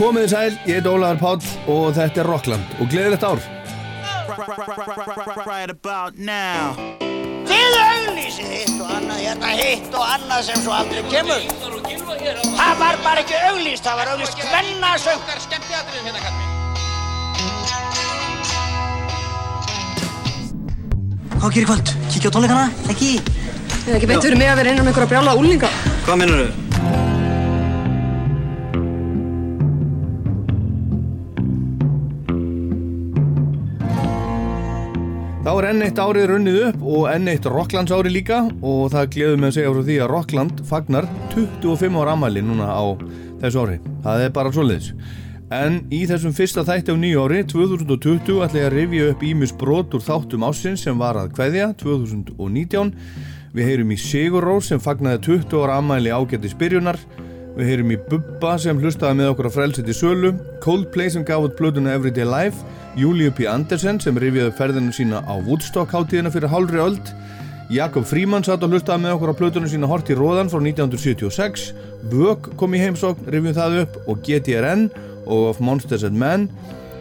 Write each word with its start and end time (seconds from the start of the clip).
Komið 0.00 0.22
þið 0.24 0.30
sæl, 0.32 0.54
ég 0.64 0.78
heit 0.78 0.86
Ólaður 0.88 1.18
Páll 1.20 1.48
og 1.68 1.90
þetta 1.92 2.22
er 2.22 2.28
Rockland 2.30 2.70
og 2.80 2.86
gleðilegt 2.88 3.24
ár. 3.26 3.40
Right 5.44 5.68
about 5.68 6.16
now 6.16 6.72
Þið 7.50 7.76
auglýsið 7.82 8.46
hitt 8.54 8.78
og 8.80 8.94
annað, 8.94 9.18
hérna 9.26 9.50
hitt 9.58 9.90
og 9.92 10.06
annað 10.14 10.46
sem 10.46 10.62
svo 10.62 10.72
aldrei 10.72 11.02
kemur. 11.10 11.44
Það 11.50 12.80
var 12.80 13.02
bara 13.04 13.24
ekki 13.26 13.42
auglýst, 13.50 13.84
það 13.84 14.00
var 14.00 14.12
auglýst 14.14 14.40
hvennasöng. 14.46 15.20
Hvað 21.36 21.52
gerir 21.52 21.66
í 21.66 21.68
kvöld? 21.74 21.94
Kíkja 22.08 22.32
á 22.32 22.34
tónleikana? 22.38 22.64
Ekki? 22.88 23.12
Það 23.20 23.92
er 23.92 24.00
ekki 24.00 24.10
beint 24.14 24.24
fyrir 24.30 24.40
mig 24.40 24.48
að 24.48 24.64
vera 24.64 24.72
innan 24.72 24.86
um 24.86 24.92
einhverja 24.94 25.12
brjála 25.12 25.36
úlinga. 25.36 25.72
Hvað 26.08 26.20
minnur 26.24 26.44
þau? 26.48 26.69
Er 35.60 35.74
enn 35.74 35.84
eitt 35.84 35.98
árið 36.00 36.26
runnið 36.30 36.58
upp 36.70 36.84
og 36.88 37.02
enn 37.10 37.28
eitt 37.28 37.46
Rocklands 37.50 37.92
ári 37.92 38.10
líka 38.12 38.38
og 38.64 38.92
það 38.94 39.08
gleður 39.12 39.40
mig 39.40 39.50
að 39.50 39.56
segja 39.56 39.72
frá 39.74 39.80
því 39.88 39.96
að 40.00 40.08
Rockland 40.12 40.60
fagnar 40.68 41.08
25 41.34 41.98
ára 42.00 42.14
amæli 42.16 42.42
núna 42.44 42.68
á 42.70 42.84
þessu 43.42 43.64
ári. 43.64 43.76
Það 44.04 44.24
er 44.24 44.32
bara 44.38 44.52
svoleiðis. 44.54 44.92
En 45.52 45.80
í 45.92 46.04
þessum 46.08 46.32
fyrsta 46.36 46.64
þætti 46.64 46.94
á 46.94 46.96
nýju 47.02 47.24
ári, 47.26 47.42
2020, 47.50 48.40
ætla 48.46 48.60
ég 48.62 48.68
að 48.70 48.76
rifja 48.76 49.08
upp 49.10 49.24
Ímis 49.26 49.52
brot 49.60 49.96
úr 49.98 50.04
þáttum 50.06 50.46
ásins 50.48 50.84
sem 50.86 50.96
var 50.96 51.18
að 51.20 51.32
kveðja 51.36 51.72
2019. 51.82 52.94
Við 53.52 53.68
heyrum 53.72 53.90
í 53.92 53.98
Sigur 54.00 54.46
Rós 54.46 54.70
sem 54.70 54.80
fagnaði 54.80 55.24
20 55.26 55.64
ára 55.64 55.80
amæli 55.82 56.14
ágætti 56.14 56.52
spyrjunar. 56.54 57.00
Við 57.58 57.72
heyrum 57.74 57.92
í 57.92 57.98
Bubba 58.06 58.54
sem 58.62 58.78
hlustaði 58.78 59.18
með 59.18 59.32
okkur 59.34 59.50
að 59.50 59.56
frelsið 59.58 59.90
til 59.90 59.98
sölu, 59.98 60.36
Coldplay 60.62 61.10
sem 61.10 61.26
gaf 61.26 61.50
út 61.50 61.58
blöðuna 61.58 61.98
Everyday 61.98 62.24
Life, 62.24 62.62
Júliu 63.00 63.32
P. 63.32 63.46
Andersen 63.48 64.00
sem 64.02 64.18
rifjaði 64.20 64.52
ferðinu 64.58 64.92
sína 64.92 65.22
á 65.24 65.34
Woodstock 65.40 65.94
hátíðina 65.94 66.32
fyrir 66.34 66.52
hálfri 66.52 66.82
öld, 66.82 67.12
Jakob 67.72 68.04
Fríman 68.04 68.44
satt 68.44 68.64
og 68.66 68.74
hlustaði 68.74 69.04
með 69.04 69.14
okkur 69.16 69.30
á 69.32 69.38
blöðuna 69.38 69.70
sína 69.70 69.88
Hort 69.88 70.10
í 70.10 70.16
Róðan 70.18 70.50
frá 70.52 70.58
1976, 70.58 71.70
Vög 72.10 72.50
kom 72.60 72.74
í 72.74 72.82
heimsókn, 72.82 73.30
rifjum 73.30 73.56
það 73.56 73.78
upp 73.84 73.96
og 74.10 74.20
GTRN 74.26 74.88
og 75.24 75.48
Of 75.52 75.62
Monsters 75.64 76.04
and 76.04 76.18
Men, 76.18 76.48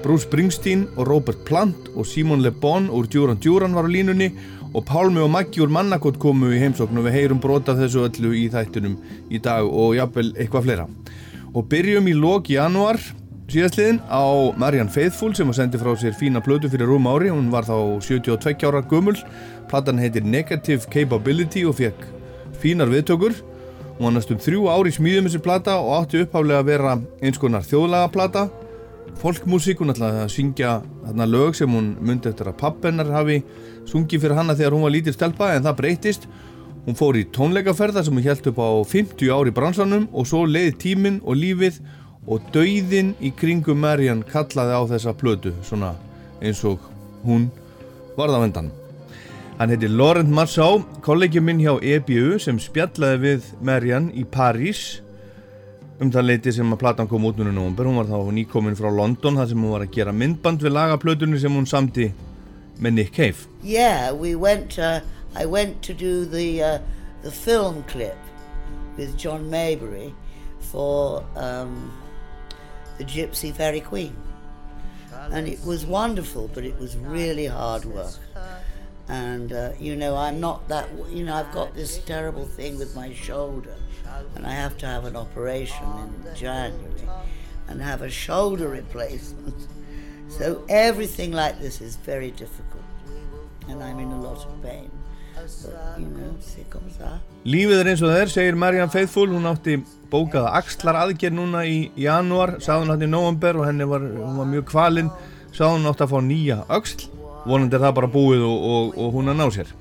Bruce 0.04 0.28
Springsteen 0.28 0.86
og 0.96 1.10
Robert 1.10 1.42
Plant 1.48 1.90
og 1.96 2.08
Simon 2.08 2.44
Le 2.46 2.52
Bon 2.52 2.88
úr 2.88 3.10
Duran 3.12 3.40
Duran 3.44 3.76
var 3.76 3.88
á 3.88 3.92
línunni. 3.92 4.32
Og 4.70 4.86
Pálmi 4.86 5.18
og 5.18 5.32
Maggi 5.34 5.64
úr 5.64 5.72
Mannakott 5.74 6.20
komu 6.22 6.52
í 6.54 6.60
heimsókn 6.62 7.00
og 7.02 7.08
við 7.08 7.16
heyrum 7.18 7.40
brota 7.42 7.74
þessu 7.74 8.04
öllu 8.06 8.36
í 8.38 8.44
þættunum 8.54 9.00
í 9.34 9.40
dag 9.42 9.66
og 9.66 9.96
jafnvel 9.98 10.30
eitthvað 10.38 10.68
fleira. 10.68 10.86
Og 11.58 11.66
byrjum 11.72 12.08
í 12.08 12.14
lok 12.14 12.52
januar 12.54 13.02
síðastliðin 13.54 14.00
á 14.08 14.24
Marianne 14.62 14.94
Faithfull 14.94 15.34
sem 15.38 15.50
að 15.50 15.60
sendi 15.60 15.82
frá 15.82 15.92
sér 15.98 16.16
fína 16.18 16.42
plötu 16.46 16.70
fyrir 16.72 16.90
rúm 16.90 17.08
ári, 17.10 17.32
hún 17.34 17.50
var 17.54 17.66
þá 17.68 18.00
72 18.06 18.68
ára 18.70 18.84
gömul, 18.86 19.18
platan 19.72 20.02
heitir 20.02 20.26
Negative 20.26 20.90
Capability 20.94 21.66
og 21.66 21.78
fekk 21.80 22.08
fínar 22.62 22.92
viðtökur. 22.92 23.36
Hún 23.98 24.08
var 24.08 24.16
næstum 24.16 24.40
þrjú 24.40 24.70
ári 24.72 24.94
smíðum 24.96 25.28
þessi 25.28 25.44
plata 25.44 25.80
og 25.82 25.96
átti 25.98 26.24
uppháflega 26.24 26.64
að 26.64 26.70
vera 26.72 26.98
eins 27.22 27.42
konar 27.42 27.66
þjóðlaga 27.68 28.12
plata 28.14 28.50
folkmusík, 29.20 29.82
hún 29.82 29.92
ætlaði 29.94 30.22
að 30.24 30.34
syngja 30.34 30.76
þarna 31.04 31.28
lög 31.30 31.58
sem 31.58 31.74
hún 31.74 31.94
myndi 32.06 32.30
eftir 32.32 32.50
að 32.50 32.60
pappennar 32.62 33.10
hafi 33.14 33.42
sungið 33.90 34.24
fyrir 34.24 34.38
hana 34.38 34.56
þegar 34.56 34.76
hún 34.76 34.86
var 34.86 34.94
lítil 34.96 35.16
stelpa 35.16 35.52
en 35.56 35.66
það 35.66 35.80
breytist 35.80 36.28
hún 36.86 36.98
fór 36.98 37.20
í 37.20 37.26
tónleikaferða 37.36 38.04
sem 38.06 38.16
hún 38.16 38.26
held 38.26 38.52
upp 38.52 38.62
á 38.62 38.70
50 38.94 39.34
ári 39.36 39.54
bransanum 39.56 40.08
og 40.14 40.28
svo 40.30 40.46
leiði 40.48 40.76
tíminn 40.86 41.20
og 41.26 41.40
lífið 41.40 41.82
og 42.28 42.44
dauðin 42.54 43.14
í 43.24 43.32
kringum 43.36 43.80
Marian 43.84 44.24
kallaði 44.28 44.76
á 44.76 44.82
þessa 44.96 45.16
plötu 45.18 45.54
svona 45.64 45.94
eins 46.42 46.64
og 46.68 46.84
hún 47.24 47.50
varð 48.18 48.40
á 48.40 48.46
endan 48.48 48.72
hann 49.60 49.74
heiti 49.74 49.90
Laurent 49.92 50.32
Marceau 50.32 50.82
kollegi 51.06 51.42
minn 51.44 51.62
hjá 51.64 51.78
EBU 51.80 52.40
sem 52.40 52.60
spjallaði 52.60 53.22
við 53.26 53.54
Marian 53.62 54.10
í 54.16 54.24
París 54.24 55.02
um 56.00 56.12
það 56.12 56.28
leiti 56.30 56.54
sem 56.56 56.72
að 56.72 56.80
platan 56.80 57.10
kom 57.12 57.28
út 57.28 57.40
núna 57.40 57.52
í 57.52 57.58
nógumber 57.58 57.88
hún 57.90 58.00
var 58.00 58.08
þá 58.08 58.32
nýkomin 58.36 58.78
frá 58.80 58.88
London 58.88 59.40
þar 59.40 59.50
sem 59.52 59.64
hún 59.64 59.76
var 59.76 59.84
að 59.84 59.96
gera 59.98 60.16
myndband 60.16 60.64
við 60.64 60.76
lagaplötunni 60.76 61.40
sem 61.42 61.56
hún 61.56 61.68
samti 61.68 62.08
með 62.80 62.94
Nick 62.94 63.14
Cave. 63.14 63.48
Yeah, 63.64 64.14
we 64.14 64.36
went, 64.36 64.80
uh, 64.80 65.02
I 65.36 65.46
went 65.46 65.82
to 65.84 65.94
do 65.94 66.24
the, 66.26 66.64
uh, 66.64 66.80
the 67.24 67.32
film 67.32 67.84
clip 67.84 68.16
with 68.96 69.18
John 69.18 69.50
Maybury 69.50 70.14
for 70.72 71.24
um, 71.36 71.92
the 73.00 73.06
Gypsy 73.06 73.52
Fairy 73.56 73.82
Queen. 73.82 74.16
And 75.32 75.48
it 75.48 75.64
was 75.66 75.86
wonderful, 75.86 76.50
but 76.54 76.64
it 76.64 76.78
was 76.78 76.98
really 76.98 77.48
hard 77.48 77.86
work. 77.86 78.14
And, 79.08 79.52
uh, 79.52 79.72
you 79.80 79.96
know, 79.96 80.16
I'm 80.16 80.40
not 80.40 80.68
that, 80.68 80.88
you 81.10 81.24
know, 81.24 81.34
I've 81.34 81.52
got 81.52 81.74
this 81.74 81.98
terrible 82.00 82.46
thing 82.46 82.78
with 82.78 82.96
my 82.96 83.14
shoulder. 83.14 83.76
And 84.36 84.46
I 84.46 84.52
have 84.52 84.78
to 84.80 84.86
have 84.86 85.06
an 85.06 85.16
operation 85.16 85.86
in 86.04 86.36
January 86.36 87.08
and 87.68 87.82
have 87.82 88.02
a 88.02 88.10
shoulder 88.10 88.68
replacement. 88.82 89.68
So 90.28 90.64
everything 90.70 91.32
like 91.32 91.60
this 91.60 91.82
is 91.82 91.96
very 91.96 92.32
difficult. 92.32 92.84
And 93.68 93.82
I'm 93.82 94.00
in 94.00 94.12
a 94.12 94.22
lot 94.22 94.46
of 94.46 94.62
pain. 94.62 94.92
You 96.00 96.08
know. 96.08 96.30
Lífið 97.50 97.82
er 97.82 97.88
eins 97.88 98.02
og 98.04 98.12
það 98.12 98.22
er, 98.22 98.32
segir 98.34 98.58
Marianne 98.60 98.92
Faithfull. 98.94 99.32
Hún 99.32 99.48
átti 99.50 99.78
bókaða 100.12 100.52
axlar 100.60 100.98
aðgerð 101.00 101.38
núna 101.38 101.64
í 101.66 101.78
sagði 101.96 102.80
hún 102.82 102.92
hann 102.94 103.06
í 103.06 103.10
november 103.10 103.62
og 103.62 103.68
henni 103.70 103.88
var, 103.88 104.04
var 104.04 104.50
mjög 104.50 104.66
kvalinn 104.70 105.12
hún 105.58 105.88
átti 105.90 106.06
að 106.06 106.12
fá 106.14 106.20
nýja 106.22 106.58
öxl. 106.70 107.08
Vonandi 107.48 107.78
er 107.78 107.86
það 107.86 107.96
bara 107.96 108.12
búið 108.12 108.44
og, 108.44 108.66
og, 108.70 108.98
og 109.00 109.14
hún 109.16 109.32
að 109.32 109.40
ná 109.40 109.48
sér. 109.56 109.72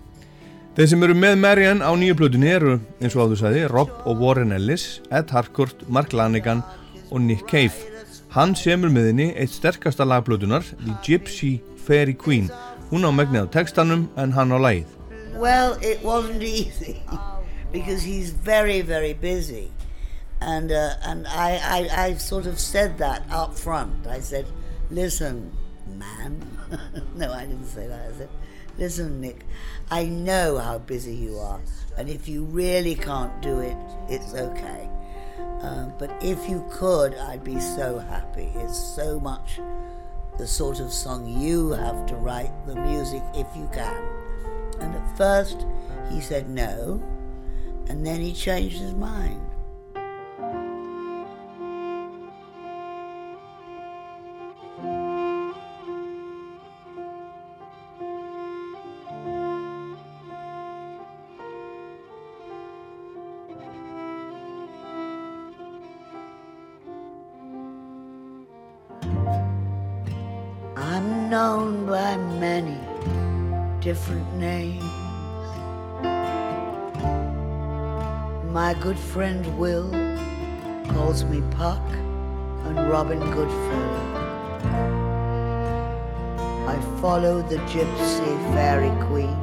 Þeir 0.76 0.88
sem 0.92 1.02
eru 1.02 1.16
með 1.18 1.40
Marianne 1.42 1.82
á 1.82 1.90
nýju 1.98 2.16
plötunni 2.20 2.52
eru 2.52 2.76
eins 3.02 3.16
og 3.16 3.26
áður 3.26 3.40
sagði, 3.42 3.64
Rob 3.72 3.90
og 4.06 4.22
Warren 4.22 4.54
Ellis 4.54 5.00
Ed 5.10 5.32
Harcourt, 5.34 5.82
Mark 5.90 6.14
Lanigan 6.14 6.62
og 7.10 7.24
Nick 7.24 7.48
Cave. 7.50 7.74
Hann 8.36 8.54
semur 8.54 8.92
með 8.94 9.10
henni 9.10 9.32
eitt 9.34 9.56
sterkasta 9.56 10.06
lagplötunar 10.06 10.62
The 10.84 10.94
Gypsy 11.02 11.58
Fairy 11.82 12.14
Queen. 12.14 12.46
Hún 12.92 13.04
á 13.04 13.10
megnið 13.10 13.50
á 13.50 13.54
textanum 13.58 14.06
en 14.16 14.32
hann 14.38 14.54
á 14.54 14.58
lagið 14.62 14.97
Well, 15.38 15.78
it 15.80 16.02
wasn't 16.02 16.42
easy 16.60 17.00
because 17.70 18.02
he's 18.02 18.30
very, 18.30 18.80
very 18.80 19.12
busy. 19.12 19.70
And, 20.40 20.72
uh, 20.72 20.94
and 21.02 21.28
I, 21.28 21.60
I, 21.62 22.04
I 22.06 22.14
sort 22.14 22.46
of 22.46 22.58
said 22.58 22.98
that 22.98 23.22
up 23.30 23.54
front. 23.54 24.08
I 24.08 24.18
said, 24.18 24.46
listen, 24.90 25.56
man. 25.86 26.44
no, 27.14 27.32
I 27.32 27.46
didn't 27.46 27.66
say 27.66 27.86
that. 27.86 28.08
I 28.08 28.18
said, 28.18 28.28
listen, 28.78 29.20
Nick, 29.20 29.44
I 29.92 30.06
know 30.06 30.58
how 30.58 30.78
busy 30.78 31.14
you 31.14 31.38
are. 31.38 31.60
And 31.96 32.08
if 32.08 32.28
you 32.28 32.44
really 32.44 32.96
can't 32.96 33.40
do 33.40 33.60
it, 33.60 33.76
it's 34.08 34.34
okay. 34.34 34.90
Um, 35.60 35.92
but 36.00 36.10
if 36.20 36.48
you 36.48 36.66
could, 36.70 37.14
I'd 37.14 37.44
be 37.44 37.60
so 37.60 37.98
happy. 37.98 38.50
It's 38.56 38.76
so 38.76 39.20
much 39.20 39.60
the 40.36 40.46
sort 40.46 40.80
of 40.80 40.92
song 40.92 41.26
you 41.26 41.70
have 41.70 42.06
to 42.06 42.14
write 42.16 42.52
the 42.66 42.74
music 42.74 43.22
if 43.34 43.46
you 43.56 43.68
can. 43.72 44.07
And 44.80 44.94
at 44.94 45.16
first 45.16 45.66
he 46.10 46.20
said 46.20 46.48
no, 46.48 47.02
and 47.88 48.06
then 48.06 48.20
he 48.20 48.32
changed 48.32 48.78
his 48.78 48.94
mind. 48.94 49.47
Good 78.80 78.98
friend 78.98 79.58
Will 79.58 79.90
calls 80.94 81.24
me 81.24 81.42
Puck 81.50 81.82
and 82.66 82.88
Robin 82.88 83.18
Goodfellow. 83.18 84.04
I 86.68 86.78
follow 87.00 87.42
the 87.42 87.56
gypsy 87.72 88.54
fairy 88.54 88.92
queen. 89.06 89.36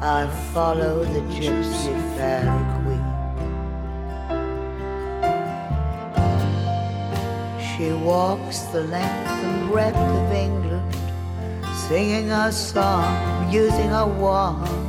I 0.00 0.26
follow 0.54 1.04
the 1.04 1.20
gypsy 1.36 1.94
fairy 2.16 2.64
queen. 2.80 3.08
She 7.60 7.92
walks 7.92 8.60
the 8.72 8.84
length 8.84 9.28
and 9.28 9.70
breadth 9.70 9.96
of 9.96 10.32
England, 10.32 10.94
singing 11.86 12.30
a 12.30 12.50
song, 12.50 13.52
using 13.52 13.90
a 13.90 14.06
wand 14.06 14.81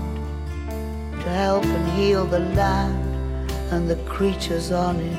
help 1.34 1.66
and 1.66 1.90
heal 1.98 2.26
the 2.26 2.40
land 2.40 3.52
and 3.72 3.90
the 3.90 3.96
creatures 4.06 4.72
on 4.72 5.00
it. 5.00 5.18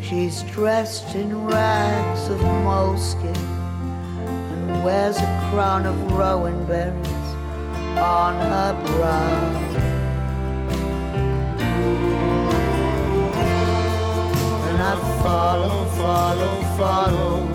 She's 0.00 0.42
dressed 0.54 1.16
in 1.16 1.46
rags 1.46 2.28
of 2.28 2.40
moleskin 2.40 3.34
and 4.52 4.84
wears 4.84 5.16
a 5.16 5.48
crown 5.50 5.84
of 5.86 5.96
rowan 6.12 6.64
berries 6.66 7.28
on 7.98 8.34
her 8.50 8.72
brow. 8.86 9.42
And 14.68 14.78
I 14.90 14.94
follow, 15.22 15.84
follow, 16.02 16.54
follow 16.78 17.48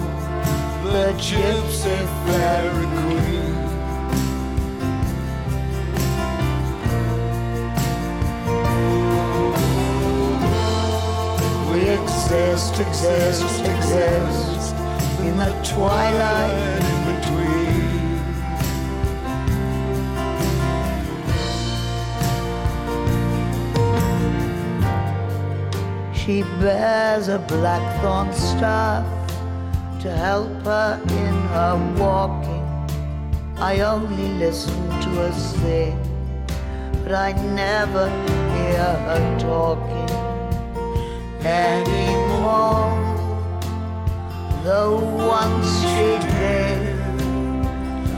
the 0.92 1.14
gypsy 1.14 1.98
fairy 2.26 2.86
queen. 3.02 3.37
Exist, 11.88 12.80
exist, 12.82 13.62
exist 13.62 14.76
in 15.22 15.38
the 15.38 15.52
twilight 15.64 16.84
in 16.84 17.00
between. 17.16 17.48
She 26.14 26.44
bears 26.60 27.30
a 27.30 27.40
blackthorn 27.40 28.34
staff 28.34 29.06
to 30.02 30.12
help 30.12 30.52
her 30.64 31.00
in 31.04 31.36
her 31.56 31.76
walking. 31.98 32.66
I 33.60 33.80
only 33.80 34.28
listen 34.34 34.90
to 34.90 35.10
her 35.22 35.32
sing, 35.32 35.98
but 37.04 37.14
I 37.14 37.32
never 37.56 38.10
hear 38.10 38.84
her 39.08 39.40
talking 39.40 40.17
anymore. 41.48 42.92
Though 44.64 45.00
once 45.00 45.70
she 45.82 46.08
did, 46.36 46.82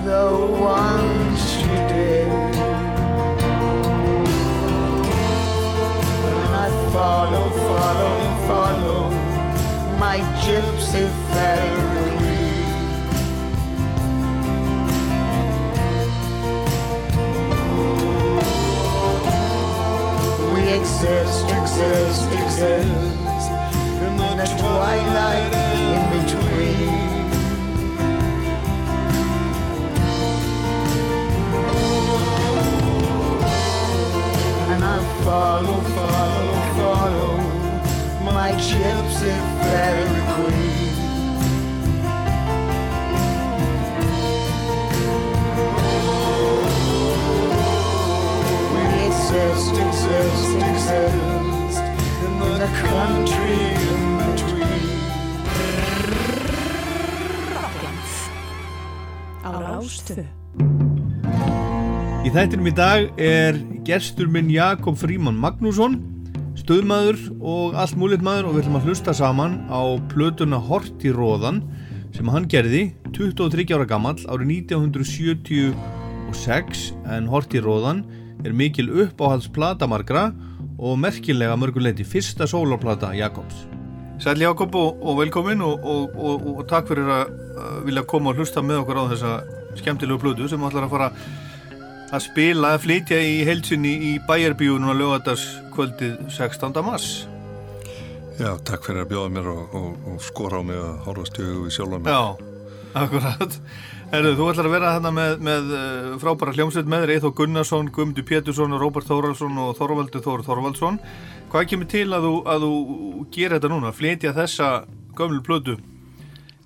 the 0.03 0.27
ones 0.59 1.39
she 1.51 1.67
did. 1.93 2.27
And 6.27 6.55
I 6.65 6.69
follow, 6.91 7.45
follow, 7.69 8.15
follow 8.47 9.01
my 9.99 10.17
gypsy 10.41 11.07
fairy. 11.31 12.28
Exist, 20.75 21.45
exist, 21.49 22.31
exist 22.31 23.49
in 24.05 24.17
the 24.37 24.45
twilight 24.59 25.53
in 25.53 26.01
between. 26.13 26.89
And 34.71 34.83
I 34.83 34.97
follow, 35.23 35.81
follow, 35.97 36.59
follow 36.77 37.37
my 38.31 38.51
gypsy 38.51 39.33
fairy 39.61 40.21
queen. 40.35 40.68
Exist, 49.29 49.77
exist, 49.77 50.57
exist 50.57 51.85
in 52.25 52.33
the 52.57 52.65
country 52.81 53.61
in 53.89 54.01
between. 54.17 54.81
á 59.45 59.49
Rástvö. 59.53 60.25
Í 62.25 62.29
þættinum 62.33 62.69
í 62.69 62.73
dag 62.73 63.09
er 63.21 63.53
gestur 63.85 64.25
minn 64.33 64.49
Jakob 64.49 64.97
Fríman 64.97 65.37
Magnússon, 65.37 66.01
stöðmaður 66.57 67.21
og 67.37 67.77
allt 67.77 67.93
múlitt 68.01 68.25
maður 68.25 68.49
og 68.49 68.57
við 68.57 68.61
ætlum 68.63 68.81
að 68.81 68.85
hlusta 68.89 69.13
saman 69.13 69.69
á 69.69 69.93
plötuna 70.09 70.57
Hort 70.57 71.05
í 71.05 71.13
róðan 71.13 71.69
sem 72.17 72.25
hann 72.33 72.49
gerði 72.49 72.97
23 73.13 73.77
ára 73.77 73.85
gammal 73.85 74.17
árið 74.25 74.73
1976 74.73 76.97
en 77.05 77.29
Hort 77.29 77.53
í 77.53 77.61
róðan 77.61 78.09
er 78.45 78.55
mikil 78.55 78.89
uppáhalds 79.03 79.49
platamargra 79.51 80.29
og 80.79 80.99
merkilega 80.99 81.57
mörguleiti 81.59 82.05
fyrsta 82.07 82.47
sólarplata 82.47 83.11
Jakobs. 83.17 83.65
Sæl 84.19 84.41
Jakob 84.41 84.75
og, 84.75 84.99
og 85.03 85.19
velkomin 85.19 85.61
og, 85.63 85.83
og, 85.83 86.15
og 86.17 86.63
takk 86.67 86.89
fyrir 86.91 87.07
að 87.07 87.29
uh, 87.31 87.75
vilja 87.87 88.03
koma 88.07 88.33
og 88.33 88.39
hlusta 88.41 88.63
með 88.63 88.81
okkur 88.81 88.99
á 88.99 89.03
þessa 89.13 89.33
skemmtilegu 89.79 90.19
plötu 90.19 90.49
sem 90.51 90.63
ætlar 90.67 90.87
að 90.87 90.95
fara 90.95 91.09
að 92.09 92.25
spila, 92.25 92.73
að 92.73 92.83
flytja 92.87 93.19
í 93.21 93.35
heilsinni 93.47 93.93
í 94.09 94.13
bæjarbíunum 94.27 94.91
að 94.91 95.03
lögadaskvöldið 95.03 96.15
16. 96.35 96.79
mars. 96.83 97.09
Já, 98.39 98.53
takk 98.65 98.87
fyrir 98.87 99.03
að 99.03 99.11
bjóða 99.13 99.31
mér 99.35 99.51
og, 99.51 99.75
og, 99.75 99.95
og 100.09 100.19
skora 100.23 100.59
á 100.59 100.67
mig 100.67 100.79
að 100.79 100.99
horfast 101.05 101.39
í 101.39 101.45
við 101.45 101.73
sjálfa 101.75 101.99
mig. 101.99 102.11
Já, 102.11 102.23
akkurat. 103.03 103.59
Herðu, 104.09 104.31
þú 104.39 104.45
ætlar 104.49 104.65
að 104.65 104.73
vera 104.73 104.91
hérna 104.95 105.09
með, 105.13 105.33
með 105.45 105.67
uh, 105.69 106.13
frábæra 106.17 106.53
hljómsveit 106.55 106.87
með 106.89 107.03
þér, 107.03 107.11
Eithó 107.13 107.29
Gunnarsson, 107.37 107.91
Guðmundur 107.93 108.25
Pétursson, 108.25 108.73
Róbert 108.81 109.05
Þóraldsson 109.05 109.59
og 109.61 109.75
Þorvaldur 109.77 110.23
Þór 110.25 110.41
Þorvaldsson. 110.47 110.97
Hvað 111.51 111.67
kemur 111.69 111.89
til 111.91 112.07
að 112.17 112.25
þú, 112.25 112.31
að 112.49 112.65
þú 112.65 113.27
gera 113.35 113.59
þetta 113.59 113.71
núna, 113.75 113.93
flytja 113.93 114.33
þessa 114.33 114.71
gömlu 115.19 115.43
plötu 115.45 115.77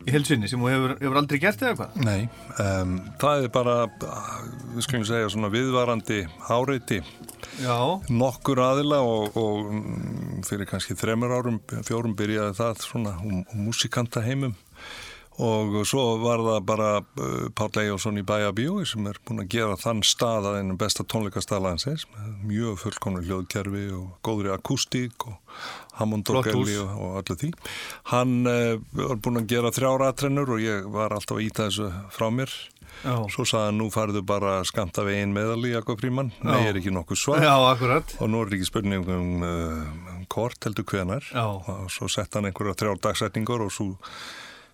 í 0.04 0.16
heilsinni 0.16 0.48
sem 0.48 0.64
þú 0.64 0.72
hefur, 0.72 0.96
hefur 1.02 1.20
aldrei 1.20 1.42
gert 1.44 1.68
eða 1.68 1.76
hvað? 1.82 2.00
Nei, 2.08 2.24
um, 2.64 2.96
það 3.20 3.46
er 3.46 3.54
bara, 3.60 3.76
við 4.74 4.88
skulum 4.88 5.06
segja, 5.12 5.30
svona 5.36 5.52
viðvarandi 5.52 6.24
áreiti 6.48 7.02
Já, 7.60 7.76
nokkur 8.08 8.64
aðila 8.64 9.04
og, 9.04 9.36
og 9.40 9.68
mm, 9.68 10.44
fyrir 10.48 10.68
kannski 10.70 10.96
þremur 11.00 11.36
árum, 11.36 11.60
fjórum 11.88 12.16
byrjaði 12.20 12.56
það 12.60 12.84
svona 12.88 13.18
um, 13.20 13.44
um 13.44 13.68
músikanta 13.68 14.24
heimum 14.24 14.56
og 15.42 15.80
svo 15.90 16.04
var 16.22 16.44
það 16.46 16.60
bara 16.68 16.90
uh, 17.02 17.48
Páll 17.58 17.80
Eyjálsson 17.82 18.20
í 18.22 18.26
Bæjabíói 18.28 18.86
sem 18.86 19.08
er 19.10 19.18
búin 19.26 19.42
að 19.42 19.50
gera 19.56 19.78
þann 19.82 20.04
stað 20.06 20.50
að 20.52 20.60
einu 20.60 20.76
besta 20.78 21.06
tónleikastalansins 21.10 22.06
með 22.14 22.36
mjög 22.52 22.84
fullkomnu 22.84 23.24
hljóðkerfi 23.26 23.88
og 23.98 24.12
góðri 24.26 24.54
akústík 24.54 25.26
og 25.30 25.40
Hammond 25.98 26.30
Orgelli 26.30 26.78
hús. 26.78 26.84
og, 26.84 26.94
og 27.02 27.18
öllu 27.24 27.40
því 27.42 27.52
hann 28.12 28.36
uh, 28.46 28.78
var 29.00 29.18
búin 29.26 29.42
að 29.42 29.50
gera 29.56 29.74
þrjára 29.74 30.12
atrennur 30.14 30.54
og 30.54 30.62
ég 30.62 30.86
var 30.94 31.16
alltaf 31.18 31.40
að 31.40 31.48
íta 31.48 31.68
þessu 31.70 31.90
frá 32.14 32.30
mér 32.34 32.54
já, 33.02 33.16
svo 33.34 33.46
sagði 33.48 33.72
hann 33.72 33.82
nú 33.82 33.90
farðu 33.94 34.22
bara 34.28 34.60
skamta 34.68 35.06
við 35.08 35.24
ein 35.24 35.34
meðal 35.36 35.62
í 35.66 35.74
Jakob 35.74 36.02
Fríman 36.02 36.32
nei 36.46 36.60
Já. 36.60 36.70
er 36.70 36.80
ekki 36.80 36.94
nokkuð 36.94 37.22
svar 37.24 37.44
já, 37.44 37.54
akkurat. 37.72 38.16
og 38.22 38.30
nú 38.32 38.44
er 38.44 38.54
ekki 38.58 38.70
spurning 38.70 39.10
um, 39.10 39.34
uh, 39.42 40.14
um 40.14 40.24
kort 40.32 40.62
heldur 40.66 40.86
hvenar 40.90 41.26
Já. 41.34 41.46
og 41.50 41.90
svo 41.94 42.10
sett 42.12 42.38
hann 42.38 42.50
einhverja 42.50 42.78
þrjár 42.80 43.02
dagsetningur 43.10 43.66
og 43.66 43.74
svo 43.74 43.92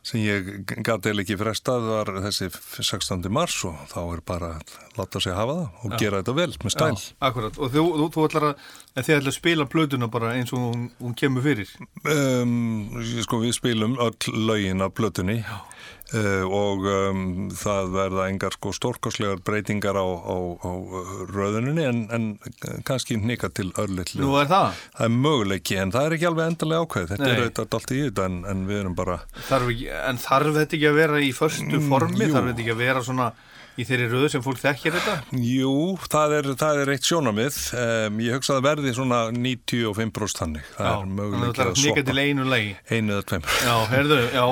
sem 0.10 0.22
ég 0.24 0.48
gæti 0.66 1.14
ekki 1.14 1.38
frestað 1.38 1.86
var 1.86 2.12
þessi 2.26 2.50
16. 2.50 3.28
mars 3.34 3.58
og 3.70 3.78
þá 3.92 4.00
er 4.02 4.24
bara 4.26 4.52
að 4.58 4.76
láta 4.98 5.22
sig 5.22 5.36
hafa 5.38 5.58
það 5.60 5.84
og 5.86 5.96
gera 6.02 6.22
þetta 6.22 6.36
vel 6.40 6.50
með 6.64 6.76
stæl. 6.76 6.90
Já, 6.96 7.18
akkurat. 7.30 7.60
Og 7.60 7.74
þú, 7.74 7.84
þú, 8.00 8.08
þú 8.16 8.26
ætlar 8.30 8.48
að, 8.50 8.64
þið 8.98 9.16
ætlar 9.18 9.32
að 9.34 9.38
spila 9.38 9.68
plötuna 9.70 10.10
bara 10.12 10.34
eins 10.40 10.54
og 10.56 10.66
hún, 10.66 10.88
hún 11.00 11.18
kemur 11.20 11.46
fyrir. 11.46 11.74
Um, 12.10 12.98
sko 13.22 13.42
við 13.44 13.56
spilum 13.60 14.00
öll 14.02 14.40
lögin 14.50 14.86
af 14.86 14.96
blötunni 14.98 15.40
uh, 15.44 15.62
og 16.16 16.86
um, 16.90 17.50
það 17.54 17.92
verða 17.94 18.28
engar 18.32 18.56
sko 18.56 18.72
stórkoslegar 18.74 19.44
breytingar 19.46 20.00
á, 20.00 20.06
á, 20.06 20.38
á 20.58 20.72
röðuninni 21.30 21.86
en, 21.86 22.00
en 22.16 22.82
kannski 22.88 23.20
hnika 23.20 23.52
til 23.54 23.70
örlittlu. 23.78 24.24
Nú 24.24 24.34
er 24.42 24.50
það. 24.50 24.80
Það 24.98 25.06
er 25.10 25.14
möguleiki 25.28 25.80
en 25.84 25.94
það 25.94 26.08
er 26.08 26.18
ekki 26.18 26.30
alveg 26.32 26.54
endalega 26.54 26.88
ákveð. 26.88 27.08
Þetta 27.14 27.28
Nei. 27.28 27.32
er 27.34 27.44
auðvitað 27.44 27.78
allt 27.80 27.94
í 27.94 28.02
þetta 28.08 28.28
en, 28.32 28.42
en 28.54 28.66
við 28.70 28.82
erum 28.84 28.98
bara 28.98 29.20
Þarf 29.50 29.72
en 30.10 30.22
þarf 30.26 30.58
þetta 30.58 30.78
ekki 30.80 30.90
að 30.90 31.00
vera 31.00 31.22
í 31.22 31.32
förstu 31.36 31.86
formi? 31.86 32.18
Mm, 32.18 32.26
jú. 32.26 32.34
Þarf 32.36 32.52
þetta 32.52 32.66
ekki 32.66 32.76
að 32.76 32.84
vera 32.84 33.06
svona 33.06 33.32
í 33.80 33.86
þeirri 33.88 34.08
röðu 34.12 34.30
sem 34.34 34.44
fólk 34.44 34.60
þekkir 34.60 34.96
þetta? 34.98 35.16
Jú, 35.40 35.74
það 36.12 36.36
er, 36.40 36.50
það 36.60 36.82
er 36.84 36.94
eitt 36.96 37.08
sjónamið. 37.08 37.60
Um, 37.80 38.22
ég 38.26 38.38
hugsa 38.38 38.56
að 38.56 38.60
það 38.60 38.68
verði 38.70 38.96
svona 38.98 39.20
95% 39.36 40.42
þannig. 40.42 40.72
Það 40.76 40.86
er 40.86 40.96
þannig 40.96 41.10
að 41.10 41.20
möguleiki 41.20 41.46
það 41.46 41.64
að 41.64 41.66
er 41.66 41.74
að 41.74 41.82
snika 41.84 42.02
sopa 42.02 42.10
til 42.10 42.24
einu 42.26 42.48
lagi. 42.50 42.72
einu 42.90 43.16
eða 43.16 43.28
tveim. 43.32 43.52
Já, 43.64 43.76
herðu, 43.94 44.22
já. 44.36 44.46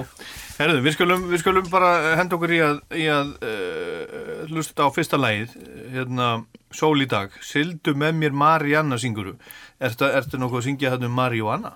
Herðu, 0.58 0.80
við 0.82 0.96
skulum, 0.96 1.26
við 1.30 1.42
skulum 1.44 1.68
bara 1.70 1.90
henda 2.18 2.34
okkur 2.38 2.54
í 2.56 2.62
að, 2.66 2.78
í 2.98 3.04
að 3.14 3.34
uh, 3.46 4.46
hlusta 4.50 4.88
á 4.88 4.90
fyrsta 4.94 5.20
lagið, 5.22 5.54
hérna, 5.94 6.30
Sól 6.74 6.98
í 7.00 7.08
dag. 7.10 7.32
Sildu 7.46 7.94
með 7.96 8.18
mér 8.20 8.34
Marianna 8.36 8.98
synguru. 9.00 9.38
Ertu, 9.80 10.10
ertu 10.10 10.40
nokkuð 10.42 10.60
að 10.60 10.66
syngja 10.66 10.92
þetta 10.96 11.08
um 11.08 11.16
Marianna? 11.16 11.76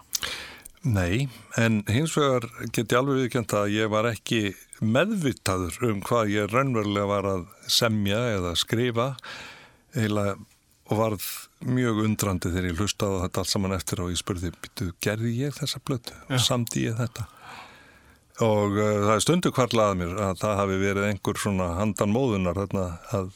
Nei, 0.82 1.30
en 1.62 1.84
hins 1.94 2.16
vegar 2.18 2.48
get 2.74 2.90
ég 2.90 2.98
alveg 2.98 3.22
viðkjönt 3.22 3.54
að 3.54 3.74
ég 3.76 3.92
var 3.94 4.10
ekki 4.10 4.56
meðvitaður 4.82 5.78
um 5.92 6.00
hvað 6.02 6.32
ég 6.34 6.50
raunverulega 6.50 7.10
var 7.12 7.28
að 7.30 7.44
semja 7.70 8.18
eða 8.34 8.56
skrifa 8.58 9.12
eða 9.94 10.34
og 10.92 10.98
varð 10.98 11.28
mjög 11.64 12.02
undrandi 12.08 12.50
þegar 12.50 12.72
ég 12.72 12.82
hlustaði 12.82 13.22
þetta 13.28 13.44
allt 13.44 13.52
saman 13.54 13.76
eftir 13.78 14.02
og 14.04 14.10
ég 14.12 14.20
spurði, 14.20 14.52
gerði 15.06 15.36
ég 15.38 15.54
þessa 15.56 15.80
blötu? 15.86 16.18
Og 16.28 16.42
samdi 16.42 16.88
ég 16.88 16.98
þetta? 16.98 17.28
Og 18.42 18.78
uh, 18.78 18.94
það 19.08 19.14
er 19.16 19.26
stundu 19.26 19.52
kvarlaði 19.54 20.00
mér 20.02 20.16
að 20.30 20.40
það 20.42 20.58
hafi 20.62 20.80
verið 20.82 21.08
einhver 21.10 21.42
svona 21.42 21.68
handan 21.78 22.16
móðunar 22.16 22.62
þarna 22.62 22.88
að, 23.18 23.36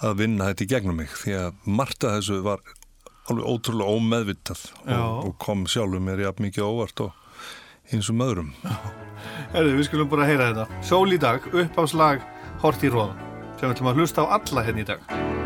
að 0.00 0.16
vinna 0.22 0.48
þetta 0.52 0.64
í 0.64 0.70
gegnum 0.74 0.98
mig 1.02 1.12
því 1.18 1.36
að 1.42 1.60
margt 1.80 2.06
af 2.06 2.18
þessu 2.18 2.40
var 2.46 2.64
alveg 3.30 3.48
ótrúlega 3.48 3.98
ómeðvitað 3.98 4.64
og, 4.84 5.20
og 5.28 5.36
kom 5.40 5.64
sjálfur 5.70 6.02
mér 6.04 6.26
jafn 6.26 6.44
mikið 6.46 6.66
óvart 6.68 7.06
og 7.06 7.20
eins 7.92 8.08
og 8.12 8.24
öðrum. 8.24 8.52
Herðu, 9.54 9.76
við 9.78 9.88
skulum 9.88 10.10
bara 10.12 10.28
heyra 10.28 10.50
þetta. 10.52 10.82
Sól 10.84 11.08
í 11.12 11.20
dag, 11.20 11.44
uppáslag 11.52 12.24
Hort 12.64 12.84
í 12.84 12.92
róðan 12.92 13.18
sem 13.58 13.66
við 13.68 13.74
ætlum 13.74 13.92
að 13.92 14.00
hlusta 14.00 14.24
á 14.24 14.26
alla 14.38 14.64
hérna 14.66 14.84
í 14.84 14.88
dag. 14.88 15.43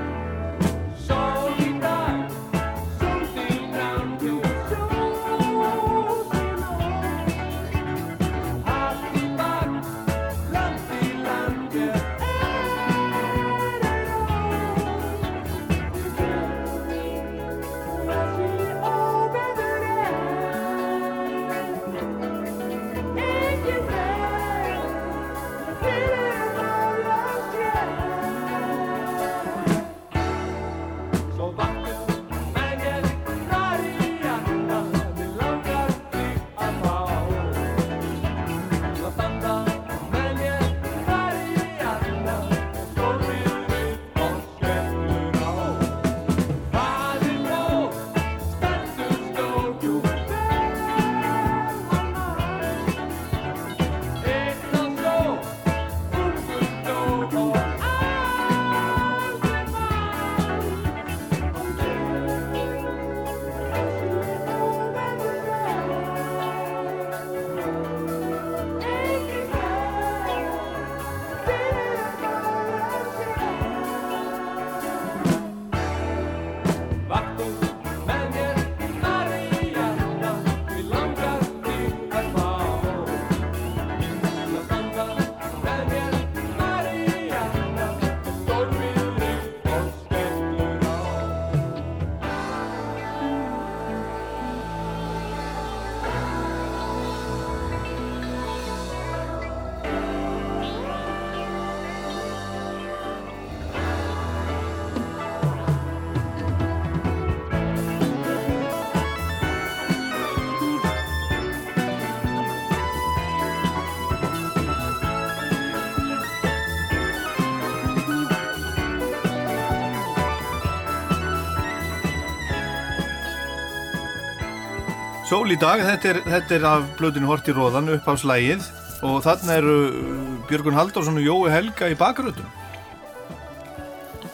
Sól 125.28 125.50
í 125.52 125.58
dag, 125.60 125.82
þetta 125.84 126.08
er, 126.08 126.18
þetta 126.24 126.54
er 126.56 126.62
af 126.64 126.84
blöðinu 126.96 127.28
Hort 127.28 127.48
í 127.50 127.52
róðan, 127.52 127.90
uppáfslægið 127.98 128.62
og 129.04 129.18
þarna 129.26 129.58
eru 129.60 129.74
uh, 129.84 130.30
Björgun 130.48 130.76
Halldórsson 130.78 131.20
og 131.20 131.26
Jói 131.26 131.50
Helga 131.52 131.90
í 131.92 131.96
bakröðum. 132.00 132.48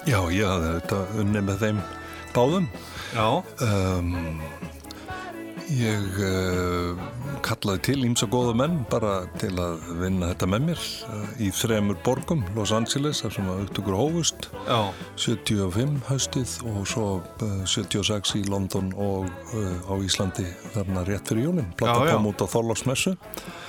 Já, 0.07 0.21
ég 0.31 0.47
hafði 0.47 0.71
þetta 0.77 1.01
unni 1.19 1.43
með 1.49 1.65
þeim 1.65 1.81
báðum. 2.37 2.69
Já, 3.15 3.27
Um, 3.65 4.39
ég 5.75 6.17
uh, 6.23 7.03
kallaði 7.45 7.83
til 7.89 7.99
ímsa 8.07 8.29
góða 8.33 8.55
menn 8.57 8.79
bara 8.91 9.25
til 9.41 9.53
að 9.61 9.83
vinna 10.01 10.31
þetta 10.33 10.49
með 10.55 10.65
mér 10.69 10.85
uh, 11.09 11.27
í 11.45 11.51
þremur 11.55 11.99
borgum, 12.07 12.45
Los 12.57 12.73
Angeles, 12.77 13.21
þar 13.25 13.37
sem 13.37 13.51
að 13.53 13.61
upptökur 13.67 13.99
hófust, 13.99 14.49
já, 14.69 14.79
75 15.21 15.99
haustið 16.09 16.55
og 16.73 16.81
svo 16.89 17.09
uh, 17.21 17.59
76 17.69 18.39
í 18.41 18.47
London 18.49 18.91
og 18.97 19.29
uh, 19.29 19.93
á 19.93 19.95
Íslandi 20.01 20.47
þarna 20.75 21.05
rétt 21.09 21.29
fyrir 21.31 21.45
Já, 21.45 21.93
já. 22.09 22.15
kom 22.15 22.31
út 22.31 22.41
á 22.41 22.47
Þorláksmessu. 22.49 23.15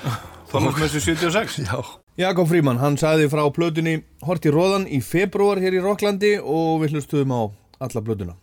Þorlarsmessu 0.51 1.01
76. 1.03 1.59
Já. 1.69 1.79
Jakob 2.15 2.47
Fríman, 2.47 2.79
hann 2.79 2.95
sagði 2.95 3.27
frá 3.27 3.43
plötunni 3.51 3.97
Hort 4.23 4.45
í 4.47 4.51
róðan 4.53 4.85
í 4.87 5.01
februar 5.03 5.59
hér 5.59 5.75
í 5.75 5.81
Rokklandi 5.83 6.37
og 6.39 6.85
við 6.85 6.95
hlustuðum 6.95 7.33
á 7.35 7.41
alla 7.83 8.03
plötuna. 8.05 8.37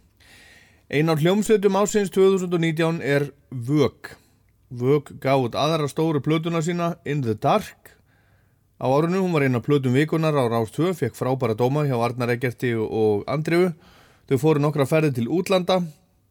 Ein 0.92 1.08
á 1.08 1.16
hljómsveitum 1.16 1.78
ásins 1.80 2.12
2019 2.12 3.00
er 3.00 3.30
Vög. 3.48 4.12
Vög 4.72 5.10
gaf 5.20 5.42
út 5.44 5.56
aðra 5.58 5.84
stóru 5.84 6.22
plötuna 6.24 6.62
sína 6.64 6.94
In 7.04 7.20
the 7.20 7.34
Dark. 7.34 7.90
Á 8.80 8.88
árunu 8.88 9.20
hún 9.20 9.34
var 9.36 9.44
eina 9.44 9.60
plötum 9.60 9.92
vikunar 9.92 10.32
á 10.32 10.48
Rás 10.48 10.72
2, 10.72 10.94
fekk 10.96 11.12
frábæra 11.12 11.52
dóma 11.52 11.84
hjá 11.84 11.98
Arnar 12.00 12.32
Egerti 12.32 12.72
og 12.72 13.26
Andrifu. 13.28 13.74
Þau 14.28 14.38
fóru 14.40 14.62
nokkra 14.64 14.86
ferði 14.88 15.10
til 15.18 15.28
útlanda, 15.28 15.82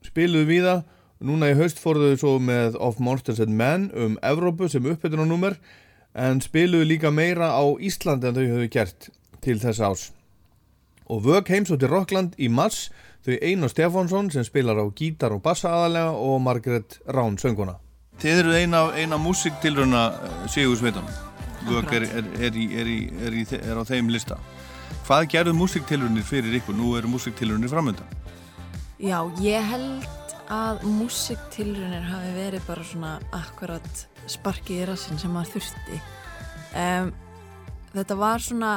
spiluðu 0.02 0.48
víða 0.50 0.74
og 1.22 1.28
núna 1.30 1.52
í 1.52 1.58
haust 1.60 1.78
fóru 1.78 2.02
þau 2.02 2.18
svo 2.18 2.34
með 2.42 2.80
Of 2.82 2.98
Monsters 2.98 3.44
and 3.46 3.54
Men 3.54 3.92
um 3.94 4.18
Evrópu 4.26 4.72
sem 4.74 4.90
uppbytunarnúmer 4.90 5.60
en 6.18 6.42
spiluðu 6.42 6.90
líka 6.90 7.14
meira 7.14 7.54
á 7.54 7.62
Íslandi 7.78 8.32
en 8.32 8.40
þau 8.40 8.48
höfðu 8.56 8.72
gert 8.74 9.12
til 9.46 9.60
þess 9.62 9.86
ás. 9.86 10.08
Og 11.06 11.22
Vög 11.30 11.54
heimsótti 11.54 11.86
Rockland 11.86 12.34
í 12.42 12.50
mars 12.50 12.90
þau 13.22 13.38
Einar 13.38 13.70
Stefánsson 13.70 14.34
sem 14.34 14.50
spilar 14.50 14.82
á 14.82 14.90
gítar 14.90 15.38
og 15.38 15.46
bassa 15.46 15.70
aðalega 15.70 16.18
og 16.18 16.42
Margaret 16.42 16.98
Rán 17.06 17.38
sönguna. 17.38 17.78
Þið 18.22 18.40
eru 18.44 18.52
eina, 18.54 18.80
eina 18.94 19.18
músiktilruna 19.18 20.02
Sigur 20.54 20.78
Sveitan. 20.78 21.08
Vög 21.66 21.90
er, 21.98 22.04
er, 22.06 22.28
er, 22.38 22.58
er, 22.78 22.90
er, 23.26 23.54
er 23.58 23.80
á 23.82 23.84
þeim 23.86 24.12
lista. 24.14 24.38
Hvað 25.08 25.26
gerðu 25.34 25.56
músiktilrunir 25.58 26.26
fyrir 26.26 26.54
ykkur? 26.60 26.76
Nú 26.78 26.92
eru 27.00 27.10
músiktilrunir 27.10 27.72
framöndan. 27.72 28.06
Já, 29.02 29.18
ég 29.42 29.66
held 29.72 30.06
að 30.54 30.84
músiktilrunir 30.86 32.06
hafi 32.12 32.34
verið 32.36 32.68
bara 32.68 32.86
svona 32.86 33.16
akkurat 33.34 34.04
sparkið 34.30 34.84
í 34.84 34.90
rassin 34.92 35.22
sem 35.22 35.34
maður 35.34 35.56
þurfti. 35.56 36.02
Um, 36.78 37.10
þetta 37.96 38.20
var 38.22 38.46
svona, 38.46 38.76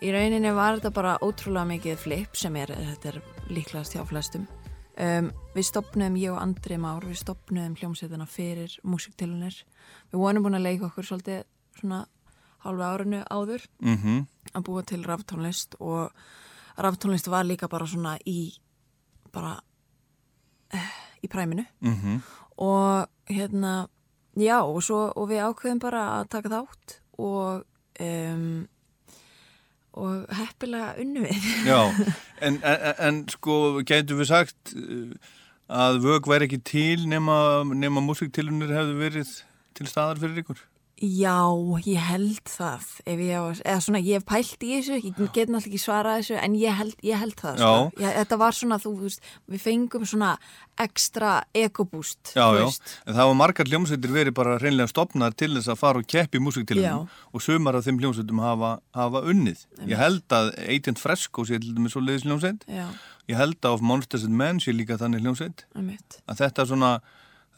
í 0.00 0.14
rauninni 0.14 0.54
var 0.56 0.78
þetta 0.78 0.94
bara 0.96 1.18
ótrúlega 1.20 1.68
mikið 1.74 2.00
flip 2.00 2.40
sem 2.40 2.56
er, 2.56 2.72
þetta 2.94 3.12
er 3.12 3.20
líklegast 3.52 3.98
hjá 3.98 4.06
flestum. 4.08 4.48
Um, 5.00 5.30
við 5.54 5.64
stopnum, 5.64 6.16
ég 6.20 6.34
og 6.34 6.42
Andri 6.42 6.76
Már, 6.76 7.04
við 7.08 7.22
stopnum 7.22 7.76
hljómsveitina 7.78 8.26
fyrir 8.28 8.74
músiktilrunir. 8.84 9.56
Við 10.12 10.20
vonum 10.20 10.44
búin 10.44 10.58
að 10.58 10.66
leika 10.66 10.90
okkur 10.90 11.06
svolítið 11.08 11.46
svona 11.78 12.02
hálfa 12.64 12.90
árinu 12.94 13.22
áður 13.30 13.64
Mm 13.80 13.96
-hmm. 13.96 14.26
að 14.54 14.62
búa 14.62 14.82
til 14.82 15.04
raftónlist 15.04 15.74
og 15.80 16.12
raftónlist 16.76 17.28
var 17.28 17.44
líka 17.44 17.68
bara 17.68 17.86
svona 17.86 18.18
í 18.26 18.58
bara 19.32 19.60
eh, 20.72 20.92
í 21.22 21.28
præminu 21.28 21.64
Mm 21.80 22.20
og 22.60 23.08
hérna 23.26 23.88
já 24.36 24.60
og, 24.62 24.82
svo, 24.82 25.12
og 25.16 25.28
við 25.28 25.40
ákveðum 25.40 25.78
bara 25.78 26.20
að 26.20 26.28
taka 26.28 26.48
þátt 26.48 27.00
og 27.18 27.64
um, 28.00 28.68
og 29.98 30.26
heppilega 30.38 30.94
unnu 31.02 31.26
við 31.26 31.46
Já, 31.70 31.80
en, 32.46 32.58
en, 32.62 32.88
en 33.08 33.20
sko 33.32 33.82
gætu 33.86 34.18
við 34.20 34.30
sagt 34.30 34.74
uh, 34.76 35.14
að 35.70 36.00
vög 36.04 36.28
væri 36.30 36.48
ekki 36.48 36.60
til 36.66 37.06
nema, 37.10 37.36
nema 37.74 38.02
músiktilunir 38.04 38.74
hefðu 38.74 38.98
verið 39.00 39.32
til 39.78 39.88
staðar 39.90 40.20
fyrir 40.22 40.44
ykkur? 40.44 40.62
Já, 41.00 41.36
ég 41.88 41.96
held 42.10 42.40
það 42.44 42.82
ef 43.08 43.20
ég, 43.24 43.32
á- 43.32 43.62
eða 43.64 43.80
svona, 43.80 44.00
ég 44.04 44.18
hef 44.20 44.24
pælt 44.28 44.64
í 44.66 44.72
þessu 44.76 44.98
ég 45.00 45.14
get 45.32 45.48
náttúrulega 45.48 45.70
ekki 45.70 45.80
svarað 45.80 46.18
þessu 46.20 46.36
en 46.44 46.56
ég 46.60 46.74
held, 46.76 46.96
ég 47.02 47.16
held 47.16 47.36
það 47.40 47.56
sko. 47.56 48.02
Ég, 48.02 48.16
þetta 48.20 48.38
var 48.42 48.52
svona, 48.58 48.78
þú 48.82 48.92
veist, 49.00 49.20
við 49.48 49.62
fengum 49.64 50.04
svona 50.04 50.34
ekstra 50.80 51.42
ekobúst 51.56 52.32
Já, 52.36 52.46
já, 52.56 52.66
en 53.06 53.14
það 53.16 53.28
var 53.30 53.38
margar 53.40 53.68
hljómsveitir 53.68 54.12
verið 54.14 54.34
bara 54.36 54.58
reynlega 54.60 54.88
stopnar 54.92 55.32
til 55.36 55.50
þess 55.56 55.68
að 55.72 55.80
fara 55.80 55.98
og 56.02 56.06
keppi 56.06 56.40
Já. 56.80 56.94
og 57.32 57.42
sumar 57.44 57.76
af 57.76 57.84
þeim 57.84 57.98
hljómsveitum 58.00 58.40
hafa, 58.40 58.70
hafa 58.94 59.22
unnið. 59.30 59.64
Ég 59.86 59.96
held 59.96 60.22
að 60.28 60.52
Agent 60.68 60.98
Fresco 60.98 61.44
sé 61.44 61.58
til 61.60 61.74
dæmis 61.76 61.92
svo 61.96 62.00
leiðis 62.04 62.24
hljómsveit. 62.28 62.64
Ég 63.28 63.36
held 63.36 63.60
að 63.62 63.74
of 63.74 63.80
Monsters 63.80 64.24
and 64.24 64.34
Men 64.36 64.58
sé 64.60 64.72
líka 64.74 64.96
þannig 65.00 65.22
hljómsveit. 65.24 65.64
Að 66.28 66.36
þetta 66.44 66.66
svona, 66.66 67.00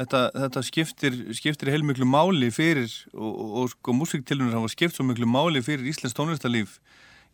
þetta, 0.03 0.23
þetta 0.45 0.63
skiptir, 0.67 1.19
skiptir 1.37 1.73
heilmiklu 1.73 2.07
máli 2.09 2.51
fyrir 2.55 2.91
og, 3.15 3.31
og, 3.31 3.57
og 3.63 3.73
sko 3.73 3.95
músiktilunir 3.97 4.57
hafa 4.59 4.71
skipt 4.73 4.99
svo 4.99 5.07
miklu 5.09 5.29
máli 5.31 5.63
fyrir 5.65 5.89
Íslands 5.91 6.17
tónlistarlíf 6.19 6.79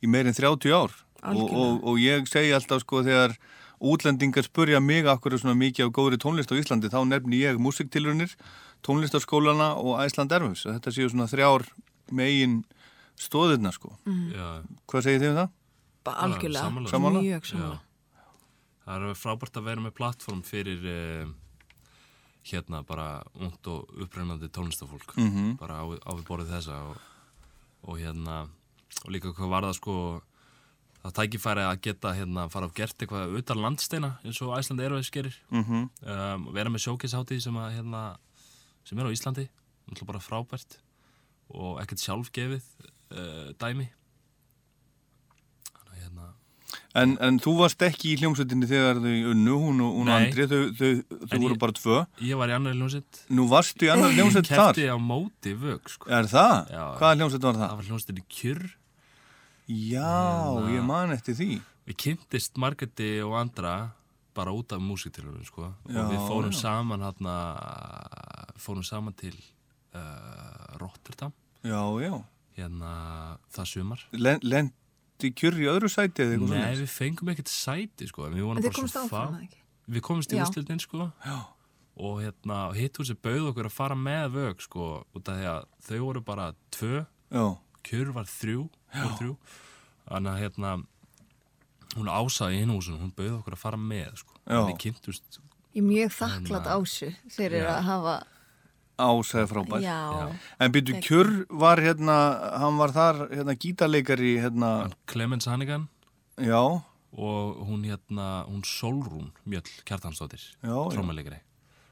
í 0.04 0.10
meirinn 0.10 0.36
30 0.36 0.74
ár. 0.76 0.94
Og, 1.26 1.48
og, 1.50 1.80
og 1.82 1.98
ég 1.98 2.28
segi 2.30 2.54
alltaf 2.54 2.84
sko 2.84 3.02
þegar 3.06 3.34
útlendingar 3.78 4.46
spurja 4.46 4.80
mig 4.82 5.06
akkur 5.10 5.34
er 5.34 5.42
svona 5.42 5.58
mikið 5.58 5.88
af 5.88 5.94
góðri 5.96 6.18
tónlist 6.22 6.50
á 6.50 6.58
Íslandi 6.58 6.90
þá 6.90 7.02
nefni 7.06 7.42
ég 7.42 7.58
músiktilunir, 7.62 8.32
tónlistarskólana 8.86 9.72
og 9.78 9.98
Æsland 10.04 10.34
Erfus. 10.34 10.66
Þetta 10.66 10.94
séu 10.94 11.10
svona 11.10 11.28
þrjár 11.30 11.66
megin 12.14 12.62
stóðirna 13.18 13.72
sko. 13.74 13.96
Já, 14.06 14.62
Hvað 14.90 15.06
segir 15.06 15.24
þið 15.24 15.32
um 15.32 15.40
það? 15.42 15.54
Algjörlega, 16.08 16.70
mjög 16.72 16.86
já. 16.86 16.92
sammála 16.94 17.76
Það 18.88 19.04
er 19.10 19.18
frábært 19.20 19.58
að 19.60 19.66
vera 19.68 19.84
með 19.84 19.94
plattform 19.98 20.38
fyrir 20.46 20.84
eh, 20.88 21.26
hérna 22.52 22.82
bara 22.86 23.22
ungt 23.34 23.66
og 23.66 23.88
upprennandi 24.02 24.48
tónlistafólk 24.48 25.14
Mhm. 25.16 25.56
bara 25.60 25.80
á, 25.82 25.84
við 26.16 26.24
borðið 26.28 26.52
þessa 26.56 26.76
og, 26.90 26.96
og 27.88 27.98
hérna 27.98 28.48
og 29.04 29.10
líka 29.12 29.32
hvað 29.34 29.48
var 29.52 29.62
það 29.68 29.74
sko 29.78 29.94
það 31.04 31.12
tækifæri 31.18 31.62
að 31.64 31.80
geta 31.82 32.12
hérna 32.14 32.48
fara 32.50 32.66
og 32.66 32.74
gert 32.74 32.98
eitthvað 32.98 33.36
utan 33.38 33.60
landsteina 33.62 34.10
eins 34.24 34.40
og 34.42 34.56
Æslandi 34.58 34.82
Airways 34.84 35.10
gerir. 35.10 35.36
Mm 35.50 35.62
um, 36.02 36.48
vera 36.52 36.68
með 36.70 36.82
sjókisháttið 36.88 37.40
sem 37.40 37.54
að 37.54 37.76
hérna 37.78 38.16
sem 38.84 38.98
er 38.98 39.06
á 39.06 39.14
Íslandi 39.14 39.48
náttúrulega 39.88 40.06
bara 40.06 40.18
frábært 40.24 40.78
og 41.50 41.78
ekkert 41.80 42.00
sjálfgefið 42.02 42.64
uh, 43.12 43.52
dæmi 43.60 43.88
þannig 45.72 45.92
að 45.92 46.02
hérna 46.02 46.26
En, 46.98 47.14
en 47.20 47.38
þú 47.42 47.52
varst 47.60 47.82
ekki 47.86 48.12
í 48.12 48.16
hljómsveitinni 48.20 48.66
þegar 48.70 48.98
þau 49.04 49.12
unnu, 49.32 49.54
hún 49.64 49.80
og 49.84 49.94
hún. 50.00 50.08
Andri, 50.14 50.46
þau, 50.50 50.60
þau, 50.78 50.90
þau 51.08 51.34
En 51.36 51.42
voru 51.44 51.54
ég- 51.54 51.60
bara 51.62 51.72
tvö. 51.78 51.98
ég 52.28 52.36
var 52.40 52.48
í 52.48 52.56
annar 52.56 52.74
hljómsveit 52.78 53.22
Nú 53.30 53.46
varstu 53.50 53.86
í 53.86 53.92
annar 53.92 54.12
hljómsveit 54.16 54.48
þar. 54.50 54.72
kefti 54.74 54.88
á 54.90 54.96
móti 54.98 55.52
vög 55.54 55.88
sko. 55.92 56.10
Er 56.10 56.24
það? 56.30 56.70
Já. 56.74 56.84
Hvaða 56.98 57.16
hljómsveit 57.20 57.42
var 57.48 57.54
það 57.54 57.64
það? 57.68 57.76
var 57.76 57.88
hljómsveitin 57.90 58.22
í 58.22 58.26
kjurr 58.38 58.66
Já, 59.68 60.00
Hérna. 60.56 60.70
ég 60.78 60.84
man 60.86 61.10
eftir 61.12 61.34
því. 61.36 61.60
við 61.88 61.96
kynntist 61.96 62.56
Margreti 62.56 63.20
og 63.24 63.34
andra 63.36 63.90
bara 64.34 64.52
út 64.52 64.72
af 64.72 64.80
músiktilunum 64.80 65.44
sko. 65.44 65.74
Já, 65.88 65.98
og 66.04 66.12
við 66.12 66.20
fórum 66.28 66.52
já. 66.52 66.60
saman 66.60 67.00
hérna, 67.00 67.34
fórum 68.58 68.84
saman 68.84 69.14
til 69.18 69.34
uh, 69.94 70.78
Rotterdam 70.80 71.32
Já, 71.64 71.80
já. 72.00 72.24
hérna 72.56 73.38
það 73.52 73.66
sumar 73.66 73.98
Len, 74.12 74.72
lendi 75.18 75.34
kjurri 75.34 75.64
í 75.66 75.68
öðru 75.68 75.88
sæti 75.90 76.22
eða 76.22 76.36
eitthvað 76.36 76.50
Nei, 76.52 76.58
svona? 76.58 76.80
við 76.80 76.90
fengum 76.92 77.30
ekkert 77.32 77.50
sæti 77.50 78.06
sko, 78.08 78.26
en 78.26 78.34
við 78.34 78.42
þið 78.42 78.68
bara 78.68 79.06
svo 79.08 79.22
ekki 79.42 79.62
Við 79.88 80.02
komumst 80.04 80.32
í 80.32 80.36
Já. 80.36 80.44
úrslitin 80.44 80.80
sko 80.80 81.10
Já. 81.24 81.38
og 81.98 82.20
hérna, 82.22 82.58
hitthúsi 82.76 83.16
bauð 83.16 83.48
okkur 83.50 83.66
að 83.66 83.74
fara 83.74 83.96
með 83.96 84.28
vög 84.36 84.60
sko, 84.62 85.04
út 85.16 85.28
af 85.28 85.38
því 85.38 85.48
að 85.48 85.64
þau 85.88 85.98
voru 86.04 86.20
bara 86.22 86.52
tvö, 86.70 87.06
Já, 87.32 87.44
kjör 87.88 88.12
var 88.12 88.28
þrjú, 88.28 88.68
voru 88.94 89.16
þrjú. 89.18 89.36
þannig 90.08 90.32
að 90.32 90.40
hérna 90.44 90.74
hún 91.96 92.08
ásaði 92.12 92.54
í 92.54 92.60
hinn 92.62 92.74
húsinu, 92.76 93.00
hún 93.00 93.14
bauð 93.16 93.38
okkur 93.40 93.56
að 93.56 93.62
fara 93.64 93.80
með 93.80 94.20
sko, 94.22 94.34
Já. 94.46 94.60
við 94.68 94.78
kynntumst 94.84 95.40
Ég 95.74 95.82
er 95.82 95.88
mjög 95.88 96.12
þakklátt 96.16 96.68
ásu 96.74 97.10
fyrir 97.32 97.66
að 97.68 97.82
hafa 97.88 98.14
ásæði 98.98 99.46
frábær. 99.50 99.82
Já, 99.84 99.98
En 100.60 100.72
byrju, 100.74 100.98
kjurr 101.06 101.30
var 101.50 101.78
hérna, 101.82 102.16
hann 102.58 102.78
var 102.80 102.90
þar 102.96 103.20
hérna 103.30 103.54
gítarleikari, 103.54 104.36
hérna, 104.42 104.90
Clemens 105.06 105.46
Hannigan 105.46 105.88
já, 106.38 106.58
og 107.14 107.60
hún 107.68 107.84
hérna, 107.86 108.44
hún 108.48 108.62
Solrún 108.66 109.30
Mjöll 109.46 109.66
Kjartansdóttir, 109.86 110.42
trómuleikari 110.62 111.38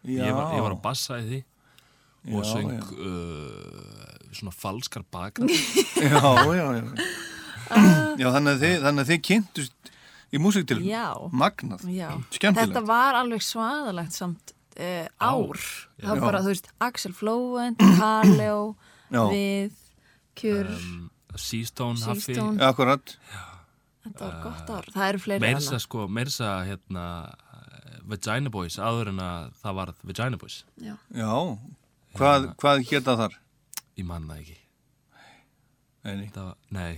ég, 0.04 0.32
var- 0.34 0.52
ég 0.54 0.62
var 0.66 0.74
að 0.76 0.82
bassa 0.82 1.20
í 1.22 1.28
því 1.30 1.44
og 2.26 2.42
Já, 2.42 2.50
söng 2.52 2.70
já. 2.74 2.82
uh, 2.90 4.34
svona 4.34 4.50
falskar 4.52 5.04
bakgrað 5.14 5.50
Já, 6.02 6.20
já, 6.58 6.66
já. 6.74 6.84
Já, 8.18 8.26
þannig 8.34 8.50
að 8.56 8.60
þið, 8.62 8.74
þannig 8.82 9.02
að 9.04 9.10
þið 9.12 9.20
kynntust 9.30 9.90
í 10.34 10.38
músiktil. 10.42 10.78
Já. 10.86 11.06
Magnað. 11.30 11.82
Skemmtilegt. 12.34 12.72
Þetta 12.74 12.82
var 12.86 13.14
alveg 13.18 13.42
svaðalegt 13.46 14.14
samt 14.14 14.52
uh, 14.76 15.06
ár 15.22 15.60
Það 16.00 16.10
var 16.12 16.20
bara, 16.26 16.40
þú 16.44 16.52
veist, 16.52 16.70
Axel 16.86 17.14
Flóvent, 17.16 17.82
Kaleo 18.00 18.60
Já. 19.12 19.22
við, 19.32 19.76
Kjur 20.36 20.70
um, 20.74 21.10
Seastone, 21.36 22.00
Haffi 22.06 22.32
Seastone. 22.34 22.60
Akkurat. 22.64 23.16
Þetta 24.06 24.28
var 24.28 24.36
gott 24.44 24.70
ár 24.76 24.86
Það 24.94 25.08
eru 25.08 25.22
fleiri 25.24 25.42
meirsa 25.46 25.74
hana. 25.74 25.82
sko, 25.86 26.06
meirsa 26.08 26.50
hérna 26.68 27.06
Vagina 28.06 28.52
Boys, 28.54 28.76
áður 28.78 29.10
en 29.10 29.18
að 29.24 29.48
það 29.64 29.74
var 29.80 29.94
Vagina 30.06 30.38
Boys, 30.38 30.60
Já. 30.78 30.94
Já. 31.10 31.32
Hvað, 32.16 32.46
hvað 32.62 32.84
geta 32.88 33.16
þar? 33.18 33.34
ég 33.96 34.04
manna 34.06 34.36
ekki 34.38 34.54
Nei, 36.06 36.12
nei. 36.20 36.26
það 36.30 36.44
var, 36.50 36.56
nei, 36.76 36.92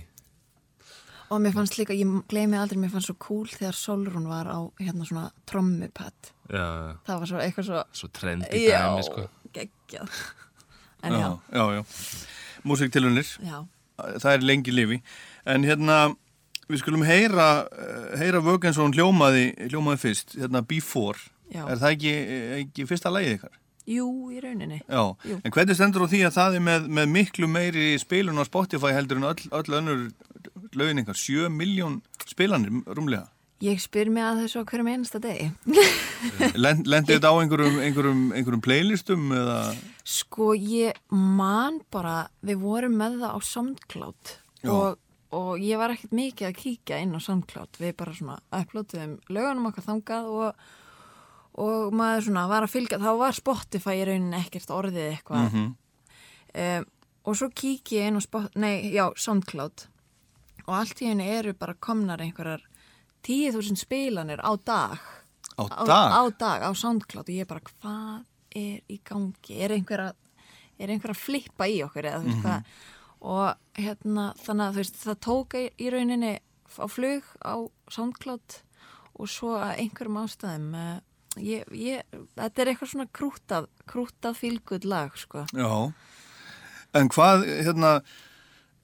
Og 1.29 1.41
mér 1.43 1.53
fannst 1.53 1.77
líka, 1.77 1.93
ég 1.93 2.09
gleymi 2.31 2.57
aldrei, 2.57 2.79
mér 2.81 2.89
fannst 2.93 3.11
svo 3.11 3.15
cool 3.21 3.49
þegar 3.51 3.75
Solrún 3.77 4.25
var 4.29 4.49
á 4.49 4.59
hérna 4.81 5.05
svona 5.05 5.27
trommupad. 5.49 6.31
já, 6.49 6.97
Það 7.05 7.19
var 7.19 7.27
svo 7.31 7.41
eitthvað 7.43 7.67
svo, 7.67 7.83
svo 7.93 8.09
trendi 8.09 8.63
já, 8.65 8.79
dæmi 8.87 9.03
sko 9.05 9.27
geggjað. 9.53 10.09
En 11.01 11.13
já, 11.13 11.39
já, 11.55 11.63
já. 11.77 11.83
Músiktilunir, 12.67 13.27
já, 13.39 13.61
það 14.19 14.33
er 14.33 14.41
lengi 14.43 14.71
lifi. 14.73 14.97
En 15.47 15.63
hérna, 15.63 16.15
við 16.67 16.81
skulum 16.81 17.05
heyra, 17.07 17.67
eh, 17.71 18.17
heyra 18.19 18.41
hún 18.43 18.91
hljómaði, 18.91 19.45
hljómaði 19.69 20.01
fyrst, 20.01 20.35
hérna 20.35 20.61
Before. 20.61 21.17
Já. 21.47 21.63
Er 21.69 21.79
það 21.79 21.95
ekki, 21.95 22.13
ekki 22.59 22.85
fyrsta 22.89 23.13
lagið 23.13 23.37
ykkar? 23.37 23.55
jú, 23.89 24.07
í 24.33 24.39
rauninni. 24.43 24.81
Já, 24.85 25.01
Jú. 25.25 25.39
en 25.43 25.53
hvernig 25.53 25.77
stendur 25.77 26.05
á 26.05 26.07
því 26.11 26.21
að 26.27 26.35
það 26.37 26.57
er 26.57 26.63
með, 26.65 26.87
með 26.99 27.11
miklu 27.15 27.49
meiri 27.49 27.85
spilun 28.01 28.41
á 28.41 28.45
Spotify 28.45 28.93
heldur 28.95 29.19
en 29.21 29.29
öll, 29.31 29.45
öll 29.59 29.77
önnur 29.79 30.03
lögin 30.77 31.01
ykkar, 31.03 31.17
7 31.17 31.49
miljón 31.53 32.01
spilanir 32.29 32.81
rúmlega. 32.85 33.27
Ég 33.59 33.81
spyr 33.83 34.07
mig 34.07 34.23
að 34.23 34.45
þessu 34.45 34.61
á 34.63 34.69
hverjum 34.69 34.87
einasta 34.87 35.19
degi. 35.19 35.49
Lend, 36.63 36.87
Lendi 36.87 37.17
þetta 37.17 37.31
á 37.31 37.35
einhverjum, 37.41 37.79
einhverjum, 37.83 38.21
einhverjum 38.31 38.61
playlistum 38.63 39.25
eða? 39.35 39.57
Sko, 40.07 40.53
ég 40.55 40.95
man 41.11 41.81
bara, 41.91 42.29
við 42.39 42.61
vorum 42.63 42.95
með 43.01 43.17
það 43.25 43.35
á 43.35 43.39
SoundCloud 43.49 44.31
og, 44.71 45.01
og 45.35 45.51
ég 45.59 45.81
var 45.81 45.91
ekkert 45.91 46.15
mikið 46.15 46.47
að 46.47 46.55
kíkja 46.61 47.01
inn 47.03 47.11
á 47.11 47.19
SoundCloud. 47.25 47.81
Við 47.83 47.97
bara 47.99 48.15
svona 48.15 48.39
upplótuðum 48.61 49.17
lögunum 49.27 49.67
okkar 49.73 49.87
þangað 49.89 50.31
og, 50.37 50.63
og 51.59 51.99
maður 51.99 52.29
svona 52.29 52.47
var 52.53 52.63
að 52.63 52.75
fylgja, 52.77 53.03
þá 53.03 53.11
var 53.25 53.39
Spotify 53.41 53.99
í 53.99 54.07
rauninni 54.07 54.39
ekkert 54.39 54.71
orðið 54.71 55.11
eitthvað. 55.17 55.51
Mhm. 55.51 55.69
um, 56.63 56.89
og 57.27 57.35
svo 57.35 57.51
kík 57.51 57.91
ég 57.93 58.07
inn 58.07 58.17
á 58.17 58.23
Spot, 58.23 58.55
nei, 58.55 58.87
já, 58.95 59.09
SoundCloud 59.19 59.89
og 60.69 60.75
allt 60.77 61.01
í 61.01 61.09
henni 61.09 61.25
eru 61.33 61.55
bara 61.57 61.73
komnar 61.81 62.21
einhverjar 62.21 62.61
10.000 63.25 63.79
spilanir 63.79 64.41
á 64.45 64.53
dag. 64.61 65.01
Á 65.59 65.63
á, 65.65 65.83
dag? 65.83 66.13
á 66.13 66.21
dag, 66.39 66.59
á 66.63 66.71
SoundCloud. 66.71 67.27
Og 67.27 67.35
ég 67.35 67.49
bara, 67.49 67.63
hvað 67.65 68.23
er 68.55 68.79
í 68.87 68.99
gangi? 69.03 69.57
Er 69.59 69.73
einhver 69.75 70.05
að, 70.09 70.15
er 70.79 70.93
einhver 70.93 71.13
að 71.15 71.23
flippa 71.25 71.67
í 71.67 71.81
okkur 71.83 72.07
eða 72.07 72.21
þú 72.21 72.29
veist 72.29 72.45
hvað? 72.45 72.71
Og 73.19 73.81
hérna, 73.81 74.29
þannig 74.39 74.65
að 74.65 74.71
þú 74.77 74.83
veist 74.83 75.01
það 75.03 75.19
tók 75.25 75.57
í 75.59 75.91
rauninni 75.91 76.33
á 76.39 76.85
flug 76.87 77.27
á 77.43 77.55
SoundCloud 77.91 78.59
og 79.19 79.27
svo 79.27 79.57
að 79.57 79.81
einhverjum 79.83 80.21
ástæðum 80.21 80.69
uh, 80.79 80.95
ég, 81.43 81.67
ég, 81.75 82.15
þetta 82.37 82.61
er 82.61 82.71
eitthvað 82.71 82.91
svona 82.93 83.09
krútað 83.11 83.67
krútað 83.89 84.37
fylguð 84.39 84.87
lag, 84.87 85.17
sko. 85.19 85.43
Já. 85.51 85.91
En 86.95 87.11
hvað, 87.11 87.43
hérna, 87.65 87.91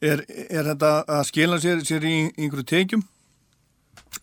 er, 0.01 0.25
er 0.49 0.71
þetta 0.73 0.91
að 1.07 1.23
skila 1.31 1.59
sér, 1.61 1.83
sér 1.87 2.05
í 2.07 2.15
einhverju 2.35 2.67
tekjum? 2.71 3.05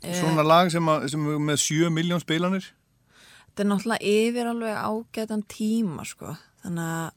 Svona 0.03 0.43
lag 0.43 0.71
sem, 0.73 0.87
að, 0.89 1.09
sem 1.13 1.27
með 1.47 1.61
7 1.63 1.91
miljón 1.95 2.23
spilanir? 2.23 2.71
þetta 3.53 3.65
er 3.67 3.69
náttúrulega 3.69 4.09
yfir 4.09 4.49
alveg 4.49 4.77
ágætan 4.81 5.43
tíma 5.45 6.07
sko 6.09 6.33
þannig 6.63 6.87
að 6.89 7.11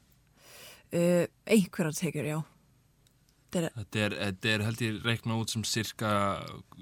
uh, 1.00 1.28
einhverjar 1.48 1.96
tekjur, 1.96 2.28
já 2.28 2.40
þetta 3.56 3.62
er, 3.62 3.70
þetta 3.78 4.02
er, 4.04 4.16
þetta 4.20 4.52
er 4.52 4.66
held 4.68 4.84
ég 4.84 4.98
reikna 5.08 5.38
út 5.40 5.54
sem 5.54 5.64
cirka 5.64 6.10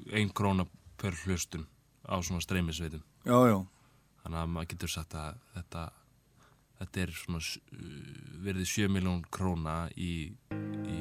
ein 0.10 0.34
króna 0.34 0.66
per 0.98 1.14
hlustun 1.22 1.68
á 2.10 2.18
svona 2.26 2.42
streymisveitum 2.42 3.04
Já, 3.30 3.38
já. 3.46 3.60
þannig 4.24 4.40
að 4.42 4.50
maður 4.56 4.72
getur 4.74 4.94
sagt 4.96 5.14
að 5.22 5.38
þetta 5.54 5.86
þetta 6.82 7.04
er 7.06 7.14
svona 7.22 7.44
verið 8.44 8.72
7 8.74 8.90
miljón 8.90 9.22
króna 9.30 9.78
í, 9.94 10.34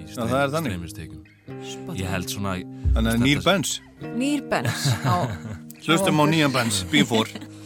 í 0.02 0.12
Já, 0.12 0.22
það 0.26 0.38
er 0.42 0.52
þannig. 0.56 0.72
streymistekjum 0.72 1.96
ég 1.98 2.08
held 2.12 2.28
svona 2.30 2.52
Þannig 2.92 3.12
að 3.12 3.22
nýr 3.24 3.40
Benz. 3.46 3.70
Nýr 4.18 4.42
Benz 4.50 4.84
á 5.06 5.16
Hlustum 5.82 6.20
á 6.22 6.24
nýjan 6.30 6.52
Benz, 6.54 6.82
B4 6.92 7.42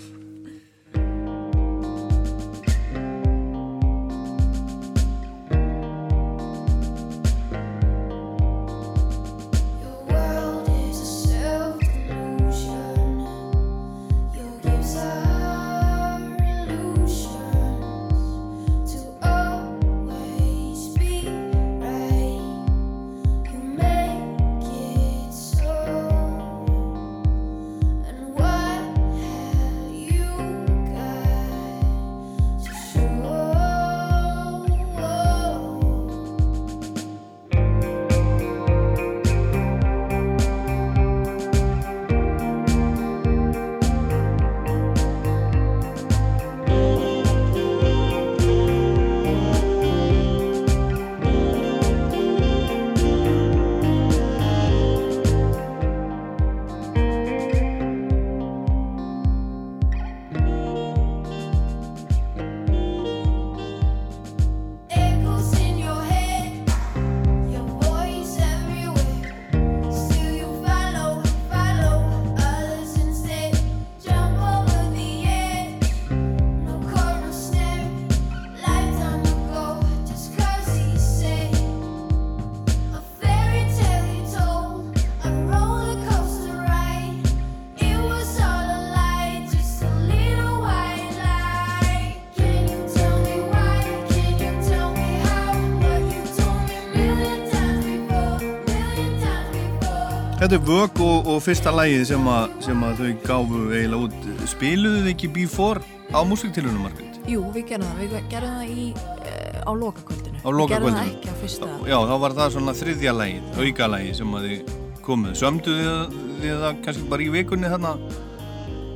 Þetta 100.46 100.58
er 100.60 100.66
vög 100.68 101.00
og, 101.02 101.26
og 101.26 101.38
fyrsta 101.42 101.72
lægið 101.74 102.02
sem, 102.06 102.26
að- 102.30 102.52
sem 102.62 102.82
að 102.86 103.00
þau 103.00 103.06
gáfu 103.24 103.60
eiginlega 103.74 104.02
út 104.06 104.26
Spiluðu 104.46 104.98
þið 105.02 105.08
ekki 105.10 105.30
B4 105.34 105.80
á 106.14 106.18
músiktilunum, 106.22 106.84
Margrét? 106.86 107.16
Jú, 107.26 107.40
við 107.50 107.64
gerðum 107.72 107.88
það, 107.90 108.02
við 108.04 108.28
gerðum 108.30 108.52
það 108.54 108.68
í, 108.70 108.84
uh, 108.94 109.58
á 109.66 109.70
lokakvöldinu 109.74 110.38
Á 110.38 110.46
Við 110.46 110.46
gerðum 110.46 110.60
lokakvöldinu. 110.60 111.00
það 111.00 111.10
ekki 111.10 111.32
á 111.34 111.36
fyrsta 111.40 111.70
Já, 111.90 111.96
þá 112.06 112.14
var 112.22 112.36
það 112.38 112.52
svona 112.54 112.74
þriðja 112.78 113.14
lægið, 113.18 113.48
auka 113.64 113.88
lægið 113.96 114.14
sem 114.20 114.36
að 114.38 114.46
þið 114.46 114.70
komuð. 115.08 115.34
Sömduðu 115.42 115.82
þið, 115.90 116.14
þið 116.44 116.62
það 116.62 116.78
kannski 116.86 117.08
bara 117.10 117.26
í 117.26 117.28
vikunni 117.34 117.72
þarna 117.74 117.92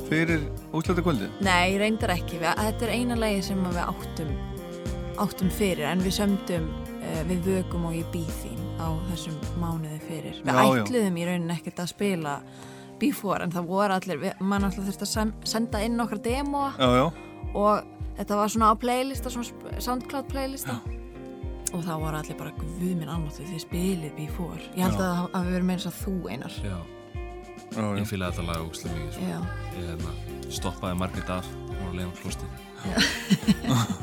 fyrir 0.06 0.46
úslæta 0.70 1.02
kvöldið? 1.08 1.34
Nei, 1.50 1.78
reyndar 1.82 2.14
ekki, 2.14 2.38
við, 2.44 2.54
þetta 2.62 2.86
er 2.86 2.94
eina 2.94 3.18
lagi 3.18 3.42
sem 3.50 3.66
við 3.66 3.82
áttum, 3.88 4.30
áttum 5.26 5.50
fyrir 5.58 5.90
En 5.90 6.06
við 6.06 6.14
sömdum 6.14 6.70
uh, 6.70 7.22
við 7.26 7.42
vökum 7.50 7.90
og 7.90 7.98
ég 7.98 8.06
býð 8.14 8.30
þín 8.44 8.62
á 8.78 8.86
þessum 9.10 9.34
mánuði 9.58 9.98
fyrir 10.10 10.42
Við 10.42 10.52
Já, 10.52 10.60
já. 10.60 10.82
ætluðum 10.84 11.16
í 11.22 11.26
rauninni 11.30 11.56
ekkert 11.56 11.82
að 11.84 11.92
spila 11.94 12.36
before 13.00 13.46
En 13.46 13.54
það 13.54 13.70
voru 13.72 13.96
allir, 13.96 14.20
við, 14.26 14.44
mann 14.44 14.66
alltaf 14.68 14.86
þurfti 14.90 15.06
að 15.06 15.12
sem, 15.14 15.34
senda 15.54 15.82
inn 15.86 16.00
okkar 16.04 16.20
demóa 16.26 16.72
Já, 16.76 16.88
já. 17.00 17.06
og 17.54 17.98
þetta 18.20 18.40
var 18.42 18.52
svona 18.52 18.72
á 18.72 18.74
playlista, 18.82 19.32
svona 19.32 19.78
Soundcloud 19.80 20.28
playlista 20.28 20.80
og 21.70 21.84
þá 21.86 21.92
voru 22.02 22.18
allir 22.18 22.34
bara 22.38 22.50
guð 22.58 22.80
minn 22.98 23.08
annáttu 23.10 23.44
þið 23.46 23.60
spilið 23.62 24.14
before 24.18 24.58
ég 24.74 24.82
held 24.82 24.96
Já. 24.98 25.04
að 25.04 25.04
það 25.06 25.36
hafi 25.36 25.52
verið 25.54 25.68
meira 25.68 25.82
þess 25.84 25.90
að 25.90 26.00
þú 26.00 26.14
einar 26.32 26.56
já, 26.56 26.72
já, 26.74 27.78
já. 27.78 27.90
ég 28.00 28.08
fýlaði 28.10 28.34
þetta 28.34 28.46
lag 28.48 28.64
ógustlega 28.64 28.96
mikið 28.96 29.12
sko. 29.14 29.28
Já. 29.30 29.38
ég 29.76 29.86
hérna, 29.86 30.14
stoppaði 30.58 30.98
Margrét 31.04 31.30
af 31.36 31.50
hún 31.52 31.76
var 31.76 31.86
að 31.86 31.96
leiða 32.00 32.08
um 32.08 32.16
klostið 32.18 32.50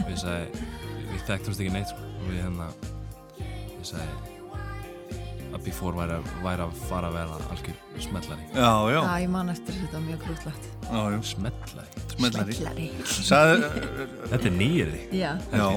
við 0.08 0.18
sagði 0.24 0.64
við 1.12 1.28
þekktumst 1.28 1.64
ekki 1.66 1.76
neitt 1.76 1.92
sko. 1.92 2.08
og 2.08 2.26
við 2.32 2.40
hérna 2.46 2.70
við 3.42 3.86
sagði 3.92 4.37
að 5.54 5.62
Before 5.68 5.96
væri, 5.98 6.18
væri 6.44 6.64
að 6.66 6.74
fara 6.90 7.10
að 7.12 7.16
vera 7.18 7.38
algjör 7.54 7.78
smellari 8.04 8.48
Já, 8.54 8.72
já. 8.92 9.00
Já, 9.00 9.14
ég 9.24 9.30
man 9.34 9.50
eftir 9.54 9.78
þetta 9.78 10.02
mjög 10.04 10.26
grútlegt 10.26 10.68
Já, 10.88 11.00
já. 11.14 11.20
smellari 11.32 12.04
Smellari. 12.18 12.58
Smellari. 12.58 12.88
Sagði, 13.06 13.72
þetta 14.32 14.50
er 14.52 14.56
nýjiri 14.58 15.02
Já. 15.18 15.32
Já, 15.54 15.68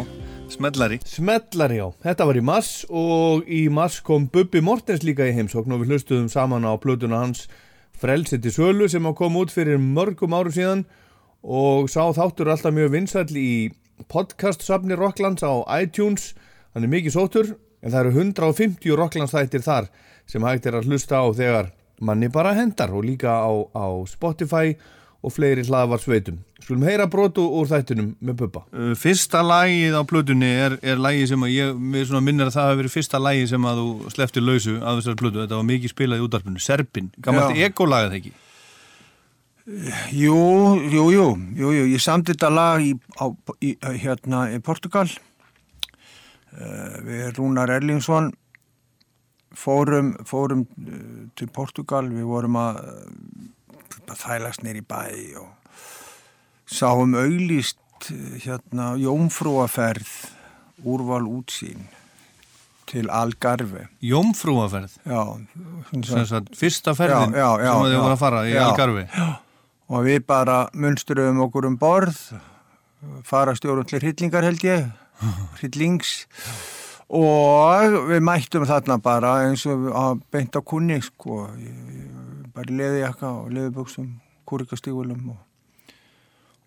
smellari 0.57 1.01
Smellari, 1.07 1.81
já, 1.81 1.87
þetta 2.07 2.29
var 2.31 2.41
í 2.41 2.45
mars 2.51 2.71
og 2.91 3.49
í 3.51 3.63
mars 3.73 4.01
kom 4.07 4.27
Bubbi 4.33 4.63
Mortens 4.65 5.05
líka 5.07 5.29
í 5.29 5.35
heimsókn 5.37 5.75
og 5.77 5.83
við 5.85 5.95
hlustuðum 5.95 6.31
saman 6.33 6.67
á 6.67 6.73
plötuna 6.83 7.23
hans 7.25 7.47
Frelsið 8.01 8.47
til 8.47 8.55
sölu 8.57 8.89
sem 8.89 9.05
að 9.07 9.19
kom 9.19 9.35
út 9.37 9.53
fyrir 9.53 9.77
mörgum 9.81 10.33
árum 10.33 10.55
síðan 10.57 10.87
og 11.45 11.87
sá 11.93 12.03
þáttur 12.17 12.49
alltaf 12.53 12.73
mjög 12.73 12.95
vinsæll 12.95 13.37
í 13.37 13.51
podcast-safni 14.09 14.97
Rocklands 14.97 15.45
á 15.45 15.53
iTunes 15.81 16.31
hann 16.73 16.87
er 16.87 16.93
mikið 16.93 17.15
sóttur 17.17 17.51
en 17.81 17.93
það 17.93 18.01
eru 18.05 18.15
150 18.17 18.97
Rocklands 18.99 19.35
þættir 19.35 19.65
þar 19.65 19.91
sem 20.31 20.47
hægt 20.47 20.69
er 20.69 20.79
að 20.79 20.89
hlusta 20.91 21.21
á 21.21 21.27
þegar 21.35 21.71
manni 22.01 22.31
bara 22.33 22.55
hendar 22.57 22.93
og 22.95 23.05
líka 23.05 23.33
á, 23.33 23.51
á 23.77 23.87
Spotify 24.09 24.77
og 25.21 25.35
fleiri 25.35 25.65
hlaðvar 25.69 26.01
sveitum. 26.01 26.39
Skulum 26.65 26.85
heyra 26.89 27.05
brotu 27.11 27.43
úr 27.45 27.69
þættinum 27.69 28.15
með 28.25 28.39
Bubba. 28.41 28.63
Uh, 28.73 28.93
Fyrsta 28.97 29.43
lagið 29.45 29.97
á 29.97 30.03
plötunni 30.09 30.49
er, 30.49 30.77
er 30.81 31.01
lagið 31.01 31.33
sem 31.35 31.45
að 31.45 31.53
ég, 31.53 31.83
svona 32.09 32.23
minnir 32.25 32.49
að 32.49 32.57
það 32.57 32.69
hafi 32.69 32.81
verið 32.81 32.95
fyrsta 32.95 33.21
lagið 33.21 33.51
sem 33.53 33.67
að 33.69 33.83
þú 33.83 34.13
sleftir 34.15 34.47
lausu 34.47 34.77
af 34.79 35.01
þessar 35.01 35.19
plötu. 35.21 35.43
Þetta 35.43 35.59
var 35.59 35.67
mikið 35.73 35.93
spilað 35.93 36.23
í 36.23 36.25
útarpinu. 36.25 36.63
Serpin, 36.65 37.11
gammalt 37.21 37.61
ekolagið 37.69 38.17
ekki? 38.21 38.33
Jú, 40.17 40.39
jú, 40.91 41.05
jú, 41.13 41.27
jú, 41.61 41.73
jú, 41.77 41.83
ég 41.93 42.01
samti 42.03 42.33
þetta 42.33 42.49
lag 42.51 42.81
í, 42.83 42.95
á, 43.21 43.29
í, 43.61 43.75
hérna 44.01 44.47
í 44.57 44.63
Portugal 44.65 45.05
við 46.51 47.37
Rúnar 47.37 47.71
Erlingsson 47.71 48.33
fórum, 49.55 50.15
fórum 50.27 50.67
uh, 50.67 51.29
til 51.39 51.49
Portugal, 51.53 52.09
við 52.11 52.27
vorum 52.29 52.59
að 52.61 52.83
uh, 52.87 54.17
þælast 54.21 54.65
neyri 54.67 54.83
bæ 54.87 55.05
og 55.41 55.49
sáum 56.71 57.17
auglýst 57.19 58.11
uh, 58.11 58.37
hérna 58.43 58.93
jómfrúaferð 59.01 60.13
úrval 60.87 61.27
útsýn 61.29 61.89
til 62.91 63.11
Algarve 63.13 63.89
Jómfrúaferð? 64.03 64.97
Já. 65.07 65.23
Sem 66.07 66.27
sagt, 66.27 66.55
fyrsta 66.59 66.95
ferðin 66.99 67.37
já, 67.37 67.47
já, 67.47 67.67
já, 67.67 67.73
sem 67.75 67.85
að 67.85 67.93
þið 67.93 68.01
voru 68.01 68.15
að 68.15 68.23
fara 68.25 68.47
í. 68.47 68.57
Algarve? 68.59 69.05
Já, 69.11 69.29
og 69.91 70.07
við 70.07 70.25
bara 70.27 70.63
munstruðum 70.79 71.45
okkur 71.47 71.67
um 71.67 71.77
borð, 71.79 72.19
fara 73.27 73.55
stjórn 73.59 73.87
til 73.91 74.03
hryllingar 74.03 74.47
held 74.47 74.65
ég, 74.67 74.89
hryllings, 75.59 76.25
og 77.11 77.97
við 78.11 78.25
mættum 78.25 78.67
þarna 78.69 78.99
bara 79.03 79.37
eins 79.47 79.67
og 79.71 79.89
að 79.91 80.25
beint 80.33 80.57
á 80.57 80.61
kunni, 80.63 81.01
sko, 81.05 81.43
bara 82.55 82.77
leðijakka 82.81 83.33
og 83.43 83.51
leðiböksum, 83.57 84.13
kúrikastígulum 84.51 85.33
og, 85.35 85.43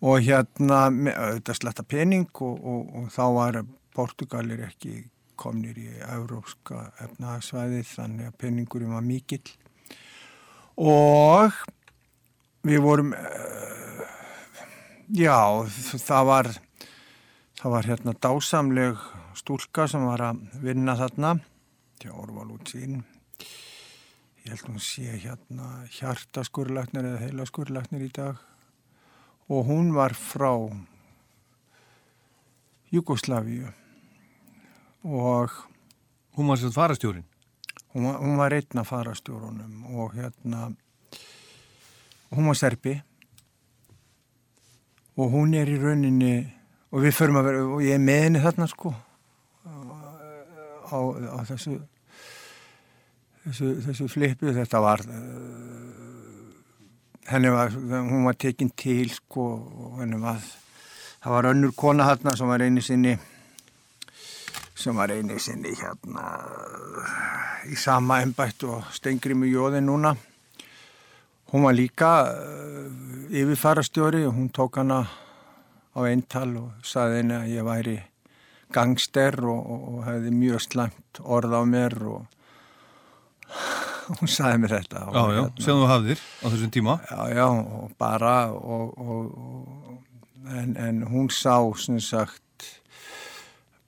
og 0.04 0.20
hérna, 0.24 0.86
þetta 0.90 1.56
sletta 1.56 1.86
pening 1.88 2.28
og, 2.40 2.54
og, 2.60 2.94
og 3.00 3.10
þá 3.12 3.24
var 3.38 3.64
Portugalir 3.94 4.64
ekki 4.66 5.04
komnir 5.38 5.78
í 5.78 5.88
európska 6.14 6.88
efnahagsvæðið 7.04 7.86
þannig 7.90 8.30
að 8.30 8.36
peningurinn 8.40 8.94
var 8.94 9.04
mikill. 9.06 9.44
Og 10.78 11.54
við 12.66 12.82
vorum 12.82 13.12
uh, 13.14 14.04
já, 15.14 15.38
það 16.02 16.30
var 16.30 16.50
það 17.64 17.72
var 17.72 17.86
hérna 17.88 18.12
dásamleg 18.20 18.98
stúlka 19.40 19.86
sem 19.88 20.02
var 20.04 20.20
að 20.20 20.40
vinna 20.60 20.92
þarna. 20.98 21.30
Til 21.96 22.10
Orval 22.12 22.50
út 22.52 22.68
sín. 22.68 22.98
Ég 24.44 24.50
held 24.52 24.66
hún 24.68 24.82
sé 24.84 25.14
hérna 25.22 25.68
hjartaskurlæknir 25.94 27.06
eða 27.08 27.22
heilaskurlæknir 27.22 28.02
í 28.04 28.10
dag. 28.12 28.42
Og 29.48 29.64
hún 29.64 29.94
var 29.96 30.12
frá 30.12 30.52
Jugoslávíu 32.92 33.72
og 35.04 35.48
Hún 36.36 36.48
var 36.48 36.58
sér 36.58 36.72
farastjórin. 36.72 37.24
hún 37.94 38.04
var, 38.04 38.18
hún 38.18 38.36
var 38.36 38.52
einn 38.52 38.78
af 38.78 38.88
farastjórunum 38.88 39.86
og 39.96 40.12
hérna 40.14 40.74
hún 42.30 42.46
var 42.46 42.54
serbi. 42.54 43.02
Og 45.16 45.30
hún 45.30 45.54
er 45.54 45.68
í 45.68 45.78
rauninni 45.78 46.63
og 46.94 47.02
við 47.02 47.16
förum 47.16 47.40
að 47.40 47.48
vera 47.48 47.64
og 47.66 47.82
ég 47.82 47.96
er 47.98 48.02
með 48.02 48.20
henni 48.28 48.42
þarna 48.44 48.68
sko. 48.70 48.94
Á, 50.94 50.94
á 50.94 51.38
þessu 51.48 51.78
þessu, 53.44 53.70
þessu 53.88 54.08
flipu 54.12 54.52
þetta 54.54 54.80
var 54.84 55.02
uh, 55.08 55.14
henni 57.32 57.50
var, 57.50 57.74
hún 57.74 58.28
var 58.28 58.38
tekin 58.38 58.70
til 58.78 59.10
sko 59.10 59.46
og 59.58 59.96
henni 60.02 60.20
var 60.22 60.38
það 61.24 61.34
var 61.34 61.50
önnur 61.50 61.74
kona 61.76 62.06
þarna 62.12 62.36
sem 62.38 62.52
var 62.52 62.62
einu 62.62 62.84
sinni 62.84 63.16
sem 64.74 64.96
var 64.96 65.10
einu 65.14 65.40
sinni 65.40 65.74
hérna 65.80 66.28
í 67.66 67.76
sama 67.80 68.20
embætt 68.22 68.66
og 68.68 68.90
Steingrimu 68.92 69.48
Jóði 69.48 69.80
núna. 69.80 70.12
Hún 71.50 71.64
var 71.64 71.74
líka 71.76 72.10
uh, 72.28 72.88
yfirfarastjóri 73.32 74.24
og 74.28 74.34
hún 74.36 74.50
tók 74.52 74.78
hana 74.82 75.04
á 75.94 75.98
eintal 76.10 76.50
og 76.60 76.86
saði 76.86 77.20
henni 77.22 77.36
að 77.38 77.52
ég 77.54 77.66
væri 77.66 77.96
gangster 78.74 79.36
og, 79.46 79.60
og, 79.70 79.82
og 79.94 80.06
hefði 80.08 80.32
mjög 80.34 80.64
slæmt 80.66 81.20
orð 81.22 81.54
á 81.54 81.62
mér 81.68 81.94
og 82.10 82.24
hún 84.18 84.30
saði 84.30 84.62
mér 84.64 84.76
þetta. 84.80 85.04
Og, 85.08 85.14
Já, 85.14 85.22
já, 85.22 85.42
hérna- 85.42 85.64
sem 85.66 85.78
þú 85.80 85.90
hafðir 85.90 86.24
á 86.24 86.46
þessum 86.48 86.72
tíma. 86.74 86.96
Já, 87.10 87.20
já, 87.38 87.46
og 87.48 87.92
bara 88.00 88.34
og, 88.52 88.98
og, 88.98 89.36
og, 89.38 90.24
en, 90.50 90.74
en 90.76 91.04
hún 91.08 91.30
sá 91.32 91.56
sem 91.80 92.00
sagt 92.02 92.40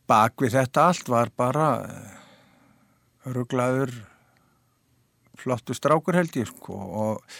bak 0.06 0.38
við 0.40 0.54
þetta 0.60 0.86
allt 0.92 1.10
var 1.10 1.32
bara 1.36 1.66
ruglaður 3.26 3.90
flottu 5.36 5.74
strákur 5.76 6.16
held 6.16 6.36
ég 6.38 6.48
sko 6.48 6.76
og 7.02 7.36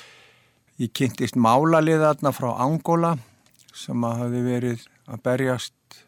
ég 0.83 0.90
kynntist 0.92 1.38
málaliða 1.38 2.11
þarna 2.12 2.33
frá 2.35 2.48
Angola 2.66 3.14
sem 3.76 4.06
að 4.08 4.22
hafi 4.22 4.42
verið 4.46 4.86
að 5.06 5.22
berjast 5.28 6.00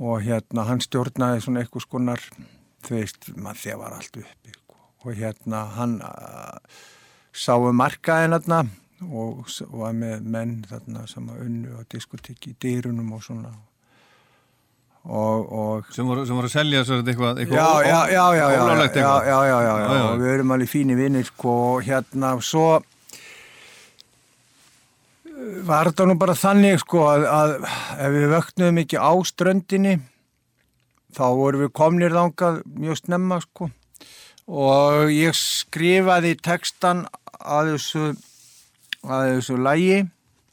og 0.00 0.22
hérna 0.24 0.64
hann 0.68 0.80
stjórnaði 0.80 1.44
svona 1.44 1.62
eitthvað 1.62 1.86
skonar 1.86 2.24
þú 2.86 2.96
veist, 2.96 3.28
maður 3.36 3.62
þegar 3.64 3.80
var 3.82 3.98
allt 3.98 4.20
uppi 4.22 4.54
og 5.04 5.16
hérna 5.16 5.64
hann 5.76 5.98
uh, 6.04 6.78
sáu 7.32 7.72
markaðin 7.76 8.36
þarna 8.36 8.64
og 9.08 9.48
var 9.72 9.96
með 9.96 10.28
menn 10.28 10.60
þarna 10.68 11.06
sem 11.08 11.28
að 11.32 11.44
unnu 11.46 11.80
á 11.80 11.82
diskotekki 11.92 12.52
í 12.52 12.56
dýrunum 12.60 13.14
og 13.16 13.22
svona. 13.24 13.52
Og, 15.00 15.52
og 15.56 15.86
Sem 15.96 16.04
voru, 16.04 16.26
að 16.28 16.50
selja 16.52 16.82
sér 16.84 17.00
eitthvað, 17.00 17.38
já, 17.38 17.46
eitthvað 17.46 17.56
já, 17.56 17.70
já, 17.88 18.00
já, 18.12 18.24
já, 18.36 18.58
já, 18.60 19.38
já, 19.48 19.76
já, 19.80 20.02
og 20.10 20.18
við 20.20 20.32
erum 20.34 20.52
alveg 20.52 20.68
fínir 20.68 20.98
vinnir 21.00 21.24
sko, 21.24 21.54
og 21.70 21.86
hérna, 21.86 22.34
svo 22.44 22.66
var 25.66 25.90
þetta 25.90 26.06
nú 26.08 26.16
bara 26.20 26.36
þannig 26.38 26.80
sko 26.82 27.04
að, 27.08 27.26
að 27.26 27.52
ef 27.66 28.14
við 28.14 28.26
vöknuðum 28.34 28.80
ekki 28.82 29.00
á 29.00 29.12
ströndinni 29.28 29.94
þá 31.16 31.26
vorum 31.38 31.64
við 31.64 31.72
komnir 31.76 32.14
þangað 32.14 32.60
mjög 32.78 33.00
snemma 33.00 33.40
sko. 33.42 33.70
Og 34.50 35.10
ég 35.14 35.36
skrifaði 35.36 36.34
textan 36.42 37.04
að 37.38 37.74
þessu 37.74 38.04
að 39.06 39.26
þessu 39.36 39.58
lægi 39.60 40.00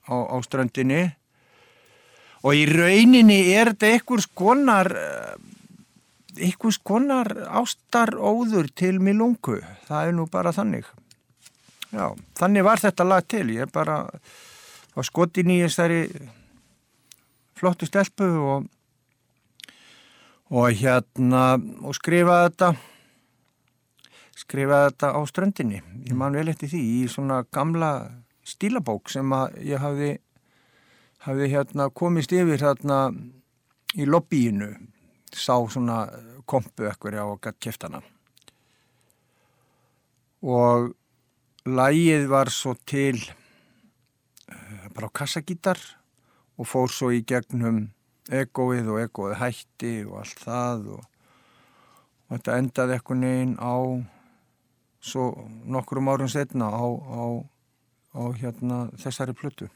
á, 0.07 0.15
á 0.15 0.35
ströndinni. 0.45 1.03
Og 2.45 2.55
í 2.55 2.65
rauninni 2.69 3.39
er 3.51 3.73
þetta 3.73 3.91
einhvers 3.95 4.27
konar 4.37 4.91
eh, 4.93 5.35
einhvers 6.37 6.77
konar 6.85 7.31
ástaróður 7.59 8.69
til 8.77 8.97
Milungu. 9.03 9.59
Það 9.89 10.11
er 10.11 10.15
nú 10.15 10.27
bara 10.31 10.53
þannig. 10.55 10.85
Já, 11.91 12.13
þannig 12.37 12.67
var 12.67 12.83
þetta 12.83 13.07
lag 13.07 13.27
til. 13.27 13.47
Ég 13.55 13.71
bara 13.73 14.03
var 14.97 15.05
skotin 15.05 15.53
í 15.53 15.61
þessari 15.61 16.01
flottu 17.57 17.85
stelpu 17.89 18.27
og 18.41 18.67
og 20.47 20.71
hérna 20.79 21.57
og 21.83 21.95
skrifaði 21.97 22.47
þetta 22.47 22.69
skrifaði 24.37 24.91
þetta 24.91 25.09
á 25.11 25.19
ströndinni. 25.27 25.81
Ég 26.07 26.15
man 26.15 26.37
vel 26.37 26.47
eftir 26.47 26.71
því 26.71 26.83
í 27.01 27.01
svona 27.11 27.41
gamla 27.51 27.91
stílabók 28.47 29.11
sem 29.11 29.33
að 29.35 29.57
ég 29.67 29.81
hafði 29.83 30.11
hafði 31.25 31.49
hérna 31.51 31.89
komist 31.91 32.31
yfir 32.31 32.61
hérna 32.63 32.99
í 33.97 34.05
lobbyinu 34.07 34.69
sá 35.33 35.57
svona 35.67 36.05
kompu 36.47 36.87
ekkur 36.87 37.17
á 37.19 37.25
keftana 37.59 37.99
og 40.47 40.93
lægið 41.67 42.29
var 42.31 42.53
svo 42.53 42.77
til 42.87 43.19
bara 44.97 45.13
á 45.13 45.13
kassagítar 45.13 45.77
og 46.57 46.65
fór 46.65 46.89
svo 46.89 47.11
í 47.13 47.21
gegnum 47.21 47.91
egoið 48.33 48.87
og 48.89 49.01
egoið 49.03 49.35
hætti 49.37 49.91
og 50.09 50.23
allt 50.23 50.39
það 50.41 50.87
og, 50.95 51.03
og 52.25 52.31
þetta 52.33 52.55
endaði 52.57 52.95
ekkur 52.97 53.19
neginn 53.21 53.53
á 53.61 53.77
svo 54.97 55.27
nokkrum 55.69 56.09
árum 56.09 56.31
setna 56.33 56.71
á, 56.73 56.81
á, 56.81 57.23
á 58.17 58.21
hérna 58.41 58.87
þessari 58.97 59.37
plötu. 59.37 59.69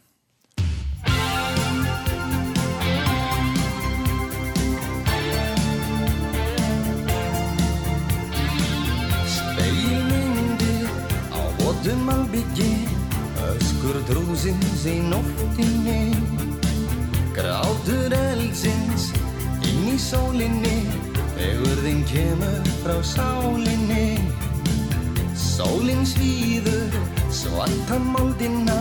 Speilmyndir 9.30 10.90
á 11.30 11.42
votum 11.62 12.10
albyggi 12.10 12.91
Öskur 13.82 13.98
drúsins 14.06 14.84
í 14.86 15.00
nóttinni 15.10 16.14
Grátur 17.34 18.14
eldsins 18.14 19.08
inn 19.66 19.88
í 19.90 19.96
sólinni. 19.98 20.84
Vegurðin 21.34 22.04
kemur 22.06 22.70
frá 22.84 23.00
sálinni. 23.02 24.22
Sólin 25.34 26.06
svíður 26.06 26.94
svartan 27.34 28.06
moldina 28.14 28.78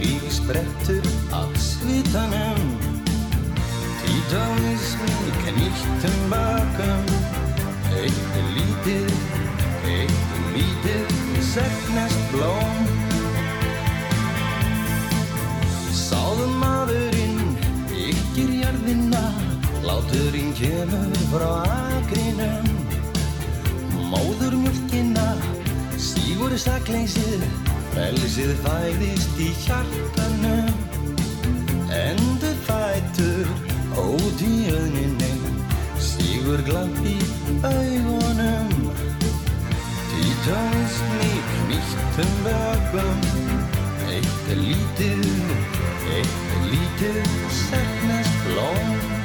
Lífi 0.00 0.34
sprettur 0.40 1.06
af 1.30 1.54
svitanum. 1.62 2.74
Títanismi 4.02 5.16
knýttum 5.46 6.20
bakum 6.34 7.06
Eitt 8.02 8.38
lítið, 8.58 9.14
eitt 9.94 10.38
lítið 10.58 11.18
Segnast 11.54 12.32
blóm 12.34 12.97
Sáðum 15.98 16.52
maðurinn 16.62 17.38
Ykkir 17.90 18.50
jarðina 18.60 19.22
Láturinn 19.82 20.52
kemur 20.58 21.16
frá 21.32 21.50
akrinum. 21.96 22.68
Móður 24.12 24.54
mjölkina 24.62 25.26
Stígur 25.98 26.54
sakleysið 26.60 27.42
Frelsið 27.94 28.52
fæðist 28.62 29.40
í 29.42 29.48
hjartanum. 29.64 30.70
Endur 31.88 32.54
fætur 32.68 33.48
Ót 33.98 34.42
í 34.44 34.68
öðninni 34.70 35.32
Stígur 35.98 36.62
glamp 36.68 37.00
í 37.02 37.16
augunum 37.64 38.70
Títanismi 40.12 41.32
knýttum 41.48 42.38
bökum 42.44 43.26
Eitt 44.12 44.52
er 44.52 44.62
lítið 44.62 45.77
Eitt 46.08 46.52
er 46.56 46.64
lítið 46.72 47.20
Segnast 47.52 48.42
blóm 48.46 49.17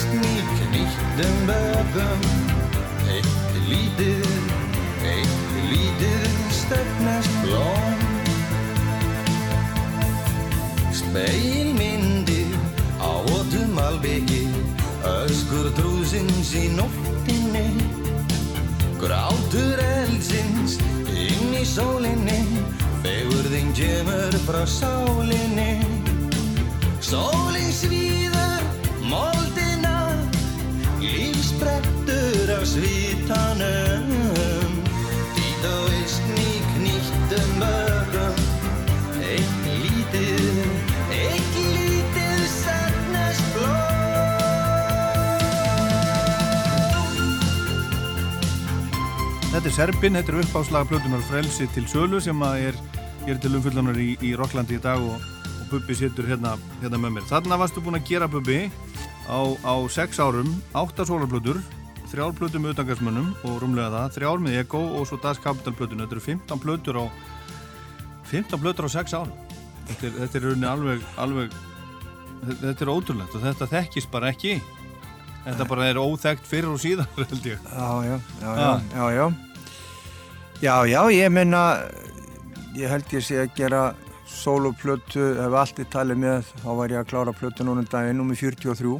Títóist 0.00 0.16
nýtt 0.16 0.70
nýttum 0.72 1.36
bögum 1.44 2.20
Eitt 3.04 3.56
lítið 3.68 4.29
er 49.70 49.76
Serbin, 49.76 50.16
þetta 50.18 50.32
er 50.32 50.40
uppáslaga 50.40 50.86
plötunar 50.90 51.20
Frelsi 51.28 51.66
til 51.70 51.84
sölu 51.86 52.18
sem 52.22 52.40
að 52.42 52.70
er, 52.70 52.78
er 53.30 53.38
til 53.38 53.52
umfyllunar 53.54 53.98
í, 54.02 54.16
í 54.24 54.30
Rocklandi 54.38 54.78
í 54.78 54.82
dag 54.82 54.98
og, 54.98 55.22
og 55.46 55.66
Bubbi 55.70 55.94
situr 55.94 56.26
hérna, 56.26 56.56
hérna 56.80 56.98
með 56.98 57.12
mér. 57.14 57.26
Þarna 57.28 57.58
varstu 57.60 57.82
búin 57.84 57.98
að 57.98 58.08
gera 58.08 58.26
Bubbi 58.30 58.64
á, 59.30 59.38
á 59.62 59.74
sex 59.92 60.18
árum, 60.18 60.48
átta 60.74 61.04
sólarplötur, 61.06 61.60
þrjár 62.10 62.34
plötur 62.38 62.64
með 62.64 62.74
utangarsmönnum 62.74 63.28
og 63.46 63.60
rúmlega 63.62 63.92
það, 63.94 64.14
þrjár 64.16 64.42
með 64.46 64.56
Ego 64.64 64.80
og 64.98 65.06
svo 65.06 65.18
Das 65.22 65.38
Capital 65.44 65.74
plötuna. 65.78 66.08
Þetta 66.08 66.18
eru 66.18 66.24
15 66.24 66.62
plötur 66.64 66.98
á, 66.98 67.04
15 68.32 68.62
plötur 68.64 68.88
á 68.88 68.94
sex 68.96 69.14
árum. 69.14 69.36
Þetta 69.90 70.08
er, 70.08 70.16
þetta 70.24 70.40
er 70.40 70.46
rauninni 70.48 70.70
alveg, 70.70 71.04
alveg, 71.26 71.54
þetta 72.56 72.74
er 72.74 72.90
ótrúlegt 72.96 73.38
og 73.38 73.46
þetta 73.46 73.70
þekkist 73.76 74.10
bara 74.10 74.32
ekki. 74.34 74.56
Þetta 75.44 75.68
bara 75.70 75.86
er 75.92 76.02
óþekkt 76.02 76.50
fyrir 76.50 76.72
og 76.74 76.82
síðan, 76.82 77.06
held 77.20 77.48
ég. 77.52 77.70
Já, 77.70 77.88
já, 78.08 78.18
já, 78.40 78.50
já, 78.50 78.74
já, 78.96 79.06
já. 79.20 79.30
Já, 80.60 80.84
já, 80.84 81.00
ég 81.08 81.30
meina, 81.32 81.60
ég 82.76 82.90
held 82.92 83.12
ég 83.16 83.22
sé 83.24 83.38
að 83.40 83.54
gera 83.56 83.78
soloplötu, 84.28 85.22
ef 85.40 85.54
allt 85.56 85.78
er 85.80 85.86
talið 85.88 86.18
með, 86.20 86.50
þá 86.60 86.68
var 86.76 86.92
ég 86.92 87.00
að 87.00 87.06
klára 87.14 87.32
plötu 87.32 87.64
núna 87.64 87.80
um 87.80 87.88
daginn, 87.88 88.20
númið 88.20 88.42
43. 88.42 88.98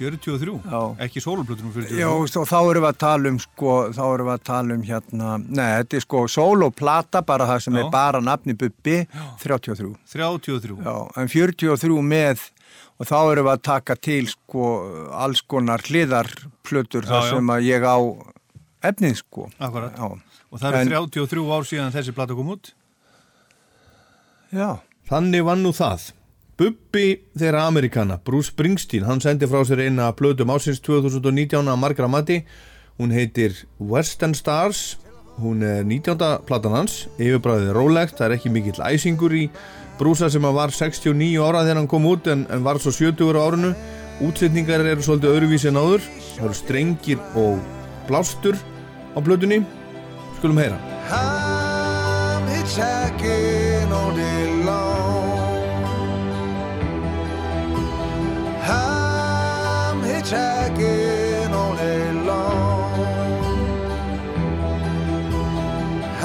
43? 0.00 0.56
Já. 0.72 0.80
Ekki 1.06 1.22
soloplötunum 1.22 1.70
43? 1.76 2.00
Já, 2.00 2.08
og 2.10 2.48
þá 2.50 2.56
erum 2.58 2.82
við 2.82 2.88
að 2.88 2.98
tala 3.04 3.30
um, 3.30 3.38
sko, 3.44 3.76
þá 3.94 4.02
erum 4.08 4.30
við 4.30 4.34
að 4.34 4.42
tala 4.48 4.74
um 4.74 4.82
hérna, 4.88 5.36
nei, 5.44 5.68
þetta 5.68 6.00
er 6.00 6.04
sko 6.08 6.24
soloplata, 6.34 7.22
bara 7.30 7.48
það 7.52 7.62
sem 7.68 7.78
Já. 7.78 7.82
er 7.84 7.94
bara 7.94 8.24
nafni 8.32 8.58
Bubbi, 8.58 8.98
33. 9.44 9.92
33? 10.16 10.80
Já, 10.82 10.96
en 11.22 11.32
43 11.36 12.02
með 12.10 12.44
og 12.98 13.06
þá 13.06 13.16
erum 13.20 13.46
við 13.46 13.54
að 13.54 13.64
taka 13.70 13.98
til 14.02 14.26
sko 14.34 14.74
alls 15.14 15.46
konar 15.46 15.86
hliðarplötur 15.86 17.06
þar 17.06 17.30
sem 17.30 17.54
að 17.54 17.70
ég 17.70 17.86
á 17.86 17.98
efnið 18.90 19.18
sko. 19.22 19.46
Akkurat. 19.62 19.94
Já. 19.94 20.31
Og 20.52 20.60
það 20.60 20.68
eru 20.68 20.80
En- 20.80 21.10
33 21.10 21.46
ár 21.56 21.64
síðan 21.68 21.92
þessi 21.94 22.12
plata 22.16 22.34
kom 22.36 22.50
út? 22.52 22.72
Já. 24.52 24.80
Þannig 25.08 25.44
vann 25.44 25.62
nú 25.64 25.72
það. 25.74 26.10
Bubbi 26.60 27.06
þeirra 27.36 27.64
Amerikana, 27.66 28.18
Bruce 28.22 28.52
Springsteen, 28.52 29.06
hann 29.08 29.20
sendi 29.24 29.48
frá 29.48 29.62
sér 29.66 29.80
eina 29.86 30.10
plötum 30.14 30.52
ásins 30.52 30.78
2019 30.84 31.66
að 31.72 31.80
margra 31.80 32.08
mati. 32.08 32.42
Hún 33.00 33.10
heitir 33.16 33.56
Western 33.80 34.34
Stars, 34.36 34.98
hún 35.40 35.62
er 35.64 35.82
19. 35.88 36.44
platan 36.46 36.76
hans, 36.76 37.08
yfirbræðið 37.18 37.72
rólegt, 37.74 38.18
það 38.20 38.26
er 38.28 38.36
ekki 38.36 38.52
mikill 38.52 38.84
æsingur 38.84 39.32
í 39.32 39.46
Brúsa 39.98 40.28
sem 40.30 40.44
að 40.44 40.54
var 40.60 40.70
69 40.70 41.40
ára 41.40 41.64
þegar 41.64 41.80
hann 41.80 41.88
kom 41.88 42.06
út 42.06 42.28
en, 42.30 42.46
en 42.52 42.62
var 42.64 42.78
svo 42.78 42.92
70 42.92 43.32
á 43.32 43.42
árinu. 43.48 43.72
Útsetningar 44.22 44.84
eru 44.86 45.02
svolítið 45.02 45.32
öðruvísi 45.34 45.68
en 45.72 45.80
áður, 45.80 46.04
það 46.36 46.44
eru 46.46 46.54
strengir 46.60 47.18
og 47.34 47.58
blástur 48.06 48.60
á 49.16 49.18
plötunni. 49.24 49.64
Skulum 50.42 50.58
heyra. 50.58 50.78
I'm 51.08 52.44
hitchhiking 52.50 53.92
all 53.92 54.10
day 54.12 54.64
long. 54.64 55.38
I'm 58.66 60.02
hitchhiking 60.02 61.52
all 61.54 61.76
day 61.76 62.12
long. 62.26 63.06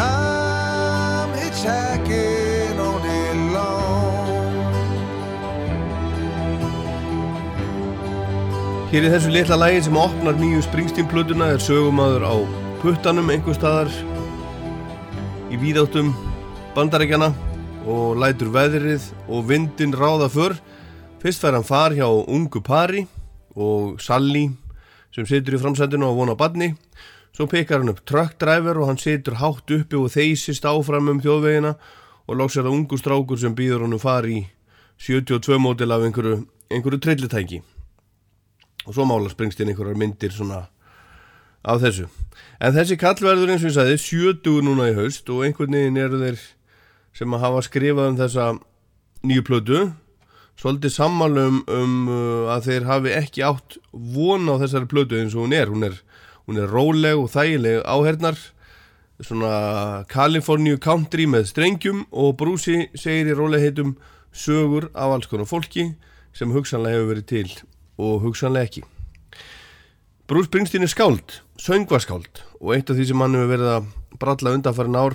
I'm 0.09 1.29
hitchhiking 1.37 2.79
all 2.79 2.99
day 3.05 3.29
long. 3.53 4.27
Hér 8.89 9.03
í 9.05 9.09
þessu 9.13 9.29
litla 9.29 9.61
lægi 9.61 9.85
sem 9.85 10.05
opnar 10.09 10.41
nýju 10.41 10.65
Springsteen-plötuna 10.65 11.53
er 11.53 11.61
sögumadur 11.61 12.25
á 12.25 12.66
puttanum 12.77 13.29
einhver 13.33 13.55
staðar 13.57 13.89
í 15.49 15.57
víðáttum 15.57 16.11
bandarækjana 16.75 17.31
og 17.89 18.19
lætur 18.21 18.51
veðrið 18.53 19.07
og 19.25 19.47
vindin 19.49 19.95
ráða 19.97 20.27
för. 20.29 20.53
Fyrst 21.17 21.41
fær 21.41 21.57
hann 21.57 21.65
far 21.65 21.95
hjá 21.97 22.05
ungu 22.05 22.61
pari 22.61 23.07
og 23.55 23.97
Sally 24.01 24.51
sem 25.15 25.25
situr 25.25 25.57
í 25.57 25.61
framsætinu 25.63 26.05
og 26.05 26.19
vona 26.19 26.37
badni. 26.37 26.75
Svo 27.33 27.49
pekar 27.49 27.81
hann 27.81 27.89
upp 27.95 28.05
truckdriver 28.05 28.77
og 28.77 28.91
hann 28.91 29.01
situr 29.01 29.39
hátt 29.41 29.73
uppi 29.73 29.97
og 29.97 30.13
þeysist 30.13 30.69
áfram 30.69 31.09
um 31.09 31.23
þjóðvegina 31.23 31.73
og 32.27 32.37
loks 32.37 32.59
er 32.59 32.67
það 32.67 32.77
ungu 32.77 33.01
strákur 33.01 33.41
sem 33.41 33.57
býður 33.57 33.87
hann 33.87 33.97
um 33.97 34.03
far 34.05 34.29
í 34.29 34.43
72 35.01 35.57
mótil 35.57 35.89
af 35.93 36.05
einhverju, 36.05 36.43
einhverju 36.69 37.01
trillitæki 37.01 37.61
og 38.85 38.93
svo 38.93 39.05
mála 39.05 39.33
Springsteen 39.33 39.73
einhverjar 39.73 39.97
myndir 39.97 40.33
svona 40.33 40.67
af 41.67 41.83
þessu 41.83 42.07
en 42.63 42.75
þessi 42.75 42.97
kall 42.99 43.19
verður 43.21 43.53
eins 43.53 43.65
og 43.65 43.69
ég 43.69 43.77
sagði 43.77 43.99
70 44.01 44.65
núna 44.65 44.89
í 44.91 44.97
haust 44.97 45.29
og 45.33 45.45
einhvern 45.45 45.77
veginn 45.77 46.01
eru 46.01 46.21
þeir 46.23 46.41
sem 47.17 47.33
að 47.33 47.43
hafa 47.45 47.63
skrifað 47.65 48.11
um 48.11 48.19
þessa 48.19 48.49
nýju 49.27 49.45
plötu 49.47 49.85
svolítið 50.57 50.93
sammálum 50.95 51.61
um 51.69 51.95
uh, 52.09 52.53
að 52.55 52.69
þeir 52.71 52.89
hafi 52.89 53.15
ekki 53.17 53.45
átt 53.45 53.77
von 53.91 54.49
á 54.49 54.55
þessari 54.63 54.89
plötu 54.89 55.19
eins 55.19 55.37
og 55.37 55.45
hún 55.45 55.55
er 55.57 55.71
hún 55.73 55.85
er, 55.85 55.97
hún 56.49 56.61
er 56.61 56.71
róleg 56.71 57.17
og 57.19 57.31
þægileg 57.33 57.83
áhernar 57.85 58.39
svona 59.21 60.03
California 60.09 60.77
country 60.77 61.25
með 61.29 61.49
strengjum 61.51 62.05
og 62.11 62.35
Brúsi 62.41 62.85
segir 62.97 63.33
í 63.33 63.37
rólegheitum 63.37 63.95
sögur 64.33 64.91
af 64.93 65.15
alls 65.15 65.29
konar 65.29 65.49
fólki 65.49 65.91
sem 66.37 66.53
hugsanlega 66.53 66.99
hefur 66.99 67.13
verið 67.15 67.27
til 67.31 67.49
og 67.97 68.21
hugsanlega 68.27 68.69
ekki. 68.69 68.85
Bruce 70.27 70.49
Springsteen 70.49 70.83
er 70.83 70.89
skáld, 70.91 71.37
söngvaskáld 71.55 72.41
og 72.59 72.73
eitt 72.75 72.89
af 72.91 72.97
því 72.97 73.03
sem 73.07 73.21
hann 73.23 73.35
hefur 73.37 73.51
verið 73.53 73.69
að 73.71 73.85
bralla 74.19 74.51
undanfærin 74.57 74.97
ár 74.99 75.13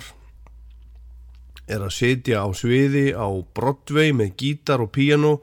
er 1.69 1.83
að 1.85 1.93
setja 1.93 2.39
á 2.41 2.49
sviði 2.57 3.11
á 3.13 3.29
Broadway 3.53 4.09
með 4.09 4.31
gítar 4.41 4.81
og 4.81 4.89
píano 4.95 5.35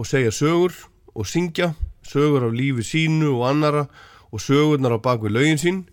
og 0.00 0.08
segja 0.08 0.32
sögur 0.32 0.72
og 1.12 1.28
syngja 1.28 1.74
sögur 2.08 2.48
af 2.48 2.56
lífi 2.56 2.86
sínu 2.88 3.34
og 3.34 3.44
annara 3.50 3.84
og 4.32 4.40
sögurnar 4.40 4.96
á 4.96 5.04
bakvið 5.04 5.36
lögin 5.36 5.60
sín. 5.60 5.84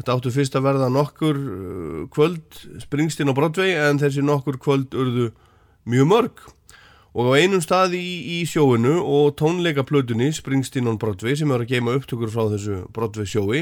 Þetta 0.00 0.16
áttu 0.16 0.32
fyrst 0.32 0.56
að 0.56 0.64
verða 0.64 0.88
nokkur 0.88 1.36
uh, 1.36 2.02
kvöld 2.16 2.62
Springsteen 2.80 3.28
á 3.28 3.36
Broadway 3.36 3.76
en 3.76 4.00
þessi 4.00 4.24
nokkur 4.24 4.56
kvöld 4.56 4.96
urðu 4.96 5.34
mjög 5.84 6.08
mörg 6.08 6.46
og 7.14 7.30
á 7.30 7.38
einum 7.38 7.62
stað 7.62 7.94
í, 7.98 8.06
í 8.36 8.48
sjóinu 8.48 8.98
og 9.00 9.36
tónleikaplötunni 9.38 10.32
Springsteen 10.34 10.90
on 10.90 10.98
Broadway 10.98 11.38
sem 11.38 11.52
er 11.54 11.62
að 11.62 11.70
geima 11.70 11.94
upptökur 11.94 12.32
frá 12.32 12.48
þessu 12.52 12.82
Broadway 12.94 13.28
sjói 13.30 13.60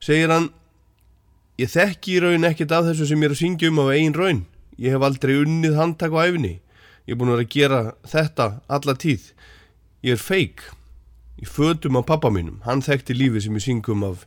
segir 0.00 0.32
hann 0.32 0.48
ég 1.60 1.68
þekki 1.68 2.16
í 2.16 2.24
raun 2.24 2.48
ekkert 2.48 2.72
af 2.72 2.88
þessu 2.88 3.10
sem 3.10 3.20
ég 3.20 3.28
er 3.28 3.36
að 3.36 3.42
syngja 3.42 3.68
um 3.68 3.82
af 3.84 3.92
einn 3.92 4.16
raun. 4.16 4.42
Ég 4.80 4.96
hef 4.96 5.04
aldrei 5.04 5.36
unnið 5.42 5.76
handtak 5.76 6.16
á 6.16 6.24
æfinni 6.24 6.56
ég 7.10 7.16
er 7.16 7.18
búin 7.18 7.32
að 7.32 7.40
vera 7.40 7.46
að 7.46 7.54
gera 7.54 7.80
þetta 8.06 8.46
alla 8.70 8.94
tíð. 8.94 9.22
Ég 10.06 10.14
er 10.14 10.22
feik 10.22 10.62
í 11.40 11.48
fötum 11.48 11.98
af 11.98 12.06
pappa 12.06 12.30
mínum. 12.30 12.60
Hann 12.62 12.84
þekkti 12.86 13.16
lífi 13.16 13.42
sem 13.42 13.56
ég 13.58 13.64
syngum 13.64 14.04
af 14.06 14.26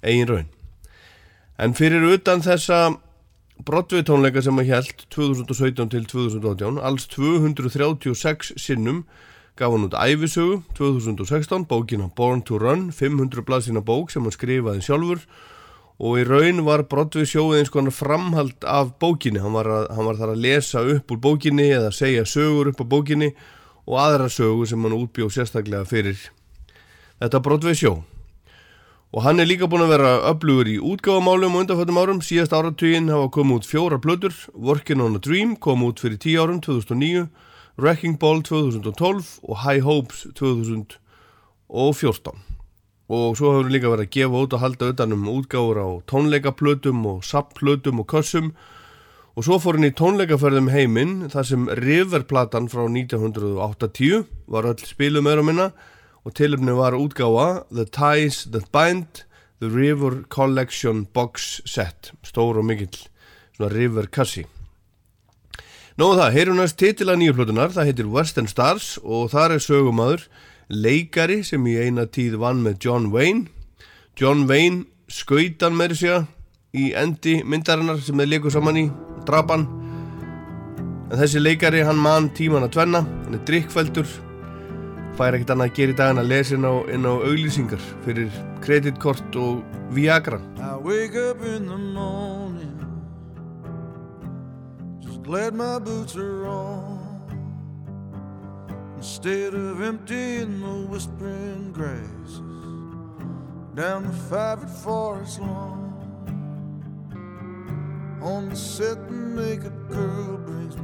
eigin 0.00 0.30
raun. 0.30 0.48
En 1.60 1.76
fyrir 1.76 2.06
utan 2.08 2.40
þessa 2.42 2.96
Broadway 3.62 4.02
tónleika 4.02 4.40
sem 4.42 4.56
að 4.58 4.70
held 4.72 5.02
2017 5.12 5.90
til 5.92 6.06
2018 6.10 6.80
alls 6.82 7.04
236 7.12 8.54
sinnum 8.58 9.02
gaf 9.60 9.70
hann 9.70 9.86
út 9.86 9.94
æfisögu 9.94 10.62
2016, 10.74 11.68
bókina 11.70 12.08
Born 12.16 12.42
to 12.48 12.58
Run 12.58 12.88
500 12.90 13.44
blaðsina 13.46 13.82
bók 13.84 14.10
sem 14.10 14.24
hann 14.26 14.34
skrifaði 14.34 14.82
sjálfur. 14.82 15.22
Og 16.02 16.18
í 16.18 16.26
raun 16.26 16.64
var 16.66 16.86
Broadway 16.90 17.28
sjóið 17.28 17.60
eins 17.60 17.70
konar 17.70 17.94
framhald 17.94 18.66
af 18.66 18.96
bókinni. 18.98 19.42
Hann 19.44 19.54
var, 19.54 19.68
að, 19.70 19.90
hann 19.94 20.08
var 20.08 20.18
þar 20.18 20.32
að 20.32 20.42
lesa 20.48 20.82
upp 20.96 21.14
úr 21.14 21.20
bókinni 21.22 21.68
eða 21.76 21.92
segja 21.94 22.24
sögur 22.26 22.72
upp 22.72 22.82
á 22.82 22.86
bókinni 22.96 23.30
og 23.86 24.00
aðra 24.00 24.26
sögur 24.32 24.66
sem 24.66 24.82
hann 24.82 24.96
útbjóð 24.96 25.36
sérstaklega 25.36 25.86
fyrir. 25.86 26.18
Þetta 27.22 27.44
Broadway 27.44 27.78
sjó 27.78 28.00
og 29.12 29.26
hann 29.26 29.40
er 29.40 29.48
líka 29.48 29.68
búin 29.68 29.84
að 29.84 29.92
vera 29.92 30.12
öflugur 30.30 30.68
í 30.72 30.78
útgáfamálum 30.80 31.56
og 31.56 31.66
undanfættum 31.66 32.00
árum. 32.00 32.20
Síðast 32.24 32.54
áratuginn 32.56 33.12
hafa 33.12 33.28
komið 33.34 33.60
út 33.60 33.68
fjóra 33.68 33.98
plötur. 34.00 34.32
Working 34.56 35.04
on 35.04 35.16
a 35.16 35.20
Dream 35.20 35.56
kom 35.56 35.84
út 35.84 36.00
fyrir 36.00 36.16
10 36.16 36.40
árum 36.40 36.60
2009 36.64 37.28
Wrecking 37.76 38.18
Ball 38.18 38.42
2012 38.42 39.38
og 39.42 39.56
High 39.64 39.84
Hopes 39.84 40.26
2014 40.36 42.40
og 43.12 43.36
svo 43.36 43.50
hefur 43.52 43.68
líka 43.68 43.90
verið 43.92 44.06
að 44.06 44.14
gefa 44.14 44.38
út 44.46 44.54
og 44.56 44.62
halda 44.62 44.86
utan 44.94 45.12
um 45.12 45.26
útgáfur 45.28 45.76
á 45.76 45.88
tónleikaplötum 46.08 47.04
og 47.10 47.24
sapplötum 47.28 48.00
og 48.00 48.08
kössum. 48.08 48.54
Og 49.36 49.44
svo 49.44 49.58
fór 49.60 49.76
hann 49.76 49.88
í 49.88 49.96
tónleikaferðum 49.96 50.72
heiminn 50.72 51.28
þar 51.32 51.44
sem 51.44 51.68
Riverplatan 51.68 52.70
frá 52.72 52.88
1980 52.88 54.24
var 54.48 54.68
öll 54.68 54.84
spilum 54.88 55.28
og 55.28 55.44
minna 55.44 55.72
og 56.24 56.34
tilumni 56.38 56.74
var 56.76 56.94
útgáfa 56.94 57.64
The 57.72 57.84
Ties 57.84 58.44
That 58.52 58.70
Bind 58.72 59.24
The 59.62 59.68
River 59.70 60.22
Collection 60.28 61.04
Box 61.14 61.60
Set. 61.66 62.12
Stór 62.22 62.58
og 62.58 62.64
mikill 62.66 62.96
svona 63.56 63.72
River 63.74 64.06
kassi. 64.10 64.46
Nóðu 66.00 66.22
það, 66.22 66.32
heyrum 66.34 66.56
næst 66.56 66.78
titila 66.80 67.14
nýju 67.20 67.34
plötunar, 67.36 67.70
það 67.74 67.90
heitir 67.90 68.08
Western 68.08 68.48
Stars 68.48 68.96
og 69.04 69.28
þar 69.34 69.58
er 69.58 69.62
sögumadur 69.62 70.24
leikari 70.72 71.42
sem 71.44 71.66
í 71.68 71.76
eina 71.76 72.06
tíð 72.08 72.38
vann 72.40 72.62
með 72.64 72.78
John 72.86 73.10
Wayne. 73.12 73.50
John 74.18 74.46
Wayne 74.48 74.86
skautan 75.12 75.76
með 75.76 75.94
þessu 75.94 76.22
í 76.72 76.90
endi 76.96 77.42
myndarinnar 77.44 78.00
sem 78.00 78.16
þeir 78.16 78.32
leikur 78.32 78.54
saman 78.54 78.80
í 78.80 78.86
drapan. 79.28 79.66
En 81.12 81.18
þessi 81.20 81.42
leikari 81.42 81.84
hann 81.84 82.00
mann 82.00 82.30
tíman 82.32 82.64
að 82.64 82.78
tvenna 82.78 83.04
hann 83.04 83.36
er 83.36 83.44
drikkfældur 83.46 84.08
fær 85.18 85.36
ekkert 85.36 85.52
annað 85.52 85.70
að 85.70 85.76
gera 85.76 85.92
í 85.92 85.96
dag 85.98 86.10
en 86.12 86.22
að 86.22 86.30
lesa 86.30 86.54
inn 86.56 86.64
á, 86.64 86.74
inn 86.94 87.04
á 87.08 87.14
auglýsingar 87.14 87.82
fyrir 88.04 88.30
kreditkort 88.64 89.36
og 89.36 89.62
Viagra 89.92 90.38
I 90.56 90.76
wake 90.80 91.16
up 91.16 91.42
in 91.44 91.66
the 91.66 91.76
morning, 91.76 92.78
just 95.00 95.22
glad 95.22 95.54
my 95.54 95.78
boots 95.78 96.16
are 96.16 96.46
on. 96.46 96.98
Instead 98.96 99.54
of 99.54 99.82
emptying 99.82 100.60
the 100.60 100.86
whispering 100.88 101.72
grasses 101.72 102.40
down 103.74 104.04
the 104.04 104.16
five 104.30 104.60
forest 104.82 105.40
lawn, 105.40 105.92
on 108.22 108.48
the 108.48 108.56
set 108.56 109.08
the 109.08 109.14
naked 109.14 109.72
girl 109.88 110.38
brings 110.38 110.76
me 110.76 110.82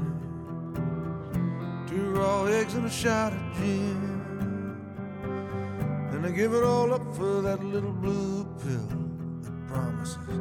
two 1.89 2.11
raw 2.11 2.45
eggs 2.45 2.75
and 2.75 2.87
a 2.87 2.91
shot 2.91 3.33
of 3.33 3.39
gin. 3.59 4.08
And 6.19 6.27
I 6.27 6.31
give 6.31 6.53
it 6.53 6.65
all 6.65 6.93
up 6.93 7.15
for 7.15 7.43
that 7.43 7.63
little 7.63 7.93
blue 7.93 8.43
pill 8.61 8.89
that 9.41 9.69
promises 9.69 10.17
to 10.27 10.33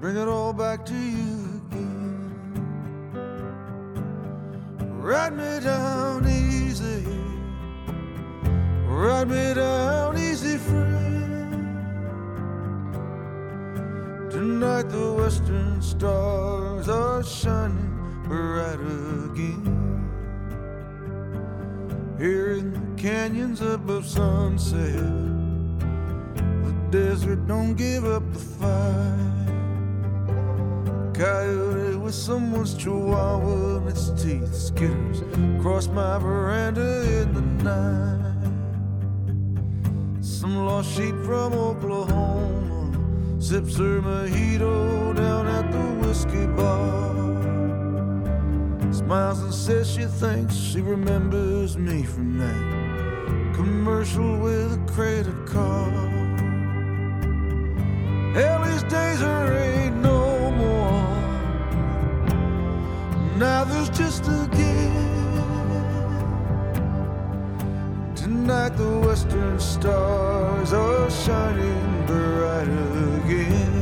bring 0.00 0.16
it 0.16 0.26
all 0.26 0.54
back 0.54 0.86
to 0.86 0.94
you 0.94 1.60
again. 1.68 2.32
Ride 4.98 5.34
me 5.34 5.60
down 5.60 6.26
easy, 6.26 7.04
ride 8.86 9.28
me 9.28 9.52
down 9.52 10.16
easy, 10.16 10.56
friend. 10.56 11.52
Tonight 14.30 14.88
the 14.88 15.12
western 15.12 15.82
stars 15.82 16.88
are 16.88 17.22
shining 17.22 18.22
bright 18.24 18.80
again. 18.80 20.08
Here 22.18 22.52
in 22.54 22.85
canyons 22.96 23.60
above 23.60 24.06
sunset, 24.06 24.94
the 26.64 26.74
desert 26.90 27.46
don't 27.46 27.74
give 27.74 28.04
up 28.04 28.22
the 28.32 28.38
fight. 28.38 29.12
Coyote 31.12 31.96
with 31.96 32.14
someone's 32.14 32.74
chihuahua 32.74 33.78
in 33.78 33.88
its 33.88 34.10
teeth 34.10 34.52
skitters 34.52 35.22
across 35.58 35.88
my 35.88 36.18
veranda 36.18 37.22
in 37.22 37.34
the 37.34 37.42
night. 37.64 38.16
Some 40.22 40.56
lost 40.56 40.94
sheep 40.96 41.14
from 41.24 41.52
Oklahoma 41.52 43.42
sips 43.42 43.76
her 43.76 44.00
mojito 44.00 45.14
down 45.14 45.46
at 45.46 45.70
the 45.70 46.06
whiskey 46.06 46.46
bar. 46.46 47.45
Smiles 49.06 49.40
and 49.40 49.54
says 49.54 49.88
she 49.88 50.04
thinks 50.04 50.52
she 50.56 50.80
remembers 50.80 51.78
me 51.78 52.02
from 52.02 52.38
that 52.38 53.54
commercial 53.54 54.36
with 54.38 54.72
a 54.72 54.92
credit 54.92 55.46
card. 55.46 56.40
Hell, 58.34 58.64
these 58.64 58.82
days 58.82 59.20
there 59.20 59.58
ain't 59.62 59.94
no 59.98 60.50
more. 60.50 61.06
Now 63.38 63.62
there's 63.62 63.90
just 63.90 64.24
a 64.24 64.48
game. 64.50 64.96
Tonight 68.16 68.70
the 68.70 68.98
western 69.06 69.60
stars 69.60 70.72
are 70.72 71.08
shining 71.12 72.06
bright 72.06 72.66
again. 73.22 73.75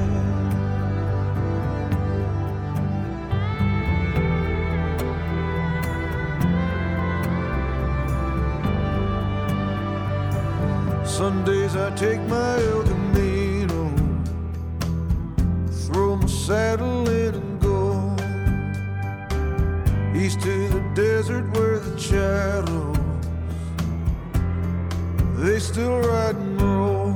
Sundays 11.14 11.76
I 11.76 11.90
take 11.94 12.20
my 12.22 12.58
El 12.58 12.82
Camino, 12.82 13.88
throw 15.86 16.16
my 16.16 16.26
saddle 16.26 17.08
in 17.08 17.36
and 17.36 17.60
go 17.60 18.16
east 20.12 20.40
to 20.40 20.68
the 20.70 20.80
desert 20.96 21.48
where 21.56 21.78
the 21.78 21.96
shadows 22.00 22.96
they 25.36 25.60
still 25.60 26.00
ride 26.00 26.34
and 26.34 26.60
roll. 26.60 27.14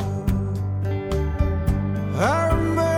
Our 2.14 2.50
American 2.50 2.97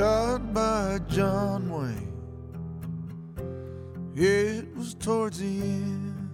shot 0.00 0.54
by 0.54 0.98
John 1.08 1.68
Wayne. 1.68 2.14
It 4.16 4.74
was 4.74 4.94
towards 4.94 5.40
the 5.40 5.60
end. 5.60 6.30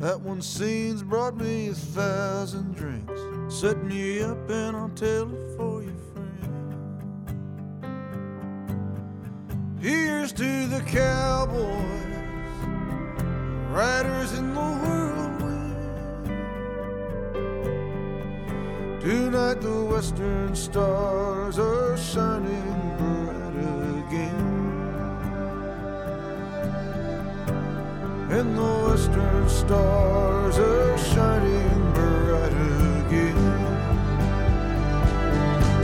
That 0.00 0.20
one 0.20 0.42
scene's 0.42 1.04
brought 1.04 1.36
me 1.36 1.68
a 1.68 1.74
thousand 1.74 2.74
drinks. 2.74 3.20
Set 3.48 3.84
me 3.84 4.20
up 4.20 4.50
and 4.50 4.76
I'll 4.76 4.88
tell 4.96 5.32
it 5.32 5.56
for 5.56 5.84
you, 5.84 5.96
friend. 6.12 6.58
Here's 9.80 10.32
to 10.32 10.66
the 10.66 10.80
cowboys, 10.88 11.62
riders 13.70 14.32
in 14.32 14.54
the 14.54 14.60
whirlwind. 14.60 15.35
Tonight 19.06 19.60
the 19.60 19.84
western 19.84 20.56
stars 20.56 21.60
are 21.60 21.96
shining 21.96 22.74
bright 22.98 23.54
again. 24.02 24.46
And 28.36 28.58
the 28.58 28.72
western 28.88 29.48
stars 29.48 30.58
are 30.58 30.98
shining 30.98 31.92
bright 31.94 32.56
again. 33.06 33.38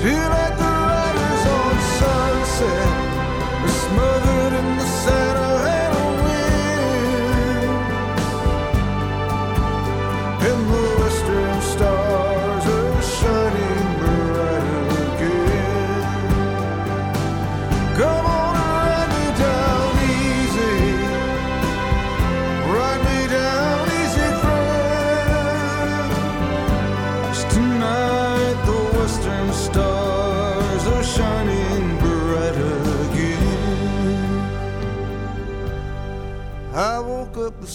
Tonight 0.03 0.57
the 0.63 0.73
riders 0.91 1.45
on 1.61 1.75
sunset 2.01 2.91
are 3.63 3.77
smothered 3.87 4.53
in 4.61 4.72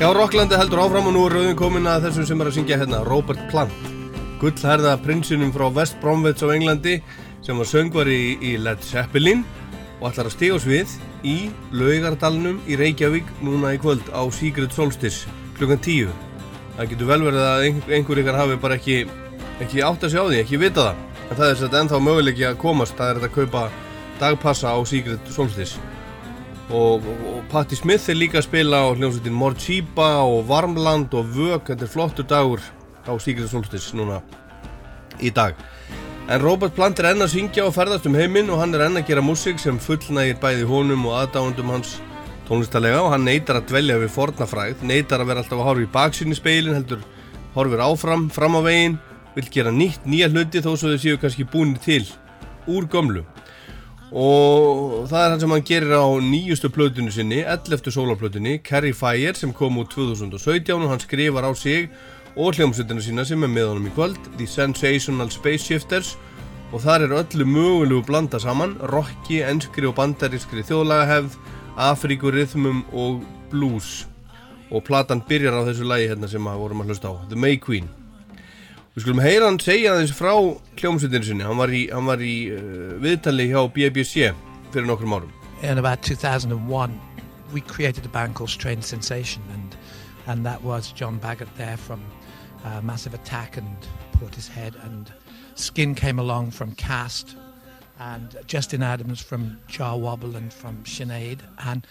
Já, 0.00 0.08
Rocklandi 0.12 0.56
heldur 0.60 0.82
áfram 0.84 1.06
og 1.08 1.14
nú 1.16 1.22
er 1.26 1.34
rauðin 1.38 1.56
komin 1.56 1.86
að 1.88 2.06
þessum 2.10 2.26
sem 2.28 2.40
er 2.42 2.50
að 2.50 2.56
syngja 2.58 2.76
hérna, 2.82 2.98
Robert 3.08 3.40
Plant. 3.50 3.72
Gullherða 4.42 4.96
prinsinum 5.00 5.52
frá 5.54 5.70
West 5.72 5.96
Bromwich 6.02 6.42
á 6.44 6.52
Englandi 6.52 6.98
sem 7.44 7.56
var 7.56 7.68
söngvari 7.70 8.16
í, 8.16 8.34
í 8.44 8.50
Led 8.60 8.82
Zeppelin 8.84 9.40
og 10.02 10.10
ætlar 10.10 10.28
að 10.28 10.34
stiga 10.36 10.58
oss 10.58 10.66
við 10.68 10.92
í 11.24 11.36
Laugardalnum 11.72 12.58
í 12.68 12.76
Reykjavík 12.76 13.30
núna 13.40 13.72
í 13.72 13.80
kvöld 13.80 14.04
á 14.12 14.20
Secret 14.36 14.76
Solstice 14.76 15.30
klukkan 15.56 15.80
10. 15.80 16.12
Það 16.76 16.90
getur 16.92 17.08
vel 17.14 17.22
verið 17.30 17.46
að 17.48 17.64
ein- 17.70 17.82
einhver 17.88 18.20
ykkar 18.20 18.36
hafi 18.42 18.60
bara 18.60 18.76
ekki, 18.76 18.98
ekki 19.64 19.80
átt 19.80 20.04
að 20.04 20.12
sjá 20.12 20.22
því, 20.28 20.42
ekki 20.44 20.60
vita 20.60 20.90
það. 20.90 21.04
En 21.30 21.36
það 21.40 21.48
er 21.50 21.60
sett 21.62 21.72
ennþá 21.80 22.02
möguleiki 22.04 22.44
að 22.44 22.60
komast, 22.60 22.96
það 23.00 23.14
er 23.16 23.24
að 23.24 23.34
kaupa 23.40 23.64
dagpassa 24.20 24.76
á 24.76 24.78
Secret 24.84 25.32
Solstice 25.32 25.80
og, 26.70 27.04
og, 27.06 27.20
og 27.30 27.44
Patti 27.50 27.78
Smith 27.78 28.10
er 28.10 28.18
líka 28.18 28.40
að 28.40 28.48
spila 28.48 28.82
á 28.82 28.88
hljómsveitin 28.96 29.36
Morchiba 29.36 30.08
og 30.26 30.46
Varmland 30.48 31.14
og 31.14 31.30
Vök, 31.36 31.70
þetta 31.70 31.86
er 31.86 31.92
flottur 31.92 32.26
dagur 32.26 32.62
á 33.06 33.12
Secret 33.22 33.50
Solstice 33.50 33.94
núna 33.96 34.20
í 35.22 35.30
dag. 35.30 35.54
En 36.26 36.42
Robert 36.42 36.74
Plant 36.74 36.98
er 36.98 37.12
enn 37.12 37.22
að 37.22 37.36
syngja 37.36 37.68
og 37.68 37.74
ferðast 37.76 38.08
um 38.10 38.16
heiminn 38.18 38.50
og 38.50 38.58
hann 38.58 38.74
er 38.74 38.88
enn 38.88 38.98
að 38.98 39.06
gera 39.12 39.22
músík 39.22 39.60
sem 39.62 39.78
fullnægir 39.78 40.40
bæði 40.42 40.66
honum 40.66 41.06
og 41.06 41.20
aðdáundum 41.20 41.70
hans 41.70 42.00
tónlistarlega 42.48 43.04
og 43.04 43.12
hann 43.14 43.26
neytar 43.26 43.60
að 43.60 43.68
dvelja 43.70 44.00
við 44.02 44.12
fornafræð, 44.14 44.82
neytar 44.86 45.22
að 45.22 45.30
vera 45.30 45.44
alltaf 45.44 45.60
að 45.60 45.68
horfa 45.68 45.86
í 45.86 45.92
baksinn 45.94 46.34
í 46.34 46.38
speilin 46.38 46.74
heldur 46.74 47.06
horfir 47.54 47.82
áfram, 47.86 48.26
fram 48.30 48.58
á 48.58 48.60
veginn 48.66 48.98
vill 49.36 49.48
gera 49.54 49.70
nýtt, 49.70 50.02
nýja 50.02 50.30
hluti 50.32 50.62
þó 50.64 50.72
svo 50.74 50.92
þau 50.92 51.02
séu 51.02 51.22
kannski 51.22 51.46
búinir 51.46 51.78
til 51.82 52.02
úr 52.66 52.90
gömlu 52.90 53.22
og 54.12 55.08
það 55.10 55.22
er 55.22 55.32
hann 55.32 55.40
sem 55.42 55.50
hann 55.50 55.64
gerir 55.66 55.96
á 55.98 56.06
nýjustu 56.22 56.70
plötinu 56.70 57.10
sinni, 57.10 57.40
11. 57.42 57.90
sólarplötinu 57.90 58.60
Carrie 58.62 58.94
Fire 58.94 59.34
sem 59.34 59.52
kom 59.52 59.80
út 59.82 59.90
2017 59.90 60.78
og 60.78 60.92
hann 60.92 61.02
skrifar 61.02 61.42
á 61.42 61.50
sig 61.58 61.90
og 62.36 62.54
hljómsveitina 62.54 63.02
sína 63.02 63.24
sem 63.26 63.42
er 63.42 63.50
með 63.50 63.72
honum 63.72 63.90
í 63.90 63.94
kvöld 63.96 64.30
The 64.36 64.46
Sensational 64.46 65.30
Space 65.34 65.66
Shifters 65.66 66.14
og 66.70 66.84
þar 66.84 67.06
er 67.06 67.16
öllu 67.18 67.46
mögulegu 67.48 68.04
blanda 68.06 68.38
saman 68.38 68.76
rocki, 68.92 69.40
enskri 69.42 69.86
og 69.86 69.96
bandarískri 69.98 70.62
þjóðlagahefð, 70.66 71.38
Afríkurithmum 71.76 72.84
og 72.94 73.24
blues 73.50 74.04
og 74.70 74.84
platan 74.86 75.22
byrjar 75.26 75.62
á 75.62 75.66
þessu 75.66 75.86
lagi 75.86 76.10
hérna 76.10 76.30
sem 76.30 76.46
að 76.46 76.62
vorum 76.62 76.82
að 76.82 76.92
hlusta 76.92 77.10
á, 77.10 77.14
The 77.26 77.38
May 77.38 77.58
Queen 77.58 77.90
Við 78.96 79.04
skulum 79.04 79.18
heyra 79.20 79.48
hann 79.50 79.58
segja 79.60 79.92
frá 80.16 80.30
hljómsveitinu 80.80 81.26
sinni. 81.26 81.44
Hann 81.44 81.58
var 81.60 81.68
í, 81.68 81.82
hann 81.92 82.06
var 82.08 82.22
í 82.24 82.48
uh, 82.48 82.94
viðtali 83.04 83.50
hjá 83.50 83.66
BBC 83.68 84.30
fyrir 84.72 84.88
nokkrum 84.88 85.12
árum. 85.12 85.32
in 85.62 85.76
about 85.76 86.00
2001, 86.02 87.00
we 87.52 87.60
created 87.60 88.06
a 88.06 88.08
band 88.08 88.34
called 88.34 88.48
Strange 88.48 88.84
Sensation, 88.84 89.42
and 89.52 89.76
and 90.26 90.46
that 90.46 90.62
was 90.62 90.92
John 90.92 91.18
Baggett 91.18 91.54
there 91.58 91.76
from 91.76 92.00
uh, 92.64 92.80
Massive 92.80 93.12
Attack 93.12 93.58
and 93.58 93.76
Portishead, 94.12 94.82
and 94.86 95.12
Skin 95.56 95.94
came 95.94 96.18
along 96.18 96.52
from 96.52 96.74
Cast, 96.74 97.36
and 97.98 98.34
Justin 98.46 98.82
Adams 98.82 99.20
from 99.20 99.58
Jar 99.68 99.98
Wobble 99.98 100.36
and 100.36 100.50
from 100.50 100.82
Sinead, 100.84 101.40
and 101.66 101.86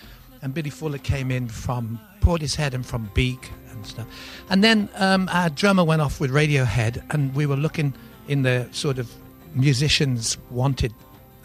and 0.46 0.54
Billy 0.54 0.70
Fuller 0.70 1.00
came 1.00 1.32
in 1.32 1.48
from 1.50 2.00
Portishead 2.22 2.76
and 2.76 2.86
from 2.86 3.10
Beak 3.16 3.52
and 3.72 3.84
stuff, 3.84 4.06
and 4.50 4.64
then 4.64 4.88
um, 4.96 5.28
our 5.32 5.50
drummer 5.50 5.84
went 5.84 6.04
off 6.04 6.20
with 6.20 6.30
Radiohead, 6.32 7.04
and 7.10 7.34
we 7.34 7.48
were 7.48 7.56
looking 7.56 7.96
in 8.28 8.44
the 8.44 8.70
sort 8.72 9.00
of 9.00 9.12
musicians 9.56 10.38
wanted 10.52 10.94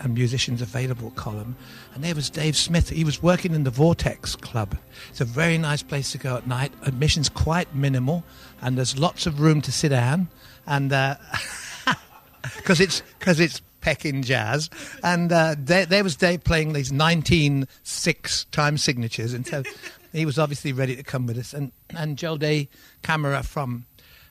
and 0.01 0.14
musicians 0.14 0.61
available 0.61 1.11
column. 1.12 1.57
And 1.94 2.05
there 2.05 2.14
was 2.14 2.30
dave 2.30 2.57
smith. 2.57 2.88
He 2.88 3.05
was 3.05 3.22
working 3.22 3.55
in 3.55 3.64
the 3.64 3.70
vortex 3.70 4.34
club. 4.34 4.76
It's 5.11 5.20
a 5.20 5.26
very 5.26 5.59
nice 5.59 5.82
place 5.82 6.12
to 6.12 6.18
go 6.18 6.36
at 6.36 6.46
night. 6.46 6.72
Admission's 6.82 7.28
quite 7.28 7.74
minimal 7.74 8.24
and 8.62 8.78
there's 8.78 8.98
lots 8.98 9.26
of 9.26 9.40
room 9.40 9.61
to 9.61 9.72
sit 9.72 9.90
down. 9.90 10.28
And 10.66 10.88
because 12.57 12.80
it's 12.80 13.03
because 13.18 13.40
it's 13.40 13.61
pecking 13.81 14.22
jazz 14.22 14.68
and 15.03 15.33
uh, 15.33 15.55
there, 15.59 15.87
there 15.87 16.05
was 16.05 16.16
dave 16.16 16.45
playing 16.45 16.72
these 16.72 16.93
19 16.93 17.66
six 17.83 18.45
time 18.47 18.76
signatures 18.76 19.33
and 19.33 19.47
so 19.47 19.62
he 20.12 20.26
was 20.26 20.39
obviously 20.39 20.72
ready 20.72 20.97
to 20.97 21.03
come 21.03 21.26
with 21.26 21.39
us 21.39 21.53
and 21.55 21.72
and 21.97 22.18
joe 22.18 22.37
day 22.37 22.68
camera 23.03 23.43
from 23.43 23.85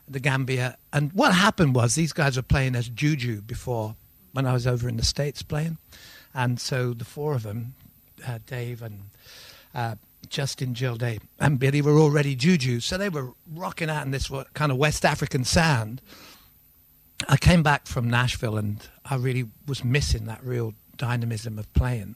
the 0.09 0.19
Gambia. 0.19 0.77
And 0.91 1.13
what 1.13 1.33
happened 1.33 1.75
was 1.75 1.95
these 1.95 2.13
guys 2.13 2.35
were 2.35 2.41
playing 2.41 2.75
as 2.75 2.89
Juju 2.89 3.41
before 3.41 3.95
when 4.33 4.45
I 4.45 4.53
was 4.53 4.65
over 4.65 4.89
in 4.89 4.97
the 4.97 5.05
States 5.05 5.43
playing. 5.43 5.77
And 6.33 6.59
so 6.59 6.93
the 6.93 7.05
four 7.05 7.33
of 7.33 7.43
them, 7.43 7.75
uh, 8.27 8.39
Dave 8.45 8.81
and 8.81 9.01
uh, 9.73 9.95
Justin, 10.27 10.73
Jill 10.73 10.95
Day, 10.95 11.19
and 11.39 11.59
Billy 11.59 11.81
were 11.81 11.97
already 11.97 12.35
Juju. 12.35 12.79
So 12.79 12.97
they 12.97 13.09
were 13.09 13.31
rocking 13.53 13.89
out 13.89 14.05
in 14.05 14.11
this 14.11 14.31
kind 14.53 14.71
of 14.71 14.77
West 14.77 15.05
African 15.05 15.43
sound. 15.43 16.01
I 17.27 17.37
came 17.37 17.63
back 17.63 17.85
from 17.85 18.09
Nashville 18.09 18.57
and 18.57 18.87
I 19.09 19.15
really 19.15 19.45
was 19.67 19.83
missing 19.83 20.25
that 20.25 20.43
real 20.43 20.73
dynamism 20.97 21.57
of 21.57 21.71
playing. 21.73 22.15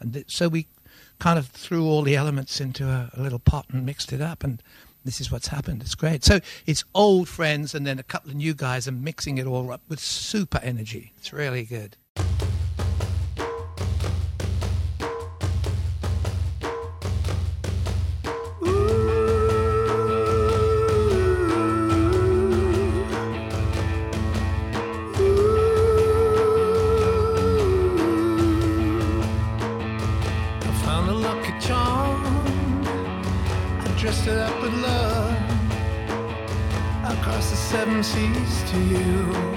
And 0.00 0.12
th- 0.12 0.30
so 0.30 0.48
we 0.48 0.66
kind 1.18 1.38
of 1.38 1.48
threw 1.48 1.84
all 1.84 2.02
the 2.02 2.16
elements 2.16 2.60
into 2.60 2.86
a, 2.86 3.10
a 3.14 3.22
little 3.22 3.38
pot 3.38 3.66
and 3.70 3.84
mixed 3.84 4.12
it 4.12 4.20
up. 4.20 4.44
And 4.44 4.62
this 5.04 5.20
is 5.20 5.32
what's 5.32 5.48
happened. 5.48 5.82
It's 5.82 5.94
great. 5.94 6.24
So 6.24 6.40
it's 6.66 6.84
old 6.94 7.28
friends 7.28 7.74
and 7.74 7.86
then 7.86 7.98
a 7.98 8.02
couple 8.02 8.30
of 8.30 8.36
new 8.36 8.54
guys 8.54 8.86
and 8.86 9.02
mixing 9.02 9.38
it 9.38 9.46
all 9.46 9.70
up 9.72 9.80
with 9.88 10.00
super 10.00 10.60
energy. 10.62 11.12
It's 11.18 11.32
really 11.32 11.64
good. 11.64 11.96
To 38.70 38.78
you. 38.80 39.47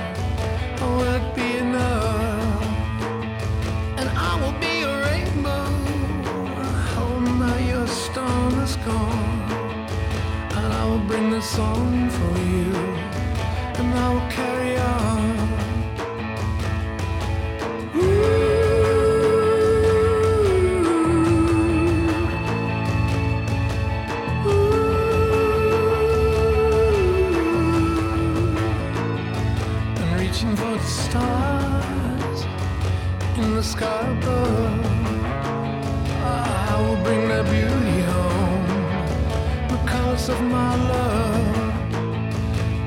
Of 40.31 40.41
my 40.43 40.73
love, 40.91 41.57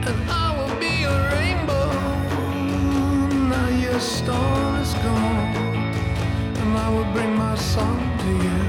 and 0.09 0.19
I 0.45 0.47
will 0.57 0.75
be 0.81 1.05
a 1.05 1.17
rainbow. 1.35 1.89
Now 3.53 3.69
your 3.85 4.01
storm 4.01 4.75
is 4.85 4.93
gone, 5.05 5.53
and 6.61 6.71
I 6.85 6.89
will 6.95 7.11
bring 7.13 7.33
my 7.37 7.55
song 7.57 8.01
to 8.23 8.31
you, 8.47 8.61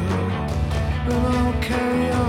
and 1.12 1.24
I'll 1.36 1.58
carry 1.62 2.12
on. 2.12 2.26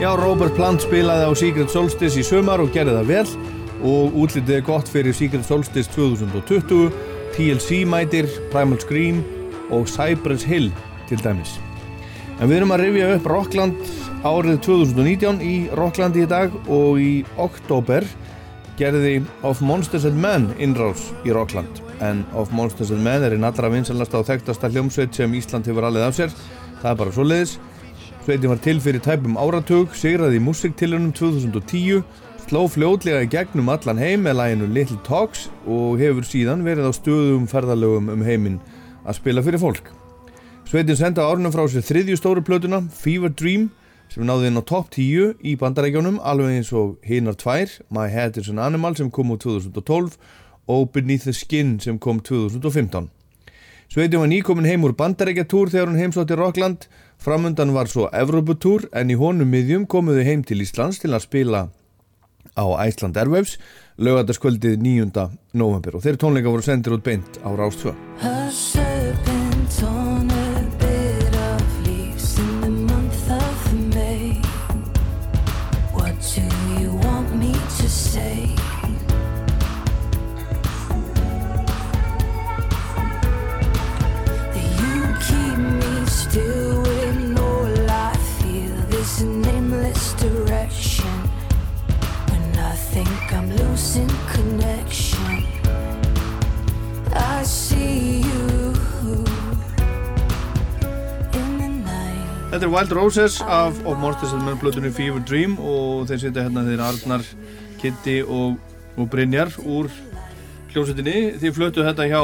Já, 0.00 0.16
Robert 0.16 0.54
Plant 0.56 0.80
spilaði 0.80 1.26
á 1.28 1.32
Secret 1.36 1.68
Solstice 1.68 2.16
í 2.16 2.24
sumar 2.24 2.62
og 2.62 2.70
gerði 2.72 2.94
það 2.96 3.10
vel 3.10 3.28
og 3.86 4.16
útlitið 4.22 4.56
er 4.58 4.66
gott 4.66 4.88
fyrir 4.90 5.14
Secret 5.16 5.46
Solstice 5.46 5.90
2020 5.94 6.90
TLC 7.34 7.82
mætir, 7.88 8.28
Primal 8.52 8.80
Scream 8.82 9.22
og 9.70 9.88
Cypress 9.88 10.44
Hill 10.44 10.70
til 11.08 11.22
dæmis. 11.24 11.56
En 12.40 12.48
við 12.48 12.60
erum 12.60 12.74
að 12.74 12.84
rifja 12.86 13.12
upp 13.16 13.28
Rockland 13.30 13.92
árið 14.24 14.60
2019 14.66 15.40
í 15.44 15.54
Rocklandi 15.76 16.24
í 16.24 16.28
dag 16.28 16.54
og 16.68 17.00
í 17.00 17.12
oktober 17.40 18.06
gerði 18.80 19.20
Of 19.44 19.60
Monsters 19.60 20.06
and 20.08 20.16
Men 20.20 20.48
innrás 20.58 21.10
í 21.24 21.34
Rockland. 21.36 21.82
En 22.00 22.24
Of 22.32 22.52
Monsters 22.56 22.94
and 22.94 23.04
Men 23.04 23.26
er 23.26 23.36
einn 23.36 23.44
allra 23.44 23.68
vinsalasta 23.72 24.22
og 24.22 24.28
þekktasta 24.30 24.72
hljómsveit 24.72 25.16
sem 25.16 25.36
Ísland 25.36 25.68
hefur 25.68 25.88
alveg 25.88 26.06
af 26.08 26.16
sér. 26.16 26.32
Það 26.80 26.94
er 26.94 27.02
bara 27.02 27.12
svo 27.14 27.26
leiðis 27.28 27.58
Sveitin 28.24 28.50
var 28.52 28.58
til 28.60 28.80
fyrir 28.84 29.00
tæpum 29.00 29.38
áratug 29.40 29.94
sigraði 29.96 30.36
í 30.38 30.42
musiktilunum 30.44 31.08
2010 31.16 32.02
sló 32.48 32.64
fljótlega 32.70 33.24
í 33.24 33.28
gegnum 33.30 33.68
allan 33.72 33.98
heim 34.00 34.24
með 34.24 34.36
læginu 34.38 34.68
Little 34.74 34.98
Talks 35.06 35.48
og 35.68 36.00
hefur 36.00 36.26
síðan 36.26 36.64
verið 36.66 36.88
á 36.88 36.92
stöðum 36.96 37.46
ferðalögum 37.50 38.10
um 38.14 38.24
heiminn 38.24 38.58
að 39.04 39.18
spila 39.18 39.44
fyrir 39.44 39.62
fólk. 39.62 39.90
Sveitin 40.68 40.98
senda 40.98 41.26
árunum 41.26 41.52
frá 41.54 41.64
sér 41.70 41.84
þriðju 41.86 42.18
stóru 42.20 42.44
plötuna 42.46 42.82
Fever 42.94 43.32
Dream 43.34 43.68
sem 44.10 44.26
náði 44.26 44.50
inn 44.50 44.60
á 44.60 44.64
topp 44.66 44.92
10 44.96 45.40
í 45.46 45.56
bandarækjónum 45.60 46.20
alveg 46.22 46.60
eins 46.60 46.70
og 46.76 46.96
hinar 47.06 47.38
tvær 47.40 47.72
My 47.90 48.06
Head 48.10 48.38
is 48.40 48.50
an 48.52 48.62
Animal 48.62 48.94
sem 48.98 49.10
kom 49.10 49.34
úr 49.34 49.40
2012 49.42 50.14
og 50.70 50.92
Beneath 50.94 51.26
the 51.26 51.34
Skin 51.34 51.78
sem 51.82 51.98
kom 51.98 52.22
2015 52.22 53.10
Sveitin 53.90 54.22
var 54.22 54.30
nýkomin 54.30 54.68
heim 54.70 54.86
úr 54.86 54.94
bandarækjatúr 54.94 55.72
þegar 55.72 55.90
hún 55.90 55.98
heimsótti 55.98 56.38
Rockland. 56.38 56.86
Framundan 57.18 57.74
var 57.74 57.90
svo 57.90 58.06
Evropatúr 58.14 58.86
en 58.94 59.10
í 59.10 59.18
honum 59.18 59.50
miðjum 59.50 59.88
komuðu 59.90 60.22
heim 60.22 60.46
til 60.46 60.62
Íslands 60.62 61.02
til 61.02 61.10
að 61.10 61.26
spila 61.26 61.68
á 62.56 62.64
Iceland 62.88 63.18
Airwaves 63.20 63.56
lögataskvöldið 64.00 64.78
9. 64.80 65.26
november 65.52 65.98
og 65.98 66.06
þeir 66.06 66.20
tónleika 66.20 66.52
voru 66.52 66.64
sendir 66.64 66.96
út 66.96 67.04
beint 67.04 67.42
á 67.44 67.50
Rástfjö 67.52 68.79
Wild 102.70 102.92
Roses 102.92 103.40
af 103.40 103.74
Of 103.84 103.98
Monsters 103.98 104.32
and 104.32 104.44
Men 104.44 104.58
plötunni 104.58 104.92
Fever 104.94 105.22
Dream 105.28 105.56
og 105.58 106.04
þeir 106.06 106.20
sitja 106.22 106.44
hérna 106.44 106.62
þeir 106.62 106.82
Arnar, 106.86 107.24
Kitty 107.80 108.20
og, 108.22 108.60
og 108.94 109.08
Brynjar 109.10 109.50
úr 109.64 109.88
hljómsveitinni. 110.70 111.32
Þið 111.42 111.56
flötu 111.56 111.82
þetta 111.82 112.06
hjá 112.06 112.20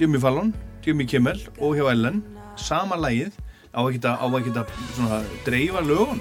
Jimmy 0.00 0.18
Fallon, 0.18 0.50
Jimmy 0.82 1.06
Kimmel 1.06 1.38
og 1.60 1.78
hjá 1.78 1.92
Ellen. 1.92 2.24
Sama 2.58 2.98
lagið 2.98 3.38
á 3.70 3.86
að, 3.86 4.10
á 4.18 4.26
ekki 4.40 4.56
að 4.56 4.74
svona, 4.96 5.22
dreifa 5.46 5.84
lögun, 5.86 6.18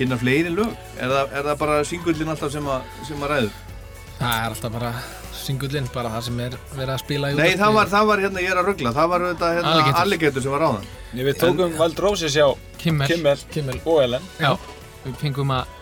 kynna 0.00 0.18
fleiri 0.18 0.50
lög. 0.50 0.74
Er 0.98 1.14
það, 1.14 1.30
er 1.30 1.48
það 1.52 1.62
bara 1.62 1.78
singullin 1.86 2.34
alltaf 2.34 2.54
sem 2.56 2.74
að, 2.74 2.90
sem 3.06 3.22
að 3.22 3.34
ræður? 3.36 3.56
Það 4.18 4.34
er 4.34 4.50
alltaf 4.50 4.78
bara 4.80 4.92
singullinn, 5.48 5.88
bara 5.94 6.10
það 6.14 6.22
sem 6.28 6.40
er 6.46 6.56
verið 6.76 6.92
að 6.94 7.00
spila 7.02 7.30
í 7.32 7.34
Nei, 7.34 7.42
útvarpi. 7.48 7.58
það 7.62 7.74
var, 7.78 7.90
það 7.94 8.06
var 8.12 8.22
hérna, 8.24 8.42
ég 8.44 8.52
er 8.54 8.60
að 8.62 8.68
ruggla, 8.70 8.92
það 8.98 9.10
var 9.12 9.24
þetta 9.28 9.50
hérna 9.56 9.72
Alligator. 9.74 10.00
Alligator 10.04 10.44
sem 10.46 10.54
var 10.54 10.64
á 10.64 10.70
þann. 10.76 10.88
Nei, 11.12 11.22
við 11.28 11.38
tókum 11.42 11.76
Wild 11.80 12.02
Roses 12.04 12.36
hjá 12.38 12.46
Kimmel, 12.78 13.08
Kimmel, 13.10 13.42
Kimmel. 13.54 13.80
og 13.88 14.00
Ellen 14.04 14.26
Já, 14.38 14.50
við 15.04 15.14
fengum 15.24 15.52
að 15.56 15.76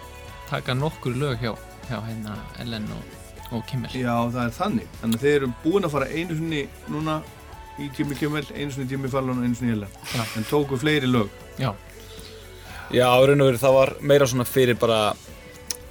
taka 0.51 0.77
nokkur 0.79 1.17
lög 1.19 1.41
hjá, 1.43 1.53
hjá 1.91 1.97
hérna 2.07 2.37
Ellen 2.63 2.87
og, 2.95 3.17
og 3.59 3.65
Kimmel 3.69 3.91
Já, 3.97 4.15
það 4.33 4.43
er 4.47 4.55
þannig. 4.61 4.93
Þannig 5.03 5.19
að 5.21 5.27
þeir 5.27 5.37
eru 5.41 5.51
búin 5.65 5.89
að 5.89 5.97
fara 5.97 6.09
einu 6.15 6.37
sinni 6.39 6.63
núna 6.95 7.19
í 7.83 7.91
Jimmy 7.99 8.17
Kimmel, 8.17 8.45
einu 8.55 8.71
sinni 8.73 8.87
í 8.87 8.95
Jimmy 8.95 9.11
Fallon 9.13 9.43
og 9.43 9.49
einu 9.49 9.59
sinni 9.59 9.75
í 9.75 9.77
Ellen. 9.81 9.99
Já. 10.15 10.23
En 10.41 10.47
tóku 10.49 10.79
fleiri 10.81 11.11
lög. 11.11 11.29
Já, 11.61 11.73
Já, 12.95 13.09
raun 13.11 13.41
og 13.43 13.49
veru 13.51 13.59
það 13.59 13.73
var 13.81 13.91
meira 14.07 14.27
svona 14.31 14.45
fyrir 14.47 14.77
bara 14.79 15.01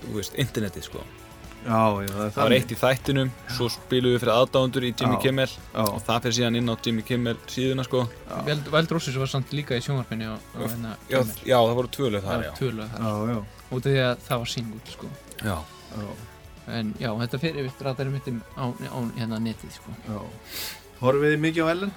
þú 0.05 0.13
veist, 0.15 0.37
internetið 0.39 0.85
sko 0.87 1.01
Já, 1.65 1.79
já, 2.05 2.09
það 2.13 2.27
Það 2.35 2.43
var 2.45 2.53
eitt 2.55 2.71
í 2.71 2.77
þættinum, 2.77 3.29
svo 3.55 3.67
spilum 3.73 4.11
við 4.13 4.19
fyrir 4.21 4.33
aðdáðundur 4.35 4.85
í 4.85 4.91
Jimmy 4.91 5.15
Já. 5.17 5.21
Kimmel 5.23 5.47
Já. 5.49 5.81
og 5.81 5.97
það 6.05 6.19
fyrir 6.25 6.35
síðan 6.37 6.57
inn 6.59 6.69
á 6.69 6.75
Jimmy 6.85 7.05
Kimmel 7.07 7.35
síðuna 7.49 7.85
sko 7.87 8.03
Veld, 8.45 8.91
Rósis 8.93 9.17
var 9.17 9.31
samt 9.31 9.53
líka 9.57 9.79
í 9.79 9.81
sjónvarpinu 9.81 10.27
og, 10.35 10.45
og 10.59 10.67
hérna 10.69 10.91
Já, 11.09 11.19
já, 11.41 11.57
það 11.57 11.73
voru 11.79 11.91
tvö 11.97 12.11
lög 12.13 12.27
þar, 12.27 12.29
Það 12.29 12.45
já. 12.45 12.51
var 12.51 12.59
tvö 12.61 12.69
lög 12.77 12.93
þar 12.93 13.01
Já, 13.09 13.33
já. 13.33 13.39
Út 13.65 13.79
af 13.81 13.89
því 13.89 14.03
að 14.05 14.23
það 14.27 14.43
var 14.43 14.51
singull 14.53 14.93
sko 14.93 15.09
Já. 15.41 15.57
Já. 15.95 16.09
En 16.75 16.93
já, 17.01 17.09
þetta 17.23 17.41
fyrir 17.47 17.65
við 17.67 17.83
ratar 17.89 18.13
mitt 18.13 18.29
á, 18.57 18.65
á 18.69 18.97
hérna 19.17 19.41
netið 19.41 19.73
sko 19.79 19.97
Já. 20.05 20.19
Horfið 21.01 21.33
þið 21.33 21.43
mikið 21.49 21.65
á 21.65 21.67
Ellen? 21.73 21.95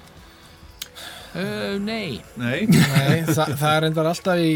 Uh, 1.29 1.77
nei 1.85 2.17
Nei? 2.41 2.65
Nei, 2.65 3.21
það, 3.29 3.53
það 3.61 3.73
er 3.75 3.85
endar 3.91 4.09
alltaf 4.09 4.41
í 4.41 4.53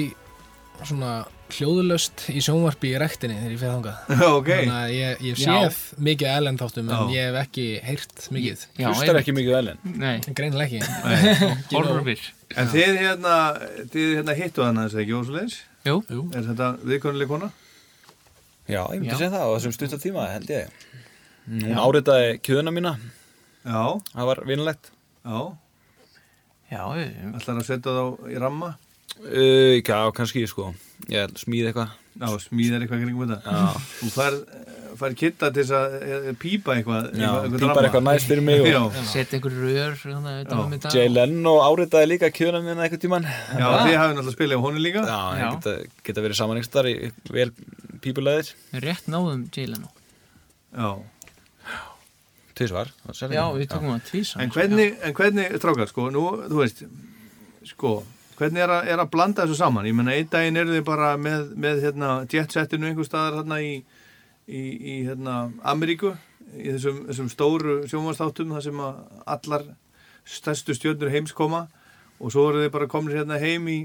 svona 0.81 1.11
hljóðulöst 1.57 2.23
í 2.33 2.41
sjónvarpi 2.43 2.89
í 2.93 2.99
rektinni 3.01 3.35
þegar 3.39 3.53
ég 3.53 3.61
fer 3.61 3.71
þangað 3.73 4.11
Ok. 4.39 4.49
Þannig 4.51 4.75
að 4.77 4.93
ég, 4.95 5.23
ég 5.27 5.33
hef 5.33 5.41
Já. 5.43 5.47
séð 5.47 5.79
mikið 6.07 6.29
Ellen 6.33 6.59
þáttum 6.61 6.89
en 6.89 6.95
Já. 6.95 7.13
ég 7.15 7.27
hef 7.29 7.37
ekki 7.43 7.65
heyrt 7.87 8.23
mikið 8.37 8.63
Já, 8.79 8.87
Hlustar 8.91 9.19
ekki 9.21 9.35
mikið 9.37 9.57
Ellen? 9.59 9.81
Nei, 10.03 10.13
Greinilega 10.37 10.67
ekki 10.67 10.79
Nei. 11.09 11.75
horfir 11.77 12.23
En 12.53 12.69
þið 12.69 12.99
hérna, 13.01 13.35
þið 13.93 14.09
hérna 14.19 14.37
hittu 14.37 14.63
hana 14.65 14.85
þess 14.87 14.97
að 14.99 15.03
ekki 15.05 15.17
ósleis? 15.17 15.55
Jú. 15.87 15.97
Er 16.37 16.45
þetta 16.47 16.67
viðkonuleg 16.85 17.31
kona? 17.31 17.49
Já, 18.69 18.79
ég 18.93 19.01
myndi 19.01 19.17
segja 19.19 19.33
það 19.33 19.43
á 19.43 19.53
þessum 19.57 19.73
stutta 19.75 19.97
tíma, 19.99 20.27
held 20.31 20.51
ég 20.53 20.77
Hún 21.49 21.79
áritaði 21.83 22.37
kjöðuna 22.45 22.71
mína, 22.71 22.93
Já, 23.65 23.81
það 24.13 24.29
var 24.29 24.39
vinnlegt 24.47 24.91
já. 25.25 25.39
já, 26.71 26.83
ég- 27.01 27.33
Ætlar 27.35 27.59
að 27.59 27.67
setja 27.67 27.91
þá 27.97 28.29
í 28.31 28.37
ramma? 28.39 28.69
Uh, 29.21 29.75
Já, 29.81 29.99
kannski 30.15 30.45
sko. 30.49 30.71
Ég 31.11 31.35
smíði 31.39 31.71
eitthvað. 31.71 31.99
Já, 32.13 32.29
smíðar 32.43 32.83
eitthvað 32.85 33.03
kringum 33.03 33.31
þetta. 33.33 33.53
Já. 33.57 33.85
Þú 33.99 34.09
fær, 34.13 34.35
fær 34.99 35.15
kitta 35.17 35.49
til 35.53 35.63
þess 35.63 35.73
að 35.77 35.95
eh, 35.97 36.27
pípa 36.39 36.75
eitthvað. 36.77 37.07
Já, 37.17 37.29
eitthvað 37.39 37.63
pípar 37.63 37.87
eitthvað 37.87 38.05
næst 38.07 38.29
fyrir 38.29 38.45
mig 38.45 38.67
setja 39.09 39.39
einhver 39.39 39.55
rör 39.57 39.95
mynda 40.69 40.91
Jay 40.93 41.09
Leno 41.09 41.55
áritaði 41.65 42.11
líka 42.11 42.29
kjöðuna 42.35 42.61
mína 42.67 42.85
eitthvað 42.85 43.01
tíman 43.07 43.25
já 43.25 43.65
þið 43.65 43.97
hafið 43.97 44.13
náttúrulega 44.19 44.35
spilað 44.37 44.61
á 44.61 44.65
honum 44.67 44.85
líka. 44.85 45.05
Já, 45.09 45.41
geta, 45.55 45.75
geta 46.05 46.25
verið 46.27 46.39
saman 46.39 46.61
þar 46.77 46.91
í 46.91 46.95
vel 47.33 47.49
pípulegðir 48.05 48.53
rétt 48.85 49.09
náðum 49.09 49.47
Jalen 49.57 49.89
Já. 50.73 50.89
Tvísvar 52.53 52.93
Já, 53.33 53.45
við 53.57 53.69
tókum 53.71 53.93
hann 53.95 54.03
tvísan 54.05 54.43
En 54.45 54.53
hvernig, 54.53 54.97
en 55.01 55.15
hvernig, 55.17 55.55
strákar, 55.57 55.89
sko, 55.89 56.09
nú, 56.13 56.27
þú 56.45 56.59
veist, 56.61 56.83
sko, 57.73 57.95
hvernig 58.39 58.61
er 58.63 58.71
að, 58.73 58.87
er 58.93 59.01
að 59.03 59.09
blanda 59.13 59.43
þessu 59.45 59.57
saman? 59.59 59.85
Ég 59.89 59.95
menna, 59.97 60.13
einn 60.17 60.29
daginn 60.31 60.57
eru 60.61 60.73
þið 60.77 60.83
bara 60.87 61.13
með, 61.21 61.47
með 61.65 61.81
hérna, 61.87 62.09
jetsettinu 62.31 62.89
einhver 62.89 63.07
staðar 63.07 63.39
hérna 63.41 63.59
í, 63.63 63.73
í, 64.47 64.61
í 64.63 64.97
hérna, 65.07 65.37
Ameríku, 65.73 66.13
í 66.57 66.67
þessum, 66.73 67.03
þessum 67.09 67.31
stóru 67.33 67.77
sjónvastáttum, 67.91 68.53
þar 68.57 68.65
sem 68.67 68.83
allar 68.83 69.65
stærstu 70.23 70.75
stjörnur 70.77 71.11
heims 71.11 71.33
koma 71.35 71.65
og 72.23 72.31
svo 72.31 72.45
eru 72.51 72.61
þið 72.65 72.73
bara 72.77 72.87
komin 72.91 73.17
hérna 73.17 73.39
heim 73.41 73.65
í, 73.67 73.79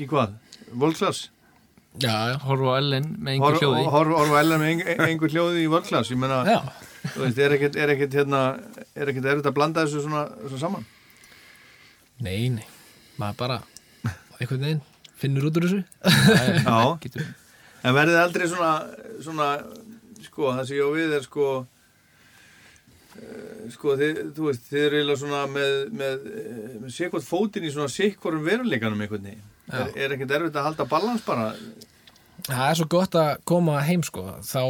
í 0.00 0.06
hvað? 0.08 0.36
Volkslas? 0.78 1.26
Já, 1.98 2.36
Horfa 2.44 2.76
á 2.76 2.78
Ellen 2.78 3.06
með 3.18 3.32
einhver 3.38 3.56
hljóði 3.58 3.84
Horfa 3.90 4.18
horf 4.22 4.34
ellen 4.38 4.60
með 4.62 4.68
ein- 4.84 5.00
einhver 5.08 5.32
hljóði 5.32 5.64
í 5.64 5.70
Volkslas, 5.72 6.10
ég 6.12 6.20
menna, 6.20 6.42
Já, 6.46 6.60
þú 7.16 7.24
veist, 7.24 7.38
er 7.42 7.54
ekkert, 7.56 7.76
er 7.80 7.92
ekkert, 7.96 8.14
hérna, 8.20 8.42
er 8.94 9.10
ekkert 9.10 9.26
erfitt 9.32 9.48
að 9.50 9.56
blanda 9.56 9.82
þessu 9.86 10.04
svona, 10.04 10.26
svona 10.46 10.60
saman? 10.62 10.86
nei, 12.22 12.48
nei 12.54 12.66
maður 13.18 13.38
bara 13.42 13.58
einhvern 14.38 14.64
veginn 14.64 14.84
finnur 15.18 15.48
út 15.48 15.58
úr 15.58 15.66
þessu. 15.66 15.80
Já, 16.62 17.24
en 17.88 17.96
verðið 17.96 18.20
aldrei 18.22 18.46
svona, 18.50 18.70
svona, 19.24 19.48
sko, 20.28 20.52
það 20.52 20.64
sem 20.68 20.78
ég 20.78 20.86
á 20.86 20.90
við 20.94 21.14
er 21.16 21.24
sko, 21.26 21.48
eh, 23.18 23.64
sko, 23.74 23.96
þið, 23.98 24.20
þú 24.36 24.46
veist, 24.46 24.68
þið 24.70 24.84
eru 24.84 25.00
eiginlega 25.00 25.22
svona 25.24 25.40
með, 25.50 25.78
með, 26.02 26.28
eh, 26.32 26.76
með 26.84 26.94
sékvort 26.94 27.26
fótinn 27.26 27.66
í 27.66 27.72
svona 27.74 27.90
sikkvorum 27.92 28.46
veruleikanum 28.46 29.02
einhvern 29.02 29.26
veginn. 29.32 29.48
Er, 29.68 29.90
er 29.98 30.14
ekkert 30.14 30.36
erfitt 30.38 30.60
að 30.60 30.70
halda 30.70 30.86
balans 30.88 31.26
bara? 31.26 31.50
Það 32.46 32.68
er 32.68 32.78
svo 32.78 32.86
gott 32.94 33.18
að 33.18 33.32
koma 33.48 33.82
heim 33.84 34.06
sko. 34.06 34.22
Þá 34.46 34.62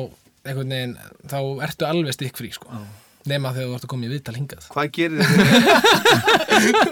einhvern 0.49 0.72
veginn, 0.72 0.96
þá 1.28 1.38
ertu 1.68 1.86
alveg 1.86 2.16
stikkfrí 2.16 2.51
sko 2.57 2.80
Nema 3.28 3.50
þegar 3.54 3.68
þú 3.68 3.74
ert 3.78 3.84
að 3.86 3.90
koma 3.92 4.06
í 4.06 4.10
viðtal 4.12 4.36
hingað. 4.38 4.66
Hvað 4.72 4.90
gerir 4.98 5.20
þið 5.22 5.32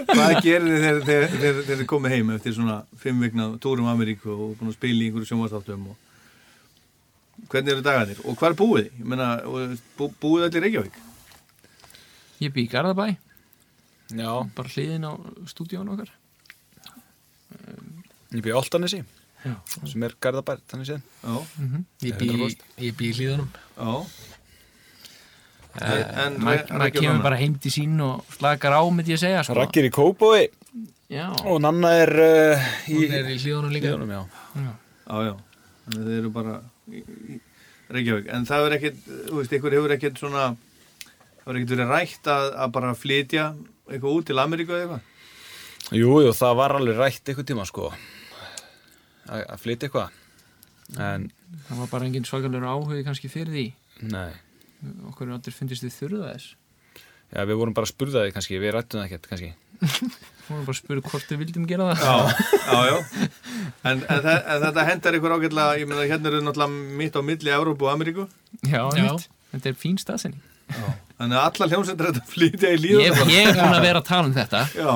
Hvað 0.11 0.33
gerir 0.45 0.75
þið 0.83 0.99
þegar- 1.07 1.63
þið 1.69 1.85
komið 1.89 2.13
heim 2.15 2.29
eftir 2.35 2.55
svona 2.57 2.75
fimm 3.01 3.23
vikna 3.25 3.47
túrum 3.63 3.87
Ameríku 3.91 4.29
og 4.35 4.53
búin 4.59 4.71
að 4.71 4.77
spila 4.77 5.01
í 5.01 5.07
einhverju 5.09 5.29
sjónvastáttum 5.31 5.87
og 5.93 7.47
hvernig 7.51 7.73
eru 7.75 7.85
dagarnir? 7.85 8.21
Og 8.25 8.37
hvað 8.37 8.53
er 8.53 8.57
búið? 8.61 8.87
Og 9.47 9.75
bú, 9.97 10.09
búið 10.21 10.47
allir 10.49 10.65
Reykjavík? 10.67 10.99
Ég 12.43 12.53
bý 12.53 12.67
í 12.67 12.71
Garðabæ. 12.71 13.07
Já. 14.13 14.31
Bara 14.55 14.69
hliðin 14.75 15.07
á 15.09 15.13
stúdíón 15.49 15.89
okkar. 15.93 16.11
Ég 18.35 18.43
bý 18.43 18.51
í 18.51 18.55
Altanesi 18.57 19.01
Já. 19.45 19.53
sem 19.87 20.03
er 20.03 20.13
Garðabær, 20.21 20.59
þannig 20.69 20.89
séð. 20.89 21.01
Já. 21.23 21.35
Mhm. 21.63 21.85
Ég 22.03 22.17
bý, 22.19 22.27
ég 22.83 22.95
bý 22.99 23.09
í 23.11 23.15
hlíðunum. 23.17 23.49
Já 23.77 23.91
En 25.81 26.37
Maður 26.41 26.93
kemur 26.97 27.23
bara 27.25 27.37
heim 27.39 27.57
til 27.61 27.71
sín 27.73 27.97
og 28.03 28.25
slakar 28.33 28.73
á, 28.77 28.81
myndi 28.89 29.13
ég 29.13 29.21
segja 29.21 29.43
sko. 29.45 29.57
Raggir 29.59 29.87
í 29.87 29.91
Kópói 29.93 30.47
Já. 31.13 31.29
og 31.45 31.61
Nanna 31.63 31.91
er 32.01 32.11
uh, 32.19 32.69
í, 32.89 32.97
Hún 32.97 33.13
er 33.15 33.29
í 33.31 33.37
hlíðunum 33.39 33.71
líka. 33.75 33.91
Hlíðunum, 33.93 34.11
já. 34.11 34.23
Já. 34.57 34.71
Já, 35.07 35.17
já, 35.23 35.33
þannig 35.85 36.01
að 36.01 36.07
þið 36.09 36.17
eru 36.19 36.31
bara 36.35 36.55
í, 36.91 37.03
í 37.31 37.37
Reykjavík, 37.95 38.25
en 38.35 38.47
það 38.49 38.65
er 38.67 38.73
ekkit 38.75 38.97
þú 39.07 39.37
veist, 39.37 39.53
ykkur 39.55 39.75
hefur 39.77 39.93
ekkit 39.95 40.17
svona 40.19 40.41
það 40.49 41.37
hefur 41.45 41.59
ekkit 41.61 41.73
verið 41.77 41.93
rætt 41.93 42.29
að, 42.33 42.47
að 42.65 42.73
bara 42.75 42.89
flytja 42.99 43.45
eitthvað 43.87 44.17
út 44.17 44.27
til 44.27 44.39
Ameríku 44.43 44.75
eða 44.75 44.97
eitthvað 44.97 45.95
Jú, 45.95 46.09
jú, 46.25 46.33
það 46.35 46.57
var 46.59 46.75
alveg 46.75 46.99
rætt 46.99 47.31
eitthvað 47.31 47.47
tíma 47.53 47.67
sko 47.69 47.91
að 49.31 49.45
að 49.47 49.61
flytja 49.63 49.87
eitthvað 49.87 50.99
en 51.03 51.29
Það 51.67 51.79
var 51.81 51.89
bara 51.91 52.07
engin 52.07 52.27
svakalega 52.27 52.73
áhugi 52.75 53.05
kannski 53.07 53.31
fyrir 53.31 53.55
því 53.55 53.65
Nei. 54.11 54.33
Okkur 55.11 55.27
er 55.31 55.35
allir 55.37 55.55
fyndist 55.55 55.83
þið 55.85 55.95
þurða 55.99 56.31
þess. 56.33 56.49
Já, 57.33 57.41
við 57.49 57.57
vorum 57.59 57.73
bara 57.75 57.87
að 57.87 57.91
spurða 57.91 58.21
því 58.27 58.33
kannski, 58.37 58.59
við 58.61 58.71
rættum 58.77 59.01
það 59.01 59.07
ekkert 59.09 59.29
kannski. 59.31 59.53
Við 60.47 60.53
vorum 60.55 60.67
bara 60.69 60.73
að 60.73 60.77
spura 60.79 61.01
hvort 61.03 61.31
við 61.33 61.39
vildum 61.41 61.65
gera 61.67 61.87
það. 61.91 62.03
Já, 62.07 62.13
já, 62.71 62.79
já. 62.87 63.25
En, 63.83 63.97
en, 63.99 64.21
þe- 64.23 64.43
en 64.53 64.61
þetta 64.63 64.85
hendar 64.87 65.17
ykkur 65.17 65.33
ágætlega 65.35 65.73
ég 65.81 65.89
meina 65.91 66.05
hérna 66.07 66.29
eru 66.31 66.39
náttúrulega 66.45 66.95
mitt 67.01 67.17
á 67.19 67.21
milli 67.27 67.51
Európu 67.51 67.83
og 67.89 67.91
Ameríku. 67.97 68.27
Já, 68.63 68.79
einmitt. 68.95 69.27
þetta 69.51 69.69
er 69.73 69.75
fín 69.81 69.99
staðsending 69.99 70.53
Þannig 71.17 71.37
að 71.39 71.43
allar 71.47 71.69
hljómsendur 71.71 72.07
þetta 72.11 72.23
flytja 72.31 72.71
í 72.75 72.79
líðan 72.83 73.03
Ég, 73.05 73.19
ég 73.33 73.47
er 73.51 73.55
búin 73.59 73.75
að 73.77 73.85
vera 73.87 74.01
að 74.01 74.07
tala 74.07 74.27
um 74.27 74.33
þetta. 74.35 74.59
Já, 74.75 74.91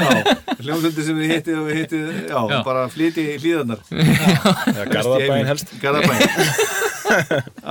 já. 0.00 0.36
Hljómsendur 0.60 1.06
sem 1.08 1.18
við 1.22 1.32
hittið 1.34 1.58
og 1.60 1.66
við 1.70 1.78
hittið, 1.80 2.04
já, 2.30 2.38
Já. 2.50 2.58
bara 2.66 2.84
flytja 2.94 3.24
í 3.24 3.34
líðanar 3.42 3.82
Já, 4.78 4.84
Garðabæinn 4.90 5.50
helst. 5.50 5.74
Garðabæn 5.82 6.89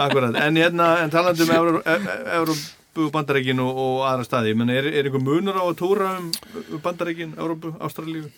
Akkurat, 0.05 0.35
en 0.43 0.59
hérna, 0.59 0.89
en 1.03 1.09
talandi 1.13 1.45
um 1.45 1.53
Euró- 1.55 1.81
E- 1.85 1.97
E- 1.99 2.37
Európu 2.39 3.09
bandaríkin 3.13 3.59
og, 3.63 4.03
aðra 4.09 4.25
staði, 4.27 4.55
menn 4.57 4.71
er, 4.73 4.87
er 4.91 5.07
einhver 5.09 5.23
munur 5.23 5.59
á 5.59 5.63
að 5.63 5.77
túra 5.79 6.13
um 6.19 6.31
um 6.75 6.81
bandaríkin, 6.83 7.35
Európu, 7.37 7.73
Ástralíu? 7.79 8.29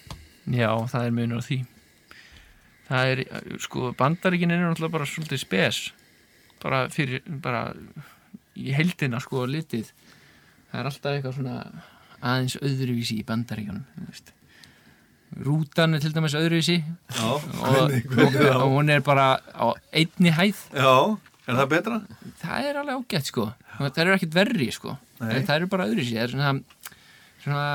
Já, 0.50 0.70
það 0.92 1.06
er 1.08 1.16
munur 1.18 1.42
á 1.42 1.48
því 1.48 1.60
Það 2.92 3.10
er, 3.14 3.20
sko, 3.64 3.94
bandaríkin 3.96 4.52
er 4.52 4.66
náttúrulega 4.66 4.92
bara 4.98 5.08
svolítið 5.08 5.40
spes 5.46 5.82
bara 6.62 6.82
fyrir, 6.94 7.22
bara 7.42 7.62
í 8.60 8.74
heldina, 8.76 9.22
sko, 9.24 9.46
litið 9.48 9.88
það 10.72 10.80
er 10.82 10.90
alltaf 10.90 11.16
eitthvað 11.16 11.38
svona 11.40 11.56
aðeins 12.22 12.58
öðruvísi 12.62 13.18
í 13.22 13.26
bandaríkanum 13.26 13.86
þú 13.96 14.10
veist. 14.10 14.34
Rútan 15.40 15.96
er 15.96 16.00
til 16.04 16.12
dæmis 16.16 16.36
öðruvísi. 16.36 16.80
Já, 17.16 17.28
og, 17.32 17.42
hvernig- 17.62 18.06
hvernig 18.12 18.50
og, 18.50 18.62
og 18.66 18.76
hún 18.76 18.90
er 18.92 19.00
bara 19.06 19.30
á 19.56 19.72
einni 19.94 20.32
hæð. 20.36 20.60
Já, 20.76 21.18
er 21.48 21.56
það 21.62 21.70
betra? 21.76 22.02
það 22.44 22.68
er 22.70 22.76
alveg 22.82 22.96
ágætt 23.00 23.26
sko. 23.32 23.48
Það 23.82 23.98
eru 24.04 24.14
ekkert 24.18 24.36
verri 24.36 24.72
sko. 24.76 24.98
Nei. 25.22 25.42
það 25.46 25.56
eru 25.56 25.68
bara 25.72 25.86
öðruvísi. 25.88 26.18
Það 26.18 26.24
er 26.26 26.32
svona, 26.36 26.52
svona 27.42 27.68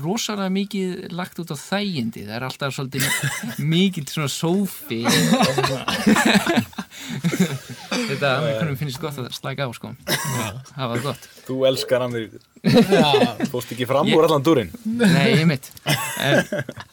rosalega 0.00 0.50
mikið 0.54 1.12
lagt 1.18 1.38
út 1.42 1.50
á 1.52 1.56
þægindi. 1.58 2.22
Það 2.28 2.36
er 2.38 2.46
alltaf 2.48 2.76
svolítið 2.76 3.04
mikið 3.74 4.04
svona 4.14 4.30
sófi 4.32 5.02
þetta 8.08 8.30
hvernig 8.44 8.78
finnst 8.80 9.00
gott 9.02 9.18
að 9.20 9.28
slæka 9.36 9.66
á 9.66 9.70
sko. 9.76 9.92
Það 10.74 10.90
var 10.92 11.04
gott. 11.04 11.28
Þú 11.46 11.56
elskar 11.70 12.04
Ameríku 12.06 12.40
Já. 12.60 13.06
Fórst 13.48 13.72
ekki 13.72 13.86
fram 13.88 14.08
úr 14.12 14.26
allan 14.26 14.42
dúrin 14.44 14.68
Nei, 14.84 15.30
ég 15.32 15.46
mitt 15.48 15.70
en 16.20 16.42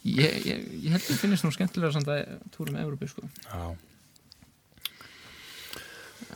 ég, 0.08 0.38
ég, 0.48 0.62
ég 0.86 0.94
held 0.94 1.04
að 1.04 1.20
finnst 1.20 1.44
nú 1.44 1.52
skemmtilega 1.52 1.92
samt 1.98 2.08
að 2.08 2.22
túrum 2.56 2.78
Európu 2.80 3.10
sko. 3.12 3.26
Já. 3.52 3.66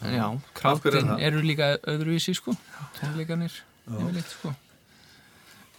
En 0.02 0.16
já, 0.18 0.26
hverju 0.26 0.42
er 0.42 0.52
kraftin 0.58 1.10
það? 1.12 1.24
eru 1.30 1.42
líka 1.46 1.72
öðruvísi 1.94 2.34
sko. 2.36 2.56
Tónleikanir 2.98 3.54
Já. 3.54 3.96
yfirleitt 4.02 4.32
sko. 4.34 4.54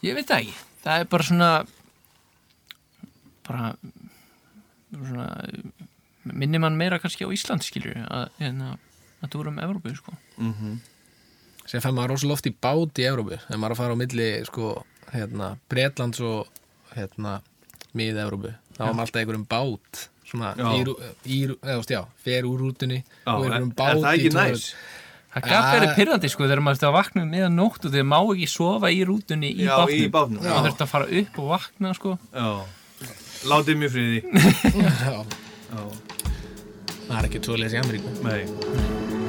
Ég 0.06 0.16
veit 0.16 0.28
það 0.30 0.44
ekki, 0.44 0.54
það 0.84 1.02
er 1.02 1.08
bara 1.12 1.28
svona 1.28 1.50
bara 3.46 3.72
svona 4.92 5.26
minnir 6.24 6.60
mann 6.62 6.76
meira 6.78 6.98
kannski 7.02 7.24
á 7.26 7.30
Ísland 7.34 7.62
skilur 7.66 7.96
að, 8.06 8.28
en 8.38 8.60
að, 8.62 8.76
að 9.22 9.30
túrum 9.34 9.58
Európu 9.62 9.94
sko 9.96 10.12
Mm 10.38 10.52
-hmm. 10.54 10.78
sem 11.66 11.80
fær 11.80 11.92
maður 11.92 12.08
rosalega 12.14 12.32
oft 12.32 12.46
í 12.46 12.54
bát 12.60 12.98
í 12.98 13.06
Európu 13.06 13.38
þegar 13.38 13.58
maður 13.58 13.70
er 13.70 13.76
að 13.76 13.76
fara 13.82 13.94
á 13.94 14.00
milli 14.02 14.44
sko, 14.44 14.84
hérna, 15.12 15.56
Bretlands 15.68 16.20
og 16.20 16.46
hérna, 16.96 17.40
mið-Európu 17.94 18.54
þá 18.76 18.80
er 18.88 18.94
maður 18.94 19.00
alltaf 19.06 19.20
einhverjum 19.22 19.46
bát 19.48 20.08
svona, 20.24 20.54
Já. 20.56 20.64
í, 20.78 20.84
rú- 20.84 21.00
í, 21.26 21.38
rú- 21.48 21.58
eða, 21.62 21.74
þú 21.74 21.78
veist, 21.82 21.90
já, 21.90 22.04
fer 22.24 22.42
úr 22.44 22.58
rútunni 22.60 23.02
Já, 23.26 23.32
og 23.36 23.44
er- 23.44 23.50
einhverjum 23.52 23.70
er 23.70 23.74
bát 23.74 23.96
það 23.96 24.12
ekki 24.14 24.26
í 24.26 24.30
túnum. 24.30 24.50
næs? 24.50 24.74
Það 25.32 25.42
gaf 25.48 25.64
verið 25.74 25.94
pyrrandi 25.96 26.28
sko 26.28 26.44
þegar 26.44 26.60
maður 26.60 26.76
þurfti 26.76 26.88
að 26.88 26.92
vakna 26.92 27.24
meðan 27.24 27.54
nótt 27.56 27.84
og 27.84 27.92
þegar 27.92 28.04
má 28.04 28.18
ekki 28.34 28.48
sofa 28.48 28.86
í 28.92 29.04
rútunni 29.04 29.50
í 29.54 29.64
Já, 29.64 29.76
bátnum 29.76 30.04
í 30.04 30.10
bátnum, 30.10 30.42
já. 30.44 30.50
maður 30.52 30.66
þurfti 30.68 30.82
að 30.84 30.88
fara 30.88 31.06
upp 31.20 31.38
og 31.38 31.48
vakna 31.48 31.94
sko 31.94 32.18
Já, 32.32 32.64
látið 33.44 33.76
mér 33.76 33.90
friði 33.90 34.20
Já. 34.82 35.24
Já. 35.72 35.82
Það 37.08 37.18
er 37.18 37.30
ekki 37.30 37.44
tvoleis 37.48 37.74
í 37.76 37.82
Ameríku. 37.82 38.14
Nei 38.26 39.21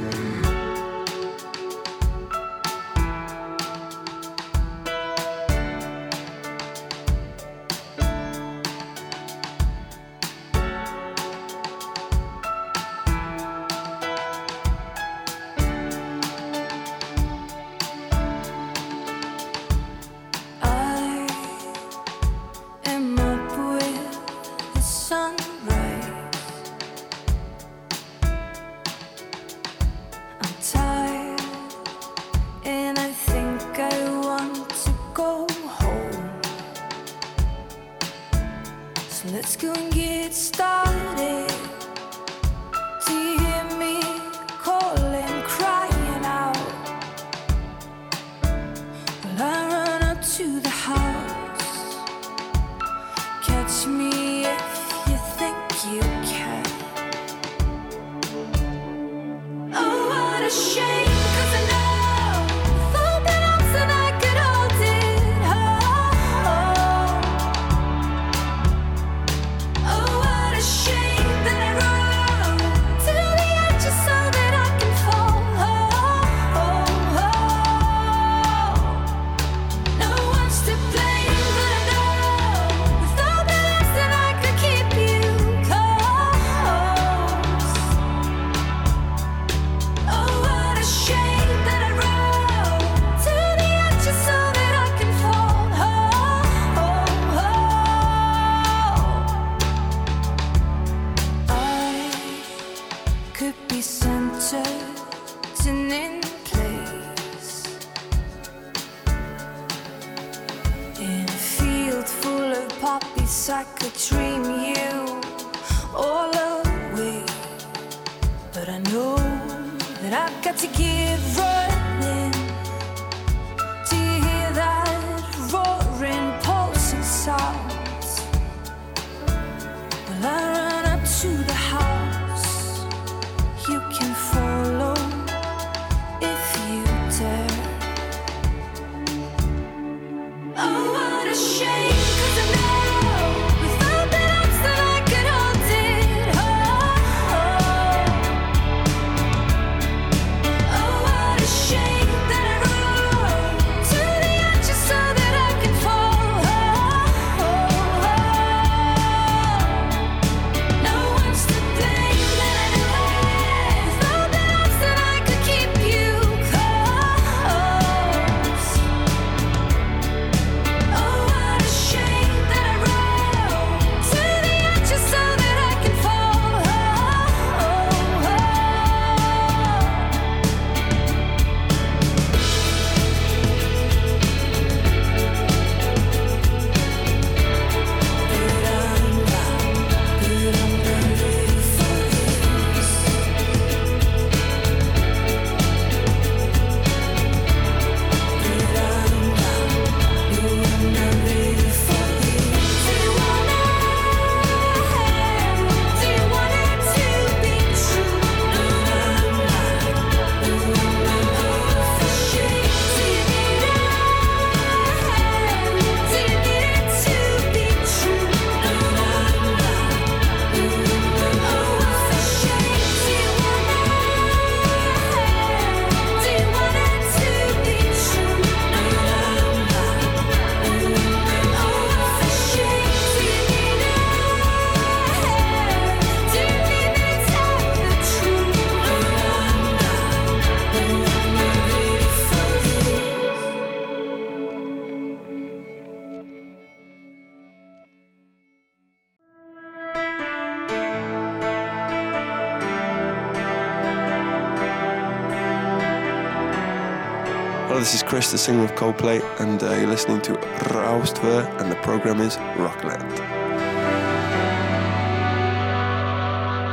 this 257.84 257.96
is 257.96 258.04
Chris, 258.04 258.32
the 258.32 258.38
singer 258.38 258.64
of 258.64 258.72
Coldplay, 258.76 259.20
and 259.42 259.62
uh, 259.62 259.74
you're 259.74 259.90
listening 259.90 260.22
to 260.22 260.32
Raustver, 260.72 261.44
and 261.60 261.70
the 261.70 261.76
program 261.84 262.22
is 262.22 262.38
Rockland. 262.56 263.12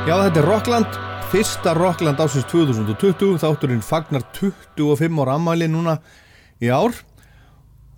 Já, 0.07 0.15
þetta 0.23 0.39
er 0.39 0.47
Rockland, 0.47 0.99
fyrsta 1.33 1.75
Rockland 1.75 2.23
ásins 2.23 2.47
2020, 2.47 3.35
þátturinn 3.43 3.83
fagnar 3.83 4.23
25 4.39 5.19
ára 5.25 5.35
ammæli 5.35 5.67
núna 5.67 5.97
í 6.63 6.71
ár 6.71 6.95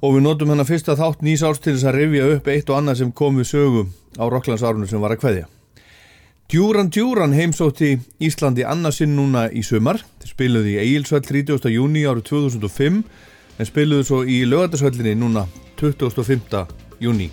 og 0.01 0.17
við 0.17 0.25
notum 0.25 0.55
hennar 0.55 0.65
fyrsta 0.65 0.97
þátt 0.97 1.21
nýs 1.21 1.45
árs 1.45 1.61
til 1.61 1.75
þess 1.75 1.91
að 1.91 1.99
rifja 1.99 2.31
upp 2.33 2.49
eitt 2.49 2.73
og 2.73 2.81
annað 2.81 3.03
sem 3.03 3.13
kom 3.13 3.37
við 3.37 3.51
sögu 3.53 3.85
á 4.17 4.25
Rocklands 4.25 4.65
árunum 4.65 4.89
sem 4.89 5.05
var 5.05 5.13
að 5.13 5.21
kveðja. 5.21 5.52
Djúran 6.51 6.89
Djúran 6.89 7.33
heimsótti 7.33 7.95
Íslandi 8.19 8.65
annarsinn 8.67 9.15
núna 9.15 9.47
í 9.49 9.63
sumar. 9.63 10.01
Þeir 10.21 10.33
spiluðu 10.33 10.73
í 10.73 10.79
Egilsvall 10.83 11.23
30. 11.25 11.71
júni 11.71 12.03
árið 12.03 12.27
2005 12.29 12.99
en 13.57 13.69
spiluðu 13.69 14.07
svo 14.09 14.21
í 14.27 14.43
lögatarsvöllinni 14.49 15.15
núna 15.23 15.47
25. 15.79 16.67
júni. 16.99 17.31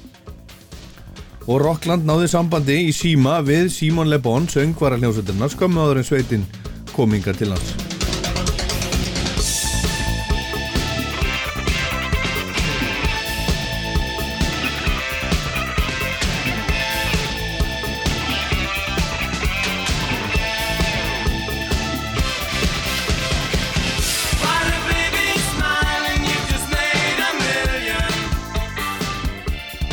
Og 1.51 1.61
Rockland 1.65 2.07
náði 2.07 2.31
sambandi 2.31 2.81
í 2.87 2.95
síma 2.95 3.41
við 3.43 3.73
Simon 3.75 4.13
Le 4.13 4.23
Bon, 4.23 4.47
söngvara 4.47 5.01
hljómsveitirna, 5.01 5.51
skömmu 5.51 5.83
áður 5.83 6.05
en 6.05 6.13
sveitin 6.13 6.51
komingar 6.95 7.35
til 7.37 7.51
hans. 7.51 7.90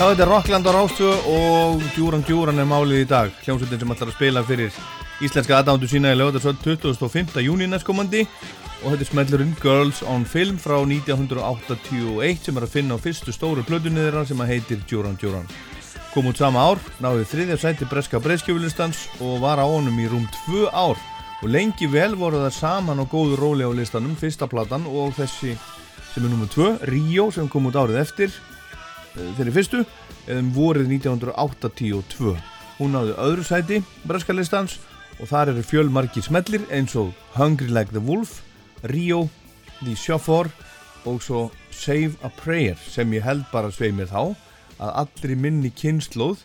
Þetta 0.08 0.24
er 0.24 0.30
Rockland 0.32 0.68
á 0.68 0.72
Rástu 0.72 1.08
og 1.10 1.82
Djúran 1.92 2.22
Djúran 2.24 2.62
er 2.62 2.68
málið 2.70 3.02
í 3.02 3.08
dag. 3.10 3.32
Hljómsveitin 3.44 3.82
sem 3.82 3.90
ætlar 3.92 4.12
að 4.14 4.16
spila 4.16 4.44
fyrir 4.48 4.78
íslenska 5.26 5.58
aðdándu 5.58 5.90
sína 5.92 6.14
í 6.14 6.20
lögadagsvöld 6.20 6.62
25. 6.64 7.42
júni 7.44 7.68
næstkomandi 7.68 8.22
og 8.24 8.94
þetta 8.94 9.04
er 9.04 9.10
smellurinn 9.10 9.52
Girls 9.60 10.00
on 10.08 10.24
Film 10.24 10.62
frá 10.64 10.78
1981 10.80 12.40
sem 12.46 12.56
er 12.56 12.68
að 12.70 12.76
finna 12.78 12.96
á 12.96 13.04
fyrstu 13.04 13.36
stóru 13.36 13.68
plötunni 13.68 14.06
þeirra 14.06 14.24
sem 14.30 14.40
að 14.40 14.54
heitir 14.54 14.84
Djúran 14.88 15.20
Djúran. 15.20 15.50
Kom 16.14 16.32
út 16.32 16.40
sama 16.40 16.64
ár, 16.64 16.80
náði 17.04 17.28
þriðja 17.28 17.62
sæti 17.66 17.92
breska 17.92 18.24
breyskjöfulistans 18.24 19.10
og 19.20 19.42
var 19.44 19.60
á 19.60 19.68
honum 19.68 20.00
í 20.00 20.08
rúm 20.08 20.24
tvö 20.46 20.70
ár 20.72 20.96
og 20.96 21.48
lengi 21.52 21.90
vel 21.92 22.14
voru 22.16 22.46
það 22.46 22.62
saman 22.62 23.04
á 23.04 23.06
góðu 23.12 23.42
róli 23.42 23.68
á 23.68 23.72
listanum, 23.76 24.16
fyrsta 24.16 24.48
platan 24.48 24.88
og 24.88 25.18
þessi 25.20 25.58
sem 26.14 26.24
er 26.24 26.32
nummið 26.32 26.54
tvö, 26.56 26.76
Rio 26.96 27.28
sem 27.34 27.52
kom 27.52 27.68
út 27.68 27.76
árið 27.76 28.06
eftir 28.06 28.38
þeirri 29.38 29.56
fyrstu 29.56 29.84
eða 30.28 30.40
um 30.42 30.52
vorið 30.56 30.92
1982 30.98 32.36
hún 32.78 32.94
náði 32.94 33.16
öðru 33.24 33.46
sæti 33.48 33.82
breska 34.08 34.36
listans 34.36 34.78
og 35.18 35.32
þar 35.32 35.54
eru 35.54 35.66
fjölmarki 35.66 36.22
smellir 36.26 36.68
eins 36.74 36.96
og 37.00 37.14
Hungry 37.38 37.72
Like 37.72 37.94
the 37.96 38.04
Wolf 38.04 38.42
Rio, 38.86 39.28
The 39.82 39.96
Chauffeur 39.98 40.52
og 41.08 41.22
svo 41.26 41.48
Save 41.74 42.18
a 42.26 42.30
Prayer 42.30 42.78
sem 42.90 43.14
ég 43.18 43.26
held 43.26 43.48
bara 43.54 43.72
svei 43.74 43.92
mér 43.96 44.12
þá 44.12 44.22
að 44.78 44.98
allir 45.04 45.34
í 45.34 45.40
minni 45.42 45.74
kynnslóð 45.74 46.44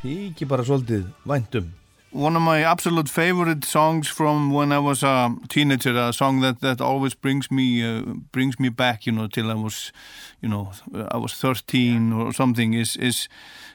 þykir 0.00 0.50
bara 0.50 0.66
svolítið 0.66 1.06
væntum 1.28 1.70
One 2.12 2.34
of 2.34 2.42
my 2.42 2.62
absolute 2.62 3.08
favorite 3.08 3.64
songs 3.64 4.08
from 4.08 4.50
when 4.50 4.72
I 4.72 4.80
was 4.80 5.04
a 5.04 5.32
teenager, 5.48 5.96
a 5.96 6.12
song 6.12 6.40
that, 6.40 6.60
that 6.60 6.80
always 6.80 7.14
brings 7.14 7.52
me 7.52 7.84
uh, 7.84 8.02
brings 8.32 8.58
me 8.58 8.68
back, 8.68 9.06
you 9.06 9.12
know, 9.12 9.28
till 9.28 9.48
I 9.48 9.54
was, 9.54 9.92
you 10.40 10.48
know, 10.48 10.72
I 11.12 11.18
was 11.18 11.34
13 11.34 12.12
or 12.12 12.32
something, 12.32 12.74
is 12.74 12.96
is 12.96 13.28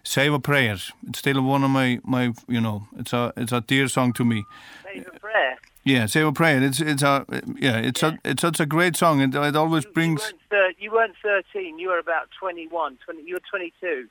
Save 0.03 0.33
a 0.33 0.39
Prayer. 0.39 0.77
It's 1.07 1.19
still 1.19 1.41
one 1.41 1.63
of 1.63 1.69
my 1.69 1.99
my, 2.03 2.33
you 2.49 2.59
know, 2.59 2.87
it's 2.97 3.13
a 3.13 3.31
it's 3.37 3.53
a 3.53 3.61
dear 3.61 3.87
song 3.87 4.11
to 4.13 4.25
me. 4.25 4.43
Save 4.83 5.07
a 5.07 5.19
prayer. 5.19 5.57
Yeah, 5.85 6.05
Save 6.07 6.27
a 6.27 6.33
Prayer. 6.33 6.61
It's 6.61 6.81
it's 6.81 7.03
a 7.03 7.25
yeah, 7.57 7.77
it's 7.77 8.03
a 8.03 8.19
it's 8.25 8.41
such 8.41 8.59
a 8.59 8.65
great 8.65 8.97
song. 8.97 9.21
It 9.21 9.33
it 9.33 9.55
always 9.55 9.85
brings. 9.85 10.33
You 10.51 10.57
weren't, 10.57 10.75
you 10.79 10.91
weren't 10.91 11.15
13, 11.53 11.79
you 11.79 11.87
were 11.87 11.99
about 11.99 12.27
21, 12.37 12.97
20, 13.05 13.21
you 13.23 13.35
were 13.35 13.41
22. 13.49 14.09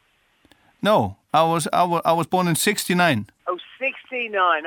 No, 0.85 1.17
I 1.33 1.43
was 1.43 1.67
I 1.73 1.83
was 1.85 2.03
I 2.05 2.13
was 2.13 2.27
born 2.27 2.47
in 2.47 2.57
'69. 2.57 3.27
Oh, 3.49 3.59
69. 3.79 4.04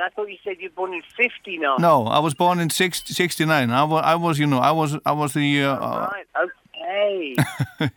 I 0.00 0.08
thought 0.14 0.28
you 0.28 0.36
said 0.44 0.56
you 0.60 0.68
were 0.68 0.74
born 0.74 0.94
in 0.94 1.02
59. 1.16 1.76
No, 1.78 2.06
I 2.06 2.18
was 2.18 2.34
born 2.34 2.60
in 2.60 2.70
60, 2.70 3.14
69. 3.14 3.70
I 3.70 3.84
was 3.84 4.02
I 4.04 4.14
was 4.14 4.38
you 4.38 4.46
know 4.46 4.58
I 4.58 4.70
was 4.70 4.96
I 5.04 5.12
was 5.12 5.32
the 5.34 5.64
uh, 5.64 5.74
uh, 5.74 6.08
Right, 6.12 6.26
okay. 6.44 7.36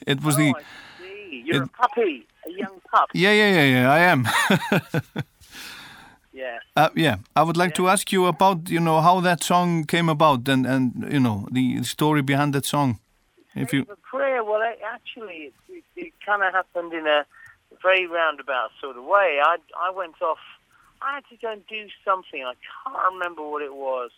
it 0.07 0.23
was 0.23 0.35
the 0.35 0.53
See, 0.99 1.43
You're 1.45 1.63
a 1.63 1.67
puppy, 1.67 2.27
a 2.47 2.51
young 2.51 2.81
pup. 2.91 3.09
Yeah, 3.13 3.31
yeah, 3.31 3.51
yeah, 3.51 3.65
yeah, 3.65 3.91
I 3.91 3.99
am. 3.99 4.27
Yeah. 6.33 6.59
Uh, 6.75 6.89
yeah, 6.95 7.17
I 7.35 7.43
would 7.43 7.57
like 7.57 7.75
to 7.75 7.87
ask 7.87 8.11
you 8.11 8.25
about, 8.25 8.69
you 8.69 8.79
know, 8.79 9.01
how 9.01 9.19
that 9.19 9.43
song 9.43 9.83
came 9.83 10.09
about 10.09 10.47
and, 10.47 10.65
and 10.65 11.07
you 11.11 11.19
know, 11.19 11.47
the 11.51 11.83
story 11.83 12.21
behind 12.21 12.53
that 12.53 12.65
song. 12.65 12.99
If 13.53 13.73
you, 13.73 13.83
The 13.85 13.97
prayer, 13.97 14.43
well, 14.43 14.61
it, 14.61 14.79
actually, 14.83 15.51
it, 15.51 15.53
it, 15.69 15.83
it 15.95 16.13
kind 16.25 16.41
of 16.41 16.53
happened 16.53 16.93
in 16.93 17.05
a 17.05 17.25
very 17.81 18.07
roundabout 18.07 18.71
sort 18.79 18.97
of 18.97 19.03
way. 19.03 19.39
I, 19.43 19.57
I 19.77 19.91
went 19.91 20.21
off, 20.21 20.39
I 21.01 21.15
had 21.15 21.23
to 21.29 21.35
go 21.37 21.51
and 21.51 21.65
do 21.67 21.87
something. 22.05 22.43
I 22.43 22.53
can't 22.83 23.13
remember 23.13 23.47
what 23.47 23.61
it 23.61 23.73
was. 23.73 24.11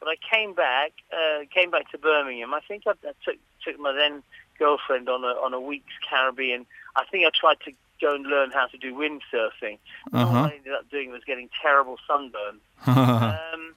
But 0.00 0.08
I 0.08 0.16
came 0.34 0.54
back, 0.54 0.92
uh, 1.12 1.44
came 1.54 1.70
back 1.70 1.90
to 1.92 1.98
Birmingham. 1.98 2.52
I 2.52 2.60
think 2.60 2.82
I, 2.86 2.90
I 2.90 3.12
took, 3.24 3.36
took 3.64 3.78
my 3.78 3.92
then 3.92 4.22
girlfriend 4.58 5.08
on 5.08 5.24
a, 5.24 5.28
on 5.28 5.54
a 5.54 5.60
week's 5.60 5.94
Caribbean. 6.08 6.66
I 6.96 7.04
think 7.10 7.26
I 7.26 7.30
tried 7.38 7.60
to 7.64 7.72
go 8.00 8.14
and 8.14 8.26
learn 8.26 8.50
how 8.50 8.66
to 8.66 8.76
do 8.76 8.94
windsurfing. 8.94 9.78
All 10.12 10.20
Uh-huh. 10.20 10.38
I 10.50 10.54
ended 10.56 10.72
up 10.72 10.90
doing 10.90 11.10
was 11.10 11.22
getting 11.24 11.48
terrible 11.62 11.98
sunburn. 12.06 12.60
um, 12.86 13.74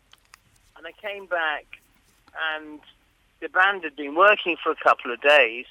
and 0.75 0.85
I 0.85 0.91
came 1.01 1.27
back, 1.27 1.65
and 2.55 2.79
the 3.39 3.49
band 3.49 3.83
had 3.83 3.95
been 3.95 4.15
working 4.15 4.57
for 4.61 4.71
a 4.71 4.75
couple 4.75 5.11
of 5.11 5.21
days, 5.21 5.65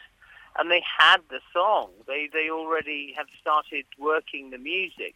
and 0.58 0.70
they 0.70 0.82
had 0.98 1.18
the 1.28 1.40
song. 1.52 1.90
They 2.06 2.28
they 2.32 2.50
already 2.50 3.12
had 3.16 3.26
started 3.40 3.84
working 3.98 4.50
the 4.50 4.58
music, 4.58 5.14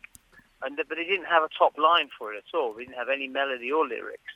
and 0.62 0.76
but 0.76 0.96
they 0.96 1.04
didn't 1.04 1.26
have 1.26 1.42
a 1.42 1.48
top 1.56 1.76
line 1.78 2.08
for 2.18 2.34
it 2.34 2.38
at 2.38 2.56
all. 2.56 2.72
They 2.74 2.84
didn't 2.84 2.98
have 2.98 3.08
any 3.08 3.28
melody 3.28 3.70
or 3.72 3.86
lyrics. 3.86 4.34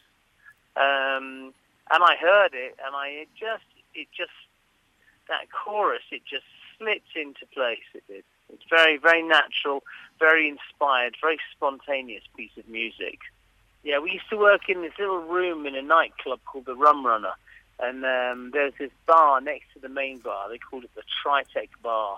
Um, 0.77 1.55
and 1.91 2.03
I 2.03 2.17
heard 2.17 2.55
it, 2.55 2.77
and 2.85 2.95
I 2.95 3.09
it 3.09 3.29
just 3.39 3.65
it 3.95 4.09
just 4.17 4.33
that 5.29 5.47
chorus 5.51 6.03
it 6.11 6.23
just 6.29 6.45
slipped 6.79 7.17
into 7.17 7.47
place. 7.53 7.87
It 7.95 8.05
did. 8.09 8.25
It's 8.53 8.65
very 8.69 8.97
very 8.97 9.23
natural, 9.23 9.83
very 10.19 10.49
inspired, 10.49 11.17
very 11.21 11.39
spontaneous 11.55 12.25
piece 12.37 12.57
of 12.57 12.69
music. 12.69 13.21
Yeah, 13.83 13.99
we 13.99 14.13
used 14.13 14.31
to 14.31 14.39
work 14.39 14.69
in 14.69 14.81
this 14.81 14.95
little 14.99 15.21
room 15.21 15.67
in 15.67 15.75
a 15.75 15.83
nightclub 15.83 16.41
called 16.47 16.65
the 16.65 16.75
Rum 16.75 17.05
Runner, 17.05 17.35
and 17.79 18.05
um, 18.05 18.51
there's 18.53 18.73
this 18.79 18.91
bar 19.07 19.41
next 19.41 19.67
to 19.75 19.81
the 19.81 19.91
main 19.91 20.19
bar. 20.19 20.49
They 20.49 20.59
called 20.59 20.85
it 20.85 20.91
the 20.95 21.03
Tritech 21.03 21.69
Bar. 21.83 22.17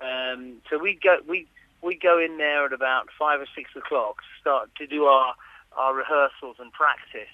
Um, 0.00 0.62
so 0.70 0.78
we 0.78 0.94
go 0.94 1.18
we 1.28 1.46
we 1.82 1.96
go 1.96 2.18
in 2.18 2.38
there 2.38 2.64
at 2.64 2.72
about 2.72 3.08
five 3.18 3.40
or 3.40 3.46
six 3.54 3.70
o'clock, 3.76 4.18
start 4.40 4.70
to 4.76 4.86
do 4.86 5.04
our 5.04 5.34
our 5.76 5.94
rehearsals 5.94 6.56
and 6.58 6.72
practice, 6.72 7.32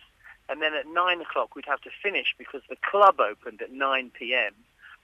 and 0.49 0.63
then 0.63 0.75
at 0.75 0.87
nine 0.87 1.21
o'clock 1.21 1.55
we'd 1.55 1.67
have 1.67 1.81
to 1.83 1.91
finish 2.03 2.35
because 2.39 2.63
the 2.69 2.77
club 2.77 3.21
opened 3.21 3.61
at 3.61 3.73
nine 3.73 4.11
p.m. 4.11 4.53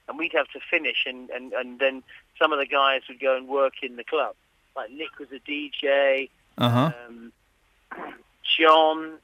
and 0.08 0.18
we'd 0.18 0.32
have 0.32 0.48
to 0.48 0.60
finish, 0.70 1.04
and 1.06 1.30
and 1.30 1.52
and 1.52 1.78
then 1.78 2.02
some 2.38 2.52
of 2.52 2.58
the 2.58 2.66
guys 2.66 3.02
would 3.08 3.20
go 3.20 3.36
and 3.36 3.48
work 3.48 3.74
in 3.82 3.96
the 3.96 4.04
club. 4.04 4.34
Like 4.74 4.90
Nick 4.90 5.18
was 5.18 5.28
a 5.32 5.38
DJ. 5.38 6.30
uh-huh. 6.58 6.92
Um, 7.06 7.32
John, 8.58 9.14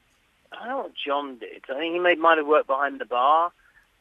I 0.51 0.55
don't 0.59 0.67
know 0.67 0.77
what 0.79 0.93
John 0.93 1.37
did. 1.37 1.63
I 1.69 1.79
think 1.79 1.93
he 1.93 1.99
may, 1.99 2.15
might 2.15 2.37
have 2.37 2.47
worked 2.47 2.67
behind 2.67 2.99
the 2.99 3.05
bar. 3.05 3.51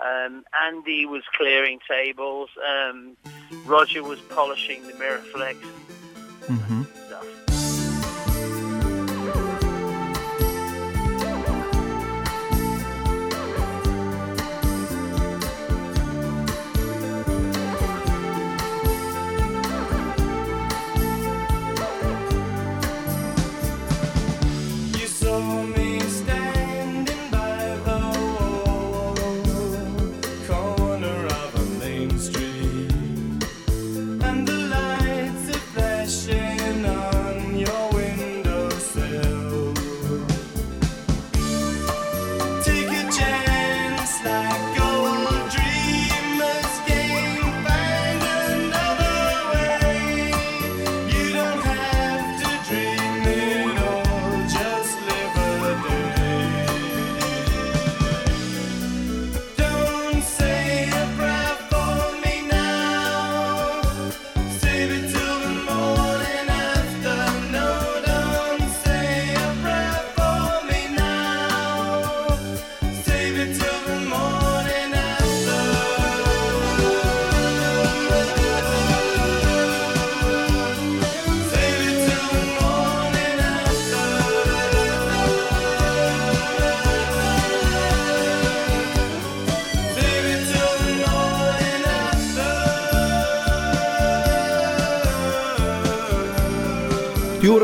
Um, 0.01 0.45
Andy 0.64 1.05
was 1.07 1.23
clearing 1.37 1.79
tables. 1.89 2.51
Um, 2.66 3.16
Roger 3.66 4.03
was 4.03 4.21
polishing 4.21 4.87
the 4.87 4.95
Miraflex 4.95 5.57
Mm-hmm. 6.49 6.99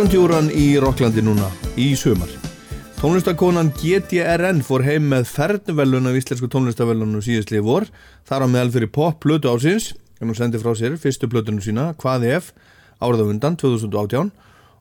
Djúran 0.06 0.46
djúran 0.46 0.48
í 0.54 0.64
Rocklandi 0.78 1.22
núna, 1.24 1.48
í 1.74 1.88
sumar. 1.98 2.30
Tónlistakonan 3.00 3.72
GTRN 3.74 4.60
fór 4.62 4.84
heim 4.86 5.08
með 5.10 5.24
fernvelun 5.26 6.06
af 6.06 6.18
íslensku 6.20 6.46
tónlistavellunum 6.52 7.24
síðastlið 7.24 7.64
vor, 7.66 7.88
þar 8.22 8.44
á 8.46 8.52
meðal 8.52 8.70
fyrir 8.76 8.92
pop 8.94 9.18
plötu 9.24 9.50
ásins, 9.50 9.88
en 10.20 10.30
hún 10.30 10.38
sendi 10.38 10.60
frá 10.62 10.76
sér 10.78 10.94
fyrstu 11.02 11.26
plötunum 11.26 11.58
sína, 11.64 11.88
Hvað 11.98 12.28
ef, 12.36 12.52
árið 13.02 13.24
á 13.26 13.30
undan, 13.32 13.58
2018, 13.58 14.30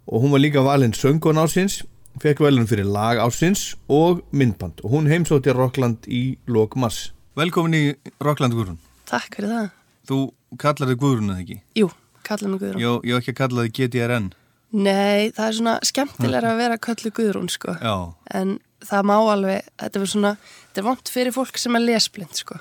og 0.05 0.21
hún 0.21 0.35
var 0.35 0.45
líka 0.45 0.61
valinn 0.61 0.93
söngkon 0.93 1.41
ásins, 1.41 1.81
fekk 2.21 2.45
velun 2.45 2.69
fyrir 2.69 2.85
lag 2.85 3.17
ásins 3.17 3.71
og 3.89 4.21
myndband, 4.29 4.85
og 4.85 4.93
hún 4.93 5.09
heimsótti 5.09 5.57
Rockland 5.57 6.05
í 6.05 6.37
lok 6.45 6.77
mars. 6.77 7.15
Velkomin 7.33 7.73
í 7.73 7.85
Rockland 8.21 8.53
Guðrún. 8.53 8.77
Takk 9.09 9.41
fyrir 9.41 9.57
það. 9.57 9.69
Þú 10.05 10.23
kallar 10.61 10.93
þig 10.93 11.01
Guðrún 11.01 11.33
eða 11.33 11.41
ekki? 11.47 11.61
Jú, 11.81 11.93
kallum 12.21 12.59
mig 12.59 12.67
Guðrún. 12.67 12.83
Jó, 12.85 12.97
ég 13.01 13.17
á 13.17 13.19
ekki 13.23 13.33
að 13.33 13.41
kalla 13.41 13.65
þig 13.65 13.79
GTRN. 13.81 14.33
Nei, 14.75 15.31
það 15.35 15.45
er 15.47 15.57
svona 15.59 15.73
skemmtilega 15.87 16.51
að 16.51 16.61
vera 16.63 16.77
köllu 16.83 17.11
Guðrún, 17.15 17.49
sko. 17.53 17.75
Já. 17.79 17.95
En 18.35 18.57
það 18.85 19.05
má 19.07 19.15
alveg, 19.17 19.67
þetta 19.81 20.01
er 20.01 20.09
svona, 20.11 20.31
þetta 20.67 20.81
er 20.81 20.87
vont 20.89 21.11
fyrir 21.15 21.35
fólk 21.35 21.59
sem 21.61 21.77
er 21.79 21.85
lesblind, 21.85 22.35
sko. 22.41 22.57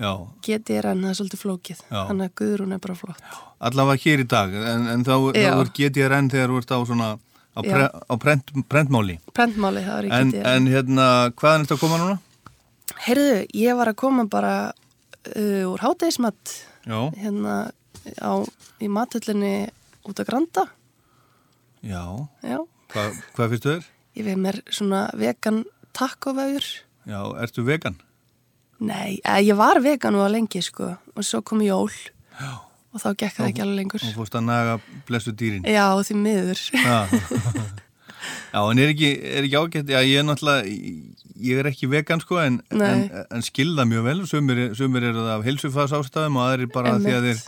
Já, 0.00 0.12
GTRN, 0.46 1.02
það 1.04 1.10
er 1.10 1.18
svolítið 1.18 1.42
flókið. 1.42 1.82
Já. 1.92 1.98
Þannig 2.08 2.30
að 2.30 2.36
Guðrún 2.40 2.72
er 2.72 2.80
bara 2.82 2.96
flott. 2.96 3.26
allavega 3.62 4.02
hér 4.02 4.22
í 4.24 4.26
dag 4.26 4.54
en, 4.56 4.88
en 4.90 5.04
þá, 5.06 5.12
þá 5.36 5.38
Já. 5.38 5.52
er 5.52 5.70
GTRN 5.76 6.30
þegar 6.32 6.50
þú 6.52 6.60
ert 6.62 6.72
á 6.74 6.78
svona 6.88 7.08
á, 7.54 7.60
pre, 7.62 7.84
á 7.86 8.14
prent, 8.18 8.50
prentmáli 8.72 9.18
Prentmáli, 9.36 9.84
það 9.86 9.98
var 9.98 10.08
í 10.08 10.10
en, 10.50 10.66
hérna, 10.72 11.06
hvaðan 11.38 11.66
ertu 11.66 11.76
að 11.76 11.82
koma 11.84 12.00
núna? 12.00 12.16
Heyrðu, 13.06 13.36
ég 13.54 13.78
var 13.78 13.92
að 13.92 14.00
koma 14.02 14.26
bara 14.32 14.54
uh, 14.72 15.64
úr 15.70 15.84
hátegismat 15.84 16.56
Já, 16.88 16.98
hérna 17.20 17.56
á, 18.18 18.32
í 18.82 18.88
mathöllinni 18.90 19.70
út 20.10 20.18
á 20.18 20.26
Granda. 20.26 20.66
Já, 21.82 22.02
Já, 22.42 22.58
Hva, 22.92 23.04
hvað 23.36 23.52
fyrstu 23.54 23.70
þér? 23.76 23.84
ég 24.18 24.26
veið 24.26 24.40
mér 24.44 24.58
svona 24.70 25.02
vegan 25.16 25.62
takkofægur. 25.96 26.66
Já, 27.08 27.20
ertu 27.42 27.64
vegan? 27.66 27.96
Nei, 28.82 29.20
ég 29.46 29.56
var 29.56 29.80
vegan 29.80 30.14
og 30.18 30.30
lengi 30.34 30.60
sko 30.62 30.96
og 31.16 31.24
svo 31.24 31.40
kom 31.42 31.60
jól 31.62 31.90
Já. 32.40 32.52
og 32.92 33.00
þá 33.00 33.08
gekk 33.16 33.36
það 33.38 33.48
ekki 33.52 33.62
alveg 33.62 33.78
lengur. 33.78 34.02
og 34.08 34.14
fórst 34.18 34.34
að 34.38 34.44
naga 34.48 34.74
blessu 35.08 35.32
dýrin 35.32 35.64
Já, 35.66 35.86
því 36.02 36.16
miður. 36.18 36.60
Já. 36.74 36.98
Já, 38.52 38.60
en 38.70 38.78
er 38.78 38.90
ekki, 38.92 39.08
er 39.22 39.46
ekki 39.48 39.58
ágætt, 39.58 39.88
já, 39.90 39.98
ég 40.06 40.20
er 40.20 40.26
náttúrulega, 40.28 40.62
ég 41.42 41.58
er 41.58 41.68
ekki 41.72 41.88
vegan 41.90 42.20
sko, 42.22 42.36
en, 42.38 42.60
en, 42.70 43.00
en 43.34 43.42
skilða 43.42 43.82
mjög 43.88 44.04
vel, 44.06 44.20
sumir, 44.30 44.60
sumir 44.78 45.02
eru 45.08 45.24
það 45.24 45.32
af 45.40 45.46
heilsufas 45.48 45.94
ástæðum 45.96 46.36
og 46.38 46.44
aðrir 46.46 46.70
bara 46.74 46.92
því 47.02 47.14
að 47.16 47.26
þeir 47.30 47.40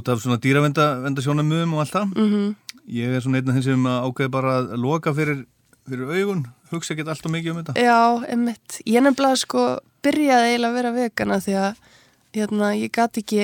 út 0.00 0.08
af 0.10 0.22
svona 0.24 0.40
dýravendasjónamöðum 0.42 1.76
og 1.76 1.84
allt 1.84 1.94
það. 1.94 2.16
Mhm. 2.16 2.56
Ég 2.86 3.16
er 3.16 3.24
svona 3.24 3.40
einn 3.40 3.50
af 3.50 3.56
þeim 3.58 3.66
sem 3.66 3.86
ákveði 3.90 4.30
bara 4.30 4.56
að 4.60 4.74
loka 4.78 5.12
fyrir, 5.16 5.44
fyrir 5.88 6.12
augun, 6.20 6.44
hugsa 6.70 6.94
ekki 6.94 7.06
alltaf 7.06 7.32
mikið 7.34 7.52
um 7.52 7.62
þetta. 7.62 7.74
Já, 7.82 7.98
emmitt. 8.36 8.80
Ég 8.86 9.02
nefnilega 9.02 9.40
sko 9.42 9.64
byrjaði 10.06 10.52
eiginlega 10.52 10.70
að 10.70 10.78
vera 10.78 10.92
vegana 10.94 11.40
því 11.42 11.56
að 11.62 11.80
hérna, 12.36 12.70
ég 12.76 12.92
gati 12.94 13.24
ekki 13.24 13.40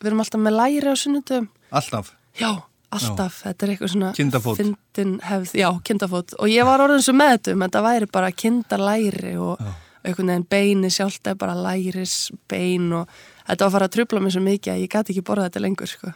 við 0.00 0.08
erum 0.10 0.22
alltaf 0.24 0.42
með 0.42 0.56
læri 0.56 0.92
á 0.92 0.96
sunnudum 0.96 1.48
Alltaf? 1.74 2.12
Já, 2.38 2.50
alltaf, 2.94 3.40
þetta 3.42 3.66
er 3.66 3.72
eitthvað 3.72 3.92
svona 3.92 4.12
Kindafót. 4.16 4.60
fyndin 4.60 5.16
hefð, 5.24 5.54
já, 5.58 5.68
kindafót 5.88 6.36
og 6.38 6.52
ég 6.52 6.68
var 6.68 6.84
orðin 6.84 7.04
svo 7.04 7.16
með 7.16 7.32
þetta 7.34 7.54
um, 7.56 7.64
þetta 7.66 7.82
væri 7.86 8.10
bara 8.12 8.32
kindalæri 8.44 9.34
og 9.40 9.64
einhvern 10.06 10.30
veginn 10.30 10.46
beini 10.52 10.90
sjálft 10.94 11.26
er 11.26 11.38
bara 11.40 11.56
læris 11.58 12.16
bein 12.48 12.92
og 12.94 13.08
þetta 13.48 13.58
var 13.64 13.66
að 13.66 13.76
fara 13.78 13.88
að 13.90 13.94
trubla 13.96 14.22
mig 14.22 14.36
svo 14.36 14.44
mikið 14.46 14.74
að 14.76 14.82
ég 14.84 14.92
gæti 14.94 15.14
ekki 15.16 15.26
borða 15.26 15.48
þetta 15.48 15.64
lengur 15.64 15.90
sko. 15.90 16.12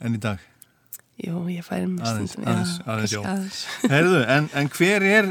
En 0.00 0.16
í 0.16 0.20
dag? 0.22 0.40
Jú, 1.20 1.42
ég 1.52 1.64
færi 1.66 1.86
mig 1.90 2.04
Aðeins, 2.06 2.32
stundum, 2.32 2.48
aðeins, 2.54 2.74
já, 2.78 2.84
aðeins, 2.94 3.12
já. 3.12 3.20
aðeins. 3.28 3.60
Herðu, 3.92 4.20
en, 4.36 4.46
en 4.56 4.70
hver 4.72 5.04
er 5.04 5.30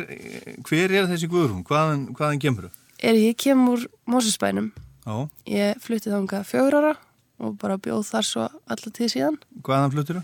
hver 0.68 0.94
er 1.00 1.08
þessi 1.10 1.30
Guðrún? 1.32 1.64
Hvaðan, 1.66 2.04
hvaðan 2.18 2.42
kemur 2.44 2.68
þú? 2.68 2.72
Er 3.10 3.18
ég 3.18 3.38
kem 3.40 3.62
úr 3.72 3.86
Mósusbænum 4.12 4.72
Já, 5.08 5.16
ég 5.50 5.80
fluttið 5.82 6.14
þangað 6.18 6.46
fjögur 6.50 6.78
ára 6.82 6.92
og 7.40 7.56
bara 7.62 7.80
bjóð 7.82 8.04
þar 8.12 8.28
svo 8.28 8.46
alltaf 8.70 8.94
tíð 8.98 9.14
síðan 9.16 9.40
hvaðan 9.66 9.94
fluttir 9.96 10.20
þú? 10.20 10.24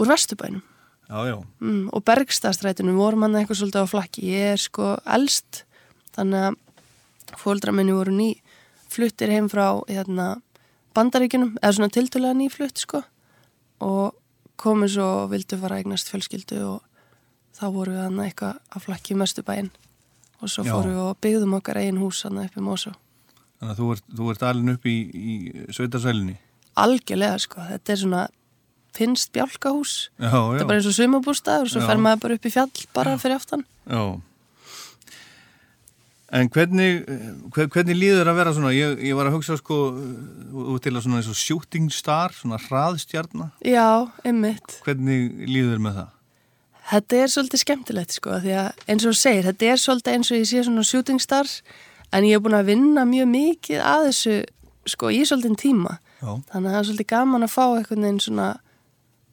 úr 0.00 0.10
Vesturbænum 0.14 0.62
Já, 1.04 1.18
já, 1.28 1.36
mm, 1.60 1.88
og 1.92 2.04
Bergstastrætinu 2.08 2.94
vorum 2.96 3.26
hann 3.26 3.34
eitthvað 3.36 3.58
svolítið 3.60 3.84
á 3.84 3.92
flakki 3.92 4.22
ég 4.30 4.54
er 4.54 4.62
sko 4.62 4.94
elst 5.04 5.64
þannig 6.16 6.46
að 6.48 7.36
fóldra 7.42 7.74
minni 7.76 7.92
voru 7.92 8.14
ný 8.14 8.30
fluttir 8.88 9.28
heim 9.34 9.50
frá 9.52 9.82
hérna, 9.90 10.38
bandaríkunum, 10.96 11.56
eða 11.60 11.74
svona 11.76 11.92
tiltölulega 11.92 12.38
ný 12.38 12.46
flutt 12.54 12.80
sko 12.80 13.02
og 13.84 14.14
komið 14.60 14.94
svo 14.96 15.06
og 15.22 15.30
vildu 15.32 15.58
fara 15.60 15.78
að 15.78 15.84
eignast 15.84 16.10
fjölskyldu 16.12 16.60
og 16.68 16.82
þá 17.54 17.64
voru 17.74 17.96
við 17.96 18.04
hann 18.04 18.20
eitthvað 18.24 18.60
á 18.70 18.76
flakki 18.82 19.14
í 19.14 19.18
Vesturbæin 19.20 19.72
og 20.40 20.50
svo 20.50 20.66
Já. 20.66 20.72
fórum 20.74 20.94
við 20.94 21.02
og 21.04 21.18
byggðum 21.24 21.58
okkar 21.58 21.80
eigin 21.80 22.00
hús 22.02 22.22
hann 22.26 22.42
upp 22.42 22.56
í 22.58 22.64
Mósó 22.64 22.94
þannig 23.58 23.74
að 23.74 23.80
þú 23.80 23.90
ert, 23.94 24.06
þú 24.18 24.30
ert 24.32 24.46
alin 24.48 24.74
upp 24.74 24.86
í, 24.86 24.96
í 25.14 25.34
sveitarsælinni? 25.74 26.38
Algjörlega 26.84 27.38
sko, 27.42 27.62
þetta 27.70 27.94
er 27.94 28.00
svona 28.00 28.22
finnst 28.94 29.32
bjálkahús. 29.34 29.94
Já, 30.18 30.30
þetta 30.30 30.54
já. 30.54 30.60
er 30.60 30.68
bara 30.68 30.78
eins 30.78 30.88
og 30.90 30.96
sumabústaður 30.98 31.66
og 31.66 31.72
svo 31.72 31.82
Já. 31.82 31.86
fer 31.90 32.02
maður 32.02 32.22
bara 32.24 32.38
upp 32.38 32.46
í 32.46 32.52
fjall 32.54 32.86
bara 32.94 33.16
fyrir 33.18 33.38
aftan. 33.38 33.64
Já 33.90 34.02
En 36.34 36.48
hvernig, 36.50 37.04
hver, 37.54 37.68
hvernig 37.70 37.94
líður 37.94 38.32
að 38.32 38.38
vera 38.40 38.52
svona, 38.56 38.72
ég, 38.74 38.96
ég 39.06 39.14
var 39.14 39.28
að 39.30 39.36
hugsa 39.36 39.54
sko, 39.60 39.76
út 40.74 40.82
til 40.82 40.90
að 40.96 41.04
svona 41.04 41.20
eins 41.20 41.30
og 41.30 41.38
shooting 41.38 41.92
star, 41.94 42.34
svona 42.34 42.58
hraðstjarnar, 42.64 43.52
já, 43.62 44.10
einmitt. 44.26 44.80
Hvernig 44.82 45.46
líður 45.46 45.82
með 45.84 46.00
það? 46.00 46.10
þetta 46.90 47.20
er 47.20 47.32
svolítið 47.32 47.62
skemmtilegt 47.62 48.16
sko 48.18 48.38
því 48.44 48.54
að 48.60 48.82
eins 48.92 49.04
og 49.04 49.14
þú 49.14 49.18
segir, 49.20 49.46
þetta 49.48 49.68
er 49.70 49.80
svolítið 49.80 50.16
eins 50.18 50.30
og 50.30 50.40
ég 50.40 50.48
sé 50.50 50.64
svona 50.66 50.86
shooting 50.86 51.22
stars 51.22 51.54
en 52.12 52.26
ég 52.28 52.36
er 52.36 52.44
búin 52.44 52.58
að 52.58 52.70
vinna 52.72 53.06
mjög 53.08 53.30
mikið 53.32 53.84
að 53.84 54.08
þessu 54.10 54.36
sko 54.94 55.12
í 55.12 55.22
svolítið 55.24 55.56
tíma. 55.64 55.98
Já. 56.20 56.30
þannig 56.52 56.68
að 56.68 56.74
það 56.74 56.78
er 56.78 56.86
svolítið 56.88 57.10
gaman 57.10 57.44
að 57.44 57.52
fá 57.52 57.64
einhvern 57.64 58.06
veginn 58.06 58.20
svona 58.22 58.48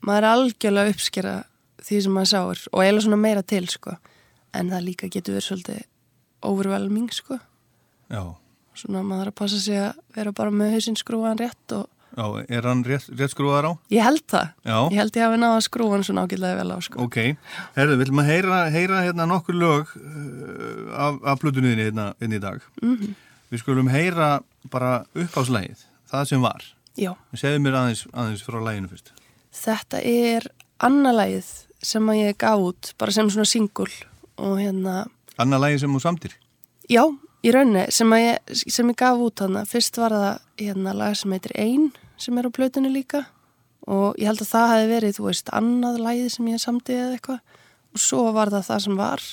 maður 0.02 0.26
er 0.26 0.30
algjörlega 0.32 0.88
að 0.88 0.96
uppskera 0.96 1.36
því 1.82 2.00
sem 2.04 2.16
maður 2.16 2.32
sáur 2.32 2.64
og 2.72 2.82
eiginlega 2.82 3.06
svona 3.06 3.22
meira 3.22 3.44
til 3.48 3.68
sko. 3.72 3.96
En 4.52 4.72
það 4.72 4.88
líka 4.90 5.08
getur 5.12 5.38
verið 5.38 5.48
svolítið 5.48 5.86
overwhelming 6.42 7.10
sko 7.14 7.40
Já, 8.12 8.24
svona 8.76 9.02
maður 9.08 9.30
er 9.30 9.32
að 9.32 9.40
passa 9.42 9.60
sig 9.64 9.80
að 9.80 9.98
vera 10.18 10.32
bara 10.36 10.52
með 10.52 10.74
hausinn 10.78 10.98
skrúan 11.00 11.40
rétt 11.40 11.76
og 11.78 11.88
já, 12.12 12.26
er 12.52 12.66
hann 12.68 12.82
rétt, 12.84 13.08
rétt 13.16 13.32
skrúðar 13.32 13.70
á? 13.70 13.74
ég 13.94 14.04
held 14.04 14.24
það 14.28 14.48
Já. 14.68 14.78
ég 14.92 14.98
held 15.00 15.16
ég 15.20 15.24
hafi 15.28 15.40
náða 15.40 15.60
að 15.62 15.66
skrúa 15.70 15.94
hann 15.96 16.04
svona 16.08 16.26
ágætlega 16.28 16.58
vel 16.60 16.74
á 16.76 16.78
sko 16.84 17.06
Ok, 17.06 17.18
herðu, 17.78 17.98
viljum 18.02 18.20
að 18.24 18.32
heyra, 18.34 18.60
heyra 18.74 19.04
hérna 19.06 19.28
nokkur 19.32 19.56
lög 19.62 19.94
uh, 19.96 20.92
af, 21.08 21.22
af 21.24 21.40
plutunniðinni 21.44 21.88
hérna, 21.88 22.10
hérna 22.20 22.36
í 22.40 22.44
dag. 22.44 22.66
Mhm. 22.84 23.14
Við 23.52 23.60
skulum 23.64 23.90
heyra 23.92 24.28
bara 24.72 24.92
uppáslægið, 25.12 25.82
það 26.12 26.28
sem 26.30 26.44
var. 26.44 26.62
Já. 26.96 27.10
Segðu 27.36 27.60
mér 27.66 27.76
aðeins, 27.82 28.04
aðeins 28.16 28.44
frá 28.48 28.60
læginu 28.64 28.88
fyrst. 28.92 29.10
Þetta 29.52 30.00
er 30.08 30.48
annarlægið 30.80 31.50
sem 31.84 32.12
að 32.14 32.20
ég 32.22 32.38
gaf 32.40 32.64
út 32.64 32.92
bara 33.02 33.12
sem 33.16 33.28
svona 33.32 33.48
singul 33.52 33.90
og 34.40 34.56
hérna, 34.62 35.02
Anna 35.42 35.60
lægi 35.62 35.82
sem 35.84 35.94
þú 35.94 36.02
samtir. 36.04 36.38
já, 36.90 37.04
í 37.44 37.52
raunni 37.54 37.86
sem, 37.92 38.14
sem 38.54 38.90
ég 38.90 38.98
gaf 39.00 39.18
út 39.18 39.42
þarna. 39.42 39.66
Fyrst 39.66 39.98
var 39.98 40.16
það 40.16 40.40
hérna 40.62 40.96
lag 40.98 41.16
sem 41.18 41.32
heitir 41.32 41.56
Ein 41.56 41.92
sem 42.22 42.38
er 42.38 42.50
á 42.50 42.52
plötunni 42.52 42.92
líka. 42.94 43.26
Og 43.90 44.16
ég 44.22 44.30
held 44.30 44.44
að 44.44 44.52
það 44.52 44.72
hefði 44.72 44.90
verið, 44.92 45.16
þú 45.18 45.26
veist, 45.26 45.50
annað 45.58 46.02
lægið 46.06 46.28
sem 46.36 46.50
ég 46.52 46.62
samtið 46.62 47.00
eða 47.00 47.16
eitthvað. 47.18 47.40
Og 47.92 48.04
svo 48.04 48.26
var 48.36 48.52
það 48.54 48.68
það 48.68 48.84
sem 48.86 49.00
var. 49.00 49.24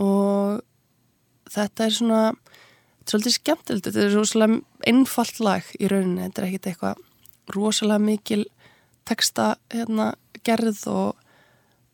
Og 0.00 0.62
þetta 1.50 1.86
er 1.86 1.96
svona 1.98 2.22
þetta 2.30 3.04
er 3.04 3.12
svolítið 3.12 3.36
skemmtilegt, 3.36 3.86
þetta 3.88 4.02
er 4.04 4.14
rosalega 4.14 4.60
einfalt 4.90 5.40
lag 5.42 5.70
í 5.80 5.88
rauninni, 5.90 6.26
þetta 6.28 6.42
er 6.42 6.48
ekkit 6.48 6.68
eitthvað 6.70 7.06
rosalega 7.50 8.04
mikil 8.04 8.44
texta 9.08 9.54
hérna, 9.72 10.12
gerð 10.46 10.84
og 10.90 11.29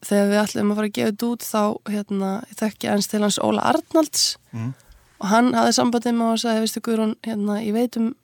þegar 0.04 0.28
við 0.32 0.40
ætlum 0.42 0.70
að 0.72 0.76
fara 0.80 0.88
að 0.90 0.96
gefa 0.98 1.10
þetta 1.12 1.30
út 1.32 1.46
þá 1.46 1.62
hérna, 1.92 2.30
ég 2.50 2.58
þekki 2.60 2.88
aðeins 2.90 3.08
til 3.12 3.22
hans 3.24 3.38
Óla 3.42 3.62
Arnalds 3.72 4.24
Mm. 4.56 4.72
og 5.20 5.26
hann 5.28 5.52
hafði 5.54 5.72
sambandið 5.76 6.14
með 6.16 6.32
og 6.32 6.38
sagði, 6.40 6.60
veistu 6.64 6.80
Guðrún, 6.80 7.14
hérna, 7.24 7.56
ég 7.64 7.72
veit 7.76 7.96
um 8.00 8.14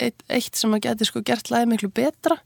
eitt, 0.00 0.22
eitt 0.28 0.56
sem 0.56 0.72
að 0.72 0.80
geti 0.86 1.04
sko 1.08 1.20
gert 1.24 1.50
lagið 1.52 1.68
miklu 1.72 1.90
betra 1.92 2.38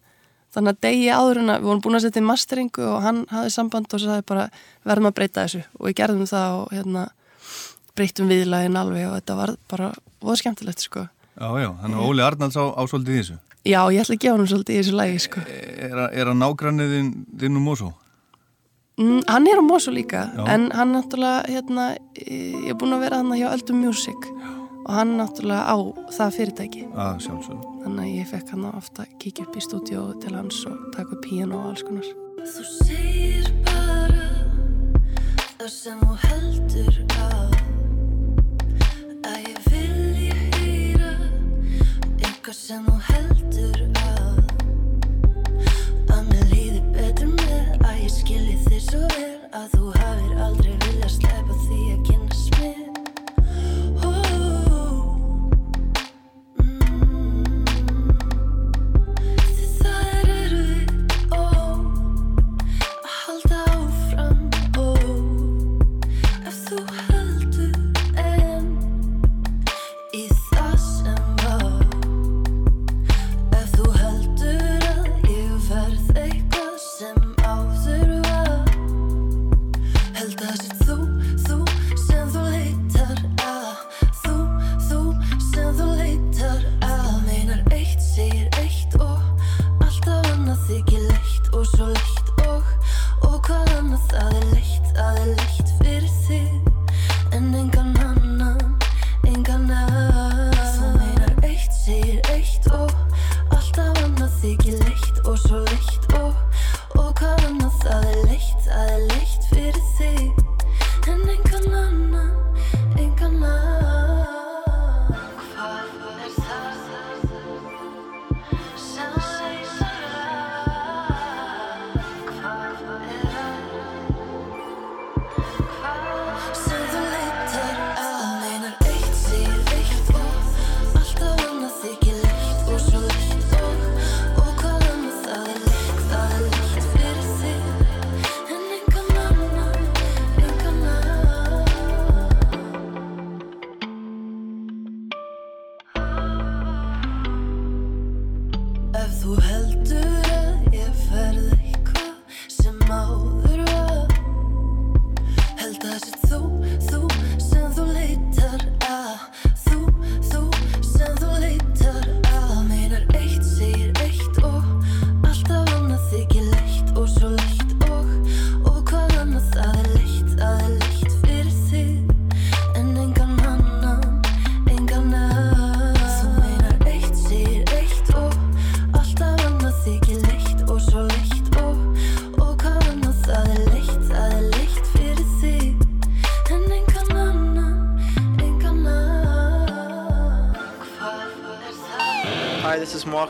þannig 0.54 0.74
að 0.74 0.80
degi 0.86 1.08
áður 1.12 1.38
en 1.42 1.50
að 1.52 1.58
við 1.60 1.68
vorum 1.68 1.82
búin 1.84 1.98
að 1.98 2.04
setja 2.06 2.22
í 2.22 2.26
masteringu 2.26 2.84
og 2.88 3.02
hann 3.04 3.20
hafði 3.30 3.50
samband 3.54 3.94
og 3.94 4.00
sagði 4.02 4.24
bara 4.26 4.48
verðum 4.88 5.10
að 5.10 5.14
breyta 5.18 5.44
þessu 5.44 5.62
og 5.78 5.86
við 5.86 5.96
gerðum 6.00 6.26
það 6.30 6.56
og 6.62 6.72
hérna 6.72 7.04
breytum 7.98 8.30
viðlægin 8.32 8.78
alveg 8.80 9.06
og 9.10 9.14
þetta 9.18 9.36
var 9.38 9.52
bara 9.70 9.90
voða 10.22 10.38
skemmtilegt 10.42 10.80
sko 10.86 11.04
Já, 11.38 11.48
já, 11.62 11.68
þannig 11.82 12.00
að 12.00 12.08
Óli 12.08 12.22
Arnalds 12.26 12.56
á, 12.58 12.64
á 12.74 12.82
svolítið 12.90 13.14
í 13.14 13.18
þessu. 13.20 13.36
Já, 13.68 13.80
ég 13.94 14.00
ætla 14.02 14.16
að 14.16 14.22
gefa 14.24 14.34
hann 14.38 14.48
svolítið 14.50 14.74
í 14.74 14.78
þessu 14.80 14.96
lægi 14.98 15.18
sko 15.22 15.42
Er, 15.46 15.98
er 16.10 16.30
að 16.32 16.38
nágrannið 16.40 16.94
þinn, 16.96 17.10
þinn 17.38 17.60
um 17.60 17.68
Mosó? 17.68 17.90
Mm, 18.98 19.20
Hann 19.28 19.46
er 19.46 19.58
á 19.60 19.64
Mosu 19.64 19.90
líka 19.94 20.28
Já. 20.36 20.44
en 20.54 20.70
hann 20.72 20.92
náttúrulega 20.92 21.42
hérna, 21.48 21.84
ég 22.26 22.70
er 22.70 22.74
búin 22.78 22.94
að 22.96 23.00
vera 23.06 23.16
hann 23.22 23.32
hjá 23.38 23.48
Öldum 23.54 23.80
Music 23.84 24.20
og 24.88 24.94
hann 24.94 25.16
náttúrulega 25.18 25.64
á 25.68 25.76
það 26.16 26.34
fyrirtæki 26.38 26.82
Að 26.94 27.18
sjálfsögðu. 27.26 27.74
þannig 27.84 28.04
að 28.04 28.14
ég 28.18 28.26
fekk 28.32 28.48
hann 28.54 28.64
ofta 28.74 29.02
að 29.04 29.14
kíkja 29.22 29.44
upp 29.46 29.56
í 29.56 29.64
stúdíu 29.66 30.04
til 30.22 30.34
hans 30.36 30.62
og 30.70 30.78
taka 30.96 31.12
upp 31.16 31.22
píano 31.26 31.58
og 31.62 31.70
alls 31.72 31.82
konar 31.86 32.08
Þú 32.38 32.64
segir 32.84 33.48
bara 33.66 34.28
það 35.58 35.70
sem 35.74 35.98
þú 36.00 36.14
heldur 36.24 36.94
að 37.18 37.50
að 39.28 39.38
ég 39.42 39.58
vilji 39.68 40.30
heyra 40.54 41.10
eitthvað 42.22 42.54
sem 42.56 42.86
þú 42.86 42.96
heldur 43.10 43.80
að 44.06 44.38
að 46.14 46.22
mér 46.30 46.44
líði 46.54 46.80
betur 46.94 47.34
með 47.34 47.84
að 47.90 47.98
ég 48.04 48.14
skilji 48.14 48.56
svo 48.88 49.04
vel 49.12 49.40
að 49.52 49.66
þú 49.74 49.90
hafir 49.98 50.38
aldrei 50.46 50.76
viljað 50.84 51.10
sleppa 51.12 51.56
því 51.66 51.80
að 51.92 52.06
kynnast 52.07 52.07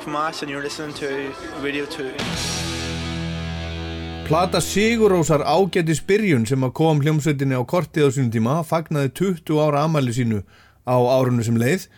From 0.03 0.17
Ash 0.17 0.43
and 0.43 0.51
you're 0.51 0.63
listening 0.63 0.95
to 0.95 1.07
Radio 1.63 1.85
2. 1.85 2.13
Plata 4.29 4.61
Sigurósar 4.61 5.43
ágætis 5.43 6.01
byrjun 6.07 6.45
sem 6.47 6.65
að 6.67 6.75
kom 6.79 7.01
hljómsveitinni 7.03 7.57
á 7.59 7.63
kortið 7.67 8.07
á 8.07 8.11
sínum 8.15 8.31
tíma 8.35 8.59
fagnaði 8.69 9.11
20 9.21 9.59
ára 9.65 9.83
amæli 9.89 10.15
sínu 10.15 10.43
á 10.87 10.97
árunnu 10.97 11.47
sem 11.47 11.57
leið 11.59 11.89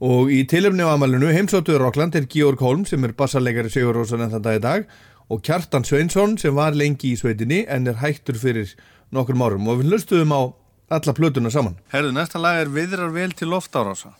og 0.00 0.30
í 0.32 0.40
tilöfni 0.48 0.86
á 0.86 0.94
amælinu 0.94 1.34
heimsóttuður 1.34 1.84
Rockland 1.84 2.16
er 2.16 2.30
Georg 2.30 2.62
Holm 2.64 2.86
sem 2.88 3.04
er 3.04 3.12
bassarleikari 3.18 3.72
Sigurósar 3.74 4.22
en 4.24 4.32
þann 4.36 4.46
dag 4.46 4.60
í 4.60 4.64
dag 4.64 4.88
og 5.28 5.44
Kjartan 5.44 5.84
Sveinsson 5.84 6.38
sem 6.40 6.56
var 6.56 6.78
lengi 6.78 7.12
í 7.12 7.20
sveitinni 7.20 7.64
en 7.68 7.90
er 7.90 8.00
hættur 8.00 8.40
fyrir 8.40 8.72
nokkur 9.12 9.36
árum 9.36 9.68
og 9.68 9.82
við 9.82 9.92
hlustuðum 9.92 10.34
á 10.34 10.40
alla 10.90 11.14
plötuna 11.14 11.50
saman. 11.50 11.78
Herðu, 11.92 12.14
næsta 12.16 12.40
lag 12.42 12.64
er 12.64 12.72
Viðrar 12.72 13.12
vel 13.14 13.30
til 13.36 13.50
loftárása. 13.52 14.10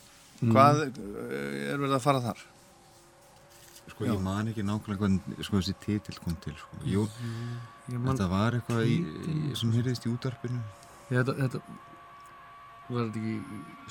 Mm. 0.40 0.52
Hvað 0.54 0.84
eh, 0.86 1.70
er 1.72 1.78
verið 1.80 1.96
að 1.98 2.04
fara 2.04 2.22
þar? 2.30 2.48
Sko, 4.00 4.08
ég 4.08 4.16
man 4.24 4.48
ekki 4.48 4.62
nákvæmlega 4.64 4.96
hvernig 5.04 5.44
sko, 5.44 5.60
þessi 5.60 5.74
titill 5.84 6.16
kom 6.24 6.32
til 6.40 6.54
sko. 6.56 6.72
Jú, 6.88 7.02
man- 7.92 8.16
þetta 8.16 8.28
var 8.32 8.56
eitthvað 8.56 8.80
í, 8.88 8.96
í, 9.28 9.52
sem 9.60 9.68
hyrðist 9.76 10.06
í 10.08 10.10
útarpinu 10.14 10.56
Já, 11.10 11.18
þetta, 11.20 11.34
þetta 11.42 11.58
var 12.90 13.02
þetta 13.10 13.20
ekki 13.20 13.36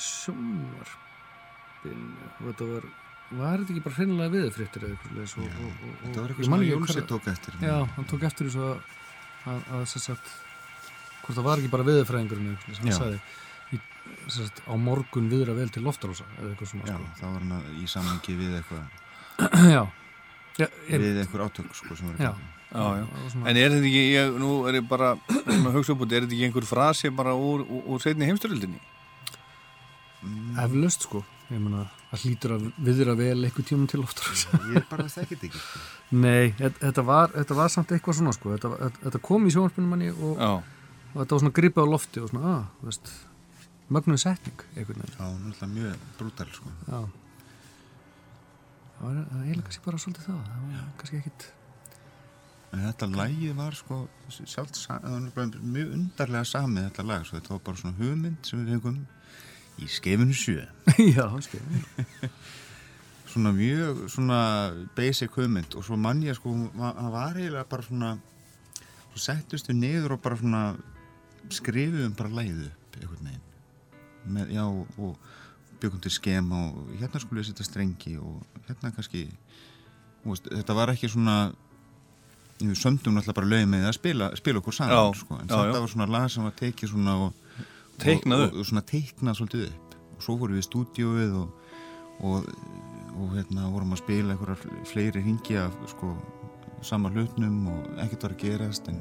sjónvarpinu 0.07 2.07
þetta 2.39 2.63
var 2.73 2.83
var 3.29 3.57
þetta 3.61 3.71
ekki 3.75 3.83
bara 3.85 3.97
hreinlega 3.99 4.33
viðfrittir 4.33 4.81
eða 4.87 4.93
eitthvað 4.95 5.11
svoleiðis 5.29 5.35
og, 5.37 5.45
og, 5.45 5.51
og, 5.69 5.75
Þetta 6.03 6.19
var 6.23 6.29
eitthvað 6.33 6.47
sem 6.49 6.65
Jónsi 6.69 6.97
hvar- 6.97 7.09
tók 7.11 7.25
eftir. 7.29 7.53
Já, 7.61 7.75
hann 7.95 8.07
tók 8.09 8.23
eftir 8.25 8.43
þessu 8.49 8.61
að, 8.65 8.77
að, 9.51 9.59
að 9.77 9.83
sagt, 9.93 10.25
hvort 11.21 11.35
það 11.37 11.45
var 11.49 11.57
ekki 11.61 11.69
bara 11.75 11.85
viðfræðingurinn 11.91 12.47
eða 12.49 12.55
eitthvað 12.57 12.77
sem 12.79 12.87
Já. 12.89 12.91
hann 12.95 13.01
sagði 13.03 13.19
á 14.65 14.73
morgun 14.81 15.29
viðra 15.29 15.53
vel 15.59 15.69
til 15.69 15.83
loftarósa 15.85 16.25
eða 16.39 16.49
eitthvað 16.55 16.69
svona 16.71 16.89
Já, 16.89 16.95
sko. 16.97 17.05
það 17.19 17.29
var 17.35 17.41
hann 17.45 17.53
í 17.77 17.85
samhengi 17.93 18.33
við 18.39 18.51
eitthvað 18.57 18.83
Já. 19.75 19.83
Já, 20.59 20.67
einmitt. 20.67 21.03
við 21.05 21.19
einhver 21.23 21.43
átök 21.47 21.75
sko, 21.77 21.95
sem 21.95 22.07
var 22.11 22.19
Já. 22.19 22.31
Svona- 22.69 23.47
En 23.49 23.57
er 23.57 23.71
þetta 23.73 23.87
ekki, 23.89 24.01
ég, 24.13 24.33
nú 24.37 24.49
er 24.69 24.75
ég 24.81 24.87
bara 24.89 25.13
að 25.69 25.71
hugsa 25.77 25.93
upp 25.95 26.03
út, 26.05 26.11
er 26.13 26.25
þetta 26.27 26.35
ekki 26.37 26.47
einhver 26.49 26.67
frasi 26.69 27.09
bara 27.15 27.33
úr, 27.33 27.63
úr, 27.65 27.83
úr 27.95 28.03
setni 28.03 28.27
heimstyrildinni? 28.29 28.81
Eflaust 30.59 31.05
sko, 31.07 31.21
ég 31.49 31.61
meina 31.63 31.85
að 32.11 32.23
hlýtur 32.25 32.53
að 32.57 32.65
viðra 32.83 33.13
vel 33.15 33.37
eitthvað 33.47 33.67
tímum 33.69 33.87
til 33.89 34.01
loftarósa 34.01 34.59
Ég 34.73 34.85
bara 34.89 35.05
þekkit 35.09 35.45
ekki 35.47 35.61
sko. 35.61 35.79
Nei, 36.19 36.51
þetta 36.59 36.81
þetta 36.89 37.05
var, 37.07 37.31
þetta 37.37 37.57
var 37.61 37.71
samt 37.71 37.93
eitthvað 37.95 38.17
svona 38.19 38.33
sko, 38.35 38.51
þetta, 38.57 38.71
var- 38.73 38.83
þetta, 38.87 39.01
þetta 39.05 39.21
kom 39.29 39.47
í 39.47 39.53
sjónvarpinu 39.55 39.87
manni 39.93 40.09
og, 40.11 40.35
og 41.13 41.21
þetta 41.21 41.31
var 41.37 41.43
svona 41.45 41.55
gripið 41.61 41.87
á 41.87 41.93
lofti 41.93 42.23
og 42.25 42.29
svona, 42.33 42.51
að, 42.57 42.67
þú 42.81 42.89
veist, 42.91 43.11
mögnuð 43.95 44.21
setning. 44.25 44.65
Já, 45.15 45.25
náttúrulega 45.29 45.71
mjög 45.77 46.03
brútal 46.19 46.51
sko. 46.57 46.73
Já. 46.89 46.99
Það 48.99 49.07
var 49.07 49.39
eiginlega 49.39 49.65
kannski 49.69 49.85
bara 49.85 50.01
svolítið 50.03 50.27
það, 50.27 50.43
það 50.49 50.67
var 50.67 50.91
kannski 50.99 51.21
ekkit, 51.23 51.47
En 52.69 52.83
þetta 52.85 53.07
lagið 53.09 53.55
var 53.57 53.77
sko 53.77 54.03
bara 55.33 55.45
mjög 55.57 55.93
undarlega 55.95 56.45
samið 56.45 56.83
þetta 56.89 57.05
lag, 57.09 57.23
svo 57.25 57.39
þetta 57.39 57.53
var 57.55 57.63
bara 57.65 57.81
svona 57.81 57.97
hugmynd 57.97 58.45
sem 58.45 58.61
við 58.61 58.75
fengum 58.75 58.99
í 59.79 59.87
skefinu 59.89 60.35
sjö. 60.37 60.65
Já, 61.15 61.25
skefinu. 61.45 62.29
svona 63.31 63.53
mjög 63.57 64.03
svona 64.13 64.41
basic 64.97 65.33
hugmynd 65.37 65.79
og 65.79 65.87
svo 65.87 65.97
mann 65.97 66.21
ég 66.25 66.37
sko, 66.37 66.53
það 66.77 67.11
var 67.15 67.41
eiginlega 67.41 67.65
bara 67.73 67.87
svona, 67.87 68.13
svo 69.09 69.23
settust 69.25 69.71
við 69.71 69.81
niður 69.81 70.17
og 70.17 70.23
bara 70.27 70.39
svona 70.43 70.63
skrifum 71.55 72.13
bara 72.19 72.35
lagið 72.37 72.67
upp 72.67 72.99
einhvern 72.99 73.31
veginn. 73.31 73.45
Með, 74.29 74.53
já, 74.53 74.65
og 74.69 75.29
byggum 75.81 76.03
til 76.03 76.11
skem 76.13 76.51
og 76.55 76.93
hérna 76.99 77.21
skulle 77.21 77.41
við 77.41 77.51
setja 77.51 77.67
strengi 77.67 78.15
og 78.19 78.43
hérna 78.67 78.91
kannski, 78.95 79.25
veist, 80.25 80.49
þetta 80.51 80.77
var 80.77 80.93
ekki 80.93 81.09
svona 81.11 81.37
við 82.59 82.75
sömdum 82.75 83.15
náttúrulega 83.15 83.37
bara 83.37 83.51
lögum 83.53 83.75
með 83.75 83.85
að 83.87 83.95
spila, 83.95 84.31
spila 84.35 84.59
okkur 84.59 84.75
saman 84.75 84.95
Já, 84.95 85.19
sko. 85.21 85.37
en 85.37 85.47
já, 85.47 85.55
þetta 85.55 85.77
já. 85.77 85.83
var 85.83 85.93
svona 85.93 86.09
lag 86.11 86.25
sem 86.33 86.47
var 86.49 86.57
tekið 86.59 86.93
svona 86.93 87.15
og, 87.25 87.45
Teiknað 87.99 88.41
og, 88.45 88.49
og, 88.49 88.59
og 88.59 88.67
svona 88.67 88.83
teiknað 88.87 89.39
svolítið 89.39 89.63
upp 89.69 89.95
og 90.15 90.25
svo 90.25 90.35
vorum 90.39 90.55
við 90.55 90.63
í 90.63 90.67
stúdíóið 90.67 91.37
og, 91.39 91.71
og, 92.27 92.49
og 93.15 93.37
hérna 93.37 93.71
vorum 93.71 93.95
að 93.95 94.01
spila 94.03 94.35
einhverjar 94.35 94.83
fleiri 94.87 95.23
ringi 95.23 95.57
af 95.59 95.75
sko, 95.93 96.13
sama 96.83 97.11
hlutnum 97.11 97.67
og 97.71 97.87
ekkert 98.03 98.27
var 98.27 98.35
að 98.35 98.43
gerast 98.43 98.91
en 98.91 98.99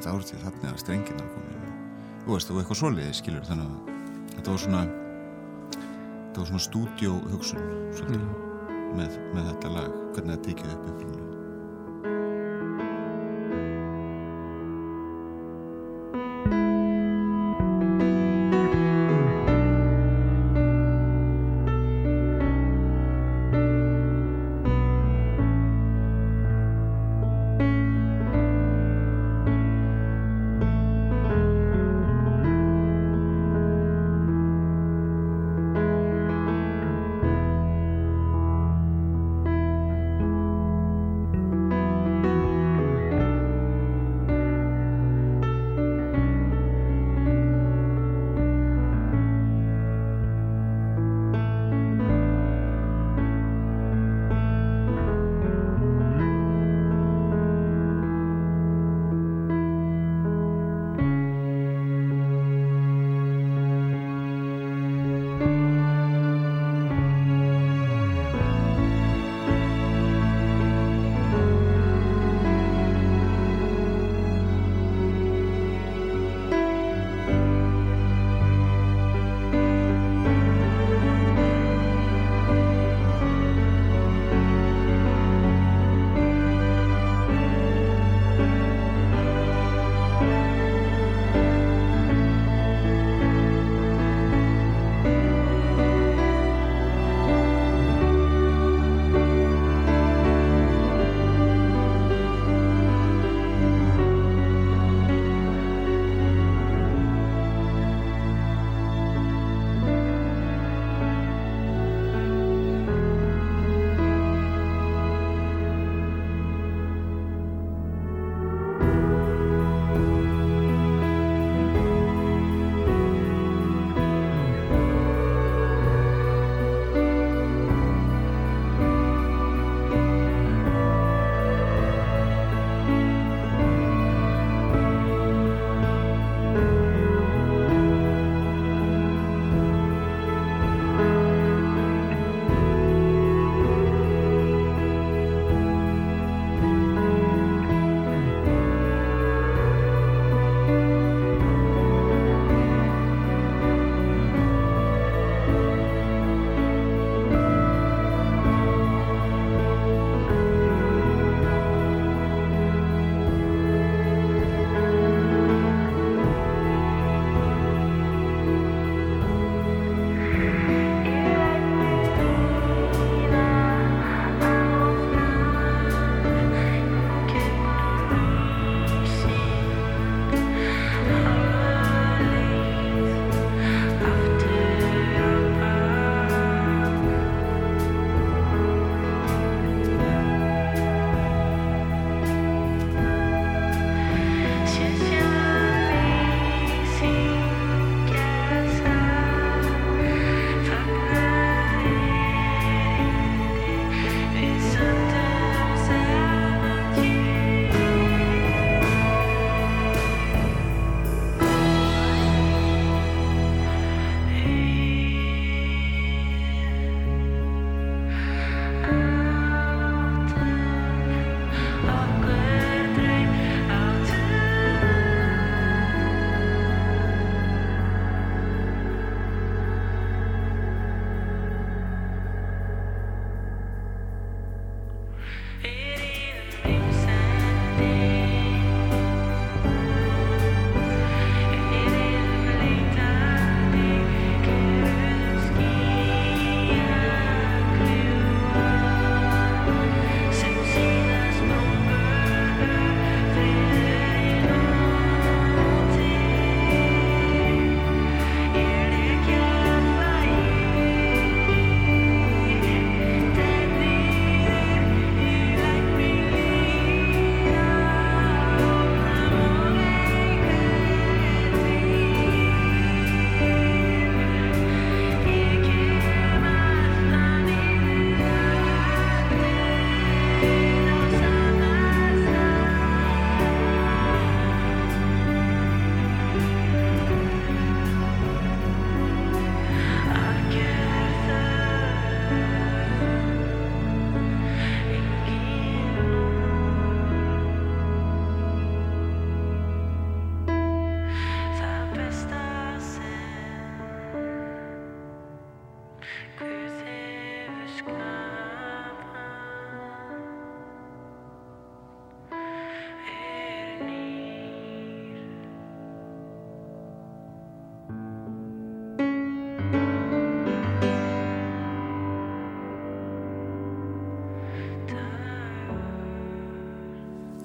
það 0.00 0.14
voru 0.14 0.28
til 0.30 0.40
þarna 0.44 0.72
að 0.72 0.80
strengina 0.84 1.28
komin 1.34 1.58
og 2.28 2.36
eitthvað 2.36 2.80
svoleiði 2.82 3.12
skilur 3.16 3.46
þannig 3.48 3.68
að 3.68 3.92
þetta 4.34 4.50
var 4.52 4.64
svona 4.64 4.82
þetta 6.38 6.52
var 6.52 6.52
svona 6.52 6.66
stúdíó 6.66 7.14
hugsun 7.32 7.64
svolítið, 7.98 8.26
með, 8.94 9.16
með 9.34 9.48
þetta 9.50 9.72
lag 9.74 9.96
hvernig 10.14 10.36
það 10.36 10.44
tekið 10.46 10.74
upp 10.76 10.90
upprunalega 10.92 11.27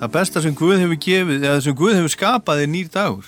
Það 0.03 0.11
besta 0.17 0.41
sem 0.43 0.55
Guð 0.59 0.81
hefur 0.83 0.97
gefið 0.99 1.45
eða 1.47 1.61
sem 1.63 1.75
Guð 1.79 1.93
hefur 1.95 2.11
skapað 2.11 2.63
er 2.65 2.67
nýr 2.73 2.89
dagur 2.91 3.27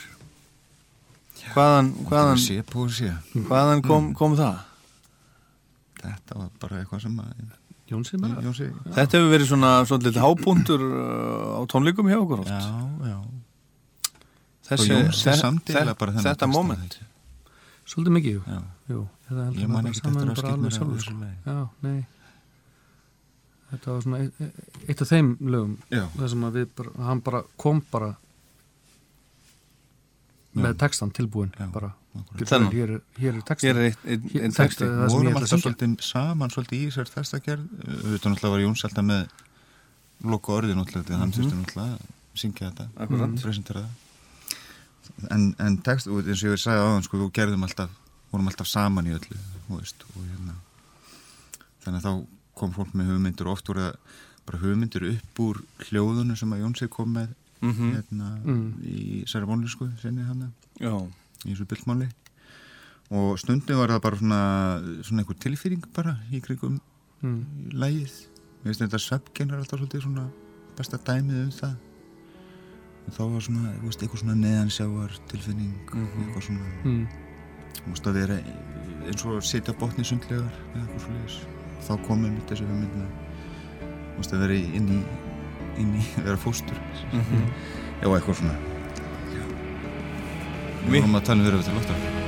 Hvaðan 1.56 1.91
hvaðan, 2.10 2.39
sé, 2.41 2.57
poesia. 2.68 3.19
hvaðan 3.34 3.81
kom, 3.85 4.10
Mm. 4.10 4.15
kom 4.18 4.34
það? 4.35 4.57
Þetta 6.02 6.35
var 6.39 6.49
bara 6.60 6.80
eitthvað 6.81 7.02
sem 7.06 7.15
að 7.22 7.30
Jónsi 7.89 8.18
bara 8.19 8.41
Jónsi 8.41 8.68
Þetta 8.95 9.18
hefur 9.19 9.31
verið 9.31 9.47
svona 9.52 9.72
svolítið 9.85 10.19
hábúndur 10.26 10.81
uh, 10.84 11.57
á 11.57 11.61
tónleikum 11.69 12.10
hjá 12.10 12.18
okkur 12.19 12.39
oft 12.43 12.49
Já, 12.49 12.60
já 13.06 13.18
Þessi, 14.65 14.89
þe- 15.14 16.22
Þetta 16.26 16.47
moment 16.49 16.97
Svolítið 17.85 18.14
mikið, 18.18 18.31
jú. 18.34 18.41
Já. 18.49 18.61
jú. 18.89 19.07
Þetta 19.30 19.43
heldur 19.45 19.61
Ég 19.61 19.69
man 19.69 19.93
saman 19.93 20.30
eftir 20.34 20.34
að 20.34 20.39
skilja 20.41 20.57
mér 20.57 20.73
sjálfur, 20.73 20.97
þessu 20.97 21.14
lagi. 21.22 21.35
Já, 21.45 21.69
nei. 21.85 21.99
Þetta 23.76 23.91
var 23.95 24.02
svona 24.06 24.19
eitt, 24.23 24.61
eitt 24.89 25.02
af 25.03 25.10
þeim 25.11 25.34
lögum. 25.52 25.77
Það 25.91 26.30
sem 26.34 26.43
að 26.47 26.53
við 26.61 26.68
bara, 26.80 26.91
hann 27.10 27.22
bara 27.26 27.41
kom 27.61 27.81
bara 27.91 28.15
með 30.56 30.72
Já. 30.72 30.77
textan 30.85 31.11
tilbúin. 31.11 31.49
Já, 31.60 31.68
bara, 31.73 31.89
hér, 32.15 32.91
er- 32.95 33.02
hér 33.19 33.35
er 33.35 33.41
textan. 33.43 33.68
Hér 33.69 33.76
er 33.76 33.89
einn- 33.89 34.06
einn- 34.07 34.30
Hér- 34.31 34.43
er 34.45 34.52
texti. 34.56 34.85
vorum 34.88 35.34
að 35.34 35.41
alltaf 35.41 35.60
svolítið 35.65 36.02
saman 36.02 36.49
svolítið 36.49 36.80
í 36.80 36.88
þessar 36.88 37.10
þestagerð 37.11 37.65
auðvitað 37.84 38.30
náttúrulega 38.31 38.53
var 38.56 38.64
Jóns 38.64 38.84
alltaf 38.88 39.06
með 39.06 39.27
loka 40.23 40.52
orðið 40.56 40.76
náttúrulega 40.80 41.06
því 41.06 41.14
að 41.15 41.19
hann 41.19 41.30
Mhm. 41.30 41.35
þurfti 41.35 41.57
náttúrulega 41.60 41.93
að 41.95 41.99
syngja 42.35 42.72
þetta. 42.72 42.88
Mhm. 43.10 43.41
presentera 43.41 43.81
það 43.81 45.31
en, 45.31 45.56
en 45.60 45.77
text, 45.77 46.07
og 46.07 46.23
eins 46.23 46.43
og 46.43 46.49
ég 46.56 46.60
sagði 46.64 46.80
á 46.81 46.93
hann 46.93 47.03
sko, 47.03 47.18
við 47.18 47.31
gerðum 47.31 47.64
alltaf, 47.64 47.89
vorum 48.31 48.47
alltaf 48.47 48.68
saman 48.68 49.06
í 49.06 49.11
öllu 49.11 49.38
veist, 49.69 49.95
og 50.15 50.23
hérna 50.23 50.56
þannig 51.84 52.02
að 52.02 52.06
þá 52.06 52.26
kom 52.56 52.72
fólk 52.76 52.94
með 52.95 53.10
hugmyndir 53.14 53.48
og 53.48 53.57
oft 53.57 53.68
voru 53.68 53.80
það 53.80 53.95
bara 54.45 54.60
hugmyndir 54.61 55.06
upp 55.11 55.40
úr 55.40 55.61
hljóðunum 55.90 56.38
sem 56.38 56.52
að 56.56 56.61
Jónsi 56.64 56.90
kom 56.90 57.14
með 57.15 57.34
Mhm. 57.61 57.94
hérna 57.95 58.27
Mm. 58.45 58.73
í 58.84 59.23
særi 59.26 59.45
vonlísku 59.48 59.90
sinni 60.02 60.22
hann 60.23 60.53
Já. 60.80 60.91
í 61.45 61.53
þessu 61.56 61.65
byltmáli 61.65 62.10
og 63.11 63.38
stundum 63.40 63.77
var 63.77 63.88
það 63.90 64.02
bara 64.02 64.18
svona, 64.18 65.03
svona 65.03 65.22
einhver 65.23 65.38
tilfýring 65.40 65.84
bara 65.94 66.18
í 66.32 66.41
krigum 66.41 66.80
Mm. 67.23 67.72
lægið 67.72 68.11
ég 68.11 68.65
veist 68.65 68.82
þetta 68.82 68.99
subgen 68.99 69.52
er 69.52 69.57
alltaf 69.57 69.80
svolítið 69.80 70.02
svona 70.03 70.30
besta 70.77 70.98
dæmið 70.98 71.44
um 71.45 71.52
það 71.52 71.76
og 73.07 73.14
þá 73.14 73.32
var 73.34 73.41
svona, 73.41 73.73
þú 73.80 73.86
veist, 73.86 74.02
eitthvað 74.02 74.19
svona 74.22 74.36
neðansjáar 74.36 75.19
tilfinning 75.30 75.73
Mhm. 75.94 76.23
eitthvað 76.23 76.44
svona 76.44 76.84
Mm. 76.84 77.07
þú 77.86 77.90
veist 77.90 78.03
að 78.06 78.14
vera 78.14 78.38
eins 79.07 79.26
og 79.26 79.41
á 79.41 79.80
botni 79.80 80.03
sundlegar 80.06 80.52
eða 80.76 80.88
eitthvað 80.88 81.02
svo 81.02 81.11
leiðis 81.14 81.55
þá 81.84 81.93
komum 82.07 82.35
við 82.38 82.49
þessu 82.52 82.68
hugmyndina 82.69 83.07
þú 84.15 84.22
veist 84.22 84.35
að 84.35 84.45
vera 84.45 84.60
inn 84.80 84.91
í 84.95 85.02
inn 85.81 85.95
í, 85.99 86.03
vera 86.26 86.38
fóstur. 86.39 86.77
Mhm. 87.11 87.49
já, 88.02 88.07
eitthvað 88.07 88.39
svona. 88.41 88.56
Við 90.85 91.02
vorum 91.02 91.18
að 91.18 91.27
tala 91.27 91.41
um 91.41 91.49
vera 91.49 91.65
til 91.65 91.76
loftar 91.80 92.24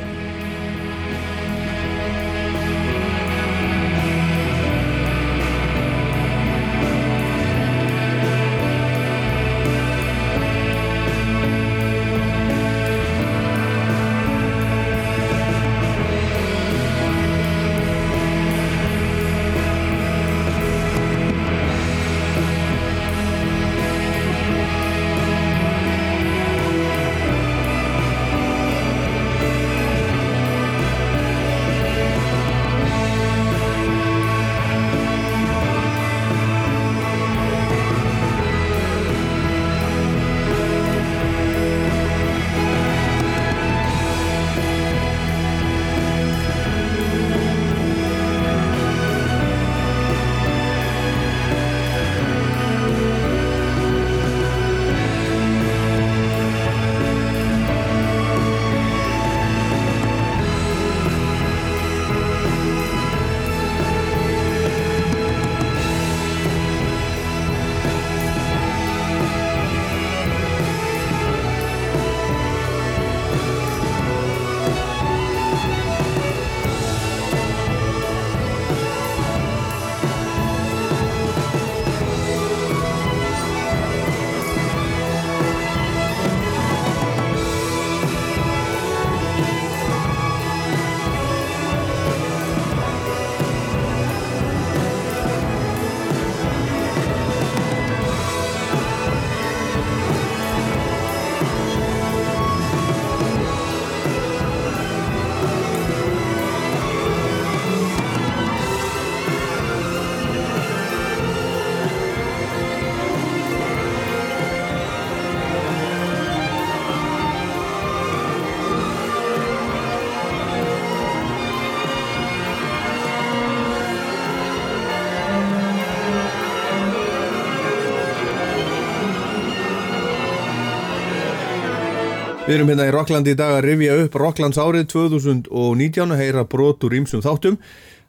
Við 132.47 132.55
erum 132.55 132.69
hérna 132.71 132.85
í 132.87 132.91
Rocklandi 132.95 133.33
í 133.33 133.35
dag 133.35 133.57
að 133.57 133.65
rifja 133.65 133.95
upp 134.05 134.13
Rocklands 134.21 134.55
árið 134.55 134.85
2019 134.93 136.13
að 136.15 136.21
heyra 136.21 136.45
brot 136.47 136.85
úr 136.87 136.93
ímsum 136.95 137.19
þáttum. 137.19 137.57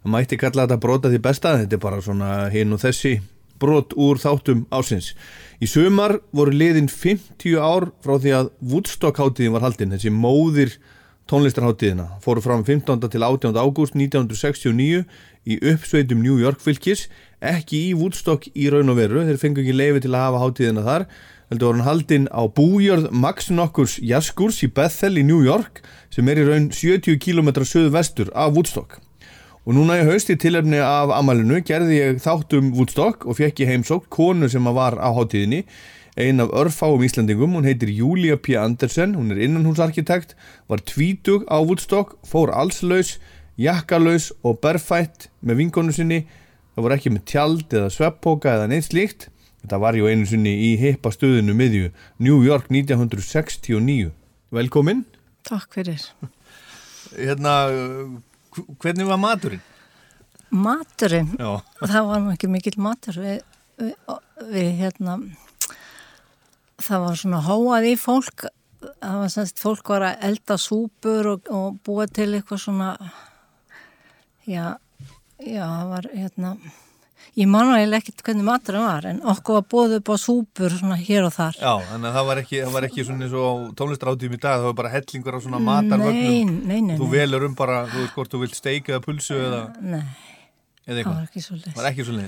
Það 0.04 0.12
mætti 0.12 0.36
kalla 0.38 0.62
þetta 0.62 0.76
brota 0.84 1.10
því 1.10 1.18
besta, 1.24 1.54
þetta 1.58 1.74
er 1.74 1.80
bara 1.82 1.96
svona 2.04 2.28
hinn 2.52 2.76
og 2.76 2.78
þessi 2.78 3.16
brot 3.58 3.96
úr 3.98 4.20
þáttum 4.22 4.60
ásins. 4.70 5.08
Í 5.58 5.66
sumar 5.66 6.20
voru 6.30 6.54
liðin 6.54 6.86
50 6.86 7.56
ár 7.58 7.88
frá 7.98 8.14
því 8.14 8.34
að 8.36 8.52
Woodstock 8.62 9.18
háttíðin 9.18 9.56
var 9.56 9.66
haldin, 9.66 9.96
þessi 9.96 10.12
móðir 10.14 10.76
tónlistarháttíðina. 11.26 12.06
Fóru 12.22 12.44
fram 12.44 12.62
15. 12.62 13.08
til 13.10 13.24
18. 13.26 13.58
ágúst 13.58 13.98
1969 13.98 15.02
í 15.50 15.58
uppsveitum 15.72 16.22
New 16.22 16.38
York 16.38 16.62
fylkis, 16.62 17.08
ekki 17.42 17.88
í 17.88 17.98
Woodstock 17.98 18.46
í 18.54 18.70
raun 18.70 18.94
og 18.94 19.00
veru, 19.02 19.26
þeir 19.26 19.42
fengu 19.42 19.66
ekki 19.66 19.74
leifi 19.74 20.04
til 20.06 20.14
að 20.14 20.28
hafa 20.28 20.44
háttíðina 20.44 20.86
þar, 20.86 21.08
heldur 21.48 21.70
voru 21.70 21.78
hann 21.80 21.86
haldinn 21.86 22.26
á 22.28 22.44
bújörð 22.44 23.10
Max 23.10 23.48
Nokkurs 23.48 23.98
Jaskurs 24.04 24.60
í 24.64 24.68
Bethel 24.68 25.16
í 25.16 25.24
New 25.24 25.40
York 25.44 25.80
sem 26.12 26.28
er 26.28 26.42
í 26.42 26.46
raun 26.48 26.68
70 26.74 27.16
km 27.24 27.48
söðu 27.64 27.92
vestur 27.94 28.32
af 28.34 28.52
Woodstock. 28.56 28.98
Og 29.64 29.76
núna 29.76 29.98
í 30.00 30.04
hausti 30.08 30.36
tilefni 30.40 30.80
af 30.80 31.12
amalinu 31.16 31.62
gerði 31.64 32.02
ég 32.02 32.20
þáttum 32.24 32.74
Woodstock 32.76 33.24
og 33.24 33.40
fekk 33.40 33.64
ég 33.64 33.72
heimsókt 33.72 34.10
konu 34.12 34.48
sem 34.48 34.64
var 34.64 34.96
á 35.00 35.08
hátíðinni, 35.12 35.64
ein 36.18 36.40
af 36.42 36.52
örfáum 36.52 37.04
Íslandingum, 37.04 37.54
hún 37.56 37.68
heitir 37.68 37.92
Julia 37.94 38.36
P. 38.36 38.56
Andersen, 38.58 39.14
hún 39.14 39.30
er 39.32 39.40
innanhúsarkitekt, 39.44 40.34
var 40.68 40.82
tvítug 40.84 41.44
á 41.48 41.60
Woodstock, 41.60 42.16
fór 42.26 42.52
allslaus 42.52 43.18
jakkalös 43.58 44.30
og 44.46 44.60
berfætt 44.62 45.28
með 45.42 45.64
vinkonu 45.64 45.94
sinni 45.94 46.22
það 46.74 46.84
voru 46.84 46.94
ekki 46.94 47.12
með 47.14 47.24
tjald 47.26 47.74
eða 47.74 47.90
sveppóka 47.90 48.54
eða 48.54 48.68
neitt 48.70 48.86
slíkt 48.86 49.28
þetta 49.62 49.80
var 49.82 49.98
ju 49.98 50.08
einu 50.08 50.26
sinni 50.28 50.52
í 50.68 50.74
hippa 50.80 51.10
stöðinu 51.14 51.54
miðju 51.58 51.90
New 52.24 52.42
York 52.46 52.68
1969 52.70 54.10
velkomin 54.54 55.04
Takk 55.48 55.72
fyrir. 55.78 56.02
hérna, 57.16 57.52
hvernig 58.82 59.06
var 59.08 59.20
maturinn? 59.22 59.62
Maturinn, 60.50 61.30
Já. 61.38 61.60
það 61.84 62.06
var 62.08 62.26
ekki 62.32 62.48
mikill 62.48 62.78
matur 62.80 63.18
við, 63.20 63.40
við, 63.80 63.94
við 64.48 64.68
hérna, 64.80 65.18
það 66.80 67.02
var 67.04 67.18
svona 67.20 67.40
hóað 67.44 67.88
í 67.90 67.94
fólk, 68.00 68.46
það 68.80 69.18
var 69.22 69.32
semst 69.34 69.60
fólk 69.60 69.92
var 69.92 70.06
að 70.08 70.24
elda 70.30 70.56
súpur 70.60 71.28
og, 71.34 71.50
og 71.52 71.76
búa 71.84 72.06
til 72.08 72.30
eitthvað 72.38 72.62
svona, 72.64 72.90
já, 74.48 74.76
já, 75.44 75.64
það 75.64 75.92
var 75.92 76.10
hérna, 76.16 76.54
ég 77.38 77.48
man 77.50 77.70
eiginlega 77.74 78.02
ekkert 78.02 78.22
hvernig 78.26 78.46
maturinn 78.46 78.84
var 78.86 79.06
en 79.10 79.20
okkur 79.32 79.58
var 79.58 79.66
búið 79.72 79.96
upp 79.98 80.10
á 80.10 80.16
súpur 80.18 80.74
svona 80.74 80.96
hér 80.98 81.28
og 81.28 81.34
þar. 81.36 81.58
Já, 81.60 81.72
þannig 81.92 82.08
að 82.10 82.16
það 82.18 82.30
var 82.30 82.40
ekki, 82.42 82.62
það 82.64 82.74
var 82.76 82.86
ekki 82.88 83.04
svona 83.06 83.26
eins 83.26 83.36
og 83.38 83.44
á 83.46 83.52
tónlistráttíum 83.78 84.34
í 84.34 84.40
dag, 84.42 84.56
það 84.58 84.66
var 84.68 84.78
bara 84.80 84.94
hellingur 84.94 85.38
á 85.38 85.40
svona 85.44 85.60
matarvögnum 85.68 86.56
nei, 86.66 86.80
nei, 86.82 86.96
þú 86.98 87.06
nei. 87.06 87.12
velur 87.14 87.46
um 87.48 87.54
bara, 87.58 87.84
þú 87.92 88.02
veist 88.02 88.16
hvort 88.18 88.34
þú 88.34 88.42
vilt 88.42 88.58
steik 88.58 88.90
eða 88.90 89.04
pulsu 89.04 89.38
eða, 89.38 89.62
Nei, 89.78 90.02
eða 90.88 91.04
það 91.04 91.14
var 91.14 91.28
ekki 91.28 91.44
svo 91.46 91.60
Það 91.62 91.78
var 91.78 91.90
ekki 91.92 92.08
svo 92.08 92.18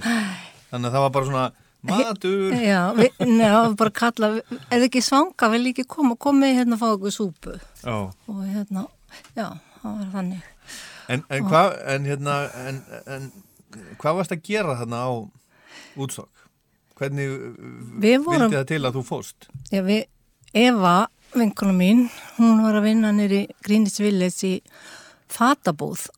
þannig 0.71 0.87
að 0.87 0.95
það 0.95 1.05
var 1.07 1.13
bara 1.17 1.31
svona 1.31 1.49
matur 1.91 2.57
Já, 2.61 2.81
við, 2.95 3.21
neða, 3.27 3.61
bara 3.81 3.97
kalla, 4.03 4.33
eða 4.71 4.87
ekki 4.87 5.03
svanga, 5.05 5.51
vil 5.55 5.65
ekki 5.73 5.87
koma, 5.91 6.17
komið 6.21 6.57
hérna 6.61 6.79
að 6.79 6.83
fá 6.85 6.89
okkur 6.95 7.15
súpu 7.15 7.59
Já. 7.83 7.97
og 8.31 8.43
hérna. 8.47 8.87
En, 11.11 11.25
en 11.27 11.43
Og- 11.43 11.49
hvað, 11.51 11.73
en 11.91 12.05
hérna, 12.07 12.35
en, 12.69 12.77
en 13.11 13.25
hvað 14.01 14.17
varst 14.21 14.35
að 14.35 14.43
gera 14.49 14.77
þarna 14.81 15.03
á 15.07 15.11
útsokk? 16.01 16.47
Hvernig 17.01 17.29
Við 18.01 18.25
vorum- 18.25 18.51
vildi 18.51 18.59
það 18.61 18.67
til 18.69 18.81
að 18.85 18.97
þú 18.99 19.03
fóst? 19.09 19.49
Já, 19.73 19.81
við, 19.87 20.05
Eva, 20.55 21.09
vinkona 21.33 21.73
mín, 21.73 22.09
hún 22.37 22.63
var 22.63 22.75
að 22.81 22.89
vinna 22.91 23.13
nýri 23.15 23.47
Greenwich 23.63 24.01
Village 24.03 24.43
í 24.49 24.61
fatabúð 25.31 26.09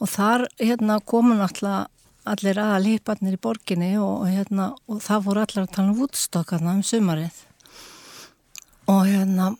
og 0.00 0.08
þar 0.08 0.46
hérna 0.58 0.98
komu 1.04 1.36
náttúrulega 1.36 1.86
allir 2.26 2.58
aðal 2.58 2.88
hipparnir 2.90 3.36
í 3.36 3.40
borginni 3.40 3.92
og, 4.02 4.24
hérna, 4.26 4.72
og 4.90 4.98
það 5.04 5.22
voru 5.28 5.44
allir 5.44 5.62
að 5.62 5.74
tala 5.76 5.92
um 5.92 6.00
Woodstock 6.00 6.52
um 6.56 6.82
sumarið 6.82 7.36
og 8.90 9.06
hérna 9.06 9.52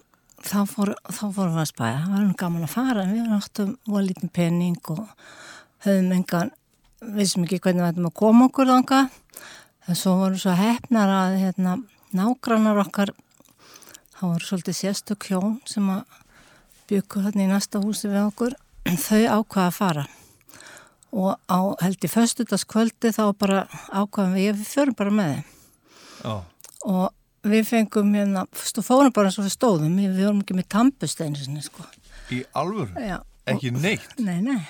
þá 0.47 0.61
fór, 0.71 0.93
fórum 1.11 1.55
við 1.57 1.63
að 1.63 1.71
spæða, 1.73 2.03
það 2.07 2.13
var 2.17 2.35
gaman 2.43 2.67
að 2.67 2.75
fara 2.75 3.07
við 3.11 3.33
áttum 3.37 3.73
voru 3.87 4.07
lítið 4.07 4.33
penning 4.37 4.91
og 4.95 5.07
höfum 5.87 6.13
engan 6.17 6.51
vissum 7.01 7.45
ekki 7.45 7.61
hvernig 7.61 7.85
við 7.85 7.93
ættum 7.93 8.09
að 8.11 8.19
koma 8.21 8.49
okkur 8.49 8.71
þanga 8.71 9.01
en 9.87 9.99
svo 9.99 10.17
voru 10.21 10.41
svo 10.41 10.55
hefnar 10.57 11.13
að 11.13 11.39
hérna, 11.43 11.77
nágrannar 12.17 12.83
okkar 12.87 13.13
það 14.17 14.31
voru 14.31 14.49
svolítið 14.49 14.79
sérstök 14.81 15.29
hjón 15.31 15.59
sem 15.69 15.91
að 15.93 16.23
byggu 16.91 17.25
hérna 17.27 17.45
í 17.45 17.51
næsta 17.51 17.83
húsi 17.83 18.09
við 18.09 18.23
okkur 18.25 18.57
þau 18.87 19.23
ákvaða 19.41 19.67
að 19.67 19.77
fara 19.77 20.07
og 21.17 21.37
á 21.49 21.61
held 21.83 22.05
í 22.05 22.11
föstudagskvöldi 22.11 23.13
þá 23.15 23.25
bara 23.39 23.63
ákvaðum 23.93 24.37
við, 24.37 24.57
við 24.59 24.73
förum 24.73 24.99
bara 24.99 25.15
með 25.15 25.33
þeim 25.35 25.45
Já. 26.27 26.35
og 26.87 27.07
við 27.47 27.69
fengum 27.69 28.15
hérna, 28.17 28.45
fórum 28.83 29.15
bara 29.15 29.31
eins 29.31 29.39
og 29.41 29.47
við 29.47 29.55
stóðum, 29.55 29.97
við 30.01 30.25
vorum 30.25 30.43
ekki 30.43 30.57
með 30.59 30.69
tampusteinu 30.75 31.39
sinni 31.39 31.63
sko. 31.63 31.85
Í 32.35 32.43
alvöru? 32.59 32.91
Já. 32.99 33.21
Ekki 33.47 33.71
neitt? 33.77 34.17
Nei, 34.19 34.41
nei. 34.43 34.65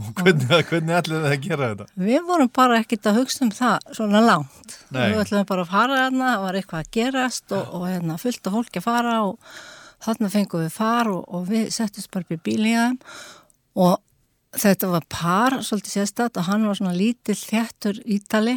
Og 0.00 0.22
hvernig, 0.22 0.46
hvernig 0.70 0.96
ætlaði 0.96 1.22
það 1.24 1.34
að 1.34 1.42
gera 1.46 1.66
þetta? 1.70 1.86
Við 2.06 2.22
vorum 2.28 2.52
bara 2.56 2.78
ekkert 2.80 3.08
að 3.10 3.18
hugsa 3.20 3.44
um 3.44 3.50
það 3.54 3.90
svona 3.98 4.22
langt. 4.24 4.78
Nei. 4.94 5.02
Við 5.12 5.20
ætlum 5.24 5.48
bara 5.50 5.66
að 5.66 5.74
fara 5.74 5.98
þarna, 6.04 6.30
var 6.44 6.58
eitthvað 6.58 6.84
að 6.84 6.92
gerast 6.96 7.54
og, 7.56 7.74
og 7.76 7.84
hérna, 7.88 8.16
fullt 8.22 8.48
af 8.48 8.56
fólki 8.56 8.80
að 8.80 8.86
fara 8.86 9.16
og 9.28 9.58
þarna 10.04 10.30
fengum 10.32 10.64
við 10.64 10.72
far 10.74 11.10
og, 11.12 11.20
og 11.28 11.44
við 11.50 11.68
settist 11.74 12.10
bara 12.12 12.24
upp 12.24 12.34
í 12.36 12.40
bíli 12.50 12.72
í 12.72 12.78
þeim 12.78 12.96
og 13.80 13.98
þetta 14.60 14.90
var 14.90 15.06
par, 15.12 15.58
svolítið 15.66 15.96
sérstætt 15.98 16.40
og 16.40 16.48
hann 16.48 16.66
var 16.66 16.78
svona 16.78 16.96
lítill 16.96 17.38
þjættur 17.38 18.00
ítali, 18.08 18.56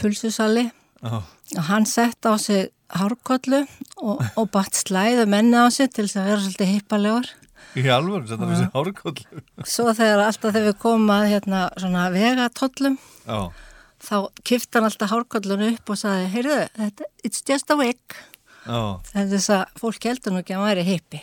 pulsusali 0.00 0.68
Já. 1.02 1.22
og 1.22 1.64
hann 1.70 1.88
sett 1.88 2.28
á 2.28 2.36
sig 2.38 2.70
hárkollu 2.94 3.64
og, 3.98 4.22
og 4.38 4.50
batt 4.54 4.76
slæðu 4.78 5.26
menni 5.30 5.58
á 5.58 5.66
sig 5.74 5.90
til 5.90 6.06
þess 6.06 6.20
að 6.20 6.28
vera 6.30 6.44
svolítið 6.44 6.72
hippalegur. 6.74 7.32
Í 7.76 7.84
alvöru, 7.92 8.24
þetta 8.28 8.46
var 8.46 8.54
þessi 8.54 8.68
hárkoll. 8.72 9.42
Svo 9.68 9.92
þegar 9.92 10.22
alltaf 10.24 10.54
þegar 10.54 10.68
við 10.70 10.78
komum 10.80 11.12
að 11.12 11.26
hérna 11.34 11.62
svona 11.76 12.06
vegatollum 12.14 12.96
Já, 13.26 13.40
þá 14.06 14.16
kifti 14.46 14.78
hann 14.78 14.88
alltaf 14.88 15.12
hárkollun 15.12 15.66
upp 15.72 15.92
og 15.92 16.00
saði, 16.00 16.30
heyrðu, 16.32 16.56
it's 17.26 17.44
just 17.44 17.70
a 17.70 17.76
wig. 17.78 18.00
er 19.14 19.28
þess 19.30 19.52
að 19.54 19.76
fólk 19.82 20.08
heldur 20.08 20.34
nú 20.34 20.40
ekki 20.42 20.56
að 20.56 20.62
hann 20.62 20.70
væri 20.70 20.86
hippi. 20.88 21.20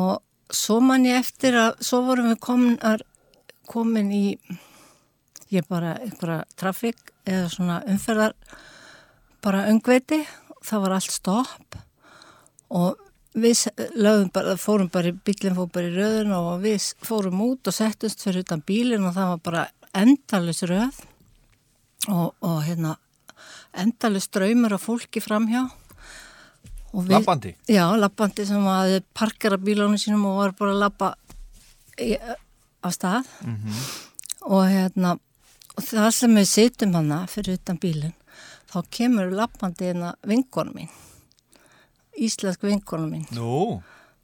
Og 0.00 0.54
svo 0.54 0.80
man 0.82 1.04
ég 1.06 1.20
eftir 1.20 1.58
að, 1.58 1.76
svo 1.84 2.00
vorum 2.08 2.30
við 2.32 2.40
komin, 2.42 2.78
komin 3.70 4.10
í, 4.14 4.24
ég 5.52 5.68
bara 5.70 5.98
einhverja 6.00 6.42
trafík 6.58 7.12
eða 7.28 7.46
svona 7.52 7.78
umferðar, 7.90 8.34
bara 9.44 9.66
öngveiti, 9.70 10.24
það 10.66 10.84
var 10.86 10.96
allt 10.96 11.14
stopp 11.14 11.78
og 12.70 12.98
við 13.34 14.30
bara, 14.34 14.56
fórum 14.58 14.88
bara, 14.90 15.12
bílinn 15.12 15.54
fór 15.54 15.68
bara 15.72 15.86
í 15.90 15.94
röðun 15.94 16.32
og 16.34 16.62
við 16.64 16.88
fórum 17.06 17.40
út 17.46 17.68
og 17.70 17.74
settumst 17.76 18.24
fyrir 18.26 18.42
utan 18.44 18.62
bílinn 18.66 19.06
og 19.06 19.14
það 19.14 19.28
var 19.34 19.42
bara 19.44 19.66
endalus 19.94 20.62
röð 20.66 20.98
og, 22.08 22.34
og 22.42 22.58
hérna 22.66 22.96
endalus 23.78 24.26
draumur 24.34 24.72
af 24.74 24.82
fólki 24.82 25.20
framhjá. 25.22 25.68
Við- 26.90 27.12
Labbandi? 27.14 27.52
Já, 27.70 27.84
labbandi 27.94 28.46
sem 28.48 28.64
að 28.66 28.96
parkera 29.14 29.56
bílónu 29.62 29.98
sínum 30.00 30.24
og 30.26 30.40
var 30.40 30.54
bara 30.58 30.72
að 30.88 31.14
í, 32.02 32.16
á 32.82 32.88
stað 32.90 33.28
og 34.42 34.64
hérna 34.66 35.12
og 35.76 35.84
það 35.86 36.10
sem 36.16 36.34
við 36.34 36.48
sittum 36.50 36.94
hana 36.98 37.20
fyrir 37.30 37.60
utan 37.60 37.78
bílinn 37.78 38.16
þá 38.72 38.82
kemur 38.90 39.30
labbandi 39.30 39.86
hérna 39.86 40.14
vinkonu 40.26 40.74
mín 40.74 40.90
íslensk 42.20 42.64
vinkonu 42.66 43.08
mín. 43.10 43.26
Nú, 43.36 43.80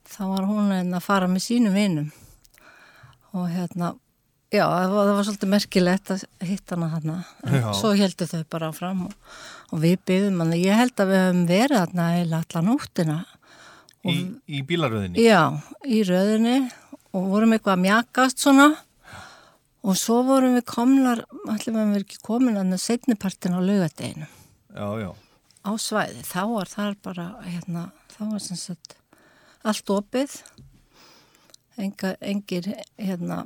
þá 0.09 0.23
var 0.31 0.49
hún 0.49 0.73
hérna 0.75 1.01
að 1.01 1.07
fara 1.07 1.29
með 1.31 1.47
sínum 1.47 1.77
vinum. 1.77 2.11
Og 3.37 3.49
hérna 3.53 3.93
já, 4.55 4.65
það 4.65 4.95
var, 4.95 5.09
það 5.09 5.15
var 5.19 5.29
svolítið 5.29 5.53
merkilegt 5.53 6.13
að 6.15 6.25
hitta 6.49 6.79
hana 6.81 7.17
Já. 7.45 7.67
svo 7.77 7.93
heldur 7.99 8.31
þau 8.31 8.45
bara 8.55 8.71
fram 8.73 9.03
og, 9.09 9.17
og 9.75 9.83
við 9.83 9.99
byggðum 10.09 10.41
hana, 10.45 10.61
ég 10.61 10.79
held 10.81 11.03
að 11.03 11.11
við 11.13 11.23
höfum 11.25 11.43
verið 11.51 11.83
hana 11.83 12.07
eða 12.23 12.41
allan 12.45 12.71
nóttina. 12.71 13.19
Í, 14.07 14.17
í 14.47 14.63
bílaröðinni? 14.63 15.23
Já, 15.25 15.43
í 15.83 16.03
röðinni. 16.07 16.59
Og 17.17 17.31
vorum 17.33 17.55
eitthvað 17.57 17.75
að 17.75 17.85
mjakast 17.87 18.43
svona. 18.43 18.69
Og 19.87 19.97
svo 19.99 20.21
vorum 20.27 20.57
við 20.57 20.67
komnar, 20.69 21.23
allir 21.51 21.77
við 21.77 22.01
ekki 22.03 22.19
komin 22.27 22.59
að 22.59 22.75
setnipartin 22.83 23.55
á 23.55 23.61
laugadeginu 23.63 24.27
Já, 24.77 24.89
já, 25.01 25.11
á 25.67 25.71
svæði. 25.81 26.23
Þá 26.27 26.43
var 26.53 26.71
þar 26.71 26.97
bara, 27.03 27.27
hérna, 27.45 27.89
þá 28.15 28.23
var 28.31 28.45
sem 28.45 28.61
sagt 28.61 28.97
allt 29.67 29.91
opið, 29.91 30.39
enga, 31.83 32.15
engir, 32.23 32.71
hérna, 33.01 33.43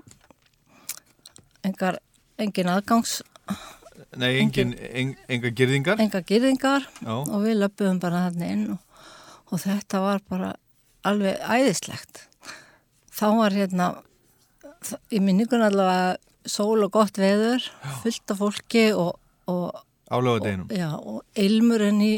engar, 1.67 2.01
engin 2.41 2.71
aðgangs, 2.73 3.21
nei, 4.21 4.35
engin, 4.43 4.75
en, 4.77 5.15
enga 5.33 5.53
girðingar 5.57 6.01
enga 6.03 6.23
gyrðingar 6.27 6.87
Já. 7.01 7.15
og 7.21 7.39
við 7.45 7.59
löpum 7.61 8.01
bara 8.03 8.27
hann 8.29 8.45
inn 8.45 8.65
og, 8.75 9.03
og 9.51 9.63
þetta 9.65 10.01
var 10.05 10.23
bara 10.29 10.55
alveg 11.07 11.41
æðislegt. 11.41 12.27
Þá 13.11 13.27
var 13.41 13.57
hérna, 13.57 13.93
í 15.13 15.21
minningun 15.25 15.65
allavega 15.65 16.19
sól 16.49 16.85
og 16.85 16.93
gott 16.95 17.21
veður, 17.21 17.65
fullt 18.03 18.33
af 18.33 18.41
fólki 18.41 18.85
og, 18.97 19.17
og 19.51 19.81
Álögadeginum 20.11 20.71
Já, 20.75 20.89
og 20.99 21.23
ilmurinn 21.39 22.01
í, 22.03 22.13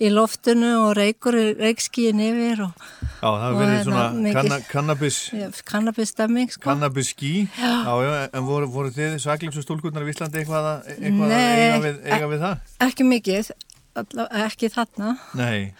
í 0.00 0.08
loftinu 0.14 0.70
og 0.86 0.92
reykur, 0.96 1.36
reykskíin 1.58 2.20
yfir 2.22 2.62
og, 2.68 2.84
Já, 3.18 3.28
það 3.28 3.44
hefur 3.44 3.58
verið 3.60 3.72
hérna 3.74 3.84
svona 3.88 4.32
kanna, 4.38 4.58
kannabis 4.70 5.18
já, 5.34 5.46
kannabisstemming, 5.68 6.52
sko. 6.54 6.64
kannabis 6.68 7.12
skí 7.14 7.32
Já. 7.58 7.72
já, 7.84 8.28
en 8.32 8.46
voru, 8.48 8.68
voru 8.72 8.92
þið 8.94 9.16
svaglipsu 9.24 9.64
stúlkurnar 9.66 10.06
í 10.06 10.12
Íslandi 10.14 10.42
eitthvað, 10.42 10.68
að- 10.72 10.92
eitthvað 10.96 11.24
að 11.24 11.32
Nei, 11.34 11.56
eiga 11.64 11.80
við, 11.86 11.98
eiga 12.14 12.30
við 12.34 12.44
það? 12.46 12.74
Ekki 12.88 13.08
mikið, 13.12 13.50
ekki 14.46 14.70
þarna, 14.72 15.12
Nei, 15.34 15.72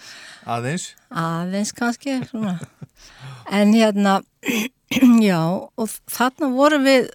aðeins 0.48 0.88
aðeins 1.14 1.72
kannski, 1.78 2.18
svona. 2.28 2.58
En 3.54 3.70
hérna, 3.72 4.18
já, 5.30 5.38
og 5.78 5.88
þarna 6.10 6.50
vorum 6.52 6.84
við, 6.84 7.06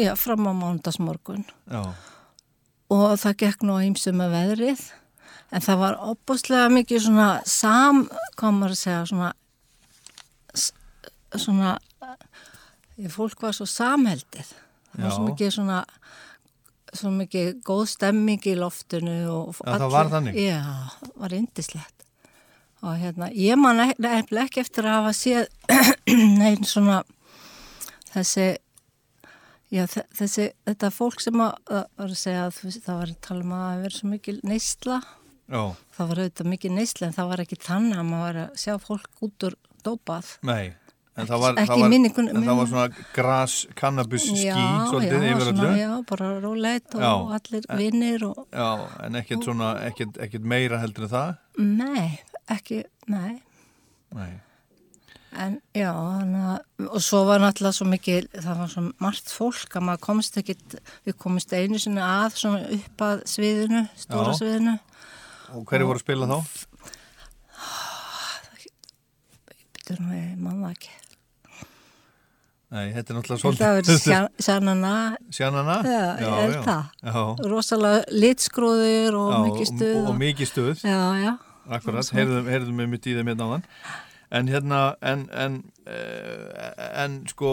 já, 0.00 0.14
fram 0.18 0.48
á 0.48 0.52
mándagsmorgun 0.56 1.44
Já, 1.70 1.82
og 2.90 3.14
það 3.22 3.36
gekk 3.44 3.62
nú 3.68 3.78
ímsum 3.86 4.18
með 4.20 4.34
veðrið. 4.36 4.82
En 5.50 5.62
það 5.64 5.80
var 5.82 5.96
opbúslega 6.12 6.70
mikið 6.70 7.04
svona 7.08 7.28
sam, 7.50 8.04
hvað 8.38 8.56
maður 8.58 8.74
að 8.76 8.82
segja 8.84 9.06
svona 9.10 9.30
svona 11.40 11.76
fólk 13.10 13.40
var 13.42 13.54
svo 13.56 13.66
samheldið. 13.70 14.50
Það 14.90 15.04
var 15.06 15.14
svo 15.14 15.26
mikið 15.28 15.52
svona 15.54 15.78
svo 16.90 17.10
mikið 17.14 17.50
góð 17.66 17.84
stemming 17.92 18.46
í 18.50 18.56
loftinu 18.58 19.12
og 19.30 19.60
Já, 19.62 19.76
það 19.78 19.92
var 19.94 20.08
þannig? 20.10 20.38
Já, 20.42 20.62
var 21.22 21.34
indislegt 21.36 21.96
og 22.80 22.96
hérna, 22.96 23.28
ég 23.36 23.58
man 23.60 23.78
ek- 23.84 23.98
nefnilega 24.00 24.48
ekki 24.48 24.62
eftir 24.64 24.86
að 24.88 24.96
hafa 24.96 25.12
séð 25.12 25.48
neinn 26.40 26.64
svona 26.66 27.02
þessi 28.14 28.46
já, 29.70 29.84
þe- 29.86 30.06
þessi, 30.18 30.48
þetta 30.66 30.90
fólk 30.90 31.20
sem 31.24 31.40
að, 31.44 31.54
að 31.70 31.84
var 32.00 32.08
að 32.14 32.20
segja 32.24 32.44
að 32.48 32.60
það 32.80 32.98
var 33.00 33.14
að 33.14 33.20
tala 33.28 33.44
um 33.46 33.52
að 33.56 33.64
það 33.70 33.82
verið 33.86 33.98
svo 34.00 34.08
mikil 34.16 34.40
neysla 34.42 35.00
Já, 35.50 35.62
það 35.96 36.08
var 36.12 36.18
auðvitað 36.24 36.46
mikil 36.52 36.70
neysla 36.76 37.06
en 37.08 37.16
það 37.16 37.28
var 37.32 37.40
ekki 37.44 37.56
þannig 37.64 37.98
að 37.98 38.06
maður 38.10 38.26
var 38.28 38.36
að 38.44 38.60
sjá 38.64 38.74
fólk 38.78 39.08
út 39.26 39.46
úr 39.50 39.56
dópað 39.82 40.28
nei. 40.46 40.74
En 41.18 41.26
það 41.26 41.40
var, 41.42 41.56
Ekki 41.58 41.68
það 41.72 41.80
var, 41.82 41.90
minningun- 41.90 42.28
en 42.30 42.44
það 42.46 42.56
var 42.60 42.68
svona 42.70 43.06
gras, 43.12 43.54
cannabis, 43.76 44.24
skí, 44.30 44.44
já, 44.46 44.54
svolítið 44.88 45.24
yfir 45.26 45.48
öllu. 45.50 45.70
já, 45.76 45.88
bara 46.08 46.28
róleit 46.40 46.94
og 46.94 47.02
Já. 47.02 47.10
allir 47.36 47.66
vinnir 47.76 48.22
og 48.28 48.46
Já, 48.54 48.68
en 49.04 49.18
ekkert 49.18 49.42
svona, 49.44 49.72
ekkert 49.90 50.44
meira 50.54 50.78
heldur 50.80 51.04
en 51.08 51.10
það. 51.10 51.36
nei, 51.58 52.20
ekki, 52.48 52.84
nei 53.10 53.42
Nei. 54.14 54.30
En 55.38 55.60
já, 55.76 55.92
að 55.94 56.88
og 56.90 57.02
svo 57.04 57.20
var 57.28 57.38
náttúrulega 57.42 57.76
svo 57.76 57.86
mikið 57.86 58.26
það 58.42 58.56
var 58.58 58.68
svo 58.72 58.82
margt 58.98 59.30
fólk 59.30 59.76
að 59.78 59.84
maður 59.86 60.00
komst 60.08 60.38
ekki 60.40 60.56
við 61.06 61.16
komist 61.22 61.52
einu 61.54 61.78
sinni 61.78 62.02
að 62.02 62.34
svona 62.40 62.64
upp 62.78 63.04
að 63.06 63.22
sviðinu, 63.30 63.84
stóra 63.96 64.32
Já. 64.34 64.38
sviðinu 64.40 64.78
Og 65.54 65.64
hverju 65.66 65.86
voru 65.86 65.98
að 65.98 66.04
spila 66.04 66.26
þá? 66.30 66.38
betur 69.74 70.00
nú 70.04 70.14
ég 70.16 70.34
manna 70.40 70.72
ekki 70.74 70.96
Nei, 72.70 72.92
þetta 72.94 73.10
er 73.10 73.16
náttúrulega 73.18 73.42
svolítið. 73.42 73.72
verið 73.80 73.96
sjá- 73.98 74.42
Sjannana 74.46 74.92
Sjannana? 75.34 75.78
Já, 75.82 76.02
ég 76.22 76.36
held 76.38 76.58
það 76.66 76.84
Já. 77.02 77.22
Rosalega 77.50 78.04
litskróður 78.14 79.16
og 79.18 79.32
Já, 79.32 79.38
mikið 79.48 79.66
stuð 79.72 79.96
og, 80.04 80.10
og 80.12 80.20
mikið 80.20 80.50
stuð. 80.52 80.84
Já, 80.86 81.00
já 81.24 81.32
Akkurat, 81.70 82.08
heyrðum, 82.14 82.46
við 82.82 82.88
mitt 82.90 83.04
í 83.06 83.12
þeim 83.14 83.28
hérna 83.30 83.46
áðan. 83.46 83.64
En 84.30 84.46
hérna, 84.46 84.94
en, 85.02 85.24
en, 85.34 85.54
uh, 85.90 87.02
en 87.02 87.14
sko, 87.26 87.48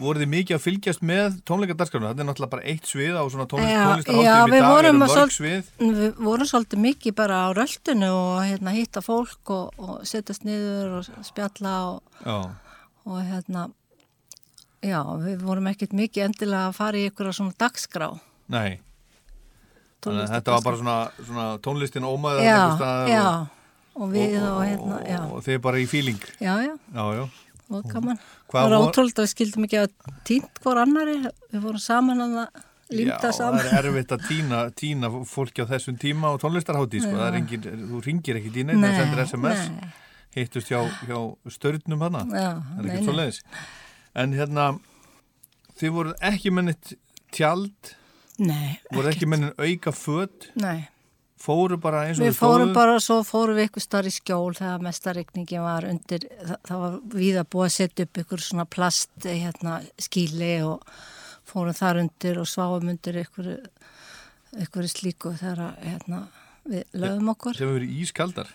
voruð 0.00 0.22
þið 0.24 0.30
mikið 0.32 0.56
að 0.56 0.62
fylgjast 0.64 1.02
með 1.04 1.34
tónleikadarskránu? 1.50 2.06
Þetta 2.08 2.22
er 2.24 2.28
náttúrulega 2.30 2.52
bara 2.54 2.64
eitt 2.72 2.88
svið 2.88 3.18
á 3.20 3.24
svona 3.28 3.44
tónlist, 3.50 3.68
Já, 3.68 3.76
já, 3.76 3.84
tónlistarháttum 3.90 4.54
í 4.56 4.60
dag, 4.64 4.78
eru 4.78 4.92
mörg 4.96 5.12
svol- 5.12 5.34
svið. 5.36 5.68
Við 5.98 6.22
vorum 6.24 6.48
svolítið 6.48 6.82
mikið 6.86 7.16
bara 7.18 7.40
á 7.44 7.48
röltinu 7.58 8.08
og 8.16 8.38
hérna, 8.48 8.72
hitta 8.78 9.02
fólk 9.04 9.52
og, 9.58 9.76
og 9.76 9.98
setjast 10.08 10.46
niður 10.48 10.94
og 11.02 11.10
spjalla 11.28 11.74
og, 11.90 12.00
Já, 12.24 12.38
og 13.04 13.20
hérna, 13.28 13.66
já, 14.80 15.02
við 15.20 15.44
vorum 15.44 15.68
ekkert 15.68 15.92
mikið 16.00 16.30
endilega 16.30 16.70
að 16.70 16.78
fara 16.80 16.96
í 17.02 17.04
einhverja 17.10 17.36
svona 17.42 17.58
dagskrá. 17.60 18.08
nei. 18.48 18.80
Þannig 20.04 20.20
að 20.26 20.32
þetta 20.34 20.52
var 20.52 20.64
bara 20.66 20.76
svona, 20.76 20.96
svona 21.24 21.44
tónlistin 21.64 22.04
ómaðið 22.04 22.42
Já, 22.44 22.54
einhvers 22.56 22.74
staðar 22.80 23.06
já, 23.08 23.20
og, 23.24 23.60
og 23.94 24.10
við 24.12 24.36
og, 24.42 24.60
hérna, 24.66 25.00
já, 25.08 25.18
og 25.30 25.42
þið 25.46 25.58
bara 25.64 25.80
í 25.82 25.86
fíling. 25.90 26.20
já, 26.40 26.54
já, 26.66 26.74
Já, 26.94 27.04
já. 27.18 27.24
og 27.70 27.88
gaman. 27.90 28.18
Það 28.52 28.68
var 28.70 28.76
ótrúlega 28.78 29.18
að 29.22 29.26
við 29.26 29.32
skildum 29.34 29.66
ekki 29.68 29.80
að 29.82 29.90
týnt 30.28 30.62
hvort 30.62 30.82
annari, 30.84 31.16
við 31.52 31.60
vorum 31.64 31.82
saman 31.82 32.20
að 32.26 32.38
límta 32.94 33.30
Já, 33.30 33.36
saman. 33.38 33.60
það 33.64 33.78
er 33.78 33.88
erfitt 33.90 34.12
að 34.14 34.24
týna, 34.28 34.58
týna 34.76 35.10
fólki 35.26 35.64
á 35.64 35.66
þessum 35.72 35.96
tíma 35.98 36.30
og 36.34 36.40
tónlistarhátti, 36.42 37.00
sko. 37.00 37.10
Já. 37.14 37.20
Það 37.22 37.28
er 37.30 37.38
engin, 37.40 37.68
þú 37.90 38.02
ringir 38.04 38.38
ekki 38.40 38.64
Nei, 38.64 38.74
það 38.76 38.98
sendir 39.00 39.22
SMS, 39.24 39.64
nei. 39.72 39.88
hittust 40.36 40.68
hjá, 40.70 40.80
hjá 41.08 41.18
störnum 41.56 42.04
hana. 42.04 42.24
Já, 42.28 42.50
það 42.60 42.84
er 42.84 42.90
ekki 42.92 43.04
svo 43.08 43.16
leiðis. 43.18 43.40
En 44.14 44.32
hérna, 44.36 44.66
þið 45.80 45.94
voruð 45.96 46.14
ekki 46.30 46.52
mennit 46.54 46.92
tjald, 47.34 47.94
Nei, 48.38 48.76
voruð 48.92 49.12
ekki 49.14 49.26
mennit 49.30 49.58
auka 49.58 49.92
föt, 49.94 50.50
nei. 50.60 50.84
Fóru 51.40 51.78
bara 51.80 52.04
eins 52.08 52.20
og 52.20 52.26
Við 52.26 52.36
fórum 52.38 52.70
stóðu? 52.70 52.76
bara, 52.76 52.94
svo 53.02 53.18
fórum 53.26 53.58
við 53.58 53.68
ykkur 53.68 53.84
starf 53.84 54.08
í 54.10 54.14
skjól 54.14 54.54
þegar 54.56 54.84
mestarreikningin 54.86 55.64
var 55.64 55.86
undir, 55.88 56.26
það, 56.40 56.56
það 56.68 56.82
var 56.84 56.96
við 57.16 57.40
að 57.40 57.50
búa 57.54 57.68
að 57.68 57.76
setja 57.76 58.06
upp 58.08 58.22
ykkur 58.24 58.44
svona 58.44 58.66
plast 58.70 59.28
hérna, 59.28 59.78
skíli 60.00 60.54
og 60.66 60.84
fórum 61.50 61.76
þar 61.76 62.02
undir 62.04 62.40
og 62.40 62.48
sváum 62.48 62.90
undir 62.94 63.20
ykkur, 63.24 63.54
ykkur 64.64 64.90
slíku 64.90 65.34
þegar 65.40 65.64
að, 65.68 65.88
hérna, 65.90 66.20
við 66.64 67.00
lögum 67.04 67.32
okkur. 67.34 67.58
Sem 67.58 67.74
verið 67.74 67.98
ískaldar. 68.04 68.52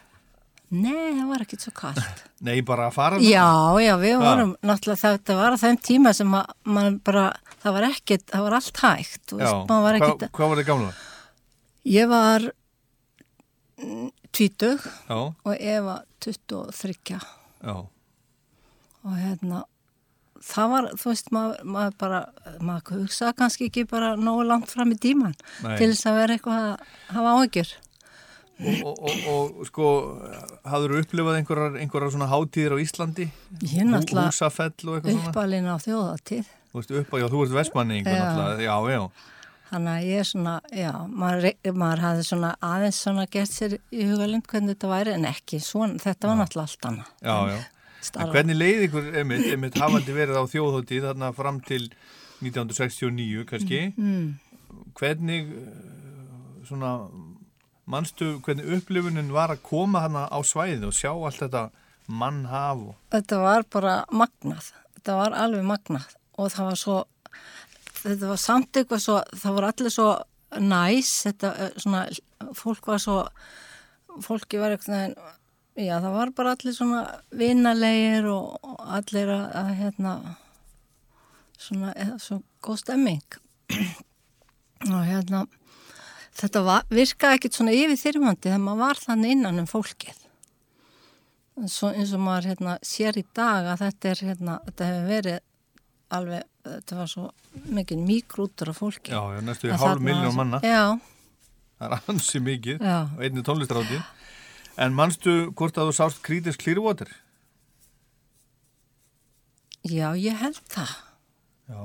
Nei, 0.70 1.18
það 1.18 1.30
var 1.32 1.44
ekkit 1.44 1.64
svo 1.66 1.72
kallt. 1.74 2.24
Nei, 2.46 2.60
bara 2.62 2.88
að 2.90 2.94
fara 2.94 3.20
Já, 3.26 3.46
já, 3.82 3.96
við 3.98 4.20
vorum 4.22 4.52
náttúrulega 4.62 5.02
þetta 5.18 5.38
var 5.40 5.58
á 5.58 5.62
þeim 5.62 5.80
tíma 5.82 6.14
sem 6.14 6.36
að 6.38 6.52
mann 6.70 7.00
bara, 7.06 7.32
það 7.64 7.78
var 7.78 7.88
ekkit, 7.90 8.26
það 8.30 8.46
var 8.46 8.58
allt 8.60 8.82
hægt. 8.84 9.24
Já, 9.34 9.38
veist, 9.42 9.74
var 9.88 9.98
ekkit, 9.98 10.28
hvað 10.38 10.54
var 10.54 10.62
þið 10.62 10.70
gamla? 10.70 10.92
ég 11.90 12.10
var 12.12 12.46
mm, 13.80 14.08
tvítug 14.36 14.86
Já, 15.10 15.18
og 15.18 15.56
Eva 15.60 16.00
23 16.24 17.20
já, 17.64 17.76
og 19.04 19.14
hérna 19.18 19.66
það 20.44 20.72
var, 20.72 20.88
þú 21.00 21.12
veist, 21.12 21.30
maður, 21.36 21.68
maður 21.76 21.98
bara 22.00 22.22
maður 22.64 23.04
hugsa 23.04 23.34
kannski 23.36 23.68
ekki 23.70 23.86
bara 23.90 24.16
nógu 24.20 24.46
langt 24.48 24.72
fram 24.72 24.94
í 24.96 24.98
tíman 25.00 25.36
Nei. 25.64 25.76
til 25.80 25.92
þess 25.92 26.10
að 26.10 26.20
vera 26.22 26.38
eitthvað 26.38 26.66
að 26.66 27.16
hafa 27.18 27.34
áhyggjur 27.40 27.74
og, 28.60 28.86
og, 28.92 29.02
og, 29.08 29.26
og 29.32 29.68
sko, 29.70 29.90
hafður 30.68 30.96
þú 30.96 31.02
upplifað 31.06 31.40
einhverjar, 31.40 31.76
einhverjar 31.80 32.14
svona 32.16 32.30
hátíðir 32.32 32.76
á 32.76 32.78
Íslandi? 32.84 33.28
Ég 33.64 33.88
náttúrulega 33.88 35.12
uppalinn 35.16 35.70
á 35.72 35.78
þjóðatíð 35.80 36.56
Þú 36.70 36.78
veist, 36.78 36.92
upp 37.00 37.14
á, 37.14 37.18
já, 37.18 37.26
þú 37.32 37.44
ert 37.46 37.54
vestmanni 37.56 38.00
einhver 38.00 38.20
Já. 38.20 38.60
já, 38.62 38.76
já. 38.94 39.02
Þannig 39.70 39.92
að 39.96 40.08
ég 40.10 40.22
er 40.22 40.30
svona, 40.30 40.54
já, 40.76 40.92
maður, 41.08 41.50
maður 41.74 42.06
hafði 42.06 42.28
svona 42.28 42.54
aðeins 42.66 43.02
svona 43.06 43.26
gert 43.32 43.54
sér 43.54 43.76
í 43.80 44.08
hugalind 44.10 44.48
hvernig 44.50 44.76
þetta 44.76 44.94
væri 44.94 45.16
en 45.16 45.28
ekki 45.30 45.62
svona, 45.64 46.00
þetta 46.02 46.32
var 46.32 46.40
náttúrulega 46.42 46.70
allt 46.70 46.90
annað 46.92 47.12
Já, 47.22 47.38
já. 47.54 47.60
En 48.00 48.06
Starfa. 48.08 48.32
hvernig 48.32 48.56
leið 48.56 48.86
ykkur, 48.88 49.08
einmitt, 49.20 49.48
einmitt 49.52 49.80
hafandi 49.80 50.14
verið 50.16 50.40
á 50.40 50.44
þjóðhóttíð 50.48 51.08
þarna 51.10 51.34
fram 51.36 51.58
til 51.68 51.82
1969 52.40 53.44
kannski, 53.50 53.82
mm. 54.00 54.94
hvernig 54.96 55.50
eh, 55.52 55.74
svona 56.70 56.94
manstu 57.90 58.38
hvernig 58.46 58.70
upplifunin 58.78 59.34
var 59.34 59.54
að 59.54 59.64
koma 59.66 60.04
hana 60.06 60.28
á 60.30 60.40
svæðið 60.46 60.90
og 60.90 60.96
sjá 60.96 61.12
allt 61.12 61.42
þetta 61.42 61.64
mannhaf 62.10 62.84
þetta 63.14 63.42
var 63.42 63.66
bara 63.74 63.96
magnað 64.14 64.72
þetta 64.98 65.16
var 65.20 65.38
alveg 65.44 65.66
magnað 65.66 66.14
og 66.40 66.52
það 66.54 66.70
var 66.70 66.80
svo 66.84 66.98
þetta 68.04 68.32
var 68.32 68.42
samt 68.42 68.80
eitthvað 68.80 69.04
svo 69.06 69.18
það 69.36 69.58
var 69.58 69.70
allir 69.70 69.96
svo 69.96 70.10
næs 70.60 71.14
þetta 71.28 71.54
eh, 71.56 71.74
svona, 71.78 72.04
fólk 72.58 72.90
var 72.90 73.02
svo 73.04 73.18
fólki 74.26 74.60
var 74.62 74.76
eitthvað 74.76 75.16
já 75.80 75.96
það 76.02 76.14
var 76.18 76.36
bara 76.36 76.54
allir 76.56 76.76
svona 76.76 77.02
vinalegir 77.32 78.30
og, 78.32 78.56
og 78.64 78.86
allir 79.00 79.34
að, 79.36 79.50
að 79.62 79.74
hérna 79.84 80.14
svona, 81.60 81.94
eða, 81.96 82.18
svo 82.22 82.42
góð 82.64 82.84
stemming. 82.84 83.40
Og 84.90 85.04
hérna 85.04 85.44
þetta 86.40 86.64
var, 86.64 86.88
virkaði 86.94 87.40
ekkit 87.40 87.58
svona 87.58 87.76
yfir 87.76 88.00
þyrmandi 88.00 88.48
þegar 88.48 88.64
maður 88.64 88.84
var 88.86 89.02
þannig 89.04 89.36
innan 89.36 89.62
um 89.64 89.68
fólkið. 89.70 90.26
Svo, 91.68 91.90
eins 91.92 92.14
og 92.16 92.24
maður 92.24 92.54
hérna, 92.54 92.78
sér 92.88 93.20
í 93.20 93.26
dag 93.36 93.68
að 93.74 93.82
þetta 93.84 94.12
er 94.14 94.22
hérna, 94.30 94.60
þetta 94.70 94.88
hefur 94.88 95.10
verið 95.10 95.42
alveg, 96.16 96.44
þetta 96.66 96.98
var 97.00 97.10
svo 97.12 97.28
mikið 97.70 98.04
mikrútur 98.06 98.72
af 98.74 98.78
fólki. 98.82 99.12
Já, 99.14 99.22
já, 99.36 99.42
næstu 99.46 99.70
í 99.70 99.78
hálf 99.78 100.02
milljón 100.04 100.36
manna. 100.38 100.60
Já, 100.66 101.00
það 101.80 101.96
er 101.98 102.10
ansi 102.14 102.42
mikið 102.44 102.82
Já. 102.84 102.98
og 103.16 103.24
einni 103.24 103.44
tónlistráti 103.46 104.00
en 104.80 104.94
manstu 104.96 105.34
hvort 105.54 105.78
að 105.78 105.90
þú 105.92 105.96
sást 106.00 106.22
Creedence 106.24 106.60
Clearwater? 106.60 107.10
já, 109.84 110.12
ég 110.16 110.36
held 110.36 110.60
það. 110.70 110.96
Já. 111.70 111.84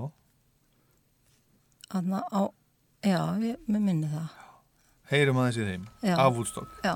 Þannig 1.95 2.25
á, 2.35 2.43
já, 3.07 3.21
ég, 3.39 3.59
mér 3.71 3.81
minni 3.85 4.09
það. 4.11 4.33
Heyrum 5.13 5.37
aðeins 5.39 5.59
í 5.61 5.67
þeim, 5.69 5.85
Já. 6.03 6.15
af 6.19 6.33
Woodstock. 6.35 6.81
Já. 6.83 6.95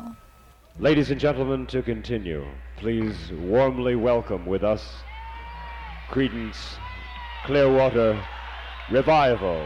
Ladies 0.80 1.10
and 1.10 1.20
gentlemen, 1.20 1.66
to 1.66 1.82
continue, 1.82 2.44
please 2.78 3.32
warmly 3.50 3.94
welcome 3.96 4.46
with 4.46 4.62
us 4.64 4.82
Credence 6.10 6.78
Clearwater 7.44 8.22
Revival. 8.90 9.62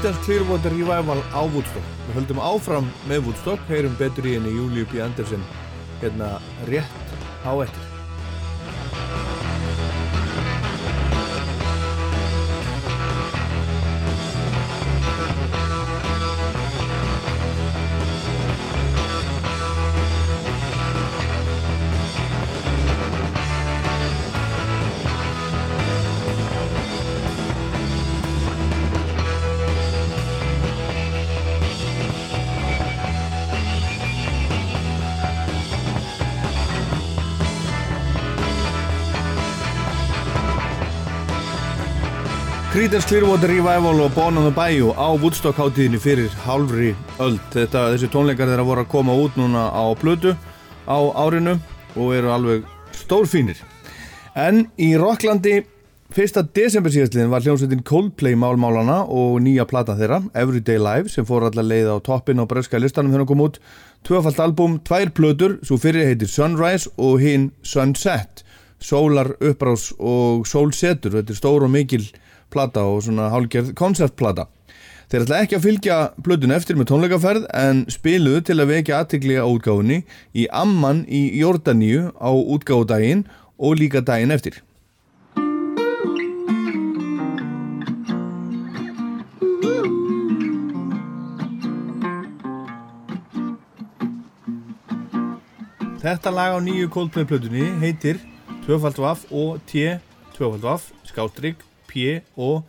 Creedence 0.00 0.24
Clearwater 0.24 0.72
Revival 0.72 1.20
á 1.36 1.44
Woodstock. 1.44 1.88
Við 2.06 2.14
höldum 2.16 2.38
áfram 2.40 2.86
með 3.04 3.26
Woodstock, 3.26 3.66
heyrum 3.68 3.92
betur 4.00 4.24
í 4.30 4.32
henni 4.38 4.54
Júliu 4.54 4.86
B. 4.88 5.02
Andersen 5.04 5.44
hérna 6.00 6.38
rétt 6.70 7.12
á 7.44 7.52
eftir. 7.60 7.79
Creedence 42.90 43.06
Clearwater 43.06 43.46
Revival 43.46 44.00
og 44.02 44.14
Born 44.16 44.38
on 44.40 44.48
the 44.48 44.50
Bayou 44.50 44.90
á 44.98 45.14
Woodstock 45.14 45.54
hátíðinni 45.54 45.98
fyrir 46.02 46.32
hálfri 46.42 46.88
öld. 47.22 47.38
Þetta, 47.54 47.84
þessi 47.92 48.08
tónleikar 48.10 48.48
þeirra 48.50 48.64
voru 48.66 48.82
að 48.82 48.88
koma 48.90 49.14
út 49.14 49.36
núna 49.38 49.68
á 49.70 49.94
plötu 49.94 50.32
á 50.90 50.98
árinu 51.14 51.52
og 51.94 52.08
eru 52.16 52.32
alveg 52.34 52.64
stórfínir. 52.98 53.60
En 54.34 54.64
í 54.74 54.88
Rocklandi 54.98 55.60
fyrsta 56.10 56.42
desember 56.42 56.90
síðastliðin 56.90 57.30
var 57.30 57.46
hljómsveitin 57.46 57.84
Coldplay 57.86 58.34
málmálana 58.34 59.04
og 59.06 59.36
nýja 59.44 59.68
plata 59.70 59.94
þeirra, 59.94 60.24
Everyday 60.34 60.82
Live, 60.82 61.12
sem 61.14 61.28
fór 61.28 61.46
allar 61.46 61.68
leið 61.68 61.92
á 61.94 61.96
toppin 62.02 62.42
á 62.42 62.44
breska 62.50 62.80
listanum 62.82 63.14
þegar 63.14 63.22
hann 63.22 63.30
kom 63.30 63.44
út. 63.44 63.60
Tvöfalt 64.02 64.42
album, 64.42 64.80
tvær 64.82 65.12
plötur, 65.14 65.60
svo 65.62 65.78
fyrir 65.78 66.10
heitir 66.10 66.32
Sunrise 66.32 66.90
og 66.98 67.22
hinn 67.22 67.52
Sunset. 67.62 68.42
Sólar 68.82 69.36
upprás 69.38 69.92
og 69.94 70.42
sólsetur, 70.50 71.20
þetta 71.20 71.36
er 71.36 71.38
stór 71.38 71.68
og 71.68 71.70
mikil 71.70 72.08
plata 72.50 72.84
og 72.86 73.04
svona 73.06 73.30
hálgerð 73.32 73.74
konceptplata. 73.78 74.46
Þeir 75.10 75.24
ætla 75.24 75.38
ekki 75.42 75.56
að 75.58 75.64
fylgja 75.64 75.94
blöðun 76.22 76.54
eftir 76.54 76.76
með 76.78 76.92
tónleikaferð 76.92 77.46
en 77.58 77.84
spiluðu 77.90 78.44
til 78.46 78.58
að 78.62 78.68
vekja 78.70 79.00
aðtikli 79.02 79.40
á 79.42 79.46
útgáfunni 79.46 80.04
í 80.38 80.44
Amman 80.54 81.00
í 81.10 81.24
Jordaníu 81.40 82.12
á 82.14 82.30
útgáfudaginn 82.30 83.24
og 83.58 83.80
líka 83.80 84.04
daginn 84.06 84.30
eftir. 84.30 84.60
Þetta 96.00 96.30
lag 96.32 96.54
á 96.56 96.58
nýju 96.64 96.86
Coldplay 96.94 97.26
plötunni 97.28 97.66
heitir 97.82 98.22
2FF 98.64 99.26
og 99.34 99.58
T 99.68 99.98
2FF 100.38 100.86
skástrygg 101.10 101.66
P 101.90 102.20
og 102.38 102.68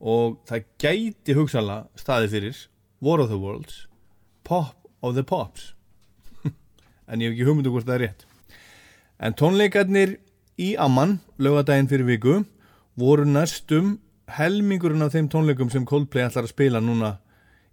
og 0.00 0.38
það 0.48 0.64
gæti 0.80 1.36
hugsanlega 1.36 2.00
staði 2.00 2.30
fyrir 2.32 2.60
War 3.04 3.20
of 3.20 3.28
the 3.28 3.38
Worlds 3.38 3.86
Pop 4.44 4.88
of 5.02 5.14
the 5.14 5.22
Pops. 5.22 5.74
En 7.10 7.20
ég 7.20 7.30
hef 7.30 7.36
ekki 7.36 7.46
hugmyndu 7.48 7.72
hvort 7.74 7.86
það 7.88 7.96
er 7.98 8.04
rétt. 8.06 8.26
En 9.20 9.36
tónleikarnir 9.36 10.16
í 10.60 10.74
Amman 10.80 11.18
lögadaginn 11.40 11.88
fyrir 11.90 12.08
viku 12.08 12.38
voru 13.00 13.26
næstum 13.28 13.98
helmingurinn 14.36 15.04
af 15.04 15.14
þeim 15.14 15.28
tónleikum 15.32 15.72
sem 15.72 15.86
Coldplay 15.88 16.24
ætlar 16.26 16.46
að 16.46 16.54
spila 16.54 16.80
núna 16.84 17.16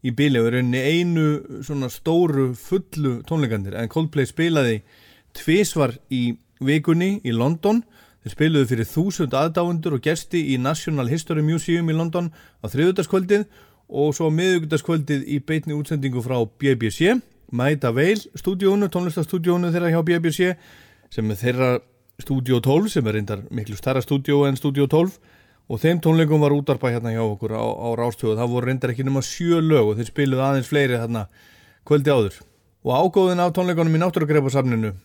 í 0.05 0.14
bíli 0.15 0.39
og 0.41 0.49
er 0.49 0.59
einni 0.61 0.81
einu 0.81 1.61
svona 1.65 1.89
stóru 1.91 2.51
fullu 2.57 3.22
tónleikandir 3.27 3.77
en 3.77 3.91
Coldplay 3.91 4.27
spilaði 4.30 4.81
tvísvar 5.38 5.95
í 6.14 6.38
vikunni 6.64 7.18
í 7.23 7.34
London 7.35 7.84
Þeir 8.28 8.34
spiluðu 8.34 8.68
fyrir 8.68 8.88
þúsund 8.91 9.36
aðdáendur 9.40 9.94
og 9.95 10.02
gesti 10.04 10.41
í 10.52 10.58
National 10.60 11.08
History 11.08 11.40
Museum 11.48 11.88
í 11.88 11.94
London 11.95 12.26
á 12.60 12.68
þriðutaskvöldið 12.68 13.45
og 13.88 14.10
svo 14.18 14.28
miðugutaskvöldið 14.36 15.24
í 15.32 15.38
beitni 15.48 15.78
útsendingu 15.78 16.20
frá 16.26 16.36
BBC, 16.60 17.14
Mæta 17.56 17.94
Veil 17.95 18.20
stúdíónu, 18.36 18.91
tónlistastúdíónu 18.91 19.72
þeirra 19.72 19.94
hjá 19.94 20.02
BBC 20.04 20.52
sem 21.08 21.32
er 21.32 21.40
þeirra 21.40 21.72
stúdíó 22.20 22.60
12 22.60 22.91
sem 22.98 23.08
er 23.08 23.16
reyndar 23.16 23.48
miklu 23.48 23.80
starra 23.80 24.04
stúdíó 24.04 24.44
en 24.49 24.60
stúdíó 24.60 24.91
12 24.91 25.16
og 25.72 25.80
þeim 25.80 26.04
tónleikum 26.04 26.44
var 26.44 26.60
útarpa 26.60 26.91
hérna 26.91 27.16
hjá 27.16 27.24
okkur 27.24 27.56
á, 27.56 27.64
á 27.64 27.88
rástöðu. 27.95 28.36
Það 28.36 28.56
voru 28.58 28.68
reyndar 28.68 28.91
ekki 28.91 29.08
nema 29.08 29.24
sjö 29.24 29.64
lög 29.64 29.94
og 29.94 30.02
þeir 30.02 30.12
spiluðu 30.12 30.44
aðeins 30.44 30.68
fleiri 30.68 30.99
hérna 30.99 31.30
kvöldi 31.88 32.12
áður. 32.12 32.41
Og 32.84 32.91
ágóðin 32.91 33.40
af 33.40 33.56
tónleikunum 33.56 33.95
í 33.95 34.04
náttúrugreifasafninu 34.04 34.98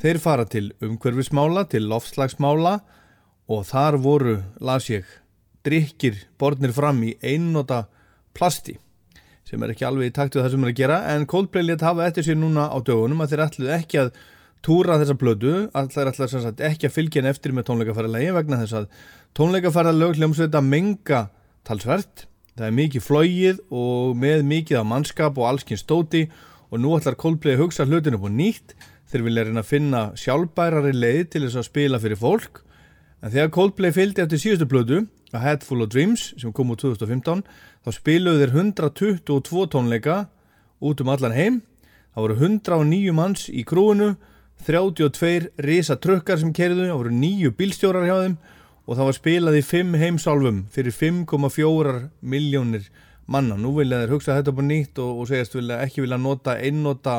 Þeir 0.00 0.20
fara 0.20 0.44
til 0.50 0.72
umhverfismála, 0.82 1.66
til 1.70 1.86
lofslagsmála 1.90 2.78
og 3.48 3.66
þar 3.68 3.98
voru, 4.02 4.38
las 4.60 4.88
ég, 4.90 5.04
drikkir 5.64 6.24
borðnir 6.40 6.74
fram 6.76 7.02
í 7.06 7.14
einnota 7.24 7.84
plasti 8.36 8.78
sem 9.44 9.62
er 9.62 9.74
ekki 9.74 9.84
alveg 9.86 10.08
í 10.08 10.14
takt 10.14 10.36
við 10.36 10.44
það 10.44 10.54
sem 10.54 10.64
er 10.64 10.70
að 10.72 10.78
gera 10.78 11.00
en 11.12 11.26
Coldplay 11.28 11.66
let 11.66 11.84
hafa 11.84 12.06
eftir 12.08 12.24
sér 12.26 12.38
núna 12.40 12.66
á 12.72 12.76
dögunum 12.80 13.20
að 13.20 13.34
þeir 13.34 13.42
ætluð 13.44 13.72
ekki 13.76 14.00
að 14.00 14.14
túra 14.64 14.96
þessa 15.00 15.16
blödu, 15.20 15.54
að 15.76 15.90
þeir 15.92 16.10
ætluð 16.10 16.62
ekki 16.70 16.88
að 16.88 16.94
fylgja 16.94 17.20
henn 17.20 17.28
eftir 17.28 17.52
með 17.52 17.66
tónleikaferðalegi 17.68 18.30
vegna 18.38 18.60
þess 18.62 18.78
að 18.78 18.86
tónleikaferðalög 19.36 20.16
hljómsveita 20.16 20.62
menga 20.64 21.20
talsvert, 21.68 22.24
það 22.56 22.66
er 22.70 22.76
mikið 22.78 23.04
flóið 23.04 23.60
og 23.68 24.16
með 24.16 24.46
mikið 24.48 24.80
af 24.80 24.88
mannskap 24.88 25.40
og 25.40 25.50
allskinn 25.50 25.80
stóti 25.80 26.24
og 26.70 26.80
nú 26.80 26.96
ætlar 26.96 27.18
Coldplay 27.20 27.58
að 27.58 27.66
hugsa 27.66 27.84
hlutinu 27.84 28.20
på 28.22 28.32
nýtt 28.32 28.72
þeir 29.14 29.26
vilja 29.28 29.44
reyna 29.46 29.62
að 29.62 29.70
finna 29.70 30.04
sjálfbærari 30.18 30.94
leið 30.94 31.26
til 31.30 31.44
þess 31.44 31.60
að 31.60 31.68
spila 31.68 32.00
fyrir 32.02 32.18
fólk. 32.18 32.64
En 33.22 33.30
þegar 33.30 33.52
Coldplay 33.54 33.94
fylgdi 33.94 34.24
eftir 34.24 34.40
síðustu 34.42 34.66
blödu 34.68 35.04
A 35.34 35.42
Head 35.42 35.62
Full 35.66 35.84
of 35.84 35.92
Dreams 35.94 36.32
sem 36.38 36.52
kom 36.54 36.72
úr 36.74 36.80
2015 36.82 37.44
þá 37.84 37.90
spiluðu 37.94 38.42
þeir 38.42 38.56
122 38.58 39.68
tónleika 39.70 40.18
út 40.82 41.00
um 41.02 41.12
allan 41.14 41.36
heim. 41.36 41.62
Það 42.14 42.26
voru 42.26 42.38
109 42.42 43.14
manns 43.14 43.46
í 43.50 43.64
krúinu 43.66 44.14
32 44.66 45.50
risa 45.62 45.96
trukkar 46.00 46.40
sem 46.42 46.52
kerðu 46.54 46.88
það 46.88 47.00
voru 47.00 47.14
9 47.14 47.54
bílstjórar 47.58 48.06
hjá 48.08 48.16
þeim 48.18 48.36
og 48.84 48.98
það 48.98 49.08
var 49.08 49.18
spilað 49.18 49.58
í 49.58 49.64
5 49.70 49.98
heimsálfum 50.02 50.60
fyrir 50.74 50.94
5,4 50.94 51.96
miljónir 52.20 52.90
manna. 53.26 53.56
Nú 53.56 53.74
vilja 53.78 54.02
þeir 54.02 54.14
hugsa 54.14 54.38
þetta 54.38 54.54
på 54.54 54.66
nýtt 54.66 55.00
og, 55.02 55.22
og 55.22 55.30
segjast 55.30 55.56
vilja, 55.56 55.80
ekki 55.86 56.04
vilja 56.04 56.20
nota 56.20 56.58
einnota 56.60 57.18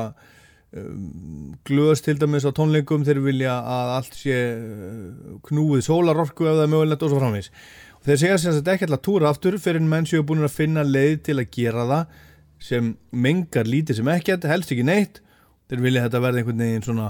glöðs 1.65 2.03
til 2.03 2.17
dæmis 2.19 2.43
á 2.43 2.51
tónleikum 2.55 3.05
þeir 3.07 3.21
vilja 3.23 3.55
að 3.63 3.91
allt 3.95 4.17
sé 4.19 4.37
uh, 4.59 5.35
knúið 5.47 5.85
sólarorku 5.87 6.49
ef 6.49 6.57
það 6.57 6.63
er 6.65 6.71
mögulegt 6.73 7.05
og 7.05 7.13
svo 7.13 7.21
framvís 7.21 7.51
og 7.95 8.09
þeir 8.09 8.21
segja 8.21 8.39
sem 8.41 8.55
sagt 8.57 8.71
ekki 8.73 8.87
alltaf 8.89 9.03
túra 9.07 9.31
aftur 9.31 9.55
fyrir 9.61 9.79
en 9.81 9.87
menn 9.89 10.07
séu 10.09 10.25
búin 10.27 10.43
að 10.43 10.57
finna 10.57 10.83
leið 10.83 11.15
til 11.29 11.37
að 11.39 11.51
gera 11.55 11.87
það 11.89 12.19
sem 12.65 12.91
mengar 13.11 13.67
lítið 13.69 13.99
sem 13.99 14.11
ekkert, 14.13 14.47
helst 14.49 14.71
ekki 14.73 14.85
neitt. 14.85 15.21
Þeir 15.69 15.81
vilja 15.81 16.05
þetta 16.05 16.21
verða 16.23 16.41
einhvern 16.41 16.61
veginn 16.61 16.85
svona 16.85 17.07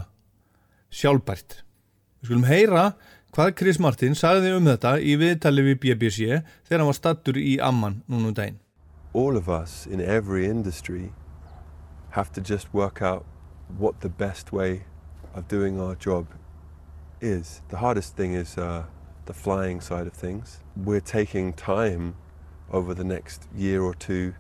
sjálfbært. 0.96 1.60
Við 2.22 2.30
skulum 2.30 2.48
heyra 2.48 2.86
hvað 3.36 3.54
Chris 3.60 3.80
Martin 3.84 4.16
sagði 4.16 4.56
um 4.56 4.68
þetta 4.70 4.96
í 5.04 5.18
viðtali 5.20 5.66
við 5.68 5.80
BBC 5.84 6.40
þegar 6.40 6.80
hann 6.80 6.90
var 6.90 7.00
stattur 7.00 7.40
í 7.40 7.58
Amman 7.60 8.02
núna 8.08 8.32
um 8.32 8.38
daginn. 8.38 8.60
All 9.16 9.36
of 9.36 9.50
us 9.50 9.86
in 9.88 10.02
every 10.02 10.48
industry 10.48 11.12
have 12.16 12.32
to 12.32 12.42
just 12.42 12.74
work 12.74 13.02
out 13.02 13.26
what 13.78 14.02
the 14.02 14.10
best 14.10 14.52
way 14.52 14.84
of 15.34 15.48
doing 15.48 15.80
our 15.80 15.96
job 15.96 16.28
is. 17.22 17.62
The 17.70 17.78
hardest 17.78 18.16
thing 18.16 18.34
is 18.34 18.58
uh, 18.58 18.84
the 19.26 19.34
flying 19.34 19.82
side 19.82 20.08
of 20.08 20.14
things. 20.14 20.60
We're 20.76 21.00
taking 21.02 21.54
time 21.54 22.16
over 22.72 22.94
the 22.94 23.04
next 23.04 23.48
year 23.56 23.82
or 23.82 23.94
two 23.94 24.34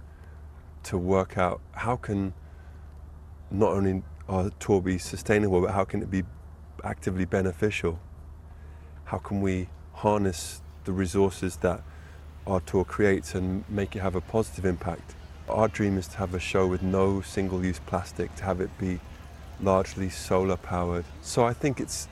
to 0.83 0.97
work 0.97 1.37
out 1.37 1.61
how 1.71 1.95
can 1.95 2.33
not 3.51 3.71
only 3.71 4.03
our 4.27 4.51
tour 4.59 4.81
be 4.81 4.97
sustainable, 4.97 5.61
but 5.61 5.71
how 5.71 5.83
can 5.83 6.01
it 6.01 6.09
be 6.09 6.23
actively 6.83 7.25
beneficial? 7.25 7.99
How 9.05 9.17
can 9.17 9.41
we 9.41 9.69
harness 9.93 10.61
the 10.83 10.91
resources 10.91 11.57
that 11.57 11.81
our 12.47 12.59
tour 12.59 12.85
creates 12.85 13.35
and 13.35 13.63
make 13.69 13.95
it 13.95 13.99
have 13.99 14.15
a 14.15 14.21
positive 14.21 14.65
impact? 14.65 15.15
Our 15.47 15.67
dream 15.67 15.97
is 15.97 16.07
to 16.09 16.17
have 16.17 16.33
a 16.33 16.39
show 16.39 16.65
with 16.65 16.81
no 16.81 17.21
single-use 17.21 17.79
plastic, 17.85 18.35
to 18.35 18.43
have 18.43 18.61
it 18.61 18.75
be 18.77 18.99
largely 19.61 20.09
solar 20.09 20.57
powered. 20.57 21.05
So 21.21 21.45
I 21.45 21.53
think 21.53 21.79
it's 21.79 22.07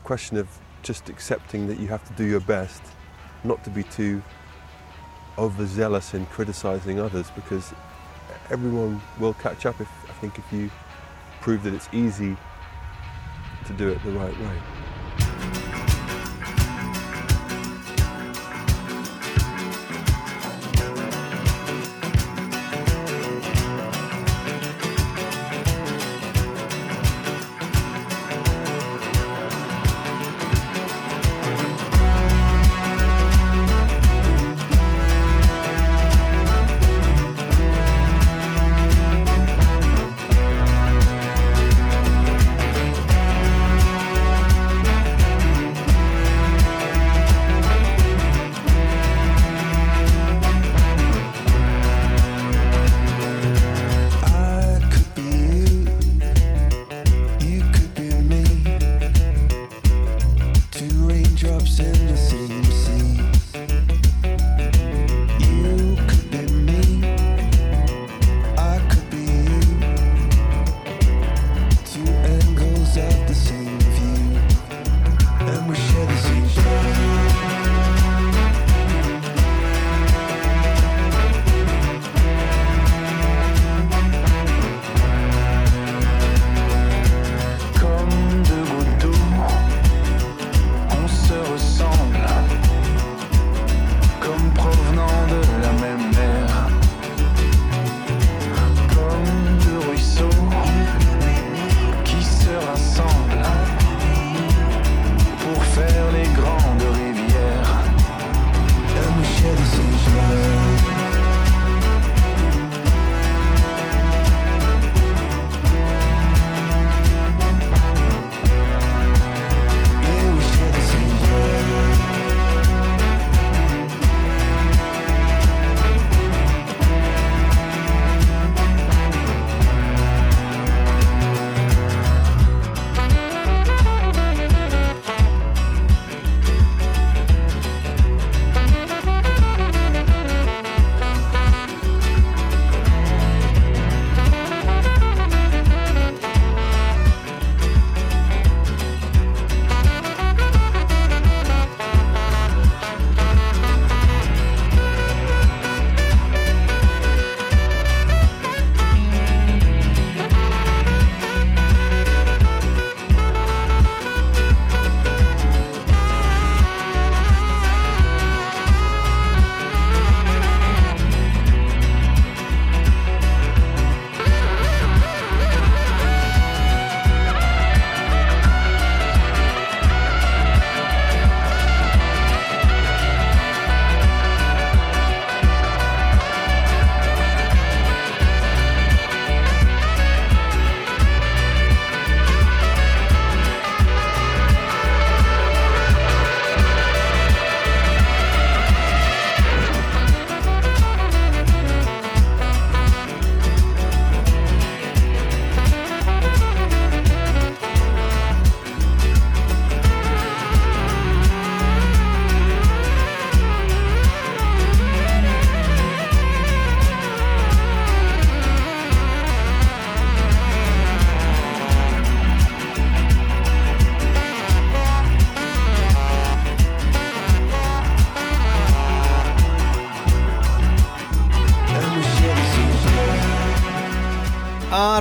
a 0.00 0.06
question 0.06 0.36
of 0.36 0.48
just 0.82 1.08
accepting 1.08 1.66
that 1.68 1.78
you 1.78 1.88
have 1.88 2.06
to 2.08 2.12
do 2.14 2.24
your 2.24 2.40
best, 2.40 2.82
not 3.44 3.62
to 3.64 3.70
be 3.70 3.82
too 3.82 4.22
overzealous 5.36 6.14
in 6.14 6.26
criticizing 6.26 6.98
others 6.98 7.30
because 7.34 7.72
everyone 8.50 9.00
will 9.18 9.34
catch 9.34 9.66
up 9.66 9.80
if 9.80 9.88
I 10.08 10.12
think 10.14 10.38
if 10.38 10.52
you 10.52 10.70
prove 11.40 11.62
that 11.62 11.74
it's 11.74 11.88
easy 11.92 12.36
to 13.66 13.72
do 13.74 13.88
it 13.88 14.02
the 14.04 14.12
right 14.12 14.38
way. 14.40 14.77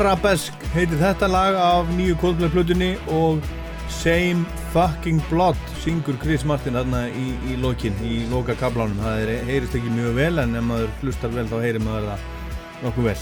Arabesk 0.07 0.61
heitir 0.71 1.01
þetta 1.01 1.27
lag 1.27 1.55
af 1.59 1.89
nýju 1.91 2.13
Coldplay 2.21 2.47
plötunni 2.53 2.93
og 3.11 3.41
Same 3.91 4.45
Fucking 4.71 5.19
Blood 5.27 5.59
syngur 5.81 6.15
Chris 6.21 6.45
Martin 6.47 6.77
þarna 6.79 7.01
í, 7.11 7.33
í 7.51 7.57
lokin, 7.59 7.97
í 8.07 8.21
loka 8.31 8.55
kaplánum 8.55 9.01
það 9.03 9.33
heyrist 9.49 9.75
ekki 9.75 9.91
mjög 9.91 10.15
vel 10.15 10.39
en 10.45 10.55
ef 10.55 10.63
maður 10.63 10.93
hlustar 11.01 11.35
vel 11.35 11.43
þá 11.51 11.57
heyrir 11.59 11.83
maður 11.83 12.07
það 12.13 12.23
nokkuð 12.85 13.09
vel. 13.09 13.17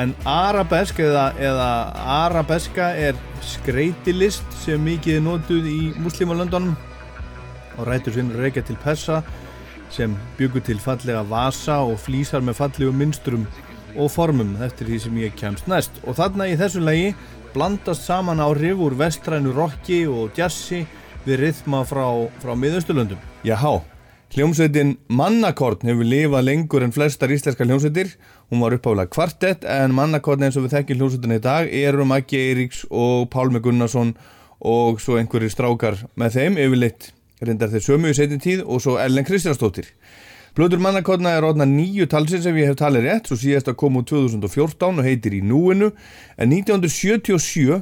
En 0.00 0.16
Arabesk 0.38 1.04
eða, 1.04 1.26
eða 1.36 1.68
Arabeska 2.16 2.88
er 2.96 3.20
skreitilist 3.44 4.58
sem 4.64 4.80
mikið 4.88 5.20
er 5.20 5.24
notuð 5.28 5.68
í 5.68 5.78
muslimalöndunum 6.00 6.72
og 7.76 7.92
rætur 7.92 8.16
sinn 8.16 8.32
reykja 8.40 8.64
til 8.64 8.80
Pessa 8.88 9.20
sem 9.92 10.16
byggur 10.40 10.64
til 10.64 10.80
fallega 10.80 11.26
vasa 11.28 11.82
og 11.84 12.00
flýsar 12.00 12.40
með 12.40 12.62
fallegum 12.64 13.04
mynstrum 13.04 13.50
og 13.96 14.10
formum 14.12 14.56
eftir 14.64 14.88
því 14.90 14.98
sem 15.04 15.20
ég 15.22 15.36
kemst 15.38 15.68
næst 15.70 16.00
og 16.04 16.18
þarna 16.18 16.48
í 16.50 16.56
þessu 16.60 16.82
lagi 16.84 17.12
blandast 17.54 18.04
saman 18.04 18.42
áhrif 18.44 18.80
úr 18.84 18.96
vestrænu 18.98 19.54
rocki 19.56 20.02
og 20.10 20.36
jazzi 20.36 20.84
við 21.24 21.40
rithma 21.42 21.84
frá, 21.88 22.04
frá 22.42 22.52
miðausturlöndum. 22.56 23.20
Jáhá, 23.44 23.80
hljómsveitin 24.34 24.96
Mannakorn 25.08 25.84
hefur 25.88 26.08
lifað 26.08 26.46
lengur 26.46 26.84
en 26.86 26.94
flestar 26.94 27.32
íslenska 27.32 27.66
hljómsveitir. 27.66 28.14
Hún 28.48 28.64
var 28.64 28.76
uppáflag 28.76 29.12
kvartett 29.12 29.64
en 29.68 29.96
Mannakorn 29.96 30.46
eins 30.46 30.56
og 30.56 30.66
við 30.66 30.78
þekkjum 30.78 31.02
hljómsveitina 31.02 31.38
í 31.40 31.44
dag 31.44 31.70
eru 31.82 32.06
Maggi 32.08 32.40
Eiríks 32.40 32.84
og 32.90 33.28
Pálmi 33.32 33.62
Gunnarsson 33.64 34.14
og 34.58 35.02
svo 35.02 35.18
einhverjir 35.20 35.52
strákar 35.54 36.00
með 36.18 36.38
þeim 36.38 36.60
yfirleitt 36.64 37.12
reyndar 37.44 37.70
þeir 37.70 37.84
sömu 37.84 38.10
í 38.10 38.16
setjum 38.16 38.42
tíð 38.42 38.64
og 38.66 38.82
svo 38.82 38.96
Ellen 39.02 39.26
Kristjánsdóttir. 39.26 39.92
Blöður 40.58 40.80
mannakotna 40.82 41.36
er 41.38 41.44
orðna 41.46 41.68
nýju 41.70 42.08
talsins 42.10 42.46
ef 42.50 42.56
ég 42.58 42.66
hef 42.66 42.80
talið 42.80 43.04
rétt, 43.04 43.28
svo 43.30 43.36
síðast 43.38 43.68
að 43.70 43.76
koma 43.78 44.00
úr 44.00 44.08
2014 44.10 44.96
og 44.98 45.06
heitir 45.06 45.36
í 45.36 45.42
núinu, 45.46 45.92
en 46.34 46.50
1977 46.50 47.76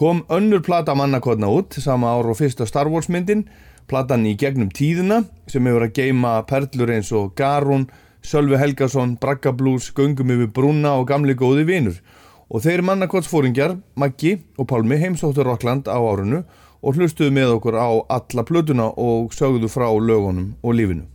kom 0.00 0.22
önnur 0.32 0.62
plata 0.64 0.94
mannakotna 0.96 1.50
út, 1.52 1.76
sama 1.76 2.08
ár 2.08 2.30
og 2.32 2.38
fyrsta 2.40 2.64
Star 2.64 2.88
Wars 2.88 3.10
myndin, 3.12 3.44
platan 3.84 4.24
í 4.24 4.32
gegnum 4.40 4.72
tíðina, 4.72 5.26
sem 5.44 5.68
hefur 5.68 5.84
að 5.84 5.92
geima 6.00 6.32
perlur 6.48 6.94
eins 6.96 7.12
og 7.12 7.36
Garún, 7.36 7.90
Sölvi 8.24 8.56
Helgason, 8.56 9.18
Bragga 9.20 9.52
Blues, 9.52 9.92
Göngum 9.92 10.32
yfir 10.32 10.48
Brúna 10.56 10.96
og 10.96 11.10
gamli 11.12 11.36
góði 11.36 11.68
vinur. 11.68 12.00
Og 12.48 12.64
þeir 12.64 12.80
mannakotsfóringjar, 12.88 13.76
Maggi 13.92 14.38
og 14.56 14.72
Pálmi 14.72 14.96
heimsóttu 15.04 15.44
Rockland 15.44 15.84
á 15.84 16.00
árunu 16.00 16.46
og 16.80 16.96
hlustuðu 16.96 17.28
með 17.36 17.58
okkur 17.58 17.76
á 17.76 17.92
alla 18.08 18.48
plötuna 18.48 18.88
og 18.96 19.36
sögðu 19.36 19.68
frá 19.68 19.90
lögunum 19.92 20.54
og 20.64 20.80
lífinu. 20.80 21.11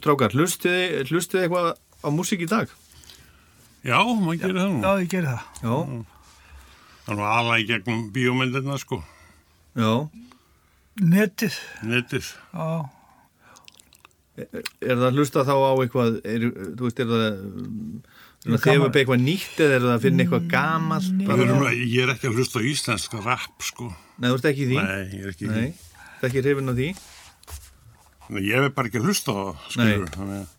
Strákar, 0.00 0.34
hlustiði 0.36 1.04
hlustiði 1.08 1.46
eitthvað 1.46 1.68
á 2.04 2.08
músík 2.14 2.44
í 2.44 2.48
dag? 2.50 2.70
Já, 3.86 3.98
maður 4.02 4.40
gerir 4.42 4.58
það 4.58 4.70
nú. 4.74 4.80
Já, 4.82 4.92
ég 5.04 5.10
gerir 5.12 5.28
það. 5.30 5.42
Já. 5.62 5.76
Það 7.06 7.12
er 7.14 7.18
nú 7.20 7.26
ala 7.32 7.58
í 7.62 7.66
gegnum 7.68 8.00
bíómyndirna, 8.12 8.78
sko. 8.82 8.98
Já. 9.78 9.92
Netið. 10.98 11.58
Netið. 11.86 12.30
Já. 12.52 12.70
Er, 14.38 14.62
er 14.86 14.98
það 15.00 15.16
hlusta 15.18 15.42
þá 15.46 15.54
á 15.56 15.72
eitthvað, 15.82 16.18
er, 16.30 16.44
þú 16.78 16.84
veist, 16.86 17.00
er 17.02 17.08
það 17.10 17.24
er 17.26 18.52
það 18.52 18.60
þegar 18.68 18.84
upp 18.86 18.98
eitthvað 19.00 19.22
nýtt 19.24 19.62
eða 19.64 19.78
er 19.78 19.82
það 19.86 19.94
að 19.96 20.04
finna 20.04 20.24
eitthvað 20.24 20.44
gamalt? 20.52 21.08
Við 21.26 21.40
nú- 21.48 21.72
Ég 21.74 22.02
er 22.04 22.12
ekki 22.14 22.28
að 22.30 22.36
hlusta 22.38 22.62
á 22.62 22.68
íslenska 22.70 23.22
rap, 23.24 23.56
sko. 23.66 23.88
Nei, 24.18 24.28
þú 24.30 24.36
ert 24.38 24.46
ekki 24.52 24.62
í 24.62 24.68
því? 24.70 24.78
Nei, 24.78 25.02
ég 25.18 25.24
er 25.26 25.32
ekki 25.32 25.48
í 25.48 25.50
Nei, 25.50 25.56
því. 25.58 26.02
það 26.20 26.22
er 26.22 26.28
ekki 26.30 26.44
hrifin 26.46 26.70
á 26.70 26.74
því? 26.78 26.88
Nei, 28.28 28.42
ég 28.44 28.60
hef 28.60 28.74
bara 28.76 28.90
ekki 28.90 29.00
að 29.00 29.08
hlusta 29.08 29.32
á 29.32 29.36
það, 29.38 29.64
skilur. 29.74 30.10
Þannig 30.16 30.40
að 30.42 30.54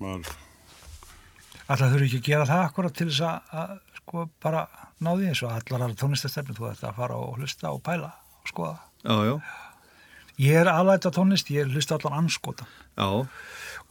maður, 0.00 0.36
Alltaf 1.70 1.92
þurfi 1.92 2.06
ekki 2.08 2.18
að 2.18 2.26
gera 2.26 2.46
það 2.48 2.60
akkurat 2.66 2.94
til 2.98 3.06
þess 3.12 3.24
að, 3.28 3.50
að 3.60 3.74
sko 4.00 4.22
bara 4.42 4.62
ná 4.98 5.10
því 5.12 5.26
eins 5.30 5.42
og 5.46 5.52
allar 5.54 5.84
aðra 5.86 5.98
tónlistastefni 6.00 6.56
þú 6.56 6.70
ætti 6.72 6.86
að 6.88 6.96
fara 6.98 7.18
og 7.22 7.36
hlusta 7.38 7.70
og 7.70 7.82
pæla 7.86 8.08
og 8.10 8.50
skoða. 8.50 8.78
Já, 9.04 9.14
já. 9.28 9.34
Ég 10.40 10.56
er 10.56 10.70
alveg 10.72 10.98
þetta 10.98 11.12
tónlist, 11.14 11.52
ég 11.54 11.70
hlusta 11.70 11.98
allan 11.98 12.24
anskota. 12.24 12.66
Já. 12.98 13.06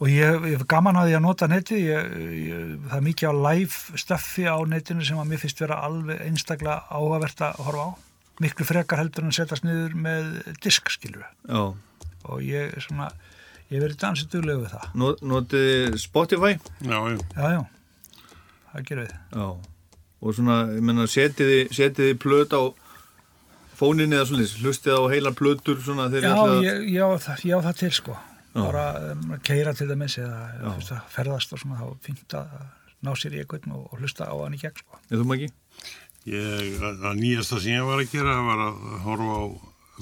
Og 0.00 0.08
ég, 0.12 0.44
ég 0.50 0.58
hef 0.58 0.66
gaman 0.68 0.98
að 1.00 1.08
því 1.08 1.16
að 1.16 1.24
nota 1.24 1.48
netið, 1.48 1.82
ég, 1.86 2.12
ég, 2.50 2.70
það 2.88 2.96
er 2.98 3.06
mikið 3.08 3.32
á 3.32 3.34
live 3.46 4.00
stöffi 4.04 4.46
á 4.48 4.56
netinu 4.68 5.06
sem 5.06 5.20
að 5.20 5.30
mér 5.30 5.42
finnst 5.42 5.60
vera 5.64 5.80
alveg 5.86 6.24
einstaklega 6.26 6.78
áhugavert 6.88 7.44
að 7.46 7.62
horfa 7.64 7.86
á. 7.86 7.90
Miklu 8.40 8.66
frekar 8.68 9.00
heldur 9.00 9.28
en 9.28 9.36
setjast 9.36 9.64
niður 9.64 9.96
með 10.00 10.30
disk, 10.64 10.92
skilur 10.92 11.24
við. 11.24 11.32
Já. 11.48 11.64
Og 12.28 12.42
ég, 12.44 12.74
svona, 12.84 13.08
ég 13.70 13.80
verið 13.82 13.96
dansið 14.02 14.30
duglegu 14.34 14.64
við 14.66 14.74
það. 14.74 14.86
Nó- 15.00 15.18
Notið 15.32 15.96
Spotify? 16.02 16.52
Já, 16.84 16.98
já. 17.08 17.18
Já, 17.36 17.46
já. 17.56 17.62
Það 18.72 18.84
gerum 18.90 19.06
við. 19.06 19.14
Já. 19.34 19.46
Og 20.20 20.34
svona, 20.36 20.56
ég 20.76 20.82
menna, 20.84 21.06
setiði, 21.08 21.60
setiði 21.72 22.18
plöt 22.20 22.52
á 22.52 22.62
fóninni 23.80 24.12
eða 24.18 24.26
svolítið, 24.28 24.58
hlustið 24.60 24.92
á 25.00 25.02
heilar 25.08 25.32
plötur 25.38 25.78
svona 25.80 26.10
þegar 26.12 26.36
Já, 26.36 26.66
ég, 26.66 26.82
ég, 26.92 27.00
á 27.00 27.08
það, 27.16 27.44
ég 27.48 27.56
á 27.56 27.60
það 27.64 27.78
til 27.80 27.90
sko 27.96 28.16
Já. 28.50 28.60
bara 28.66 28.82
um, 29.14 29.22
keira 29.46 29.72
til 29.78 29.86
dæmis 29.88 30.18
eða 30.20 30.40
Já. 30.60 30.68
að 30.76 31.00
ferðast 31.14 31.54
og 31.56 31.62
svona 31.62 31.78
þá 31.80 31.86
er 31.86 31.96
fínt 32.04 32.36
að 32.36 32.52
ná 33.06 33.12
sér 33.16 33.36
í 33.38 33.40
eitthvað 33.40 33.70
og, 33.72 33.86
og 33.94 34.02
hlusta 34.02 34.28
á 34.28 34.34
hann 34.36 34.58
í 34.58 34.60
gegn 34.60 34.82
sko 34.82 35.00
Eða 35.08 35.22
þú 35.24 35.36
ekki? 35.38 35.48
ég, 36.28 36.76
að 36.84 37.06
að 37.08 37.20
nýjasta 37.22 37.60
sem 37.64 37.72
ég 37.78 37.88
var 37.88 38.02
að 38.04 38.12
gera 38.12 38.36
var 38.50 38.64
að 38.66 38.84
horfa 39.06 39.38
á 39.40 39.44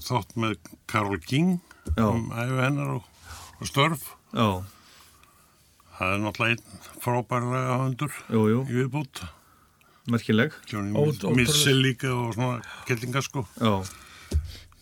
þátt 0.08 0.34
með 0.42 0.56
Karol 0.90 1.20
King 1.22 1.54
Já. 1.96 2.08
um 2.10 2.28
æfi 2.32 2.60
hennar 2.62 2.90
og, 2.98 3.02
og 3.60 3.66
störf. 3.70 4.04
Já. 4.34 4.48
Það 5.98 6.14
er 6.14 6.22
náttúrulega 6.22 6.54
einn 6.54 7.00
frábærlega 7.02 7.78
jú. 8.30 8.62
í 8.62 8.76
viðbútt. 8.76 9.24
Merkileg. 10.08 10.54
Mitchell 11.36 11.82
líka 11.82 12.12
og 12.14 12.34
svona 12.36 12.60
kellinga 12.88 13.22
sko. 13.24 13.44
Já. 13.60 13.82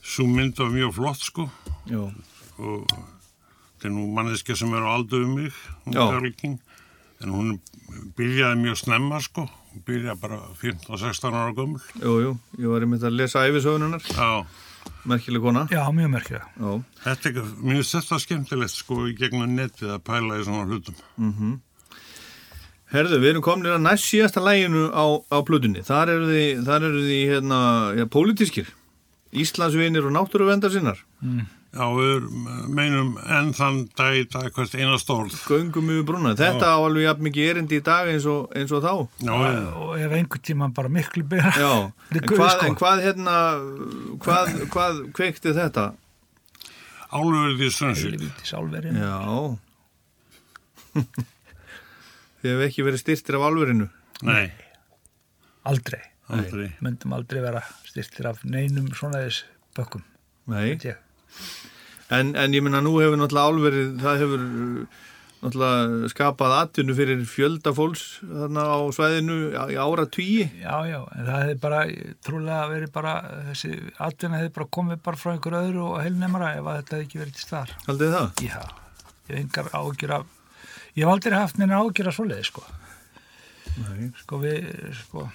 Svo 0.07 0.27
mynd 0.31 0.59
var 0.59 0.71
mjög 0.71 0.93
flott 0.95 1.25
sko. 1.25 1.49
Já. 1.91 2.05
Og 2.63 2.85
þetta 2.87 3.89
er 3.89 3.95
nú 3.95 4.07
manneskja 4.15 4.57
sem 4.59 4.75
er 4.75 4.87
á 4.87 4.91
aldu 4.95 5.25
um 5.25 5.35
mig, 5.35 5.53
hún. 5.87 6.61
En 7.25 7.33
hún 7.33 7.53
byrjaði 8.17 8.61
mjög 8.61 8.79
snemma 8.85 9.21
sko. 9.25 9.47
Hún 9.73 9.85
byrjaði 9.89 10.21
bara 10.21 10.39
15-16 10.61 11.33
ára 11.33 11.53
gömul. 11.57 11.83
Jú, 12.03 12.15
jú, 12.23 12.33
ég 12.61 12.71
var 12.71 12.85
einmitt 12.85 13.07
að 13.09 13.17
lesa 13.19 13.47
æfisögununar. 13.49 14.05
Já. 14.13 14.45
Merkileg 15.07 15.43
kona. 15.43 15.67
Já, 15.71 15.85
mjög 15.95 16.11
merkileg. 16.11 16.49
Já. 16.59 16.73
Þetta 17.05 17.31
er 17.31 17.47
finnst 17.61 17.95
þetta 17.95 18.19
skemmtilegt 18.25 18.75
sko 18.75 19.05
í 19.07 19.15
gegnum 19.19 19.55
netið 19.55 19.95
að 19.95 20.05
pæla 20.09 20.41
í 20.41 20.47
svona 20.49 20.67
hlutum. 20.67 20.99
Mm 21.17 21.33
Herðu, 22.87 23.17
við 23.19 23.33
erum 23.33 23.43
komin 23.43 23.67
að 23.67 23.81
næst 23.83 24.07
síðasta 24.07 24.41
læginu 24.41 24.85
á, 24.95 25.05
á 25.19 25.39
plötunni. 25.43 25.83
Þar 25.83 26.13
eru 26.13 26.27
þið, 26.31 26.61
þar 26.69 26.85
eru 26.87 27.01
þið 27.03 27.23
hérna, 27.33 27.59
já, 27.99 28.05
pólitískir. 28.15 28.69
Íslandsvinir 29.35 30.07
og 30.07 30.15
náttúruvendar 30.15 30.71
sinnar. 30.71 31.01
Mm. 31.19 31.49
Já, 31.77 31.85
við 31.93 32.27
meinum 32.73 33.11
enn 33.21 33.51
þann 33.57 33.83
dag 33.99 34.15
í 34.17 34.23
dag 34.33 34.47
hvert 34.57 34.75
einast 34.79 35.11
orð. 35.13 35.35
Göngum 35.45 35.91
yfir 35.93 36.07
brúna. 36.09 36.33
Þetta 36.39 36.71
á 36.73 36.79
alveg 36.81 37.05
jafn 37.05 37.27
mikið 37.27 37.51
erindi 37.51 37.81
í 37.81 37.85
dag 37.85 38.09
eins 38.09 38.25
og, 38.33 38.49
eins 38.57 38.73
og 38.73 38.81
þá. 38.87 38.95
Já, 39.27 39.35
og 39.77 39.93
ef 40.01 40.15
einhvern 40.17 40.45
tíma 40.49 40.71
bara 40.77 40.93
miklu 40.93 41.27
byrja 41.29 41.53
Já, 41.61 41.73
en 42.17 42.27
hvað, 42.33 42.65
en 42.65 42.79
hvað 42.81 43.05
hérna, 43.05 43.37
hvað, 44.25 44.53
hvað 44.73 45.05
kveikti 45.19 45.53
þetta? 45.57 45.87
Í 47.07 47.71
Strömsvík. 47.71 48.17
Helvítis 48.17 48.57
álverið. 48.57 48.97
Já. 48.99 49.21
Þið 52.41 52.51
hefur 52.51 52.67
ekki 52.67 52.85
verið 52.87 53.03
styrtir 53.05 53.39
af 53.39 53.47
alverinu? 53.51 53.87
Nei. 54.27 54.47
Aldrei. 55.69 56.03
Aldrei. 56.33 56.71
Myndum 56.85 57.15
aldrei 57.17 57.41
vera 57.45 57.63
styrtir 57.87 58.29
af 58.33 58.43
neinum 58.49 58.89
svona 58.97 59.23
þess 59.27 59.45
bökkum. 59.77 60.05
Nei. 60.51 60.73
Veit 60.73 60.89
ég. 60.89 61.03
En, 62.15 62.37
en 62.39 62.55
ég 62.55 62.63
minna, 62.63 62.79
nú 62.85 62.95
hefur 63.01 63.19
náttúrulega 63.19 63.51
álverið, 63.51 63.95
það 63.99 64.21
hefur 64.23 64.43
uh, 64.47 65.05
náttúrulega 65.43 66.11
skapað 66.13 66.55
atvinnu 66.61 66.95
fyrir 66.97 67.25
fjölda 67.29 67.73
fólks 67.75 68.05
þarna 68.23 68.67
á 68.71 68.79
svæðinu 68.95 69.39
í 69.75 69.79
ára 69.81 70.07
tvíi. 70.15 70.47
Já, 70.63 70.77
já, 70.87 71.01
en 71.03 71.27
það 71.27 71.43
hefði 71.43 71.57
bara 71.65 71.81
trúlega 72.29 72.71
verið 72.71 72.93
bara, 72.95 73.15
þessi 73.51 73.73
atvinna 74.07 74.41
hefði 74.41 74.55
bara 74.61 74.69
komið 74.79 75.03
bara 75.09 75.21
frá 75.21 75.33
einhver 75.35 75.59
öðru 75.61 75.85
og 75.91 76.01
heilnemara 76.05 76.53
ef 76.61 76.71
þetta 76.71 76.97
hefði 76.97 77.09
ekki 77.09 77.23
verið 77.23 77.37
til 77.37 77.47
staðar. 77.47 77.75
Haldið 77.89 78.17
það? 78.17 78.45
Já, 78.47 78.61
ég 79.27 79.35
hef 79.35 79.41
engar 79.43 79.73
ágjur 79.81 80.17
af, 80.21 80.31
ég 80.95 81.03
hef 81.03 81.15
aldrei 81.17 81.39
haft 81.41 81.61
neina 81.61 81.83
ágjur 81.83 82.13
af 82.13 82.19
svoleiði, 82.21 82.49
sko. 82.53 82.67
Nei. 83.77 84.09
Sko 84.23 84.41
við, 84.41 84.71
sko, 85.03 85.27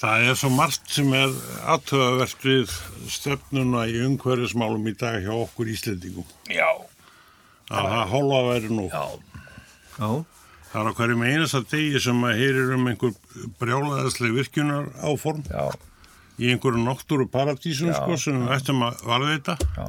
Það 0.00 0.22
er 0.30 0.36
svo 0.40 0.48
margt 0.54 0.86
sem 0.94 1.10
er 1.12 1.32
aðtöðavert 1.68 2.44
við 2.46 2.70
stefnuna 3.12 3.82
í 3.90 3.98
umhverfismálum 4.06 4.86
í 4.88 4.94
dag 4.96 5.18
hjá 5.20 5.32
okkur 5.36 5.68
Íslendingum. 5.74 6.24
já, 6.48 6.68
Að 7.70 7.86
það 7.92 8.06
hálfa 8.14 8.38
væri 8.48 8.70
nú. 8.74 8.86
Já. 8.88 9.04
Já. 10.00 10.08
Það 10.70 10.80
er 10.80 10.88
á 10.88 10.96
hverjum 11.00 11.22
einasta 11.26 11.60
degi 11.70 12.00
sem 12.00 12.24
að 12.24 12.38
heyrir 12.40 12.72
um 12.76 12.88
einhver 12.90 13.12
brjálæðisleg 13.60 14.34
virkunar 14.38 14.88
áform. 15.04 15.44
Já. 15.50 15.68
Í 16.40 16.50
einhverju 16.54 16.80
náttúru 16.86 17.26
paradísum 17.28 17.90
Já, 17.92 17.98
sko 18.00 18.16
sem 18.16 18.40
við 18.40 18.54
ættum 18.56 18.82
að 18.86 19.04
varðveita. 19.04 19.58
Já. 19.76 19.88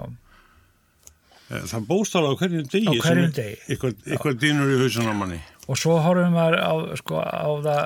Það 1.71 1.87
bóstala 1.87 2.31
á 2.31 2.35
hverjum 2.39 2.67
degi. 2.67 2.87
Á 2.87 2.93
hverjum 3.05 3.33
degi. 3.35 3.57
Eitthvað, 3.71 4.37
dýnur 4.43 4.75
í 4.75 4.77
hausun 4.83 5.07
á 5.07 5.13
manni. 5.15 5.39
Og 5.71 5.77
svo 5.79 5.95
horfum 6.03 6.33
við 6.35 6.57
á, 6.59 6.73
sko, 6.99 7.21
á 7.23 7.47
það 7.63 7.81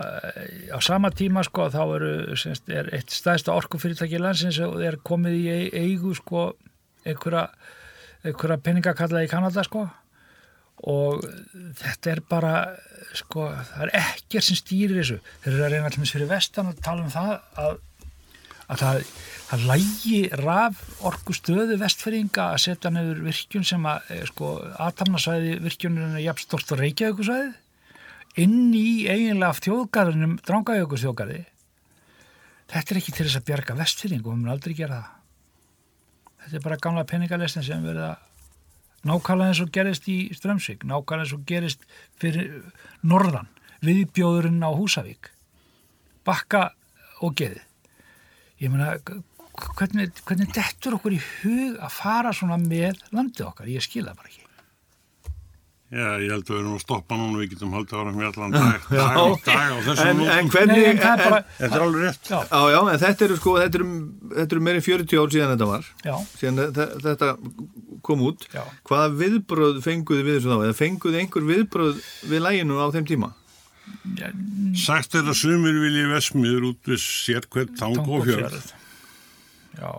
á 0.74 0.78
sama 0.82 1.12
tíma 1.14 1.44
sko 1.46 1.68
þá 1.74 1.82
eru 2.00 2.12
semst, 2.40 2.66
er 2.74 2.90
eitt 2.98 3.14
stæðsta 3.14 3.54
orkufyrirtæki 3.54 4.18
landsins 4.22 4.58
og 4.66 4.80
er 4.82 4.98
komið 5.06 5.36
í 5.38 5.44
ei- 5.54 5.74
eigu 5.86 6.16
sko 6.18 6.48
einhverja, 7.06 7.44
einhverja 8.26 8.58
peningakalla 8.66 9.22
í 9.26 9.30
Kanada 9.30 9.64
sko. 9.68 9.86
Og 10.86 11.22
þetta 11.80 12.12
er 12.12 12.22
bara 12.30 12.54
sko, 13.16 13.46
það 13.70 13.84
er 13.86 13.92
ekkert 14.02 14.44
sem 14.48 14.58
stýrir 14.60 14.98
þessu. 15.00 15.20
Þeir 15.44 15.54
eru 15.54 15.64
að 15.68 15.76
reyna 15.76 15.92
allmest 15.92 16.16
fyrir 16.18 16.28
vestan 16.34 16.72
að 16.72 16.82
tala 16.84 17.06
um 17.06 17.14
það 17.14 17.30
að, 17.64 17.78
að 18.66 18.82
það, 18.82 19.00
það 19.52 19.64
lægi 19.70 20.20
raf 20.42 20.82
orku 21.08 21.36
stöðu 21.38 21.78
vestfyrringa 21.80 22.50
að 22.56 22.64
setja 22.66 22.92
nefur 22.92 23.22
virkjun 23.30 23.68
sem 23.70 23.88
að 23.88 24.10
eh, 24.18 24.26
sko, 24.32 24.50
atamnasvæði 24.90 25.54
virkjunum 25.64 26.18
er 26.18 26.26
jafn 26.26 26.44
stort 26.48 26.76
og 26.76 26.82
reykjavíkusvæði 26.84 27.54
inn 28.42 28.74
í 28.76 29.06
eiginlega 29.08 29.56
þjóðgarðinum 29.64 30.38
drangajökus 30.46 31.06
þjóðgarði 31.06 31.42
þetta 32.72 32.86
er 32.94 33.00
ekki 33.02 33.14
til 33.16 33.28
þess 33.28 33.40
að 33.40 33.48
bjarga 33.50 33.78
vestfyrring 33.80 34.26
og 34.26 34.34
við 34.34 34.42
mun 34.42 34.54
aldrei 34.56 34.76
gera 34.78 35.02
það 35.02 36.46
þetta 36.46 36.58
er 36.60 36.66
bara 36.68 36.82
gamla 36.82 37.06
peningalestin 37.10 37.66
sem 37.66 37.86
verið 37.86 38.10
að 38.12 38.24
nákvæmlega 39.06 39.52
eins 39.52 39.62
og 39.62 39.72
gerist 39.74 40.08
í 40.10 40.18
Strömsvík, 40.34 40.86
nákvæmlega 40.88 41.26
eins 41.26 41.36
og 41.36 41.46
gerist 41.50 41.86
fyrir 42.22 42.50
norðan, 43.06 43.50
viðbjóðurinn 43.86 44.66
á 44.66 44.70
Húsavík, 44.74 45.30
bakka 46.26 46.68
og 47.26 47.36
geði. 47.38 47.62
Ég 48.62 48.74
meina, 48.74 48.96
hvernig, 49.78 50.24
hvernig 50.26 50.54
dettur 50.56 50.98
okkur 50.98 51.18
í 51.18 51.22
hug 51.22 51.78
að 51.78 51.94
fara 52.00 52.34
svona 52.34 52.58
með 52.62 53.04
landið 53.12 53.50
okkar? 53.50 53.70
Ég 53.70 53.86
skil 53.86 54.08
það 54.08 54.22
bara 54.22 54.32
ekki. 54.32 54.45
Já, 55.94 56.18
ég 56.18 56.32
held 56.34 56.48
að 56.50 56.50
við 56.50 56.60
erum 56.60 56.74
að 56.76 56.82
stoppa 56.82 57.16
núna, 57.20 57.38
við 57.40 57.52
getum 57.54 57.74
haldið 57.78 58.00
ára 58.02 58.12
með 58.16 58.26
allan 58.32 58.56
dag, 58.56 58.88
Já. 58.90 58.98
dag 59.06 59.18
og 59.22 59.36
dag 59.46 59.68
á 59.70 59.78
þessum 59.86 60.08
en, 60.10 60.18
nótum. 60.18 60.32
en 60.36 60.50
hvernig 60.56 60.80
en 60.90 60.98
er 60.98 61.22
bara- 61.22 61.38
en, 61.38 61.46
Þetta 61.60 61.76
er 61.78 61.84
alveg 61.86 62.02
rétt. 62.06 62.30
Já. 62.32 62.40
já, 62.50 62.62
já, 62.74 62.80
en 62.94 63.00
þetta 63.04 63.26
eru 63.28 63.38
sko 63.38 63.54
þetta 63.62 63.80
eru, 63.80 63.88
þetta 64.34 64.56
eru 64.58 64.64
meiri 64.66 64.82
40 64.82 65.22
ár 65.22 65.30
síðan 65.36 65.54
þetta 65.54 65.68
var 65.70 65.86
Já. 66.10 66.16
síðan 66.42 66.62
þe- 66.80 66.88
þetta 67.06 67.30
kom 68.10 68.24
út 68.26 68.48
Já. 68.56 68.64
hvaða 68.90 69.14
viðbröð 69.22 69.78
fenguði 69.86 70.26
við 70.26 70.40
þessu 70.40 70.52
þá 70.52 70.58
eða 70.66 70.78
fenguði 70.82 71.22
einhver 71.22 71.46
viðbröð 71.54 72.02
við 72.34 72.44
læginu 72.48 72.82
á 72.82 72.88
þeim 72.98 73.06
tíma 73.14 73.32
Sagt 74.76 75.14
er 75.16 75.30
að 75.30 75.38
sumir 75.38 75.78
vilji 75.80 76.08
vesmiður 76.10 76.66
út 76.72 76.90
við 76.90 77.00
sér 77.06 77.46
hvert 77.54 77.76
tang 77.78 77.98
og 78.02 78.26
fjörð. 78.26 78.74
Já. 79.78 79.92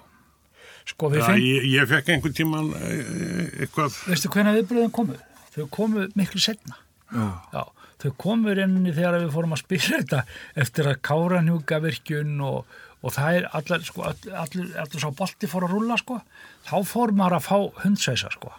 Sko, 0.90 1.10
við 1.14 1.22
Já, 1.22 1.26
fengum... 1.30 1.46
ég, 1.46 1.64
ég 1.76 1.88
fekk 1.90 2.10
einhvern 2.14 2.34
tíman 2.36 2.68
eh, 2.74 3.62
eitthvað 3.64 3.96
Veistu 4.10 4.30
hvernig 4.34 4.58
viðbröðum 4.60 4.92
komu? 4.94 5.16
Þau 5.56 5.66
komu 5.72 6.06
miklu 6.18 6.40
setna. 6.42 6.76
Já. 7.12 7.62
þau 8.02 8.10
komu 8.20 8.50
inn 8.52 8.82
þegar 8.92 9.14
við 9.22 9.30
fórum 9.32 9.54
að 9.56 9.60
spila 9.62 10.00
þetta 10.02 10.18
eftir 10.62 10.88
að 10.90 10.98
káranjúka 11.06 11.78
virkjun 11.80 12.34
og, 12.44 12.66
og 13.00 13.14
það 13.14 13.36
er 13.38 13.46
allar, 13.56 13.84
sko, 13.86 14.02
all- 14.10 14.34
allir, 14.42 14.66
allir 14.82 15.00
sá 15.04 15.08
bolti 15.16 15.48
fór 15.48 15.64
að 15.68 15.72
rúlla, 15.76 15.96
sko. 16.00 16.18
Þá 16.66 16.74
fór 16.90 17.14
maður 17.16 17.38
að 17.38 17.46
fá 17.46 17.56
hundsveisa, 17.84 18.32
sko. 18.34 18.52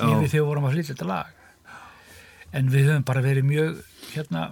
Já. 0.00 0.06
Yfir 0.08 0.26
þegar 0.32 0.40
við 0.40 0.48
vorum 0.48 0.66
að 0.70 0.74
flytja 0.74 0.94
þetta 0.96 1.08
lag. 1.12 1.36
En 2.56 2.70
við 2.72 2.88
höfum 2.90 3.04
bara 3.06 3.22
verið 3.22 3.46
mjög, 3.46 3.80
hérna, 4.14 4.44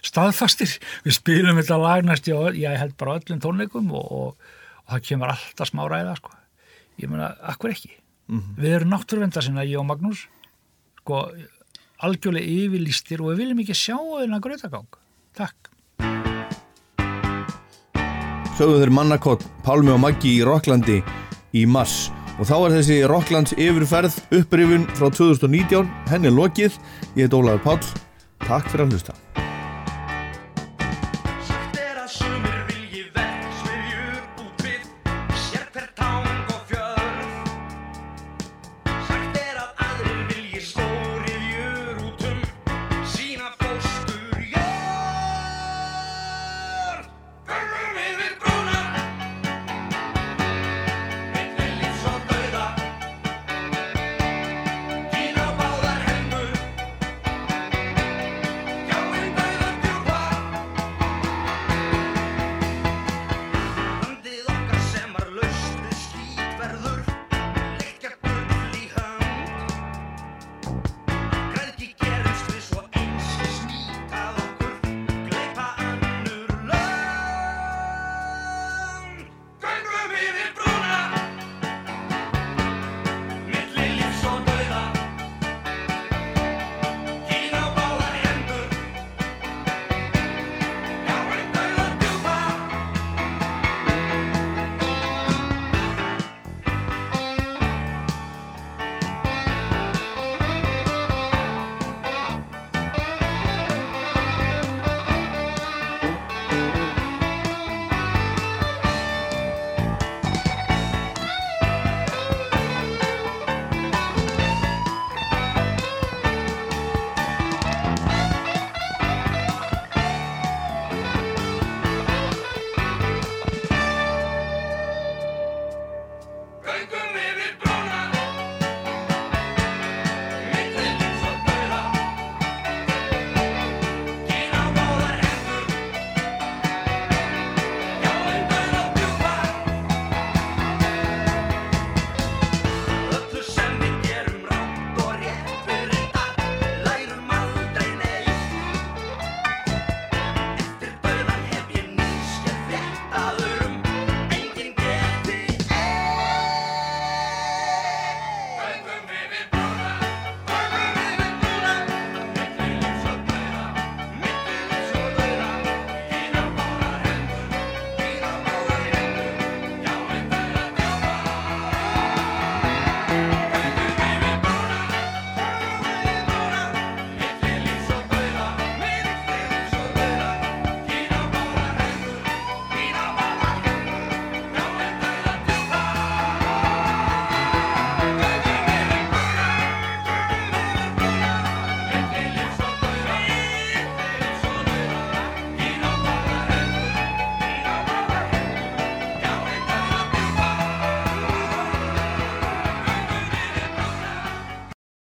staðfastir. 0.00 0.76
Við 1.04 1.18
spilum 1.18 1.58
þetta 1.60 1.78
lag 1.82 2.06
næst, 2.08 2.30
já, 2.30 2.38
ég 2.56 2.78
held 2.80 2.96
bara 3.00 3.18
öllum 3.20 3.42
tónleikum 3.44 3.90
og, 3.92 4.06
og, 4.08 4.52
og 4.86 4.94
það 4.94 5.04
kemur 5.10 5.34
alltaf 5.34 5.68
smá 5.72 5.84
ræða, 5.90 6.14
sko. 6.22 6.32
Ég 7.02 7.10
meina, 7.12 7.34
akkur 7.52 7.74
ekki. 7.74 7.92
Mhm. 8.32 8.54
Við 8.62 8.78
erum 8.78 8.94
náttúruvenda 8.94 9.42
sinna, 9.44 9.66
ég 9.68 9.80
og 9.82 9.88
Magnús, 9.90 10.24
sko, 11.02 11.26
algjörlega 12.02 12.56
yfirlýstir 12.62 13.22
og 13.22 13.32
við 13.32 13.44
viljum 13.44 13.62
ekki 13.66 13.76
sjá 13.76 13.98
þennan 13.98 14.42
grautagang. 14.42 14.88
Takk. 15.36 15.72
sögðu 18.62 18.82
þeir 18.82 18.92
mannakott 18.94 19.44
Pálmi 19.66 19.90
og 19.94 20.02
Maggi 20.02 20.36
í 20.36 20.42
Rocklandi 20.46 21.00
í 21.56 21.64
mars. 21.66 22.12
Og 22.38 22.46
þá 22.48 22.54
er 22.58 22.76
þessi 22.78 22.98
Rocklands 23.10 23.56
yfirferð 23.58 24.20
upprifun 24.38 24.86
frá 24.96 25.10
2019 25.12 25.90
henni 26.12 26.32
lokið, 26.32 26.78
ég 27.18 27.26
heit 27.26 27.36
Ólaður 27.36 27.64
Páll. 27.66 27.94
Takk 28.46 28.70
fyrir 28.72 28.86
að 28.86 28.96
hlusta 28.96 29.41